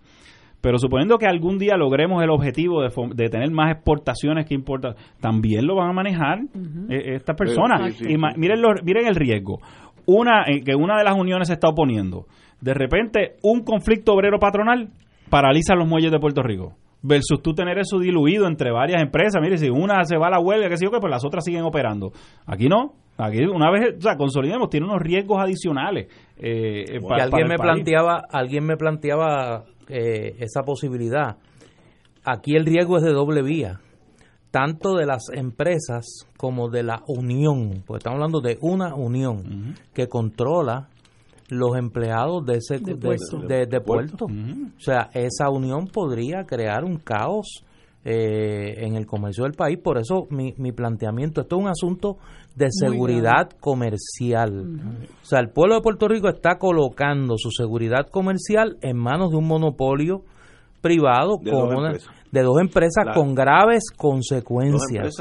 Pero 0.62 0.78
suponiendo 0.78 1.18
que 1.18 1.28
algún 1.28 1.58
día 1.58 1.76
logremos 1.76 2.24
el 2.24 2.30
objetivo 2.30 2.82
de, 2.82 3.30
tener 3.30 3.52
más 3.52 3.72
exportaciones 3.72 4.46
que 4.46 4.54
importa, 4.54 4.96
también 5.20 5.68
lo 5.68 5.76
van 5.76 5.90
a 5.90 5.94
manejar 5.94 6.40
eh, 6.90 7.16
estas 7.16 7.36
personas. 7.36 8.00
y 8.00 8.16
miren, 8.38 8.62
miren 8.86 9.08
el 9.08 9.16
riesgo. 9.16 9.60
Una 10.06 10.44
eh, 10.48 10.62
que 10.64 10.74
una 10.74 10.98
de 10.98 11.04
las 11.04 11.18
uniones 11.18 11.50
se 11.50 11.56
está 11.56 11.68
oponiendo. 11.68 12.28
De 12.62 12.74
repente, 12.74 13.36
un 13.44 13.66
conflicto 13.66 14.14
obrero 14.14 14.40
patronal 14.40 14.90
paraliza 15.30 15.76
los 15.76 15.86
muelles 15.86 16.14
de 16.14 16.20
Puerto 16.20 16.42
Rico 16.42 16.78
versus 17.04 17.42
tú 17.42 17.54
tener 17.54 17.78
eso 17.78 18.00
diluido 18.00 18.48
entre 18.48 18.72
varias 18.72 19.02
empresas. 19.02 19.42
Mire, 19.42 19.58
si 19.58 19.70
una 19.70 20.04
se 20.06 20.18
va 20.18 20.28
a 20.28 20.32
la 20.32 20.40
huelga, 20.40 20.70
que 20.70 20.78
sé 20.78 20.86
yo, 20.86 20.92
que 20.92 21.00
pues 21.00 21.12
las 21.12 21.26
otras 21.26 21.44
siguen 21.44 21.64
operando. 21.64 22.12
Aquí 22.48 22.68
no. 22.68 22.94
Aquí 23.18 23.44
una 23.44 23.70
vez, 23.72 23.96
o 23.98 24.02
sea, 24.02 24.18
consolidemos, 24.18 24.70
tiene 24.70 24.88
unos 24.88 25.02
riesgos 25.02 25.40
adicionales. 25.40 26.08
Eh, 26.38 26.86
eh 26.88 27.00
alguien, 27.10 27.48
me 27.48 27.58
planteaba, 27.58 28.24
alguien 28.30 28.66
me 28.66 28.76
planteaba 28.76 29.66
eh, 29.88 30.36
esa 30.40 30.64
posibilidad. 30.64 31.38
Aquí 32.24 32.56
el 32.56 32.66
riesgo 32.66 32.98
es 32.98 33.04
de 33.04 33.12
doble 33.12 33.44
vía, 33.44 33.82
tanto 34.50 34.96
de 34.96 35.06
las 35.06 35.30
empresas 35.34 36.28
como 36.38 36.70
de 36.70 36.84
la 36.84 37.04
unión, 37.08 37.84
porque 37.86 38.00
estamos 38.00 38.18
hablando 38.18 38.42
de 38.42 38.58
una 38.62 38.96
unión 38.96 39.76
que 39.94 40.08
controla 40.08 40.90
los 41.50 41.78
empleados 41.78 42.46
de 42.46 42.58
ese 42.58 42.80
de, 42.80 43.82
puerto. 43.82 44.26
O 44.26 44.80
sea, 44.80 45.10
esa 45.14 45.50
unión 45.50 45.88
podría 45.88 46.46
crear 46.46 46.84
un 46.84 46.98
caos 46.98 47.64
eh, 48.06 48.86
en 48.86 48.96
el 48.96 49.06
comercio 49.06 49.44
del 49.44 49.54
país. 49.54 49.78
Por 49.78 49.98
eso 49.98 50.28
mi, 50.30 50.54
mi 50.58 50.72
planteamiento, 50.72 51.42
esto 51.42 51.58
es 51.58 51.62
un 51.62 51.70
asunto 51.70 52.18
de 52.56 52.68
seguridad 52.70 53.50
comercial. 53.60 54.80
O 55.22 55.26
sea, 55.26 55.40
el 55.40 55.50
pueblo 55.50 55.76
de 55.76 55.82
Puerto 55.82 56.08
Rico 56.08 56.30
está 56.30 56.58
colocando 56.58 57.36
su 57.38 57.50
seguridad 57.50 58.08
comercial 58.12 58.78
en 58.82 58.98
manos 58.98 59.32
de 59.32 59.38
un 59.38 59.48
monopolio 59.48 60.22
privado 60.82 61.38
de, 61.42 61.52
con 61.52 61.70
dos, 61.70 62.10
de 62.32 62.42
dos 62.42 62.60
empresas 62.60 63.06
con 63.14 63.34
graves 63.34 63.86
consecuencias. 63.96 65.16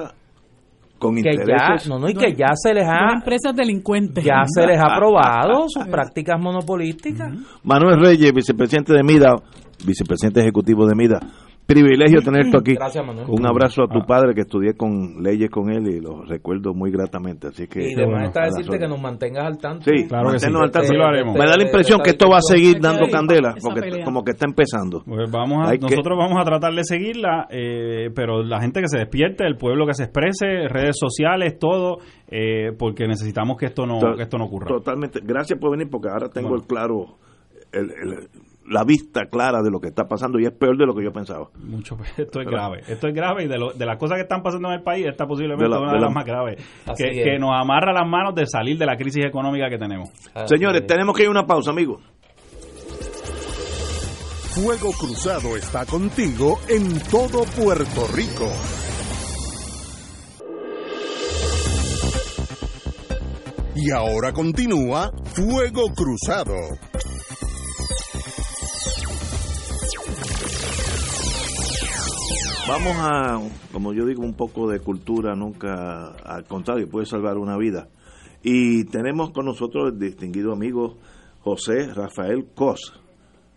con 0.99 1.15
que 1.15 1.37
ya 1.37 1.89
no, 1.89 1.99
no 1.99 2.09
y 2.09 2.15
que 2.15 2.35
ya 2.35 2.53
se 2.55 2.75
les 2.75 2.87
ha 2.87 3.15
empresas 3.15 3.57
delincuentes. 3.57 4.25
ya 4.25 4.43
se 4.47 4.67
les 4.67 4.79
ha 4.79 4.95
aprobado 4.95 5.67
sus 5.69 5.87
prácticas 5.87 6.39
monopolísticas. 6.41 7.33
Manuel 7.63 8.01
Reyes 8.01 8.33
vicepresidente 8.35 8.93
de 8.93 9.03
MIDA 9.03 9.37
vicepresidente 9.87 10.41
ejecutivo 10.41 10.87
de 10.87 10.95
MIDA 10.95 11.21
privilegio 11.67 12.21
tenerte 12.25 12.57
aquí. 12.57 12.75
Gracias, 12.75 13.05
Manuel. 13.05 13.27
Un 13.29 13.47
abrazo 13.47 13.85
a 13.85 13.89
tu 13.89 14.01
ah. 14.01 14.07
padre 14.07 14.35
que 14.35 14.43
estudié 14.43 14.75
con 14.75 15.23
leyes 15.23 15.51
con 15.51 15.71
él 15.71 15.89
y 15.89 16.01
lo 16.01 16.23
recuerdo 16.23 16.75
muy 16.75 16.91
gratamente. 16.91 17.49
Así 17.49 17.67
que, 17.67 17.91
y 17.91 17.95
de 17.95 18.05
bueno, 18.05 18.27
está 18.27 18.45
decirte 18.45 18.79
que 18.79 18.89
nos 18.89 19.01
mantengas 19.01 19.47
al 19.47 19.59
tanto. 19.59 19.85
Sí, 19.85 20.07
claro 20.07 20.33
que 20.33 20.39
sí. 20.39 20.47
al 20.47 20.71
tanto. 20.71 20.93
lo 20.93 21.05
haremos. 21.05 21.35
Me 21.35 21.47
da 21.47 21.57
la 21.57 21.65
impresión 21.65 22.01
que 22.03 22.11
esto 22.11 22.29
va 22.29 22.39
a 22.39 22.43
seguir 22.43 22.81
dando 22.81 23.09
candela, 23.09 23.55
porque 23.63 24.03
como 24.05 24.23
que 24.23 24.33
está 24.33 24.47
empezando. 24.47 25.03
Pues 25.05 25.31
vamos 25.31 25.69
a, 25.69 25.75
nosotros 25.75 26.19
vamos 26.19 26.41
a 26.41 26.45
tratar 26.45 26.73
de 26.75 26.85
seguirla, 26.85 27.47
eh, 27.51 28.11
pero 28.15 28.43
la 28.43 28.61
gente 28.61 28.81
que 28.81 28.89
se 28.89 28.99
despierte, 28.99 29.45
el 29.47 29.57
pueblo 29.57 29.87
que 29.87 29.95
se 29.95 30.05
exprese, 30.05 30.69
redes 30.69 30.97
sociales, 30.99 31.59
todo, 31.59 31.99
eh, 32.29 32.73
porque 32.79 33.07
necesitamos 33.07 33.57
que 33.57 33.67
esto 33.67 33.87
no, 33.87 33.99
que 34.17 34.23
esto 34.23 34.39
no 34.39 34.45
ocurra. 34.45 34.67
Totalmente. 34.67 35.21
Gracias 35.23 35.59
por 35.59 35.71
venir, 35.71 35.89
porque 35.91 36.09
ahora 36.09 36.29
tengo 36.29 36.55
el 36.55 36.63
claro, 36.63 37.19
el, 37.73 37.91
el 37.91 38.29
la 38.69 38.85
vista 38.85 39.27
clara 39.27 39.63
de 39.63 39.71
lo 39.71 39.81
que 39.81 39.89
está 39.89 40.05
pasando 40.05 40.39
y 40.39 40.45
es 40.45 40.53
peor 40.53 40.77
de 40.77 40.87
lo 40.87 40.95
que 40.95 41.05
yo 41.05 41.13
pensaba. 41.13 41.49
Mucho 41.59 41.97
Esto 42.17 42.41
es 42.41 42.47
grave. 42.47 42.81
Esto 42.89 43.09
es 43.09 43.15
grave 43.15 43.45
y 43.45 43.49
de, 43.49 43.59
de 43.75 43.87
las 43.87 43.99
cosas 43.99 44.17
que 44.17 44.23
están 44.23 44.43
pasando 44.43 44.69
en 44.69 44.75
el 44.75 44.83
país, 44.83 45.07
esta 45.07 45.27
posiblemente 45.27 45.65
es 45.75 45.81
una 45.81 45.93
de, 45.93 46.01
las 46.01 46.13
más 46.13 46.25
graves. 46.25 46.63
Que, 46.97 47.39
nos 47.39 47.51
amarra 47.53 47.93
las 47.93 48.09
manos 48.09 48.35
de 48.35 48.47
salir 48.47 48.79
de 48.79 48.87
la 48.87 48.97
crisis 48.97 49.25
económica 49.25 49.69
que 49.69 49.79
tenemos. 49.79 50.11
Señores, 50.47 50.87
tenemos 50.87 51.17
que 51.17 51.23
ir 51.23 51.29
a 51.29 51.31
una 51.31 51.47
pausa, 51.47 51.71
amigos. 51.71 52.03
Fuego 54.55 54.93
Cruzado 54.93 55.57
está 55.57 55.87
contigo 55.87 56.59
en 56.69 57.01
todo 57.11 57.45
Puerto 57.57 58.07
Rico. 58.15 58.51
Y 63.75 63.91
ahora 63.91 64.33
continúa 64.33 65.11
Fuego 65.25 65.85
Cruzado. 65.97 66.55
Vamos 72.69 72.97
a, 72.97 73.41
como 73.73 73.93
yo 73.93 74.07
digo, 74.07 74.23
un 74.23 74.35
poco 74.35 74.71
de 74.71 74.79
cultura, 74.79 75.35
nunca 75.35 76.13
al 76.25 76.45
contrario, 76.45 76.89
puede 76.89 77.07
salvar 77.07 77.37
una 77.37 77.57
vida. 77.59 77.89
Y 78.43 78.85
tenemos 78.85 79.33
con 79.33 79.47
nosotros 79.47 79.93
el 79.93 79.99
distinguido 79.99 80.53
amigo 80.53 80.97
José 81.41 81.93
Rafael 81.93 82.47
Cos. 82.55 83.01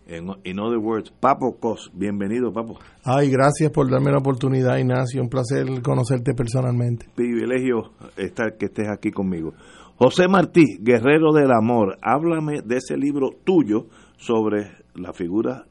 En 0.08 0.26
In 0.44 0.60
other 0.60 0.80
words, 0.80 1.12
Papo 1.12 1.58
Cos. 1.60 1.92
Bienvenido, 1.94 2.52
Papo. 2.52 2.80
Ay, 3.04 3.30
gracias 3.30 3.72
por 3.72 3.90
darme 3.92 4.12
la 4.12 4.18
oportunidad, 4.18 4.78
Ignacio. 4.78 5.22
Un 5.22 5.30
placer 5.30 5.66
conocerte 5.84 6.34
personalmente. 6.34 7.08
Privilegio 7.16 7.92
estar 8.18 8.58
que 8.58 8.66
estés 8.66 8.88
aquí 8.90 9.12
conmigo. 9.12 9.54
José 9.98 10.28
Martí, 10.28 10.78
Guerrero 10.80 11.32
del 11.32 11.52
Amor, 11.52 11.98
háblame 12.02 12.62
de 12.64 12.78
ese 12.78 12.98
libro 12.98 13.30
tuyo 13.44 13.86
sobre 14.18 14.72
la 14.96 15.14
figura 15.14 15.66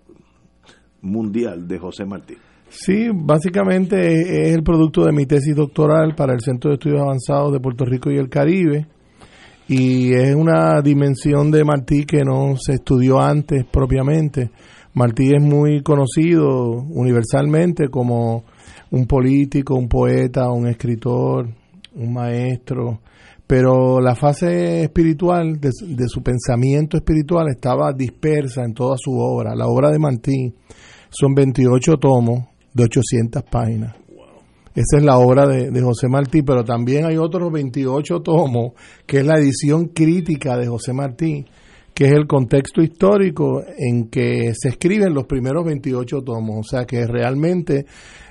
mundial 1.03 1.67
de 1.67 1.79
José 1.79 2.05
Martí. 2.07 2.37
Sí, 2.77 3.09
básicamente 3.15 4.49
es 4.49 4.53
el 4.53 4.65
producto 4.65 5.05
de 5.05 5.13
mi 5.13 5.27
tesis 5.27 5.55
doctoral 5.55 6.17
para 6.17 6.33
el 6.33 6.41
Centro 6.41 6.71
de 6.71 6.75
Estudios 6.75 7.03
Avanzados 7.03 7.53
de 7.53 7.61
Puerto 7.61 7.85
Rico 7.85 8.11
y 8.11 8.19
el 8.19 8.29
Caribe 8.29 8.89
y 9.69 10.13
es 10.13 10.35
una 10.35 10.83
dimensión 10.83 11.53
de 11.53 11.65
Martí 11.65 12.05
que 12.05 12.25
no 12.25 12.57
se 12.57 12.73
estudió 12.75 13.21
antes 13.21 13.65
propiamente. 13.65 14.51
Martí 14.93 15.33
es 15.33 15.41
muy 15.41 15.83
conocido 15.83 16.83
universalmente 16.91 17.89
como 17.89 18.43
un 18.91 19.07
político, 19.07 19.77
un 19.77 19.89
poeta, 19.89 20.51
un 20.51 20.67
escritor, 20.67 21.49
un 21.95 22.13
maestro, 22.13 23.01
pero 23.47 24.01
la 24.01 24.17
fase 24.17 24.83
espiritual 24.83 25.61
de, 25.61 25.71
su 26.09 26.23
pensamiento 26.25 26.97
espiritual 26.97 27.47
estaba 27.51 27.93
dispersa 27.93 28.65
en 28.65 28.75
toda 28.75 28.97
su 28.99 29.13
obra. 29.13 29.55
La 29.55 29.69
obra 29.69 29.93
de 29.93 30.01
Martí 30.01 30.53
son 31.09 31.35
28 31.35 31.99
tomos 31.99 32.54
de 32.75 32.85
800 32.85 33.43
páginas. 33.45 33.97
Esa 34.75 34.99
es 34.99 35.05
la 35.05 35.19
obra 35.19 35.47
de, 35.47 35.71
de, 35.71 35.83
José 35.83 36.09
Martí, 36.09 36.43
pero 36.43 36.65
también 36.65 37.05
hay 37.07 37.17
otros 37.17 37.53
28 37.53 38.21
tomos, 38.23 38.73
que 39.07 39.19
es 39.19 39.27
la 39.27 39.39
edición 39.39 39.87
crítica 39.87 40.57
de 40.57 40.67
José 40.67 40.93
Martí, 40.93 41.47
que 41.95 42.07
es 42.07 42.13
el 42.13 42.27
contexto 42.27 42.83
histórico 42.83 43.63
en 43.79 44.09
que 44.09 44.53
se 44.53 44.71
escriben 44.71 45.15
los 45.15 45.27
primeros 45.27 45.65
28 45.65 46.23
tomos. 46.23 46.57
O 46.59 46.69
sea 46.69 46.85
que 46.85 47.07
realmente 47.07 47.87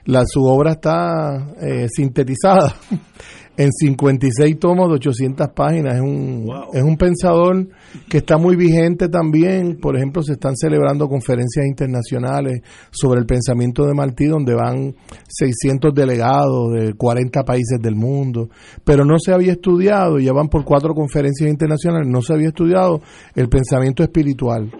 la, 0.05 0.23
su 0.25 0.43
obra 0.43 0.73
está 0.73 1.53
eh, 1.61 1.87
sintetizada 1.89 2.75
en 3.55 3.71
56 3.71 4.57
tomos 4.59 4.89
de 4.89 4.95
800 4.95 5.49
páginas. 5.49 5.95
Es 5.95 6.01
un, 6.01 6.49
es 6.73 6.81
un 6.81 6.97
pensador 6.97 7.67
que 8.09 8.17
está 8.17 8.37
muy 8.37 8.55
vigente 8.55 9.09
también. 9.09 9.77
Por 9.79 9.95
ejemplo, 9.95 10.23
se 10.23 10.33
están 10.33 10.55
celebrando 10.55 11.07
conferencias 11.07 11.65
internacionales 11.65 12.61
sobre 12.91 13.19
el 13.19 13.25
pensamiento 13.25 13.85
de 13.85 13.93
Martí, 13.93 14.25
donde 14.25 14.55
van 14.55 14.95
600 15.27 15.93
delegados 15.93 16.71
de 16.73 16.93
40 16.93 17.43
países 17.43 17.79
del 17.79 17.95
mundo. 17.95 18.49
Pero 18.83 19.05
no 19.05 19.19
se 19.19 19.33
había 19.33 19.53
estudiado, 19.53 20.19
ya 20.19 20.33
van 20.33 20.49
por 20.49 20.63
cuatro 20.63 20.93
conferencias 20.93 21.49
internacionales, 21.49 22.07
no 22.07 22.21
se 22.21 22.33
había 22.33 22.47
estudiado 22.47 23.01
el 23.35 23.49
pensamiento 23.49 24.03
espiritual 24.03 24.71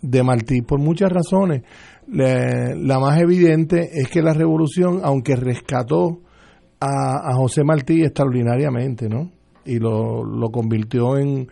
de 0.00 0.22
Martí, 0.22 0.62
por 0.62 0.78
muchas 0.78 1.10
razones. 1.12 1.62
la 2.08 2.98
más 2.98 3.20
evidente 3.20 3.90
es 3.94 4.08
que 4.08 4.22
la 4.22 4.34
revolución, 4.34 5.00
aunque 5.02 5.36
rescató 5.36 6.20
a, 6.82 7.34
José 7.34 7.62
Martí 7.64 8.02
extraordinariamente, 8.02 9.08
¿no? 9.08 9.30
Y 9.64 9.78
lo, 9.78 10.24
lo 10.24 10.50
convirtió 10.50 11.16
en, 11.16 11.48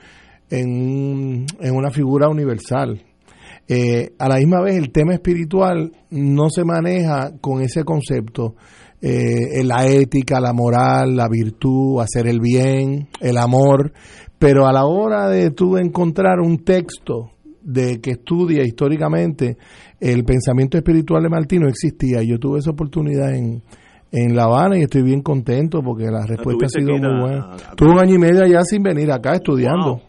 en, 0.50 1.46
una 1.72 1.90
figura 1.90 2.28
universal. 2.28 3.00
Eh, 3.68 4.12
a 4.18 4.28
la 4.28 4.36
misma 4.36 4.62
vez, 4.62 4.76
el 4.76 4.90
tema 4.90 5.14
espiritual 5.14 5.92
no 6.10 6.50
se 6.50 6.64
maneja 6.64 7.32
con 7.40 7.62
ese 7.62 7.84
concepto. 7.84 8.56
Eh, 9.00 9.62
la 9.64 9.86
ética, 9.86 10.40
la 10.40 10.52
moral, 10.52 11.16
la 11.16 11.28
virtud, 11.28 12.00
hacer 12.00 12.26
el 12.26 12.40
bien, 12.40 13.08
el 13.20 13.38
amor, 13.38 13.92
pero 14.38 14.66
a 14.66 14.72
la 14.72 14.84
hora 14.84 15.28
de 15.28 15.52
tú 15.52 15.78
encontrar 15.78 16.40
un 16.40 16.64
texto 16.64 17.30
de 17.62 18.00
que 18.00 18.12
estudia 18.12 18.62
históricamente 18.62 19.56
el 20.00 20.24
pensamiento 20.24 20.76
espiritual 20.76 21.22
de 21.22 21.28
Martí 21.28 21.58
no 21.58 21.68
existía. 21.68 22.22
Yo 22.22 22.38
tuve 22.38 22.58
esa 22.58 22.70
oportunidad 22.70 23.34
en, 23.34 23.62
en 24.12 24.34
La 24.34 24.44
Habana 24.44 24.78
y 24.78 24.82
estoy 24.82 25.02
bien 25.02 25.22
contento 25.22 25.82
porque 25.82 26.04
la 26.04 26.26
respuesta 26.26 26.66
ha 26.66 26.68
sido 26.68 26.96
muy 26.98 27.20
buena. 27.20 27.56
Tuve 27.76 27.90
un 27.90 27.98
año 27.98 28.14
y 28.14 28.18
medio 28.18 28.44
allá 28.44 28.62
sin 28.64 28.82
venir 28.82 29.10
acá 29.10 29.34
estudiando. 29.34 30.00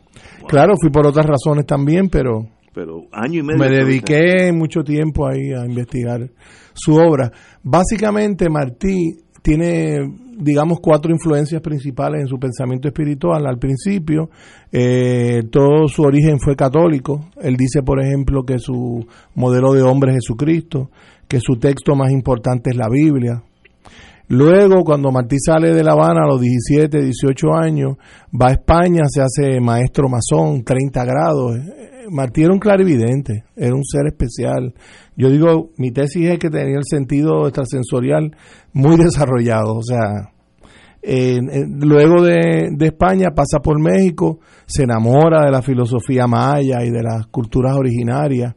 Claro, 0.48 0.74
fui 0.80 0.90
por 0.90 1.06
otras 1.06 1.26
razones 1.26 1.66
también, 1.66 2.10
pero, 2.10 2.48
pero 2.74 3.04
año 3.12 3.40
y 3.40 3.44
medio 3.44 3.60
me 3.60 3.70
dediqué 3.70 4.52
mucho 4.52 4.82
tiempo 4.84 5.28
ahí 5.28 5.54
a 5.54 5.66
investigar 5.66 6.30
su 6.74 6.96
obra. 6.96 7.32
Básicamente 7.64 8.50
Martí 8.50 9.18
tiene, 9.42 10.00
digamos, 10.38 10.80
cuatro 10.82 11.12
influencias 11.12 11.62
principales 11.62 12.22
en 12.22 12.28
su 12.28 12.38
pensamiento 12.38 12.88
espiritual. 12.88 13.46
Al 13.46 13.58
principio, 13.58 14.30
eh, 14.72 15.44
todo 15.52 15.88
su 15.88 16.04
origen 16.04 16.40
fue 16.40 16.56
católico. 16.56 17.30
Él 17.42 17.56
dice, 17.56 17.82
por 17.84 18.02
ejemplo, 18.02 18.44
que 18.44 18.58
su 18.60 19.06
modelo 19.36 19.74
de 19.74 19.82
hombre 19.82 20.12
es 20.12 20.18
Jesucristo, 20.18 20.90
que 21.28 21.40
su 21.40 21.56
texto 21.58 21.96
más 21.96 22.12
importante 22.12 22.72
es 22.72 22.78
la 22.78 22.90
Biblia, 22.90 23.44
Luego, 24.32 24.86
cuando 24.86 25.12
Martí 25.12 25.36
sale 25.46 25.74
de 25.74 25.84
La 25.84 25.92
Habana 25.92 26.22
a 26.24 26.28
los 26.28 26.40
17, 26.40 27.02
18 27.02 27.54
años, 27.54 27.98
va 28.34 28.48
a 28.48 28.52
España, 28.54 29.02
se 29.10 29.22
hace 29.22 29.60
maestro 29.60 30.08
masón, 30.08 30.64
30 30.64 31.04
grados. 31.04 31.58
Martí 32.10 32.44
era 32.44 32.54
un 32.54 32.60
clarividente, 32.60 33.44
era 33.58 33.76
un 33.76 33.84
ser 33.84 34.08
especial. 34.08 34.74
Yo 35.18 35.30
digo, 35.30 35.72
mi 35.76 35.92
tesis 35.92 36.30
es 36.30 36.40
que 36.40 36.50
tenía 36.50 36.78
el 36.78 36.86
sentido 36.86 37.46
extrasensorial 37.46 38.34
muy 38.72 38.96
desarrollado. 39.04 39.74
O 39.76 39.84
sea, 39.84 40.32
luego 41.04 42.24
de, 42.24 42.70
de 42.72 42.86
España 42.86 43.32
pasa 43.36 43.60
por 43.62 43.82
México, 43.82 44.40
se 44.66 44.84
enamora 44.84 45.44
de 45.44 45.52
la 45.52 45.62
filosofía 45.62 46.26
maya 46.26 46.86
y 46.86 46.90
de 46.90 47.04
las 47.04 47.28
culturas 47.28 47.76
originarias 47.76 48.56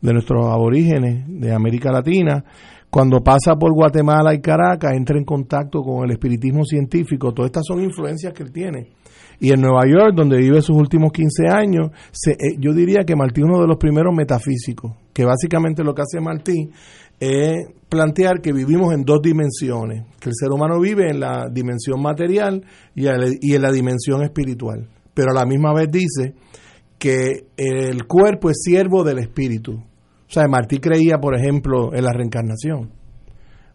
de 0.00 0.12
nuestros 0.12 0.46
aborígenes 0.46 1.24
de 1.26 1.52
América 1.52 1.90
Latina 1.90 2.44
cuando 2.90 3.20
pasa 3.22 3.54
por 3.56 3.72
Guatemala 3.72 4.34
y 4.34 4.40
Caracas, 4.40 4.94
entra 4.94 5.18
en 5.18 5.24
contacto 5.24 5.82
con 5.82 6.04
el 6.04 6.12
espiritismo 6.12 6.64
científico. 6.64 7.32
Todas 7.32 7.50
estas 7.50 7.64
son 7.66 7.82
influencias 7.82 8.32
que 8.32 8.42
él 8.42 8.52
tiene. 8.52 8.88
Y 9.40 9.52
en 9.52 9.60
Nueva 9.60 9.82
York, 9.86 10.14
donde 10.16 10.38
vive 10.38 10.60
sus 10.62 10.76
últimos 10.76 11.12
15 11.12 11.48
años, 11.48 11.90
se, 12.10 12.32
eh, 12.32 12.56
yo 12.58 12.72
diría 12.72 13.04
que 13.04 13.14
Martí 13.14 13.40
es 13.40 13.46
uno 13.46 13.60
de 13.60 13.68
los 13.68 13.76
primeros 13.76 14.14
metafísicos, 14.14 14.92
que 15.12 15.24
básicamente 15.24 15.84
lo 15.84 15.94
que 15.94 16.02
hace 16.02 16.20
Martí 16.20 16.70
es 17.20 17.66
plantear 17.88 18.40
que 18.40 18.52
vivimos 18.52 18.92
en 18.94 19.04
dos 19.04 19.20
dimensiones, 19.22 20.04
que 20.18 20.30
el 20.30 20.34
ser 20.34 20.50
humano 20.50 20.80
vive 20.80 21.08
en 21.10 21.20
la 21.20 21.48
dimensión 21.52 22.00
material 22.00 22.64
y 22.94 23.06
en 23.06 23.62
la 23.62 23.72
dimensión 23.72 24.22
espiritual, 24.22 24.88
pero 25.14 25.30
a 25.30 25.34
la 25.34 25.44
misma 25.44 25.72
vez 25.72 25.88
dice 25.90 26.34
que 26.98 27.46
el 27.56 28.06
cuerpo 28.06 28.50
es 28.50 28.60
siervo 28.62 29.02
del 29.02 29.18
espíritu, 29.18 29.82
o 30.28 30.30
sea, 30.30 30.46
Martí 30.46 30.78
creía, 30.78 31.16
por 31.18 31.34
ejemplo, 31.34 31.94
en 31.94 32.04
la 32.04 32.12
reencarnación. 32.12 32.90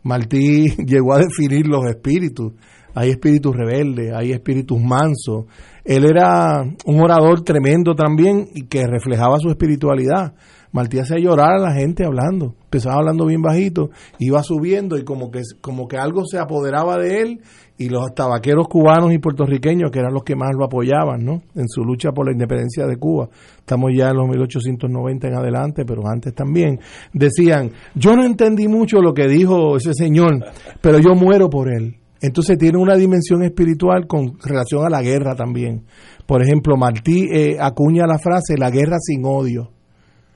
Martí 0.04 0.68
llegó 0.86 1.14
a 1.14 1.20
definir 1.20 1.68
los 1.68 1.86
espíritus. 1.86 2.54
Hay 2.94 3.10
espíritus 3.10 3.56
rebeldes, 3.56 4.14
hay 4.14 4.34
espíritus 4.34 4.80
mansos. 4.80 5.46
Él 5.84 6.06
era 6.06 6.62
un 6.86 7.02
orador 7.02 7.42
tremendo 7.42 7.96
también 7.96 8.50
y 8.54 8.68
que 8.68 8.86
reflejaba 8.86 9.40
su 9.40 9.50
espiritualidad. 9.50 10.36
Martí 10.72 11.00
hacía 11.00 11.18
llorar 11.18 11.54
a 11.56 11.60
la 11.60 11.74
gente 11.74 12.06
hablando. 12.06 12.56
Empezaba 12.66 12.98
hablando 12.98 13.26
bien 13.26 13.42
bajito, 13.42 13.90
iba 14.20 14.44
subiendo 14.44 14.98
y 14.98 15.04
como 15.04 15.32
que, 15.32 15.42
como 15.60 15.88
que 15.88 15.98
algo 15.98 16.24
se 16.26 16.38
apoderaba 16.38 16.98
de 16.98 17.22
él 17.22 17.42
y 17.84 17.90
los 17.90 18.14
tabaqueros 18.16 18.68
cubanos 18.70 19.12
y 19.12 19.18
puertorriqueños, 19.18 19.92
que 19.92 20.00
eran 20.00 20.14
los 20.14 20.24
que 20.24 20.36
más 20.36 20.52
lo 20.58 20.66
apoyaban, 20.66 21.24
¿no? 21.24 21.42
En 21.56 21.68
su 21.68 21.84
lucha 21.84 22.12
por 22.12 22.26
la 22.26 22.32
independencia 22.32 22.88
de 22.88 22.96
Cuba. 22.96 23.28
Estamos 23.58 23.92
ya 23.94 24.10
en 24.10 24.18
los 24.18 24.28
1890 24.30 25.28
en 25.28 25.36
adelante, 25.36 25.84
pero 25.86 26.08
antes 26.08 26.34
también. 26.34 26.80
Decían, 27.12 27.72
yo 27.94 28.16
no 28.16 28.26
entendí 28.26 28.68
mucho 28.68 29.02
lo 29.02 29.14
que 29.14 29.28
dijo 29.28 29.76
ese 29.76 29.94
señor, 29.94 30.46
pero 30.82 31.00
yo 31.00 31.14
muero 31.14 31.50
por 31.50 31.68
él. 31.68 31.98
Entonces 32.22 32.58
tiene 32.58 32.78
una 32.78 32.96
dimensión 32.96 33.44
espiritual 33.44 34.08
con 34.08 34.40
relación 34.42 34.86
a 34.86 34.90
la 34.90 35.02
guerra 35.02 35.36
también. 35.36 35.84
Por 36.26 36.42
ejemplo, 36.42 36.78
Martí 36.78 37.28
eh, 37.30 37.58
acuña 37.60 38.08
la 38.08 38.18
frase, 38.18 38.58
la 38.58 38.72
guerra 38.72 38.96
sin 39.00 39.26
odio. 39.26 39.72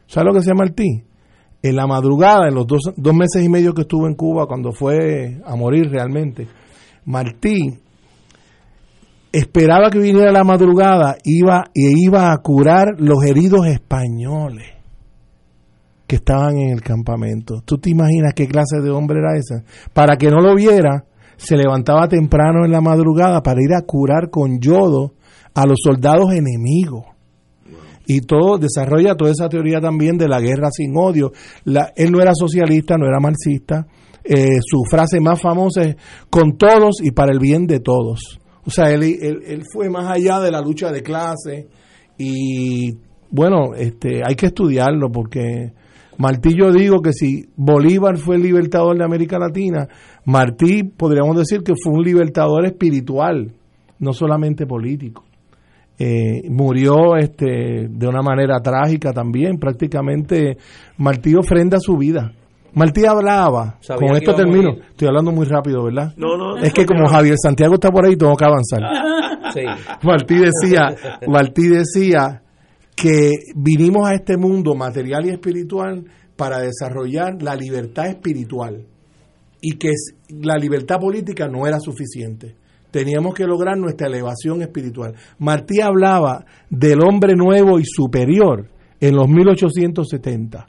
¿Sabes 0.06 0.28
lo 0.28 0.34
que 0.34 0.42
se 0.42 0.50
llama 0.50 0.66
Martí? 0.66 1.04
En 1.64 1.76
la 1.78 1.88
madrugada, 1.88 2.50
en 2.50 2.56
los 2.56 2.68
dos, 2.68 2.82
dos 2.98 3.16
meses 3.16 3.42
y 3.42 3.48
medio 3.48 3.74
que 3.74 3.84
estuvo 3.84 4.06
en 4.06 4.16
Cuba, 4.16 4.48
cuando 4.48 4.74
fue 4.74 5.40
a 5.46 5.56
morir 5.56 5.90
realmente, 5.90 6.46
Martí 7.08 7.80
esperaba 9.32 9.90
que 9.90 9.98
viniera 9.98 10.30
la 10.34 10.44
madrugada 10.44 11.16
iba, 11.24 11.64
y 11.74 12.06
iba 12.06 12.34
a 12.34 12.38
curar 12.40 13.00
los 13.00 13.24
heridos 13.24 13.66
españoles 13.66 14.74
que 16.06 16.18
estaban 16.18 16.58
en 16.58 16.70
el 16.74 16.82
campamento. 16.82 17.62
¿Tú 17.64 17.78
te 17.78 17.92
imaginas 17.92 18.34
qué 18.36 18.48
clase 18.48 18.82
de 18.84 18.90
hombre 18.90 19.20
era 19.20 19.38
esa? 19.38 19.64
Para 19.94 20.18
que 20.18 20.30
no 20.30 20.42
lo 20.42 20.54
viera, 20.54 21.06
se 21.38 21.56
levantaba 21.56 22.10
temprano 22.10 22.66
en 22.66 22.72
la 22.72 22.82
madrugada 22.82 23.42
para 23.42 23.62
ir 23.62 23.74
a 23.74 23.86
curar 23.86 24.30
con 24.30 24.60
yodo 24.60 25.14
a 25.54 25.66
los 25.66 25.78
soldados 25.82 26.34
enemigos. 26.34 27.06
Y 28.06 28.22
todo 28.22 28.58
desarrolla 28.58 29.16
toda 29.16 29.32
esa 29.32 29.48
teoría 29.48 29.80
también 29.80 30.18
de 30.18 30.28
la 30.28 30.42
guerra 30.42 30.72
sin 30.72 30.92
odio. 30.98 31.32
él 31.96 32.12
no 32.12 32.22
era 32.22 32.32
socialista, 32.34 32.98
no 32.98 33.06
era 33.06 33.20
marxista, 33.22 33.88
eh, 34.30 34.60
su 34.62 34.84
frase 34.90 35.22
más 35.22 35.42
famosa 35.42 35.84
es 35.84 35.96
con 36.30 36.58
todos 36.58 36.98
y 37.02 37.12
para 37.12 37.32
el 37.32 37.40
bien 37.40 37.66
de 37.66 37.80
todos. 37.80 38.40
O 38.66 38.70
sea, 38.70 38.92
él, 38.92 39.04
él, 39.04 39.64
fue 39.72 39.90
más 39.90 40.12
allá 40.12 40.42
de 40.42 40.52
la 40.52 40.60
lucha 40.60 40.92
de 40.92 41.02
clase 41.02 41.68
y 42.18 42.92
bueno, 43.32 43.74
este, 43.76 44.22
hay 44.28 44.36
que 44.36 44.48
estudiarlo 44.48 45.10
porque 45.10 45.72
Martí 46.18 46.50
yo 46.54 46.74
digo 46.74 47.02
que 47.02 47.14
si 47.14 47.46
Bolívar 47.56 48.18
fue 48.18 48.36
el 48.36 48.42
libertador 48.42 48.98
de 48.98 49.06
América 49.06 49.40
Latina, 49.40 49.88
Martí 50.26 50.84
podríamos 50.84 51.38
decir 51.38 51.64
que 51.64 51.74
fue 51.82 51.94
un 51.94 52.04
libertador 52.04 52.66
espiritual, 52.66 53.54
no 54.00 54.12
solamente 54.12 54.66
político. 54.66 55.24
Eh, 55.98 56.50
murió 56.50 57.16
este, 57.16 57.88
de 57.90 58.08
una 58.08 58.22
manera 58.22 58.60
trágica 58.60 59.14
también, 59.14 59.58
prácticamente 59.58 60.58
Martí 60.98 61.34
ofrenda 61.34 61.78
su 61.80 61.96
vida 61.96 62.34
Martí 62.74 63.06
hablaba, 63.06 63.78
Sabía 63.82 64.08
con 64.08 64.18
esto 64.18 64.36
termino, 64.36 64.72
estoy 64.90 65.08
hablando 65.08 65.32
muy 65.32 65.46
rápido, 65.46 65.84
¿verdad? 65.84 66.14
No, 66.18 66.38
no, 66.38 66.58
Es 66.58 66.74
que 66.74 66.86
como 66.86 67.04
no. 67.04 67.10
Javier 67.10 67.36
Santiago 67.42 67.76
está 67.76 67.90
por 67.90 68.06
ahí, 68.06 68.16
tengo 68.16 68.36
que 68.36 68.46
avanzar. 68.46 68.82
Sí. 69.54 69.62
Martí 70.04 70.36
decía, 70.36 70.94
Martí 71.28 71.70
decía 71.70 72.42
que 72.94 73.32
vinimos 73.56 74.08
a 74.08 74.14
este 74.14 74.36
mundo 74.36 74.76
material 74.76 75.26
y 75.26 75.30
espiritual 75.30 76.04
para 76.36 76.60
desarrollar 76.60 77.42
la 77.42 77.56
libertad 77.56 78.08
espiritual 78.08 78.86
y 79.62 79.78
que 79.78 79.92
la 80.30 80.56
libertad 80.56 80.98
política 81.00 81.48
no 81.48 81.66
era 81.66 81.80
suficiente. 81.80 82.56
Teníamos 82.92 83.34
que 83.34 83.46
lograr 83.46 83.78
nuestra 83.78 84.08
elevación 84.08 84.62
espiritual. 84.62 85.14
Martí 85.40 85.82
hablaba 85.82 86.46
del 86.70 87.02
hombre 87.04 87.36
nuevo 87.36 87.80
y 87.80 87.84
superior 87.86 88.68
en 89.00 89.16
los 89.16 89.28
1870, 89.28 90.68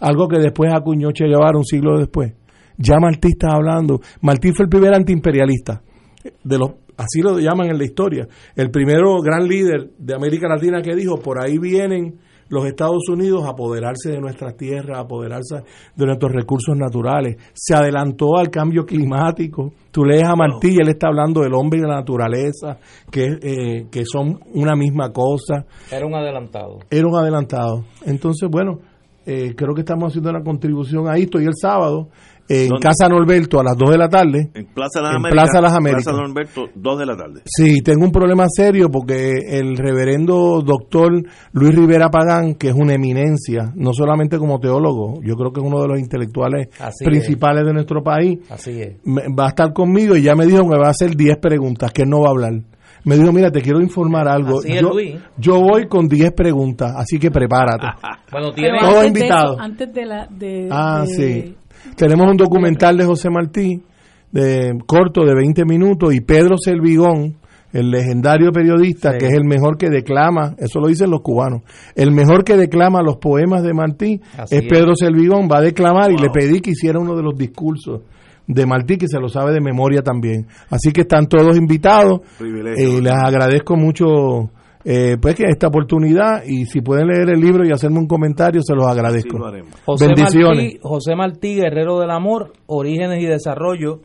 algo 0.00 0.28
que 0.28 0.38
después 0.38 0.72
acuñó 0.72 1.10
Che 1.12 1.26
Guevara 1.26 1.58
un 1.58 1.64
siglo 1.64 1.98
después. 1.98 2.32
Ya 2.78 2.98
Martí 3.00 3.28
estaba 3.28 3.54
hablando. 3.54 4.00
Martí 4.20 4.52
fue 4.52 4.64
el 4.64 4.68
primer 4.68 4.94
antiimperialista 4.94 5.82
de 6.42 6.58
los 6.58 6.70
así 6.96 7.20
lo 7.20 7.38
llaman 7.38 7.68
en 7.68 7.78
la 7.78 7.84
historia, 7.84 8.26
el 8.54 8.70
primero 8.70 9.20
gran 9.20 9.46
líder 9.46 9.90
de 9.98 10.14
América 10.14 10.48
Latina 10.48 10.80
que 10.80 10.94
dijo, 10.94 11.18
por 11.18 11.42
ahí 11.42 11.58
vienen 11.58 12.18
los 12.48 12.64
Estados 12.64 13.08
Unidos 13.08 13.44
a 13.44 13.50
apoderarse 13.50 14.12
de 14.12 14.20
nuestras 14.20 14.56
tierras, 14.56 14.98
a 14.98 15.00
apoderarse 15.00 15.64
de 15.96 16.06
nuestros 16.06 16.32
recursos 16.32 16.76
naturales. 16.76 17.36
Se 17.52 17.74
adelantó 17.74 18.36
al 18.36 18.50
cambio 18.50 18.86
climático. 18.86 19.72
Tú 19.90 20.04
lees 20.04 20.22
a 20.22 20.36
Martí 20.36 20.76
y 20.76 20.80
él 20.80 20.88
está 20.88 21.08
hablando 21.08 21.40
del 21.40 21.54
hombre 21.54 21.80
y 21.80 21.82
de 21.82 21.88
la 21.88 21.96
naturaleza, 21.96 22.78
que, 23.10 23.38
eh, 23.42 23.86
que 23.90 24.04
son 24.04 24.38
una 24.54 24.76
misma 24.76 25.12
cosa. 25.12 25.66
Era 25.90 26.06
un 26.06 26.14
adelantado. 26.14 26.78
Era 26.88 27.08
un 27.08 27.16
adelantado. 27.16 27.84
Entonces, 28.04 28.48
bueno, 28.48 28.78
eh, 29.26 29.54
creo 29.56 29.74
que 29.74 29.80
estamos 29.80 30.08
haciendo 30.12 30.30
una 30.30 30.42
contribución 30.42 31.08
a 31.08 31.16
esto 31.16 31.40
y 31.40 31.44
el 31.44 31.54
sábado 31.60 32.08
en 32.48 32.68
¿Dónde? 32.68 32.80
Casa 32.82 33.08
Norberto 33.08 33.58
a 33.58 33.64
las 33.64 33.76
2 33.76 33.90
de 33.90 33.98
la 33.98 34.08
tarde. 34.08 34.50
En 34.54 34.66
Plaza 34.66 35.00
Las 35.00 35.10
En 35.10 35.16
Américas. 35.16 35.32
Plaza 35.50 35.60
Las 35.60 35.72
Américas. 35.72 36.04
Plaza 36.04 36.18
Norberto, 36.22 36.68
2 36.76 36.98
de 37.00 37.06
la 37.06 37.16
tarde. 37.16 37.40
Sí, 37.44 37.80
tengo 37.82 38.04
un 38.04 38.12
problema 38.12 38.44
serio 38.48 38.88
porque 38.88 39.32
el 39.48 39.76
reverendo 39.76 40.62
doctor 40.64 41.24
Luis 41.52 41.74
Rivera 41.74 42.08
Pagán, 42.08 42.54
que 42.54 42.68
es 42.68 42.74
una 42.74 42.94
eminencia, 42.94 43.72
no 43.74 43.92
solamente 43.92 44.38
como 44.38 44.60
teólogo, 44.60 45.20
yo 45.24 45.34
creo 45.34 45.52
que 45.52 45.60
es 45.60 45.66
uno 45.66 45.82
de 45.82 45.88
los 45.88 45.98
intelectuales 45.98 46.68
Así 46.78 47.04
principales 47.04 47.66
de 47.66 47.72
nuestro 47.72 48.04
país, 48.04 48.38
Así 48.48 48.80
es. 48.80 48.96
me- 49.04 49.22
va 49.36 49.46
a 49.46 49.48
estar 49.48 49.72
conmigo 49.72 50.14
y 50.16 50.22
ya 50.22 50.36
me 50.36 50.46
dijo 50.46 50.62
que 50.62 50.68
me 50.68 50.78
va 50.78 50.86
a 50.86 50.90
hacer 50.90 51.16
10 51.16 51.38
preguntas, 51.38 51.92
que 51.92 52.02
él 52.02 52.10
no 52.10 52.20
va 52.20 52.28
a 52.28 52.30
hablar. 52.30 52.52
Me 53.06 53.16
dijo, 53.16 53.32
mira, 53.32 53.50
te 53.50 53.62
quiero 53.62 53.80
informar 53.80 54.28
algo. 54.28 54.58
Así 54.58 54.72
es, 54.72 54.80
yo, 54.82 54.90
Luis. 54.90 55.14
yo 55.38 55.60
voy 55.60 55.86
con 55.88 56.08
10 56.08 56.32
preguntas, 56.32 56.92
así 56.96 57.18
que 57.18 57.30
prepárate. 57.30 57.86
Bueno, 58.32 58.50
tiene... 58.52 58.78
Todo 58.80 58.88
antes 58.88 59.00
de 59.02 59.06
invitado. 59.06 59.52
eso, 59.54 59.62
antes 59.62 59.94
de 59.94 60.04
la... 60.04 60.26
De, 60.26 60.68
Ah, 60.70 61.04
de- 61.06 61.14
sí. 61.14 61.56
Tenemos 61.96 62.28
un 62.28 62.36
documental 62.36 62.96
de 62.96 63.04
José 63.04 63.30
Martí, 63.30 63.80
de 64.32 64.72
corto 64.86 65.24
de 65.24 65.34
20 65.34 65.64
minutos, 65.64 66.12
y 66.12 66.20
Pedro 66.20 66.56
Selvigón, 66.58 67.36
el 67.72 67.90
legendario 67.90 68.50
periodista, 68.50 69.12
Sí. 69.12 69.18
que 69.18 69.26
es 69.28 69.34
el 69.34 69.44
mejor 69.44 69.78
que 69.78 69.88
declama, 69.90 70.54
eso 70.58 70.80
lo 70.80 70.88
dicen 70.88 71.10
los 71.10 71.20
cubanos, 71.20 71.62
el 71.94 72.10
mejor 72.10 72.42
que 72.42 72.56
declama 72.56 73.00
los 73.02 73.18
poemas 73.18 73.62
de 73.62 73.72
Martí 73.72 74.20
Así 74.36 74.56
es 74.56 74.62
es. 74.64 74.68
Pedro 74.68 74.94
Selvigón, 74.96 75.48
va 75.48 75.58
a 75.58 75.62
declamar 75.62 76.10
y 76.10 76.16
le 76.16 76.30
pedí 76.30 76.60
que 76.60 76.70
hiciera 76.72 76.98
uno 76.98 77.14
de 77.14 77.22
los 77.22 77.36
discursos 77.38 78.00
de 78.46 78.66
Martí, 78.66 78.96
que 78.96 79.08
se 79.08 79.18
lo 79.18 79.28
sabe 79.28 79.52
de 79.52 79.60
memoria 79.60 80.02
también. 80.02 80.46
Así 80.70 80.92
que 80.92 81.02
están 81.02 81.26
todos 81.26 81.56
invitados. 81.56 82.20
Privilegio. 82.38 82.98
Eh, 82.98 83.02
les 83.02 83.12
agradezco 83.12 83.76
mucho 83.76 84.50
eh, 84.84 85.16
pues 85.20 85.34
que 85.34 85.44
esta 85.48 85.66
oportunidad 85.66 86.44
y 86.46 86.64
si 86.66 86.80
pueden 86.80 87.08
leer 87.08 87.30
el 87.30 87.40
libro 87.40 87.66
y 87.66 87.72
hacerme 87.72 87.98
un 87.98 88.06
comentario, 88.06 88.60
se 88.62 88.74
los 88.74 88.86
agradezco. 88.86 89.32
Sí, 89.32 89.38
lo 89.38 89.46
haremos. 89.46 89.74
José 89.84 90.06
Bendiciones. 90.06 90.62
Martí, 90.62 90.78
José 90.80 91.16
Martí, 91.16 91.54
Guerrero 91.56 91.98
del 91.98 92.10
Amor, 92.10 92.52
Orígenes 92.66 93.20
y 93.20 93.26
Desarrollo 93.26 94.00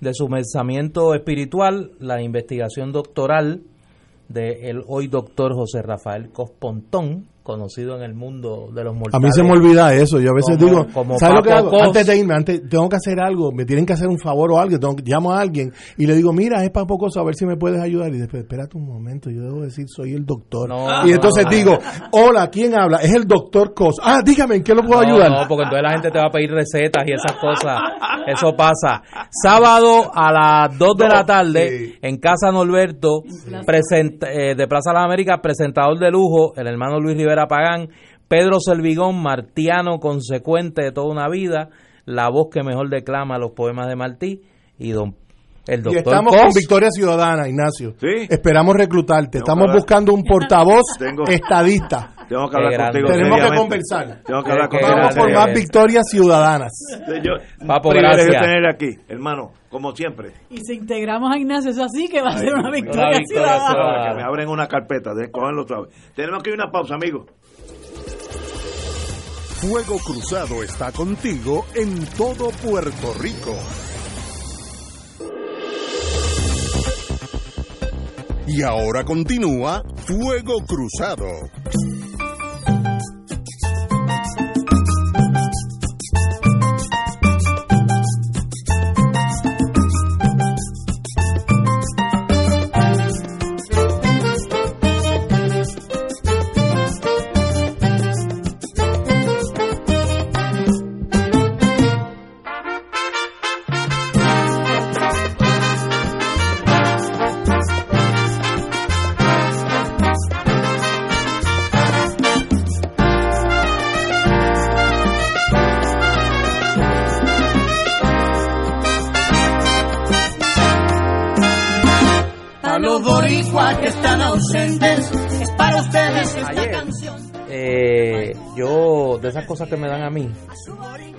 de 0.00 0.14
su 0.14 0.28
pensamiento 0.28 1.14
espiritual, 1.14 1.92
la 2.00 2.22
investigación 2.22 2.92
doctoral 2.92 3.62
del 4.28 4.82
hoy 4.88 5.08
doctor 5.08 5.54
José 5.54 5.82
Rafael 5.82 6.30
Cospontón, 6.30 7.26
conocido 7.42 7.96
en 7.96 8.02
el 8.02 8.14
mundo 8.14 8.68
de 8.74 8.84
los 8.84 8.94
A 8.94 8.98
mortales. 8.98 9.24
mí 9.24 9.30
se 9.32 9.42
me 9.42 9.50
olvida 9.52 9.92
eso. 9.94 10.18
Yo 10.20 10.30
a 10.30 10.34
veces 10.34 10.56
Como- 10.56 10.70
digo, 10.70 10.86
como 10.92 11.18
¿sabes 11.18 11.36
lo 11.36 11.42
que 11.42 11.52
hago? 11.52 11.70
Cos. 11.70 11.82
Antes 11.82 12.06
de 12.06 12.16
irme, 12.18 12.34
antes, 12.34 12.68
tengo 12.68 12.88
que 12.88 12.96
hacer 12.96 13.20
algo, 13.20 13.50
me 13.52 13.64
tienen 13.64 13.84
que 13.86 13.92
hacer 13.92 14.08
un 14.08 14.18
favor 14.18 14.52
o 14.52 14.58
algo, 14.58 14.78
tengo, 14.78 14.94
llamo 15.04 15.32
a 15.32 15.40
alguien 15.40 15.72
y 15.98 16.06
le 16.06 16.14
digo, 16.14 16.32
mira, 16.32 16.62
es 16.64 16.70
para 16.70 16.86
poco 16.86 17.06
a 17.14 17.24
ver 17.24 17.34
si 17.34 17.44
me 17.46 17.56
puedes 17.56 17.80
ayudar. 17.80 18.08
Y 18.14 18.18
después, 18.18 18.42
espérate 18.42 18.76
un 18.76 18.86
momento, 18.86 19.30
yo 19.30 19.42
debo 19.42 19.62
decir, 19.62 19.86
soy 19.88 20.14
el 20.14 20.24
doctor. 20.24 20.68
No, 20.68 21.06
y 21.06 21.12
entonces 21.12 21.44
no. 21.44 21.50
digo, 21.50 21.78
hola, 22.12 22.48
¿quién 22.48 22.74
habla? 22.78 22.98
Es 22.98 23.14
el 23.14 23.26
doctor 23.26 23.74
Cos. 23.74 23.96
Ah, 24.02 24.20
dígame, 24.24 24.56
¿en 24.56 24.62
qué 24.62 24.74
lo 24.74 24.82
puedo 24.82 25.00
ayudar? 25.00 25.30
No, 25.30 25.48
porque 25.48 25.64
entonces 25.64 25.82
la 25.82 25.90
gente 25.92 26.10
te 26.10 26.18
va 26.18 26.26
a 26.28 26.30
pedir 26.30 26.50
recetas 26.52 27.02
y 27.06 27.12
esas 27.12 27.32
cosas. 27.40 27.78
Eso 28.26 28.54
pasa. 28.56 29.02
Sábado 29.42 30.10
a 30.14 30.30
las 30.32 30.78
2 30.78 30.96
de 30.96 31.08
la 31.08 31.24
tarde 31.24 31.68
sí. 31.68 31.94
en 32.02 32.18
Casa 32.18 32.52
Norberto, 32.52 33.22
present- 33.66 34.24
eh, 34.28 34.54
de 34.54 34.66
Plaza 34.68 34.92
Las 34.92 35.04
Américas, 35.06 35.38
presentador 35.42 35.98
de 35.98 36.10
lujo, 36.10 36.52
el 36.56 36.66
hermano 36.66 37.00
Luis 37.00 37.16
Rivera 37.16 37.31
Pagán, 37.48 37.88
Pedro 38.28 38.58
Selvigón, 38.60 39.22
martiano 39.22 39.98
consecuente 39.98 40.82
de 40.82 40.92
toda 40.92 41.10
una 41.12 41.28
vida, 41.28 41.68
la 42.04 42.28
voz 42.30 42.48
que 42.50 42.62
mejor 42.62 42.88
declama 42.88 43.38
los 43.38 43.52
poemas 43.52 43.88
de 43.88 43.96
Martí 43.96 44.40
y 44.78 44.90
don 44.92 45.14
el 45.68 45.78
Y 45.80 45.82
doctor 45.82 45.98
estamos 46.14 46.32
Cos. 46.34 46.42
con 46.42 46.50
Victoria 46.54 46.88
Ciudadana, 46.90 47.48
Ignacio. 47.48 47.94
Sí. 48.00 48.26
Esperamos 48.28 48.74
reclutarte. 48.74 49.38
Tengo 49.38 49.44
Estamos 49.44 49.72
buscando 49.72 50.12
un 50.12 50.24
portavoz 50.24 50.82
Tengo- 50.98 51.24
estadista. 51.28 52.14
Tengo 52.32 52.48
que 52.48 52.56
hablar 52.56 52.92
contigo. 52.92 53.08
Tenemos 53.08 53.40
que 53.40 53.56
conversar. 53.56 54.22
Tengo 54.24 54.42
que 54.42 54.52
hablar 54.52 54.68
contigo. 54.70 54.90
Vamos 54.90 55.14
formar 55.14 55.48
eres. 55.50 55.60
victorias 55.60 56.04
ciudadanas. 56.10 56.72
Yo, 57.22 57.32
Papo, 57.66 57.90
gracias. 57.90 58.40
tener 58.40 58.66
aquí, 58.66 58.96
hermano, 59.06 59.52
como 59.68 59.94
siempre. 59.94 60.32
Y 60.48 60.58
si 60.64 60.74
integramos 60.76 61.30
a 61.30 61.36
Ignacio, 61.36 61.72
eso 61.72 61.84
así 61.84 62.08
que 62.08 62.22
va 62.22 62.30
a 62.30 62.38
ser 62.38 62.54
una 62.54 62.70
victoria, 62.70 63.08
una 63.08 63.18
victoria 63.18 63.26
ciudadana. 63.26 63.70
ciudadana. 63.70 64.08
Que 64.08 64.16
me 64.16 64.22
abren 64.22 64.48
una 64.48 64.66
carpeta, 64.66 65.12
de 65.14 65.30
cogerlo 65.30 65.66
suave. 65.66 65.88
Tenemos 66.16 66.42
que 66.42 66.50
ir 66.50 66.58
a 66.58 66.64
una 66.64 66.72
pausa, 66.72 66.94
amigos. 66.94 67.26
Fuego 69.60 69.98
Cruzado 69.98 70.62
está 70.62 70.90
contigo 70.90 71.66
en 71.74 72.06
todo 72.16 72.48
Puerto 72.50 73.12
Rico. 73.20 73.54
Y 78.46 78.62
ahora 78.62 79.04
continúa 79.04 79.82
Fuego 80.06 80.64
Cruzado. 80.66 81.26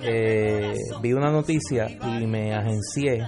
Eh, 0.02 0.74
vi 1.00 1.12
una 1.12 1.30
noticia 1.30 1.88
y 1.90 2.26
me 2.26 2.54
agencié 2.54 3.24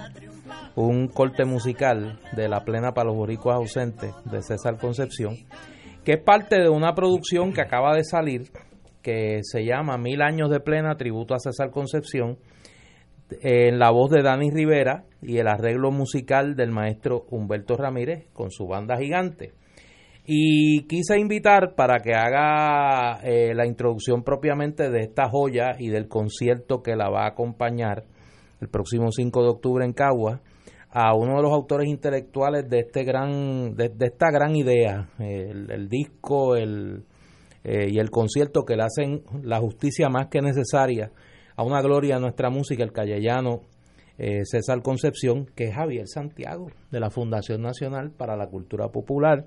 un 0.75 1.09
corte 1.09 1.45
musical 1.45 2.21
de 2.35 2.49
La 2.49 2.65
Plena 2.65 2.93
para 2.93 3.09
los 3.09 3.17
Boricuas 3.17 3.57
Ausentes 3.57 4.13
de 4.25 4.43
César 4.43 4.79
Concepción, 4.79 5.37
que 6.05 6.13
es 6.15 6.23
parte 6.23 6.61
de 6.61 6.69
una 6.69 6.95
producción 6.95 7.53
que 7.53 7.63
acaba 7.63 7.95
de 7.95 8.05
salir, 8.05 8.51
que 9.03 9.41
se 9.43 9.65
llama 9.65 9.97
Mil 9.99 10.21
Años 10.21 10.51
de 10.51 10.61
Plena, 10.61 10.97
tributo 10.97 11.35
a 11.35 11.39
César 11.39 11.71
Concepción, 11.71 12.39
en 13.41 13.79
la 13.79 13.91
voz 13.91 14.11
de 14.11 14.23
Dani 14.23 14.51
Rivera 14.51 15.05
y 15.23 15.39
el 15.39 15.49
arreglo 15.49 15.91
musical 15.91 16.55
del 16.55 16.71
maestro 16.71 17.25
Humberto 17.31 17.77
Ramírez 17.77 18.27
con 18.33 18.51
su 18.51 18.67
banda 18.67 18.99
gigante. 18.99 19.53
Y 20.27 20.87
quise 20.89 21.19
invitar 21.19 21.75
para 21.77 22.01
que 22.01 22.13
haga 22.15 23.21
eh, 23.23 23.55
la 23.55 23.67
introducción 23.67 24.25
propiamente 24.25 24.91
de 24.91 25.01
esta 25.01 25.29
joya 25.29 25.77
y 25.79 25.89
del 25.89 26.09
concierto 26.09 26.83
que 26.83 26.97
la 26.97 27.09
va 27.09 27.25
a 27.25 27.29
acompañar 27.29 28.05
el 28.61 28.69
próximo 28.69 29.13
5 29.13 29.43
de 29.43 29.49
octubre 29.49 29.85
en 29.85 29.93
Cagua 29.93 30.41
a 30.91 31.15
uno 31.15 31.37
de 31.37 31.43
los 31.43 31.53
autores 31.53 31.89
intelectuales 31.89 32.69
de 32.69 32.81
este 32.81 33.05
gran 33.05 33.75
de, 33.75 33.91
de 33.91 34.07
esta 34.07 34.31
gran 34.31 34.57
idea 34.57 35.11
el, 35.19 35.89
disco 35.89 36.57
el, 36.57 37.05
eh, 37.63 37.89
y 37.91 37.99
el 37.99 38.11
concierto 38.11 38.65
que 38.65 38.77
le 38.77 38.85
hacen 38.85 39.23
la 39.43 39.59
justicia 39.59 40.09
más 40.09 40.29
que 40.29 40.41
necesaria 40.41 41.13
a 41.57 41.65
una 41.65 41.81
gloria 41.83 42.17
de 42.17 42.21
nuestra 42.21 42.51
música, 42.51 42.85
el 42.85 42.93
callellano 42.93 43.63
eh, 44.19 44.45
César 44.45 44.83
Concepción, 44.83 45.47
que 45.55 45.65
es 45.65 45.75
Javier 45.75 46.07
Santiago, 46.07 46.69
de 46.91 47.01
la 47.01 47.11
Fundación 47.11 47.63
Nacional 47.63 48.11
para 48.11 48.37
la 48.37 48.47
Cultura 48.47 48.89
Popular, 48.89 49.47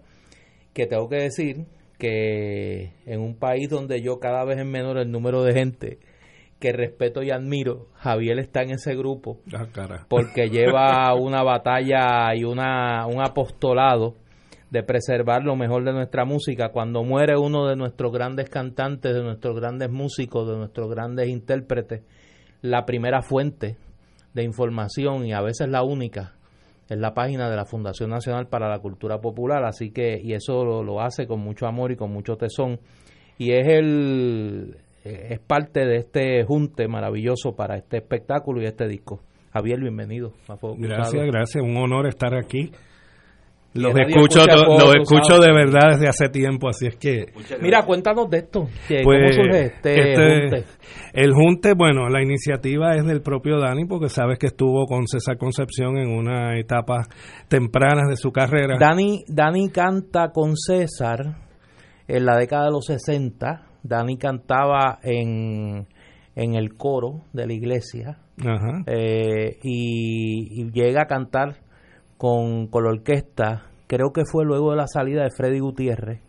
que 0.73 0.85
tengo 0.85 1.09
que 1.09 1.17
decir 1.17 1.65
que 1.97 2.93
en 3.05 3.19
un 3.19 3.35
país 3.35 3.69
donde 3.69 4.01
yo 4.01 4.19
cada 4.19 4.45
vez 4.45 4.59
es 4.59 4.65
menor 4.65 4.97
el 4.97 5.11
número 5.11 5.43
de 5.43 5.53
gente 5.53 5.99
que 6.59 6.73
respeto 6.73 7.23
y 7.23 7.31
admiro, 7.31 7.87
Javier 7.95 8.37
está 8.39 8.61
en 8.61 8.71
ese 8.71 8.95
grupo 8.95 9.39
Ah, 9.53 9.67
porque 10.09 10.49
lleva 10.49 11.13
una 11.15 11.41
batalla 11.41 12.35
y 12.35 12.43
una, 12.43 13.05
un 13.07 13.21
apostolado 13.21 14.15
de 14.69 14.83
preservar 14.83 15.43
lo 15.43 15.55
mejor 15.55 15.83
de 15.83 15.93
nuestra 15.93 16.25
música. 16.25 16.69
Cuando 16.69 17.03
muere 17.03 17.37
uno 17.37 17.65
de 17.67 17.75
nuestros 17.75 18.11
grandes 18.11 18.49
cantantes, 18.49 19.13
de 19.13 19.23
nuestros 19.23 19.55
grandes 19.55 19.89
músicos, 19.89 20.47
de 20.47 20.57
nuestros 20.57 20.89
grandes 20.89 21.29
intérpretes, 21.29 22.03
la 22.61 22.85
primera 22.85 23.21
fuente 23.21 23.77
de 24.33 24.43
información 24.43 25.25
y 25.25 25.33
a 25.33 25.41
veces 25.41 25.69
la 25.69 25.83
única 25.83 26.35
es 26.89 26.97
la 26.97 27.13
página 27.13 27.49
de 27.49 27.55
la 27.55 27.65
Fundación 27.65 28.09
Nacional 28.09 28.47
para 28.47 28.67
la 28.67 28.79
Cultura 28.79 29.21
Popular, 29.21 29.63
así 29.63 29.91
que 29.91 30.19
y 30.21 30.33
eso 30.33 30.65
lo, 30.65 30.83
lo 30.83 31.01
hace 31.01 31.27
con 31.27 31.39
mucho 31.39 31.67
amor 31.67 31.91
y 31.91 31.95
con 31.95 32.11
mucho 32.11 32.35
tesón 32.35 32.79
y 33.37 33.53
es 33.53 33.67
el 33.67 34.75
es 35.03 35.39
parte 35.39 35.85
de 35.85 35.97
este 35.97 36.43
junte 36.43 36.87
maravilloso 36.87 37.55
para 37.55 37.77
este 37.77 37.97
espectáculo 37.97 38.61
y 38.61 38.65
este 38.65 38.87
disco. 38.87 39.21
Javier, 39.51 39.79
bienvenido. 39.79 40.33
Gracias, 40.77 41.25
gracias, 41.25 41.63
un 41.63 41.77
honor 41.77 42.07
estar 42.07 42.35
aquí. 42.35 42.71
Los 43.73 43.93
escucho, 43.95 44.45
los 44.47 44.95
escucho 44.95 45.39
de 45.39 45.53
verdad 45.53 45.91
desde 45.91 46.07
hace 46.07 46.29
tiempo, 46.29 46.69
así 46.69 46.87
es 46.87 46.95
que 46.95 47.27
Mira, 47.61 47.83
cuéntanos 47.85 48.27
de 48.29 48.39
esto. 48.39 48.67
que 48.87 49.01
Pues, 49.03 49.35
¿Cómo 49.35 49.43
surge 49.45 49.65
este, 49.65 50.11
este- 50.11 50.39
junte? 50.41 50.63
El 51.13 51.33
Junte, 51.33 51.73
bueno, 51.73 52.09
la 52.09 52.21
iniciativa 52.23 52.95
es 52.95 53.05
del 53.05 53.21
propio 53.21 53.59
Dani, 53.59 53.85
porque 53.85 54.09
sabes 54.09 54.39
que 54.39 54.47
estuvo 54.47 54.85
con 54.85 55.07
César 55.07 55.37
Concepción 55.37 55.97
en 55.97 56.09
una 56.09 56.57
etapa 56.59 57.07
temprana 57.47 58.07
de 58.09 58.15
su 58.15 58.31
carrera. 58.31 58.77
Dani, 58.79 59.23
Dani 59.27 59.69
canta 59.69 60.29
con 60.31 60.55
César 60.55 61.37
en 62.07 62.25
la 62.25 62.37
década 62.37 62.65
de 62.65 62.71
los 62.71 62.85
60. 62.85 63.65
Dani 63.83 64.17
cantaba 64.17 64.99
en, 65.03 65.87
en 66.35 66.55
el 66.55 66.73
coro 66.75 67.21
de 67.33 67.47
la 67.47 67.53
iglesia 67.53 68.17
Ajá. 68.39 68.83
eh, 68.87 69.57
y, 69.63 70.61
y 70.63 70.71
llega 70.71 71.03
a 71.03 71.07
cantar 71.07 71.57
con, 72.19 72.67
con 72.67 72.83
la 72.83 72.89
orquesta, 72.89 73.63
creo 73.87 74.11
que 74.11 74.23
fue 74.29 74.43
luego 74.43 74.71
de 74.71 74.77
la 74.77 74.87
salida 74.87 75.23
de 75.23 75.31
Freddy 75.31 75.59
Gutiérrez, 75.59 76.21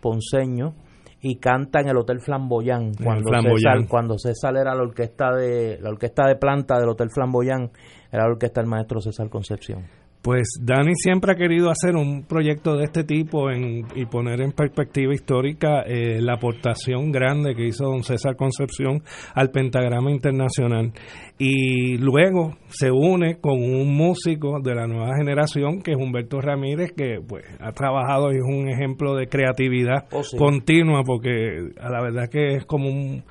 Ponceño, 0.00 0.74
y 1.20 1.36
canta 1.40 1.80
en 1.80 1.88
el 1.88 1.96
Hotel 1.96 2.20
Flamboyán, 2.20 2.92
cuando, 2.94 3.28
Flamboyán. 3.28 3.56
César, 3.56 3.88
cuando 3.88 4.18
César 4.18 4.56
era 4.56 4.72
la 4.76 4.82
orquesta 4.82 5.34
de 5.34 5.80
la 5.80 5.90
orquesta 5.90 6.28
de 6.28 6.36
planta 6.36 6.78
del 6.78 6.88
Hotel 6.88 7.10
Flamboyán, 7.10 7.72
era 8.12 8.24
la 8.24 8.30
orquesta 8.30 8.60
del 8.60 8.70
maestro 8.70 9.00
César 9.00 9.28
Concepción. 9.28 9.82
Pues 10.22 10.48
Dani 10.62 10.92
siempre 10.94 11.32
ha 11.32 11.34
querido 11.34 11.68
hacer 11.68 11.96
un 11.96 12.22
proyecto 12.22 12.76
de 12.76 12.84
este 12.84 13.02
tipo 13.02 13.50
en- 13.50 13.84
y 13.96 14.06
poner 14.06 14.40
en 14.40 14.52
perspectiva 14.52 15.12
histórica 15.12 15.82
eh, 15.84 16.20
la 16.20 16.34
aportación 16.34 17.10
grande 17.10 17.56
que 17.56 17.66
hizo 17.66 17.86
don 17.86 18.04
César 18.04 18.36
Concepción 18.36 19.02
al 19.34 19.50
pentagrama 19.50 20.12
internacional. 20.12 20.92
Y 21.38 21.98
luego 21.98 22.54
se 22.68 22.92
une 22.92 23.40
con 23.40 23.54
un 23.60 23.96
músico 23.96 24.60
de 24.62 24.76
la 24.76 24.86
nueva 24.86 25.16
generación 25.16 25.82
que 25.82 25.90
es 25.90 25.96
Humberto 25.98 26.40
Ramírez, 26.40 26.92
que 26.96 27.18
pues 27.26 27.44
ha 27.58 27.72
trabajado 27.72 28.30
y 28.32 28.36
es 28.36 28.42
un 28.44 28.68
ejemplo 28.68 29.16
de 29.16 29.26
creatividad 29.26 30.06
Oh, 30.12 30.22
sí. 30.22 30.36
continua, 30.36 31.02
porque 31.04 31.70
a 31.80 31.90
la 31.90 32.00
verdad 32.00 32.28
que 32.30 32.54
es 32.58 32.64
como 32.64 32.88
un... 32.88 33.24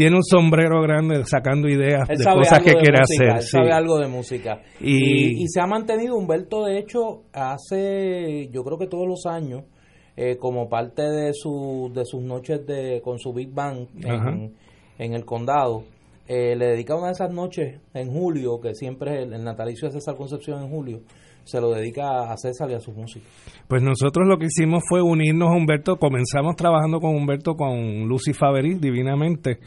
Tiene 0.00 0.16
un 0.16 0.22
sombrero 0.24 0.80
grande 0.80 1.22
sacando 1.26 1.68
ideas 1.68 2.08
Él 2.08 2.16
de 2.16 2.24
cosas 2.24 2.58
que 2.60 2.70
de 2.70 2.76
quiere 2.76 2.98
música, 3.00 3.24
hacer. 3.24 3.36
él 3.36 3.42
sí. 3.42 3.48
sabe 3.50 3.72
algo 3.72 3.98
de 3.98 4.08
música. 4.08 4.62
Y- 4.80 5.40
Y, 5.40 5.42
y 5.42 5.46
se 5.48 5.60
ha 5.60 5.66
mantenido 5.66 6.16
Humberto, 6.16 6.64
de 6.64 6.78
hecho, 6.78 7.24
hace, 7.34 8.48
yo 8.50 8.64
creo 8.64 8.78
que 8.78 8.86
todos 8.86 9.06
los 9.06 9.26
años, 9.26 9.64
eh, 10.16 10.36
como 10.38 10.68
parte 10.70 11.02
de, 11.02 11.32
su, 11.34 11.90
de 11.94 12.04
sus 12.06 12.22
noches 12.22 12.66
de 12.66 13.00
con 13.04 13.18
su 13.18 13.32
Big 13.34 13.52
Bang 13.52 13.88
en, 14.02 14.54
en 14.98 15.12
el 15.14 15.24
condado, 15.26 15.84
eh, 16.28 16.54
le 16.56 16.66
dedica 16.68 16.94
una 16.96 17.08
de 17.08 17.12
esas 17.12 17.30
noches 17.32 17.80
en 17.92 18.10
julio, 18.10 18.60
que 18.60 18.74
siempre 18.74 19.16
es 19.16 19.26
el, 19.26 19.32
el 19.34 19.44
natalicio 19.44 19.88
de 19.88 19.94
César 19.94 20.16
Concepción 20.16 20.62
en 20.62 20.70
julio, 20.70 21.00
se 21.44 21.60
lo 21.60 21.70
dedica 21.70 22.30
a 22.30 22.36
César 22.36 22.70
y 22.70 22.74
a 22.74 22.80
su 22.80 22.92
música. 22.92 23.26
Pues 23.68 23.82
nosotros 23.82 24.26
lo 24.26 24.38
que 24.38 24.46
hicimos 24.46 24.82
fue 24.88 25.02
unirnos 25.02 25.50
a 25.50 25.56
Humberto, 25.56 25.96
comenzamos 25.96 26.56
trabajando 26.56 27.00
con 27.00 27.14
Humberto 27.14 27.54
con 27.54 28.08
Lucy 28.08 28.32
Faveri, 28.32 28.74
divinamente. 28.74 29.58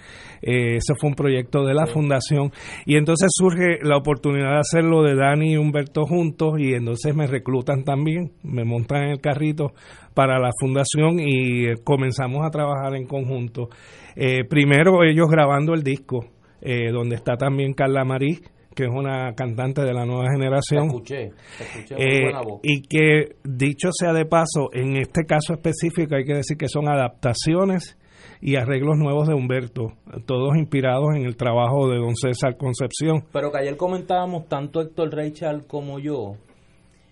Eh, 0.42 0.78
ese 0.78 0.94
fue 1.00 1.10
un 1.10 1.16
proyecto 1.16 1.64
de 1.64 1.74
la 1.74 1.86
fundación. 1.86 2.52
Y 2.86 2.98
entonces 2.98 3.30
surge 3.34 3.80
la 3.82 3.98
oportunidad 3.98 4.54
de 4.54 4.60
hacerlo 4.60 5.04
de 5.04 5.16
Dani 5.16 5.54
y 5.54 5.58
Humberto 5.58 6.06
juntos 6.06 6.60
y 6.60 6.74
entonces 6.74 7.16
me 7.16 7.28
reclutan 7.28 7.84
también, 7.84 8.34
me 8.44 8.64
montan 8.64 9.04
en 9.04 9.10
el 9.12 9.22
carrito 9.22 9.74
para 10.14 10.40
la 10.40 10.52
fundación 10.60 11.20
y 11.20 11.68
eh, 11.68 11.76
comenzamos 11.84 12.46
a 12.46 12.50
trabajar 12.50 12.96
en 12.96 13.08
conjunto. 13.08 13.70
Eh, 14.16 14.44
primero 14.48 15.04
ellos 15.04 15.28
grabando 15.30 15.74
el 15.74 15.84
disco, 15.84 16.26
eh, 16.62 16.92
donde 16.92 17.16
está 17.16 17.36
también 17.36 17.74
Carla 17.74 18.06
Marí, 18.06 18.40
que 18.76 18.84
es 18.86 18.90
una 18.90 19.34
cantante 19.36 19.82
de 19.82 19.94
la 19.94 20.06
nueva 20.06 20.26
Te 20.26 20.32
generación. 20.36 20.88
escuché, 20.88 21.32
te 21.58 21.64
escuché 21.64 21.96
Eh, 21.98 22.22
buena 22.24 22.42
voz. 22.42 22.60
y 22.64 22.82
que 22.84 23.36
dicho 23.44 23.90
sea 23.92 24.14
de 24.14 24.26
paso, 24.26 24.70
en 24.74 24.98
este 24.98 25.26
caso 25.26 25.54
específico 25.54 26.16
hay 26.16 26.26
que 26.26 26.34
decir 26.36 26.58
que 26.58 26.68
son 26.68 26.88
adaptaciones 26.90 27.98
y 28.42 28.56
arreglos 28.58 28.98
nuevos 28.98 29.28
de 29.28 29.34
Humberto, 29.36 29.94
todos 30.26 30.56
inspirados 30.58 31.16
en 31.16 31.24
el 31.26 31.38
trabajo 31.38 31.88
de 31.90 31.98
don 31.98 32.16
César 32.16 32.58
Concepción. 32.58 33.24
Pero 33.32 33.52
que 33.52 33.60
ayer 33.60 33.78
comentábamos 33.78 34.48
tanto 34.48 34.82
Héctor 34.82 35.14
Reichard 35.14 35.66
como 35.66 36.00
yo, 36.00 36.36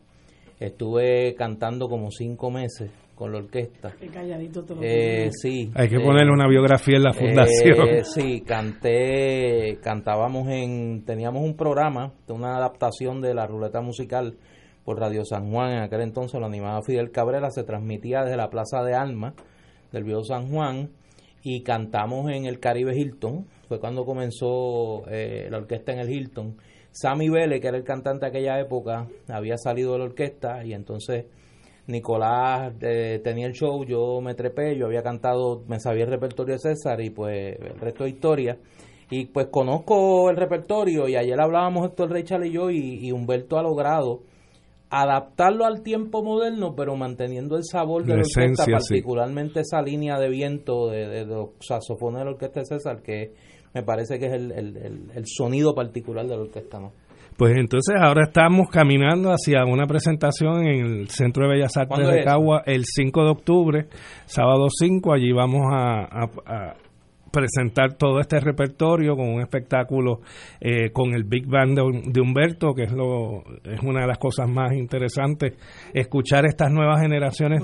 estuve 0.57 1.35
cantando 1.35 1.89
como 1.89 2.11
cinco 2.11 2.49
meses 2.49 2.91
con 3.13 3.33
la 3.33 3.39
orquesta. 3.39 3.93
Qué 3.99 4.07
calladito 4.07 4.63
te 4.63 4.73
lo 4.73 4.81
Eh, 4.81 5.31
sí. 5.33 5.69
Hay 5.75 5.89
que 5.89 5.97
eh, 5.97 6.01
ponerle 6.01 6.31
una 6.31 6.47
biografía 6.47 6.95
en 6.95 7.03
la 7.03 7.11
fundación. 7.11 7.89
eh, 7.89 8.05
sí, 8.05 8.39
canté, 8.47 9.79
cantábamos 9.83 10.47
en, 10.47 11.03
teníamos 11.03 11.43
un 11.43 11.57
programa, 11.57 12.13
de 12.25 12.31
una 12.31 12.55
adaptación 12.55 13.19
de 13.19 13.33
la 13.33 13.47
ruleta 13.47 13.81
musical 13.81 14.37
Radio 14.97 15.25
San 15.25 15.51
Juan, 15.51 15.71
en 15.71 15.83
aquel 15.83 16.01
entonces 16.01 16.39
lo 16.39 16.45
animaba 16.45 16.81
Fidel 16.81 17.11
Cabrera, 17.11 17.49
se 17.51 17.63
transmitía 17.63 18.23
desde 18.23 18.37
la 18.37 18.49
Plaza 18.49 18.83
de 18.83 18.93
Alma 18.93 19.33
del 19.91 20.03
Viejo 20.03 20.23
San 20.23 20.49
Juan 20.49 20.89
y 21.43 21.63
cantamos 21.63 22.31
en 22.31 22.45
el 22.45 22.59
Caribe 22.59 22.95
Hilton, 22.95 23.47
fue 23.67 23.79
cuando 23.79 24.05
comenzó 24.05 25.03
eh, 25.09 25.47
la 25.49 25.57
orquesta 25.57 25.91
en 25.91 25.99
el 25.99 26.09
Hilton. 26.09 26.57
Sammy 26.91 27.29
Vélez, 27.29 27.61
que 27.61 27.67
era 27.67 27.77
el 27.77 27.83
cantante 27.83 28.25
de 28.25 28.29
aquella 28.29 28.59
época, 28.59 29.07
había 29.29 29.57
salido 29.57 29.93
de 29.93 29.99
la 29.99 30.05
orquesta 30.05 30.63
y 30.65 30.73
entonces 30.73 31.25
Nicolás 31.87 32.73
eh, 32.81 33.21
tenía 33.23 33.47
el 33.47 33.53
show, 33.53 33.83
yo 33.85 34.19
me 34.21 34.35
trepé, 34.35 34.77
yo 34.77 34.85
había 34.85 35.01
cantado, 35.01 35.63
me 35.67 35.79
sabía 35.79 36.03
el 36.03 36.09
repertorio 36.09 36.55
de 36.55 36.59
César 36.59 37.01
y 37.01 37.09
pues 37.09 37.57
el 37.59 37.79
resto 37.79 38.03
de 38.03 38.09
historia. 38.09 38.57
Y 39.09 39.25
pues 39.25 39.47
conozco 39.47 40.29
el 40.29 40.37
repertorio 40.37 41.07
y 41.07 41.15
ayer 41.15 41.39
hablábamos 41.39 41.85
Héctor 41.85 42.11
Rechal 42.11 42.45
y 42.45 42.51
yo 42.51 42.69
y, 42.69 43.05
y 43.05 43.11
Humberto 43.11 43.57
ha 43.57 43.63
logrado 43.63 44.21
adaptarlo 44.91 45.65
al 45.65 45.81
tiempo 45.83 46.21
moderno 46.23 46.75
pero 46.75 46.95
manteniendo 46.95 47.55
el 47.55 47.63
sabor 47.63 48.03
de 48.03 48.09
La 48.09 48.15
orquesta, 48.19 48.41
esencia, 48.43 48.79
sí. 48.79 48.93
particularmente 48.95 49.61
esa 49.61 49.81
línea 49.81 50.19
de 50.19 50.29
viento 50.29 50.89
de, 50.89 51.07
de 51.07 51.25
los 51.25 51.49
saxofones 51.61 52.19
de 52.19 52.25
la 52.25 52.31
orquesta 52.31 52.59
de 52.59 52.65
César 52.65 53.01
que 53.01 53.31
me 53.73 53.83
parece 53.83 54.19
que 54.19 54.25
es 54.27 54.33
el, 54.33 54.51
el, 54.51 54.77
el- 54.77 55.11
el 55.15 55.23
sonido 55.25 55.73
particular 55.73 56.25
de 56.27 56.35
la 56.35 56.41
orquesta, 56.41 56.79
¿no? 56.79 56.91
Pues 57.37 57.53
entonces 57.57 57.95
ahora 57.99 58.23
estamos 58.27 58.67
caminando 58.69 59.29
hacia 59.31 59.63
una 59.65 59.87
presentación 59.87 60.67
en 60.67 60.85
el 60.85 61.09
Centro 61.09 61.47
de 61.47 61.53
Bellas 61.55 61.75
Artes 61.77 61.87
¿Cuándo 61.95 62.11
de? 62.11 62.23
Cagua 62.25 62.61
el 62.65 62.83
5 62.85 63.23
de 63.23 63.29
octubre, 63.31 63.85
sábado 64.25 64.67
5. 64.69 65.13
Allí 65.13 65.31
vamos 65.31 65.61
a, 65.71 66.01
a- 66.01 66.29
a 66.45 66.75
presentar 67.31 67.93
todo 67.97 68.19
este 68.19 68.39
repertorio 68.39 69.15
con 69.15 69.27
un 69.27 69.41
espectáculo 69.41 70.19
eh, 70.59 70.91
con 70.91 71.13
el 71.13 71.23
Big 71.23 71.47
Band 71.47 71.77
de, 71.77 72.11
de 72.11 72.21
Humberto, 72.21 72.73
que 72.73 72.83
es, 72.83 72.91
lo, 72.91 73.43
es 73.63 73.81
una 73.83 74.01
de 74.01 74.07
las 74.07 74.17
cosas 74.17 74.49
más 74.49 74.73
interesantes, 74.73 75.53
escuchar 75.93 76.45
estas 76.45 76.71
nuevas 76.71 77.01
generaciones 77.01 77.61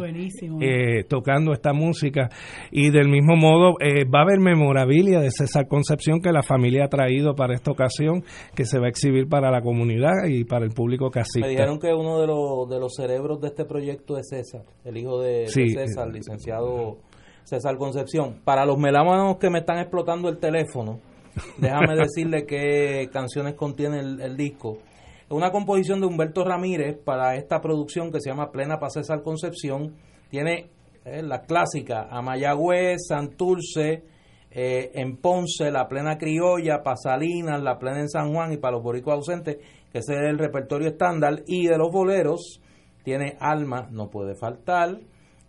eh, 0.61 1.03
tocando 1.07 1.53
esta 1.53 1.73
música 1.73 2.29
y 2.71 2.89
del 2.89 3.09
mismo 3.09 3.35
modo 3.35 3.75
eh, 3.79 4.05
va 4.05 4.19
a 4.19 4.23
haber 4.23 4.39
memorabilia 4.39 5.19
de 5.19 5.31
César 5.31 5.67
Concepción 5.67 6.21
que 6.21 6.31
la 6.31 6.43
familia 6.43 6.85
ha 6.85 6.89
traído 6.89 7.35
para 7.35 7.53
esta 7.53 7.71
ocasión 7.71 8.23
que 8.55 8.65
se 8.65 8.79
va 8.79 8.85
a 8.85 8.89
exhibir 8.89 9.27
para 9.27 9.51
la 9.51 9.61
comunidad 9.61 10.25
y 10.27 10.45
para 10.45 10.65
el 10.65 10.71
público 10.71 11.09
que. 11.09 11.21
Me 11.41 11.49
dijeron 11.49 11.79
que 11.79 11.93
uno 11.93 12.19
de 12.19 12.27
los, 12.27 12.69
de 12.69 12.79
los 12.79 12.93
cerebros 12.95 13.41
de 13.41 13.47
este 13.47 13.65
proyecto 13.65 14.17
es 14.17 14.27
César, 14.29 14.63
el 14.85 14.97
hijo 14.97 15.19
de, 15.19 15.41
de 15.41 15.47
Sí. 15.47 15.69
César, 15.69 16.07
licenciado 16.09 16.97
César 17.47 17.77
Concepción. 17.77 18.41
Para 18.43 18.65
los 18.65 18.77
melómanos 18.77 19.37
que 19.37 19.49
me 19.49 19.59
están 19.59 19.79
explotando 19.79 20.27
el 20.27 20.37
teléfono, 20.37 20.99
déjame 21.57 21.95
decirle 21.95 22.45
qué 22.45 23.09
canciones 23.09 23.53
contiene 23.53 23.99
el, 23.99 24.35
disco. 24.35 24.79
Es 25.23 25.31
una 25.31 25.49
composición 25.49 26.01
de 26.01 26.07
Humberto 26.07 26.43
Ramírez 26.43 26.97
para 26.97 27.35
esta 27.35 27.61
producción 27.61 28.11
que 28.11 28.19
se 28.19 28.31
llama 28.31 28.51
Plena 28.51 28.79
para 28.79 28.89
César 28.89 29.23
Concepción. 29.23 29.95
Tiene 30.29 30.67
eh, 31.05 31.23
la 31.23 31.43
clásica 31.43 32.09
Amayagüez, 32.11 33.07
Santurce, 33.07 34.03
eh, 34.51 34.91
en 34.95 35.15
Ponce, 35.15 35.71
la 35.71 35.87
plena 35.87 36.17
criolla, 36.17 36.83
Pasalinas, 36.83 37.63
la 37.63 37.79
plena 37.79 38.01
en 38.01 38.09
San 38.09 38.33
Juan 38.33 38.51
y 38.51 38.57
para 38.57 38.73
los 38.73 38.83
boricos 38.83 39.13
ausentes, 39.13 39.55
que 39.93 39.99
ese 39.99 40.15
es 40.15 40.29
el 40.29 40.37
repertorio 40.37 40.89
estándar. 40.89 41.43
Y 41.47 41.67
de 41.67 41.77
los 41.77 41.93
boleros, 41.93 42.59
tiene 43.03 43.37
Alma, 43.39 43.87
no 43.89 44.09
puede 44.09 44.35
faltar, 44.35 44.99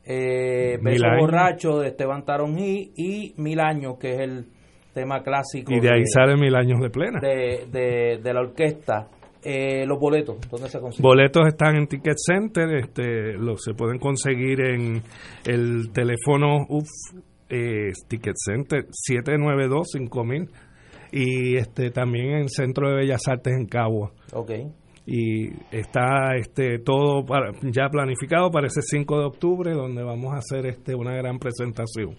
eh, 0.09 0.79
Beso 0.83 1.05
Borracho 1.19 1.81
de 1.81 1.89
Esteban 1.89 2.25
Taronjí 2.25 2.93
y 2.97 3.35
Mil 3.37 3.61
Años, 3.61 3.99
que 4.01 4.15
es 4.15 4.21
el 4.21 4.47
tema 4.95 5.23
clásico. 5.23 5.71
Y 5.73 5.81
de 5.81 5.91
ahí 5.93 6.03
sale 6.07 6.35
Mil 6.37 6.55
Años 6.57 6.81
de 6.81 6.89
Plena. 6.89 7.21
De, 7.21 8.19
de, 8.23 8.33
la 8.33 8.41
orquesta. 8.41 9.09
Eh, 9.45 9.87
los 9.87 10.01
boletos, 10.01 10.37
¿dónde 10.51 10.69
se 10.69 10.81
consiguen? 10.81 11.03
Boletos 11.03 11.47
están 11.47 11.77
en 11.77 11.87
Ticket 11.87 12.17
Center, 12.17 12.75
este, 12.75 13.35
los, 13.35 13.63
se 13.63 13.73
pueden 13.73 13.99
conseguir 13.99 14.61
en 14.61 15.01
el 15.47 15.93
teléfono 15.93 16.67
uf, 16.69 16.89
eh, 17.49 17.93
Ticket 18.09 18.35
Center 18.37 18.87
792-5000 18.87 20.51
y 21.13 21.57
este 21.57 21.91
también 21.91 22.39
en 22.39 22.49
Centro 22.49 22.91
de 22.91 22.97
Bellas 22.97 23.29
Artes 23.29 23.55
en 23.57 23.67
Cagua. 23.67 24.11
Okay 24.33 24.73
y 25.11 25.49
está 25.71 26.37
este 26.37 26.79
todo 26.81 27.25
ya 27.63 27.89
planificado 27.89 28.51
para 28.51 28.67
ese 28.67 28.83
5 28.83 29.19
de 29.19 29.25
octubre 29.25 29.73
donde 29.73 30.03
vamos 30.03 30.35
a 30.35 30.39
hacer 30.39 30.67
este 30.67 30.95
una 30.95 31.15
gran 31.17 31.39
presentación. 31.39 32.15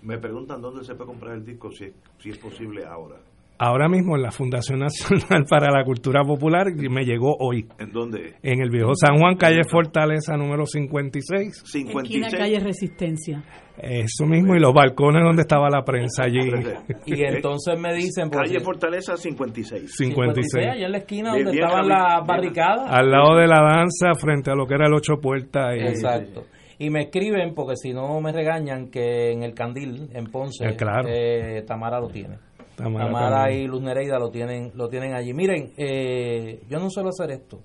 Me 0.00 0.16
preguntan 0.16 0.62
dónde 0.62 0.82
se 0.82 0.94
puede 0.94 1.08
comprar 1.08 1.34
el 1.34 1.44
disco 1.44 1.70
si, 1.70 1.92
si 2.18 2.30
es 2.30 2.38
posible 2.38 2.86
ahora 2.86 3.16
ahora 3.62 3.88
mismo 3.88 4.16
en 4.16 4.22
la 4.22 4.32
Fundación 4.32 4.80
Nacional 4.80 5.44
para 5.48 5.70
la 5.70 5.84
Cultura 5.84 6.22
Popular 6.24 6.66
y 6.76 6.88
me 6.88 7.04
llegó 7.04 7.36
hoy. 7.38 7.66
¿En 7.78 7.92
dónde? 7.92 8.34
En 8.42 8.60
el 8.60 8.70
Viejo 8.70 8.92
San 8.94 9.18
Juan, 9.18 9.36
calle 9.36 9.62
Fortaleza 9.64 10.36
número 10.36 10.66
56. 10.66 11.62
56. 11.64 11.96
Esquina 12.02 12.28
calle 12.30 12.58
Resistencia. 12.58 13.42
Eso 13.78 14.26
mismo, 14.26 14.54
y 14.54 14.60
los 14.60 14.74
balcones 14.74 15.22
donde 15.24 15.42
estaba 15.42 15.70
la 15.70 15.82
prensa 15.82 16.24
allí. 16.24 16.40
Y 17.06 17.22
entonces 17.24 17.78
me 17.78 17.94
dicen... 17.94 18.28
calle 18.28 18.60
Fortaleza 18.60 19.16
56. 19.16 19.94
56. 19.96 20.66
allá 20.66 20.86
en 20.86 20.92
la 20.92 20.98
esquina 20.98 21.32
donde 21.32 21.52
estaban 21.52 21.88
las 21.88 22.26
barricadas. 22.26 22.90
Al 22.90 23.10
lado 23.10 23.36
de 23.36 23.46
la 23.46 23.62
danza, 23.62 24.14
frente 24.18 24.50
a 24.50 24.54
lo 24.54 24.66
que 24.66 24.74
era 24.74 24.86
el 24.86 24.94
Ocho 24.94 25.14
Puertas. 25.20 25.74
Exacto. 25.78 26.44
Y 26.78 26.90
me 26.90 27.02
escriben, 27.02 27.54
porque 27.54 27.76
si 27.76 27.92
no 27.92 28.20
me 28.20 28.32
regañan, 28.32 28.90
que 28.90 29.30
en 29.30 29.44
el 29.44 29.54
Candil, 29.54 30.08
en 30.14 30.24
Ponce, 30.26 30.66
eh, 30.66 30.76
claro. 30.76 31.08
eh, 31.08 31.62
Tamara 31.64 32.00
lo 32.00 32.08
tiene. 32.08 32.38
Tamara, 32.76 33.52
y 33.52 33.66
Luz 33.66 33.82
Nereida 33.82 34.18
lo 34.18 34.30
tienen, 34.30 34.72
lo 34.74 34.88
tienen 34.88 35.14
allí. 35.14 35.34
Miren, 35.34 35.72
eh, 35.76 36.62
yo 36.68 36.78
no 36.78 36.90
suelo 36.90 37.10
hacer 37.10 37.30
esto, 37.30 37.60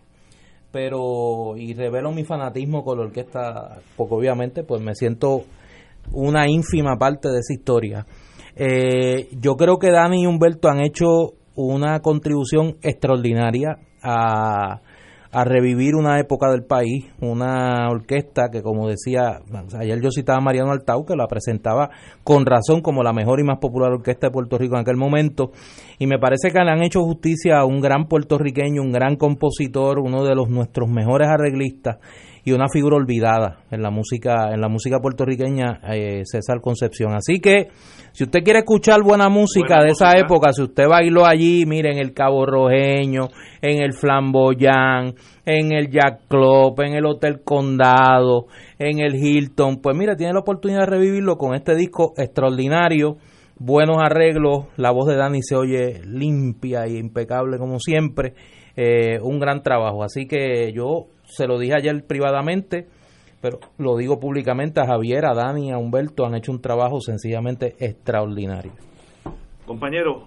pero, 0.72 1.56
y 1.58 1.74
revelo 1.74 2.12
mi 2.12 2.24
fanatismo 2.24 2.84
con 2.84 2.98
la 2.98 3.06
orquesta, 3.06 3.80
porque 3.96 4.16
obviamente 4.16 4.64
pues 4.64 4.82
me 4.82 4.94
siento 4.96 5.44
una 6.12 6.48
ínfima 6.48 6.98
parte 6.98 7.30
de 7.30 7.40
esa 7.40 7.54
historia. 7.54 8.06
Eh, 8.56 9.30
yo 9.40 9.56
creo 9.56 9.78
que 9.78 9.92
Dani 9.92 10.24
y 10.24 10.26
Humberto 10.26 10.68
han 10.68 10.82
hecho 10.82 11.34
una 11.56 12.00
contribución 12.00 12.78
extraordinaria 12.82 13.78
a, 14.02 14.82
a 15.32 15.44
revivir 15.44 15.96
una 15.96 16.20
época 16.20 16.50
del 16.50 16.64
país, 16.64 17.06
una 17.22 17.90
orquesta 17.90 18.50
que 18.52 18.62
como 18.62 18.88
decía, 18.88 19.40
ayer 19.80 20.02
yo 20.02 20.10
citaba 20.12 20.40
a 20.40 20.42
Mariano 20.42 20.72
Altau, 20.72 21.06
que 21.06 21.16
la 21.16 21.28
presentaba 21.28 21.90
con 22.24 22.46
razón 22.46 22.82
como 22.82 23.04
la 23.04 23.14
mejor 23.14 23.40
y 23.40 23.44
más 23.44 23.60
popular 23.60 23.92
orquesta 23.92 24.28
de 24.28 24.32
Puerto 24.32 24.58
Rico 24.58 24.76
en 24.76 24.82
aquel 24.82 24.98
momento, 24.98 25.52
y 26.00 26.08
me 26.08 26.20
parece 26.20 26.52
que 26.52 26.60
le 26.60 26.72
han 26.72 26.84
hecho 26.84 27.04
justicia 27.04 27.60
a 27.60 27.66
un 27.66 27.82
gran 27.82 28.08
puertorriqueño, 28.08 28.82
un 28.82 28.92
gran 28.92 29.16
compositor, 29.16 30.00
uno 30.00 30.24
de 30.24 30.36
los 30.36 30.50
nuestros 30.50 30.90
mejores 30.90 31.28
arreglistas, 31.28 31.98
y 32.48 32.54
una 32.54 32.70
figura 32.70 32.96
olvidada 32.96 33.58
en 33.72 33.82
la 33.82 33.92
música 33.92 34.54
en 34.54 34.62
la 34.62 34.70
música 34.70 35.02
puertorriqueña 35.02 35.82
eh, 35.92 36.22
César 36.24 36.62
Concepción. 36.62 37.14
Así 37.14 37.42
que 37.42 37.68
si 38.14 38.24
usted 38.24 38.40
quiere 38.42 38.60
escuchar 38.60 39.04
buena 39.04 39.28
música 39.28 39.84
de 39.84 39.90
esa 39.90 40.18
época 40.18 40.54
si 40.54 40.62
usted 40.62 40.88
bailó 40.88 41.26
allí 41.26 41.66
mire 41.66 41.92
en 41.92 41.98
el 41.98 42.14
Cabo 42.14 42.46
Rojeño 42.46 43.28
en 43.62 43.82
el 43.82 43.92
Flamboyán 43.92 45.16
en 45.46 45.74
el 45.74 45.92
Jack 45.92 46.30
Club 46.30 46.80
en 46.84 46.94
el 46.94 47.06
Hotel 47.06 47.42
Condado 47.44 48.46
en 48.80 49.00
el 49.00 49.16
Hilton 49.16 49.82
pues 49.82 49.98
mire 49.98 50.16
tiene 50.16 50.32
la 50.32 50.40
oportunidad 50.40 50.86
de 50.86 50.92
revivirlo 50.92 51.36
con 51.36 51.54
este 51.54 51.76
disco 51.76 52.14
extraordinario 52.16 53.18
buenos 53.58 53.98
arreglos 54.00 54.68
la 54.78 54.92
voz 54.92 55.10
de 55.10 55.18
Dani 55.18 55.42
se 55.42 55.58
oye 55.58 56.00
limpia 56.06 56.86
e 56.86 56.98
impecable 56.98 57.58
como 57.58 57.78
siempre 57.80 58.36
eh, 58.80 59.20
un 59.24 59.40
gran 59.40 59.64
trabajo. 59.64 60.04
Así 60.04 60.28
que 60.28 60.72
yo 60.72 61.08
se 61.28 61.48
lo 61.48 61.60
dije 61.60 61.76
ayer 61.76 62.04
privadamente, 62.06 62.88
pero 63.42 63.60
lo 63.78 63.98
digo 63.98 64.20
públicamente 64.20 64.82
a 64.82 64.88
Javier, 64.88 65.26
a 65.26 65.34
Dani, 65.34 65.72
a 65.72 65.78
Humberto, 65.78 66.26
han 66.26 66.36
hecho 66.36 66.52
un 66.52 66.62
trabajo 66.62 67.00
sencillamente 67.02 67.76
extraordinario. 67.80 68.72
Compañero, 69.66 70.26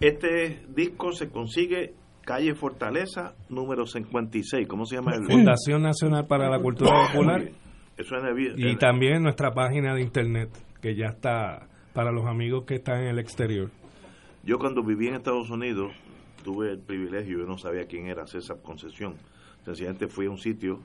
este 0.00 0.62
disco 0.68 1.12
se 1.12 1.30
consigue 1.30 1.94
calle 2.24 2.54
Fortaleza 2.54 3.34
número 3.48 3.86
56, 3.86 4.68
¿cómo 4.68 4.84
se 4.86 4.96
llama? 4.96 5.14
El 5.14 5.24
Fundación 5.24 5.82
Nacional 5.82 6.26
para 6.26 6.48
la 6.48 6.60
Cultura 6.60 7.08
Popular. 7.08 7.50
Eso 7.96 8.14
y 8.56 8.76
también 8.76 9.22
nuestra 9.22 9.50
página 9.50 9.94
de 9.94 10.00
internet, 10.00 10.48
que 10.80 10.96
ya 10.96 11.06
está 11.08 11.68
para 11.92 12.10
los 12.12 12.24
amigos 12.24 12.64
que 12.64 12.76
están 12.76 13.02
en 13.02 13.08
el 13.08 13.18
exterior. 13.18 13.70
Yo 14.42 14.58
cuando 14.58 14.82
viví 14.82 15.08
en 15.08 15.16
Estados 15.16 15.50
Unidos 15.50 15.92
tuve 16.42 16.70
el 16.70 16.78
privilegio, 16.78 17.40
yo 17.40 17.44
no 17.44 17.58
sabía 17.58 17.84
quién 17.84 18.06
era 18.06 18.26
César 18.26 18.56
Concesión 18.62 19.16
Sencillamente 19.64 20.08
fui 20.08 20.26
a 20.26 20.30
un 20.30 20.38
sitio, 20.38 20.80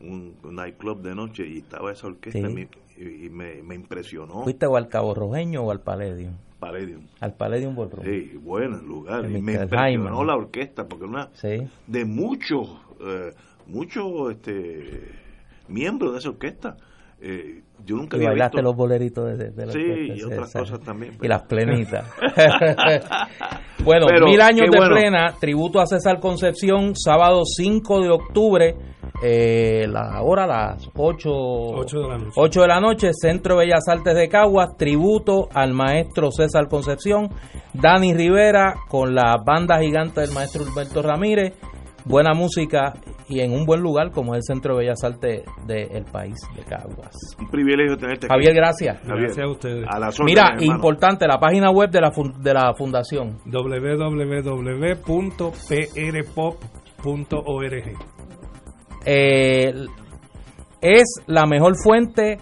un, 0.00 0.34
nightclub 0.42 1.02
de 1.02 1.14
noche 1.14 1.46
y 1.46 1.58
estaba 1.58 1.92
esa 1.92 2.06
orquesta 2.06 2.50
y, 2.50 3.30
me, 3.30 3.62
me, 3.62 3.74
impresionó. 3.74 4.42
¿Fuiste 4.42 4.66
o 4.66 4.76
al 4.76 4.88
Cabo 4.88 5.14
Rojeño 5.14 5.62
o 5.62 5.70
al 5.70 5.80
Palladium? 5.80 6.34
Palladium. 6.60 7.06
Al 7.20 7.34
Palladium 7.34 7.74
Ballroom. 7.74 8.04
Sí, 8.04 8.38
bueno 8.42 8.76
lugar. 8.76 9.24
Y 9.24 9.40
me 9.40 9.54
impresionó 9.54 10.24
la 10.24 10.36
orquesta 10.36 10.86
porque 10.86 11.06
una 11.06 11.30
de 11.86 12.04
muchos, 12.04 12.68
eh, 13.00 13.32
muchos 13.66 14.32
este, 14.32 15.12
miembros 15.68 16.12
de 16.12 16.18
esa 16.18 16.28
orquesta. 16.28 16.76
Eh, 17.22 17.62
yo 17.84 17.96
nunca 17.96 18.16
y 18.16 18.24
bailaste 18.24 18.62
los 18.62 18.74
boleritos 18.76 19.38
de, 19.38 19.50
de, 19.50 19.66
la 19.66 19.72
Sí, 19.72 20.12
y 20.14 20.22
otras 20.22 20.52
cosas 20.52 20.80
también. 20.80 21.16
Y 21.20 21.28
las 21.28 21.42
plenitas. 21.42 22.10
bueno, 23.84 24.06
mil 24.24 24.40
años 24.40 24.68
de 24.70 24.78
plena, 24.78 25.34
tributo 25.38 25.80
a 25.80 25.86
César 25.86 26.20
Concepción, 26.20 26.94
sábado 26.94 27.42
5 27.44 28.00
de 28.00 28.10
octubre, 28.10 28.76
eh, 29.22 29.86
la 29.88 30.22
hora 30.22 30.46
las 30.46 30.88
8, 30.94 31.30
8, 31.30 31.98
de 31.98 32.08
la 32.08 32.18
noche. 32.18 32.32
8 32.36 32.60
de 32.60 32.68
la 32.68 32.80
noche, 32.80 33.10
Centro 33.12 33.56
Bellas 33.56 33.88
Artes 33.88 34.14
de 34.14 34.28
Caguas, 34.28 34.76
tributo 34.78 35.48
al 35.52 35.72
maestro 35.72 36.30
César 36.30 36.68
Concepción, 36.68 37.28
Dani 37.74 38.14
Rivera 38.14 38.74
con 38.88 39.14
la 39.14 39.36
banda 39.44 39.78
gigante 39.80 40.22
del 40.22 40.32
maestro 40.32 40.64
Humberto 40.64 41.02
Ramírez 41.02 41.54
buena 42.04 42.34
música 42.34 42.92
y 43.28 43.40
en 43.40 43.52
un 43.52 43.64
buen 43.64 43.80
lugar 43.80 44.10
como 44.10 44.34
es 44.34 44.38
el 44.38 44.54
Centro 44.54 44.74
de 44.74 44.80
Bellas 44.80 45.04
Artes 45.04 45.44
del 45.66 46.04
país 46.04 46.36
de 46.56 46.62
Caguas. 46.62 47.14
Un 47.38 47.48
privilegio 47.48 47.96
tenerte 47.96 48.26
aquí. 48.26 48.34
Javier, 48.34 48.54
gracias. 48.54 49.00
Gracias 49.04 49.38
a 49.38 49.48
ustedes. 49.48 49.86
Mira, 50.24 50.56
importante, 50.60 51.26
la 51.26 51.38
página 51.38 51.70
web 51.70 51.90
de 51.90 52.00
la, 52.00 52.10
de 52.38 52.54
la 52.54 52.74
fundación. 52.74 53.38
www.prpop.org 53.46 53.90
eh, 59.06 59.72
Es 60.80 61.22
la 61.26 61.46
mejor 61.46 61.74
fuente 61.82 62.38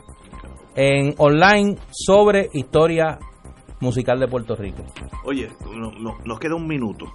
en 0.74 1.14
online 1.18 1.76
sobre 1.90 2.48
historia 2.52 3.18
musical 3.80 4.18
de 4.18 4.28
Puerto 4.28 4.56
Rico. 4.56 4.84
Oye, 5.24 5.48
nos 6.24 6.38
queda 6.38 6.54
un 6.54 6.66
minuto. 6.66 7.06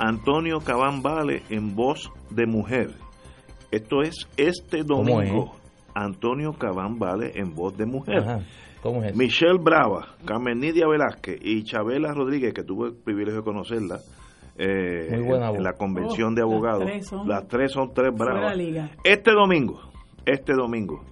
Antonio 0.00 0.60
Cabán 0.60 1.02
Vale 1.02 1.42
en 1.50 1.76
voz 1.76 2.10
de 2.30 2.46
mujer. 2.46 2.90
Esto 3.70 4.00
es 4.00 4.26
este 4.38 4.82
domingo. 4.82 5.52
Antonio 5.94 6.54
Cabán 6.54 6.98
Vale 6.98 7.32
en 7.34 7.54
voz 7.54 7.76
de 7.76 7.84
mujer. 7.84 8.24
¿Cómo 8.82 9.04
es? 9.04 9.14
Michelle 9.14 9.58
Brava, 9.58 10.16
Carmen 10.24 10.58
Nidia 10.58 10.88
Velázquez 10.88 11.38
y 11.42 11.64
Chabela 11.64 12.14
Rodríguez, 12.14 12.54
que 12.54 12.62
tuve 12.62 12.88
el 12.88 12.94
privilegio 12.94 13.40
de 13.40 13.44
conocerla 13.44 14.00
eh, 14.56 15.08
en, 15.10 15.62
la 15.62 15.74
convención 15.74 16.34
de 16.34 16.42
oh, 16.42 16.46
abogados. 16.46 16.90
Las 17.26 17.46
tres 17.46 17.72
son, 17.72 17.92
tres 17.92 18.10
bravas. 18.14 18.56
Este 19.04 19.32
domingo, 19.32 19.82
este 20.24 20.54
domingo, 20.54 21.04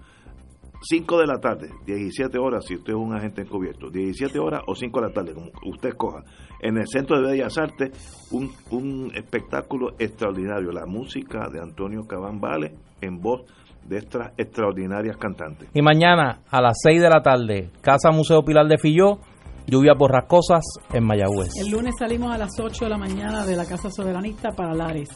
5 0.80 1.18
de 1.18 1.26
la 1.26 1.38
tarde, 1.38 1.70
17 1.86 2.38
horas, 2.38 2.64
si 2.66 2.76
usted 2.76 2.92
es 2.92 2.98
un 2.98 3.14
agente 3.14 3.42
encubierto, 3.42 3.90
17 3.90 4.38
horas 4.38 4.62
o 4.66 4.74
5 4.74 5.00
de 5.00 5.06
la 5.06 5.12
tarde, 5.12 5.34
como 5.34 5.50
usted 5.66 5.90
escoja, 5.90 6.22
en 6.60 6.78
el 6.78 6.86
Centro 6.86 7.20
de 7.20 7.32
Bellas 7.32 7.58
Artes, 7.58 8.28
un, 8.30 8.50
un 8.70 9.10
espectáculo 9.14 9.94
extraordinario, 9.98 10.70
la 10.70 10.86
música 10.86 11.48
de 11.52 11.60
Antonio 11.60 12.02
Cabán 12.06 12.40
Vale 12.40 12.74
en 13.00 13.20
voz 13.20 13.42
de 13.88 13.98
estas 13.98 14.32
extraordinarias 14.36 15.16
cantantes. 15.16 15.68
Y 15.74 15.82
mañana 15.82 16.40
a 16.50 16.62
las 16.62 16.78
6 16.82 17.00
de 17.00 17.08
la 17.08 17.22
tarde, 17.22 17.70
Casa 17.80 18.10
Museo 18.10 18.42
Pilar 18.42 18.66
de 18.66 18.78
Filló, 18.78 19.18
lluvias 19.66 19.96
borrascosas 19.98 20.64
en 20.92 21.04
Mayagüez. 21.04 21.52
El 21.60 21.70
lunes 21.70 21.94
salimos 21.98 22.32
a 22.32 22.38
las 22.38 22.58
8 22.58 22.84
de 22.84 22.90
la 22.90 22.98
mañana 22.98 23.44
de 23.44 23.56
la 23.56 23.66
Casa 23.66 23.90
Soberanista 23.90 24.50
para 24.50 24.74
Lares. 24.74 25.08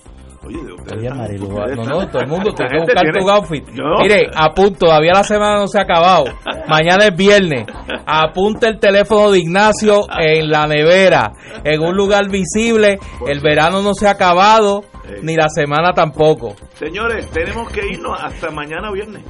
Oye, 0.45 0.59
Oye, 0.97 1.09
Marilu, 1.11 1.49
no, 1.49 1.85
no, 1.85 2.09
todo 2.09 2.23
el 2.23 2.29
mundo 2.29 2.53
tiene 2.53 2.71
que 2.73 2.79
buscar 2.81 3.03
tiene- 3.03 3.21
tu 3.21 3.31
outfit. 3.31 3.69
No. 3.71 3.99
Mire, 4.03 4.29
apunto, 4.35 4.87
todavía 4.87 5.13
la 5.15 5.23
semana 5.23 5.61
no 5.61 5.69
se 5.69 5.79
ha 5.79 5.83
acabado. 5.83 6.25
Mañana 6.69 7.07
es 7.07 7.17
viernes. 7.17 7.65
Apunta 8.07 8.69
el 8.69 8.79
teléfono 8.81 9.31
de 9.31 9.39
Ignacio 9.39 10.07
en 10.19 10.51
la 10.51 10.67
nevera, 10.67 11.33
en 11.63 11.81
un 11.81 11.95
lugar 11.97 12.29
visible. 12.29 12.99
El 13.27 13.41
verano 13.41 13.83
no 13.83 13.95
se 13.95 14.09
ha 14.09 14.11
acabado, 14.13 14.83
ni 15.23 15.37
la 15.37 15.49
semana 15.49 15.93
tampoco. 15.93 16.55
Señores, 16.75 17.31
tenemos 17.31 17.71
que 17.71 17.87
irnos 17.87 18.19
hasta 18.21 18.51
mañana 18.51 18.91
viernes. 18.91 19.23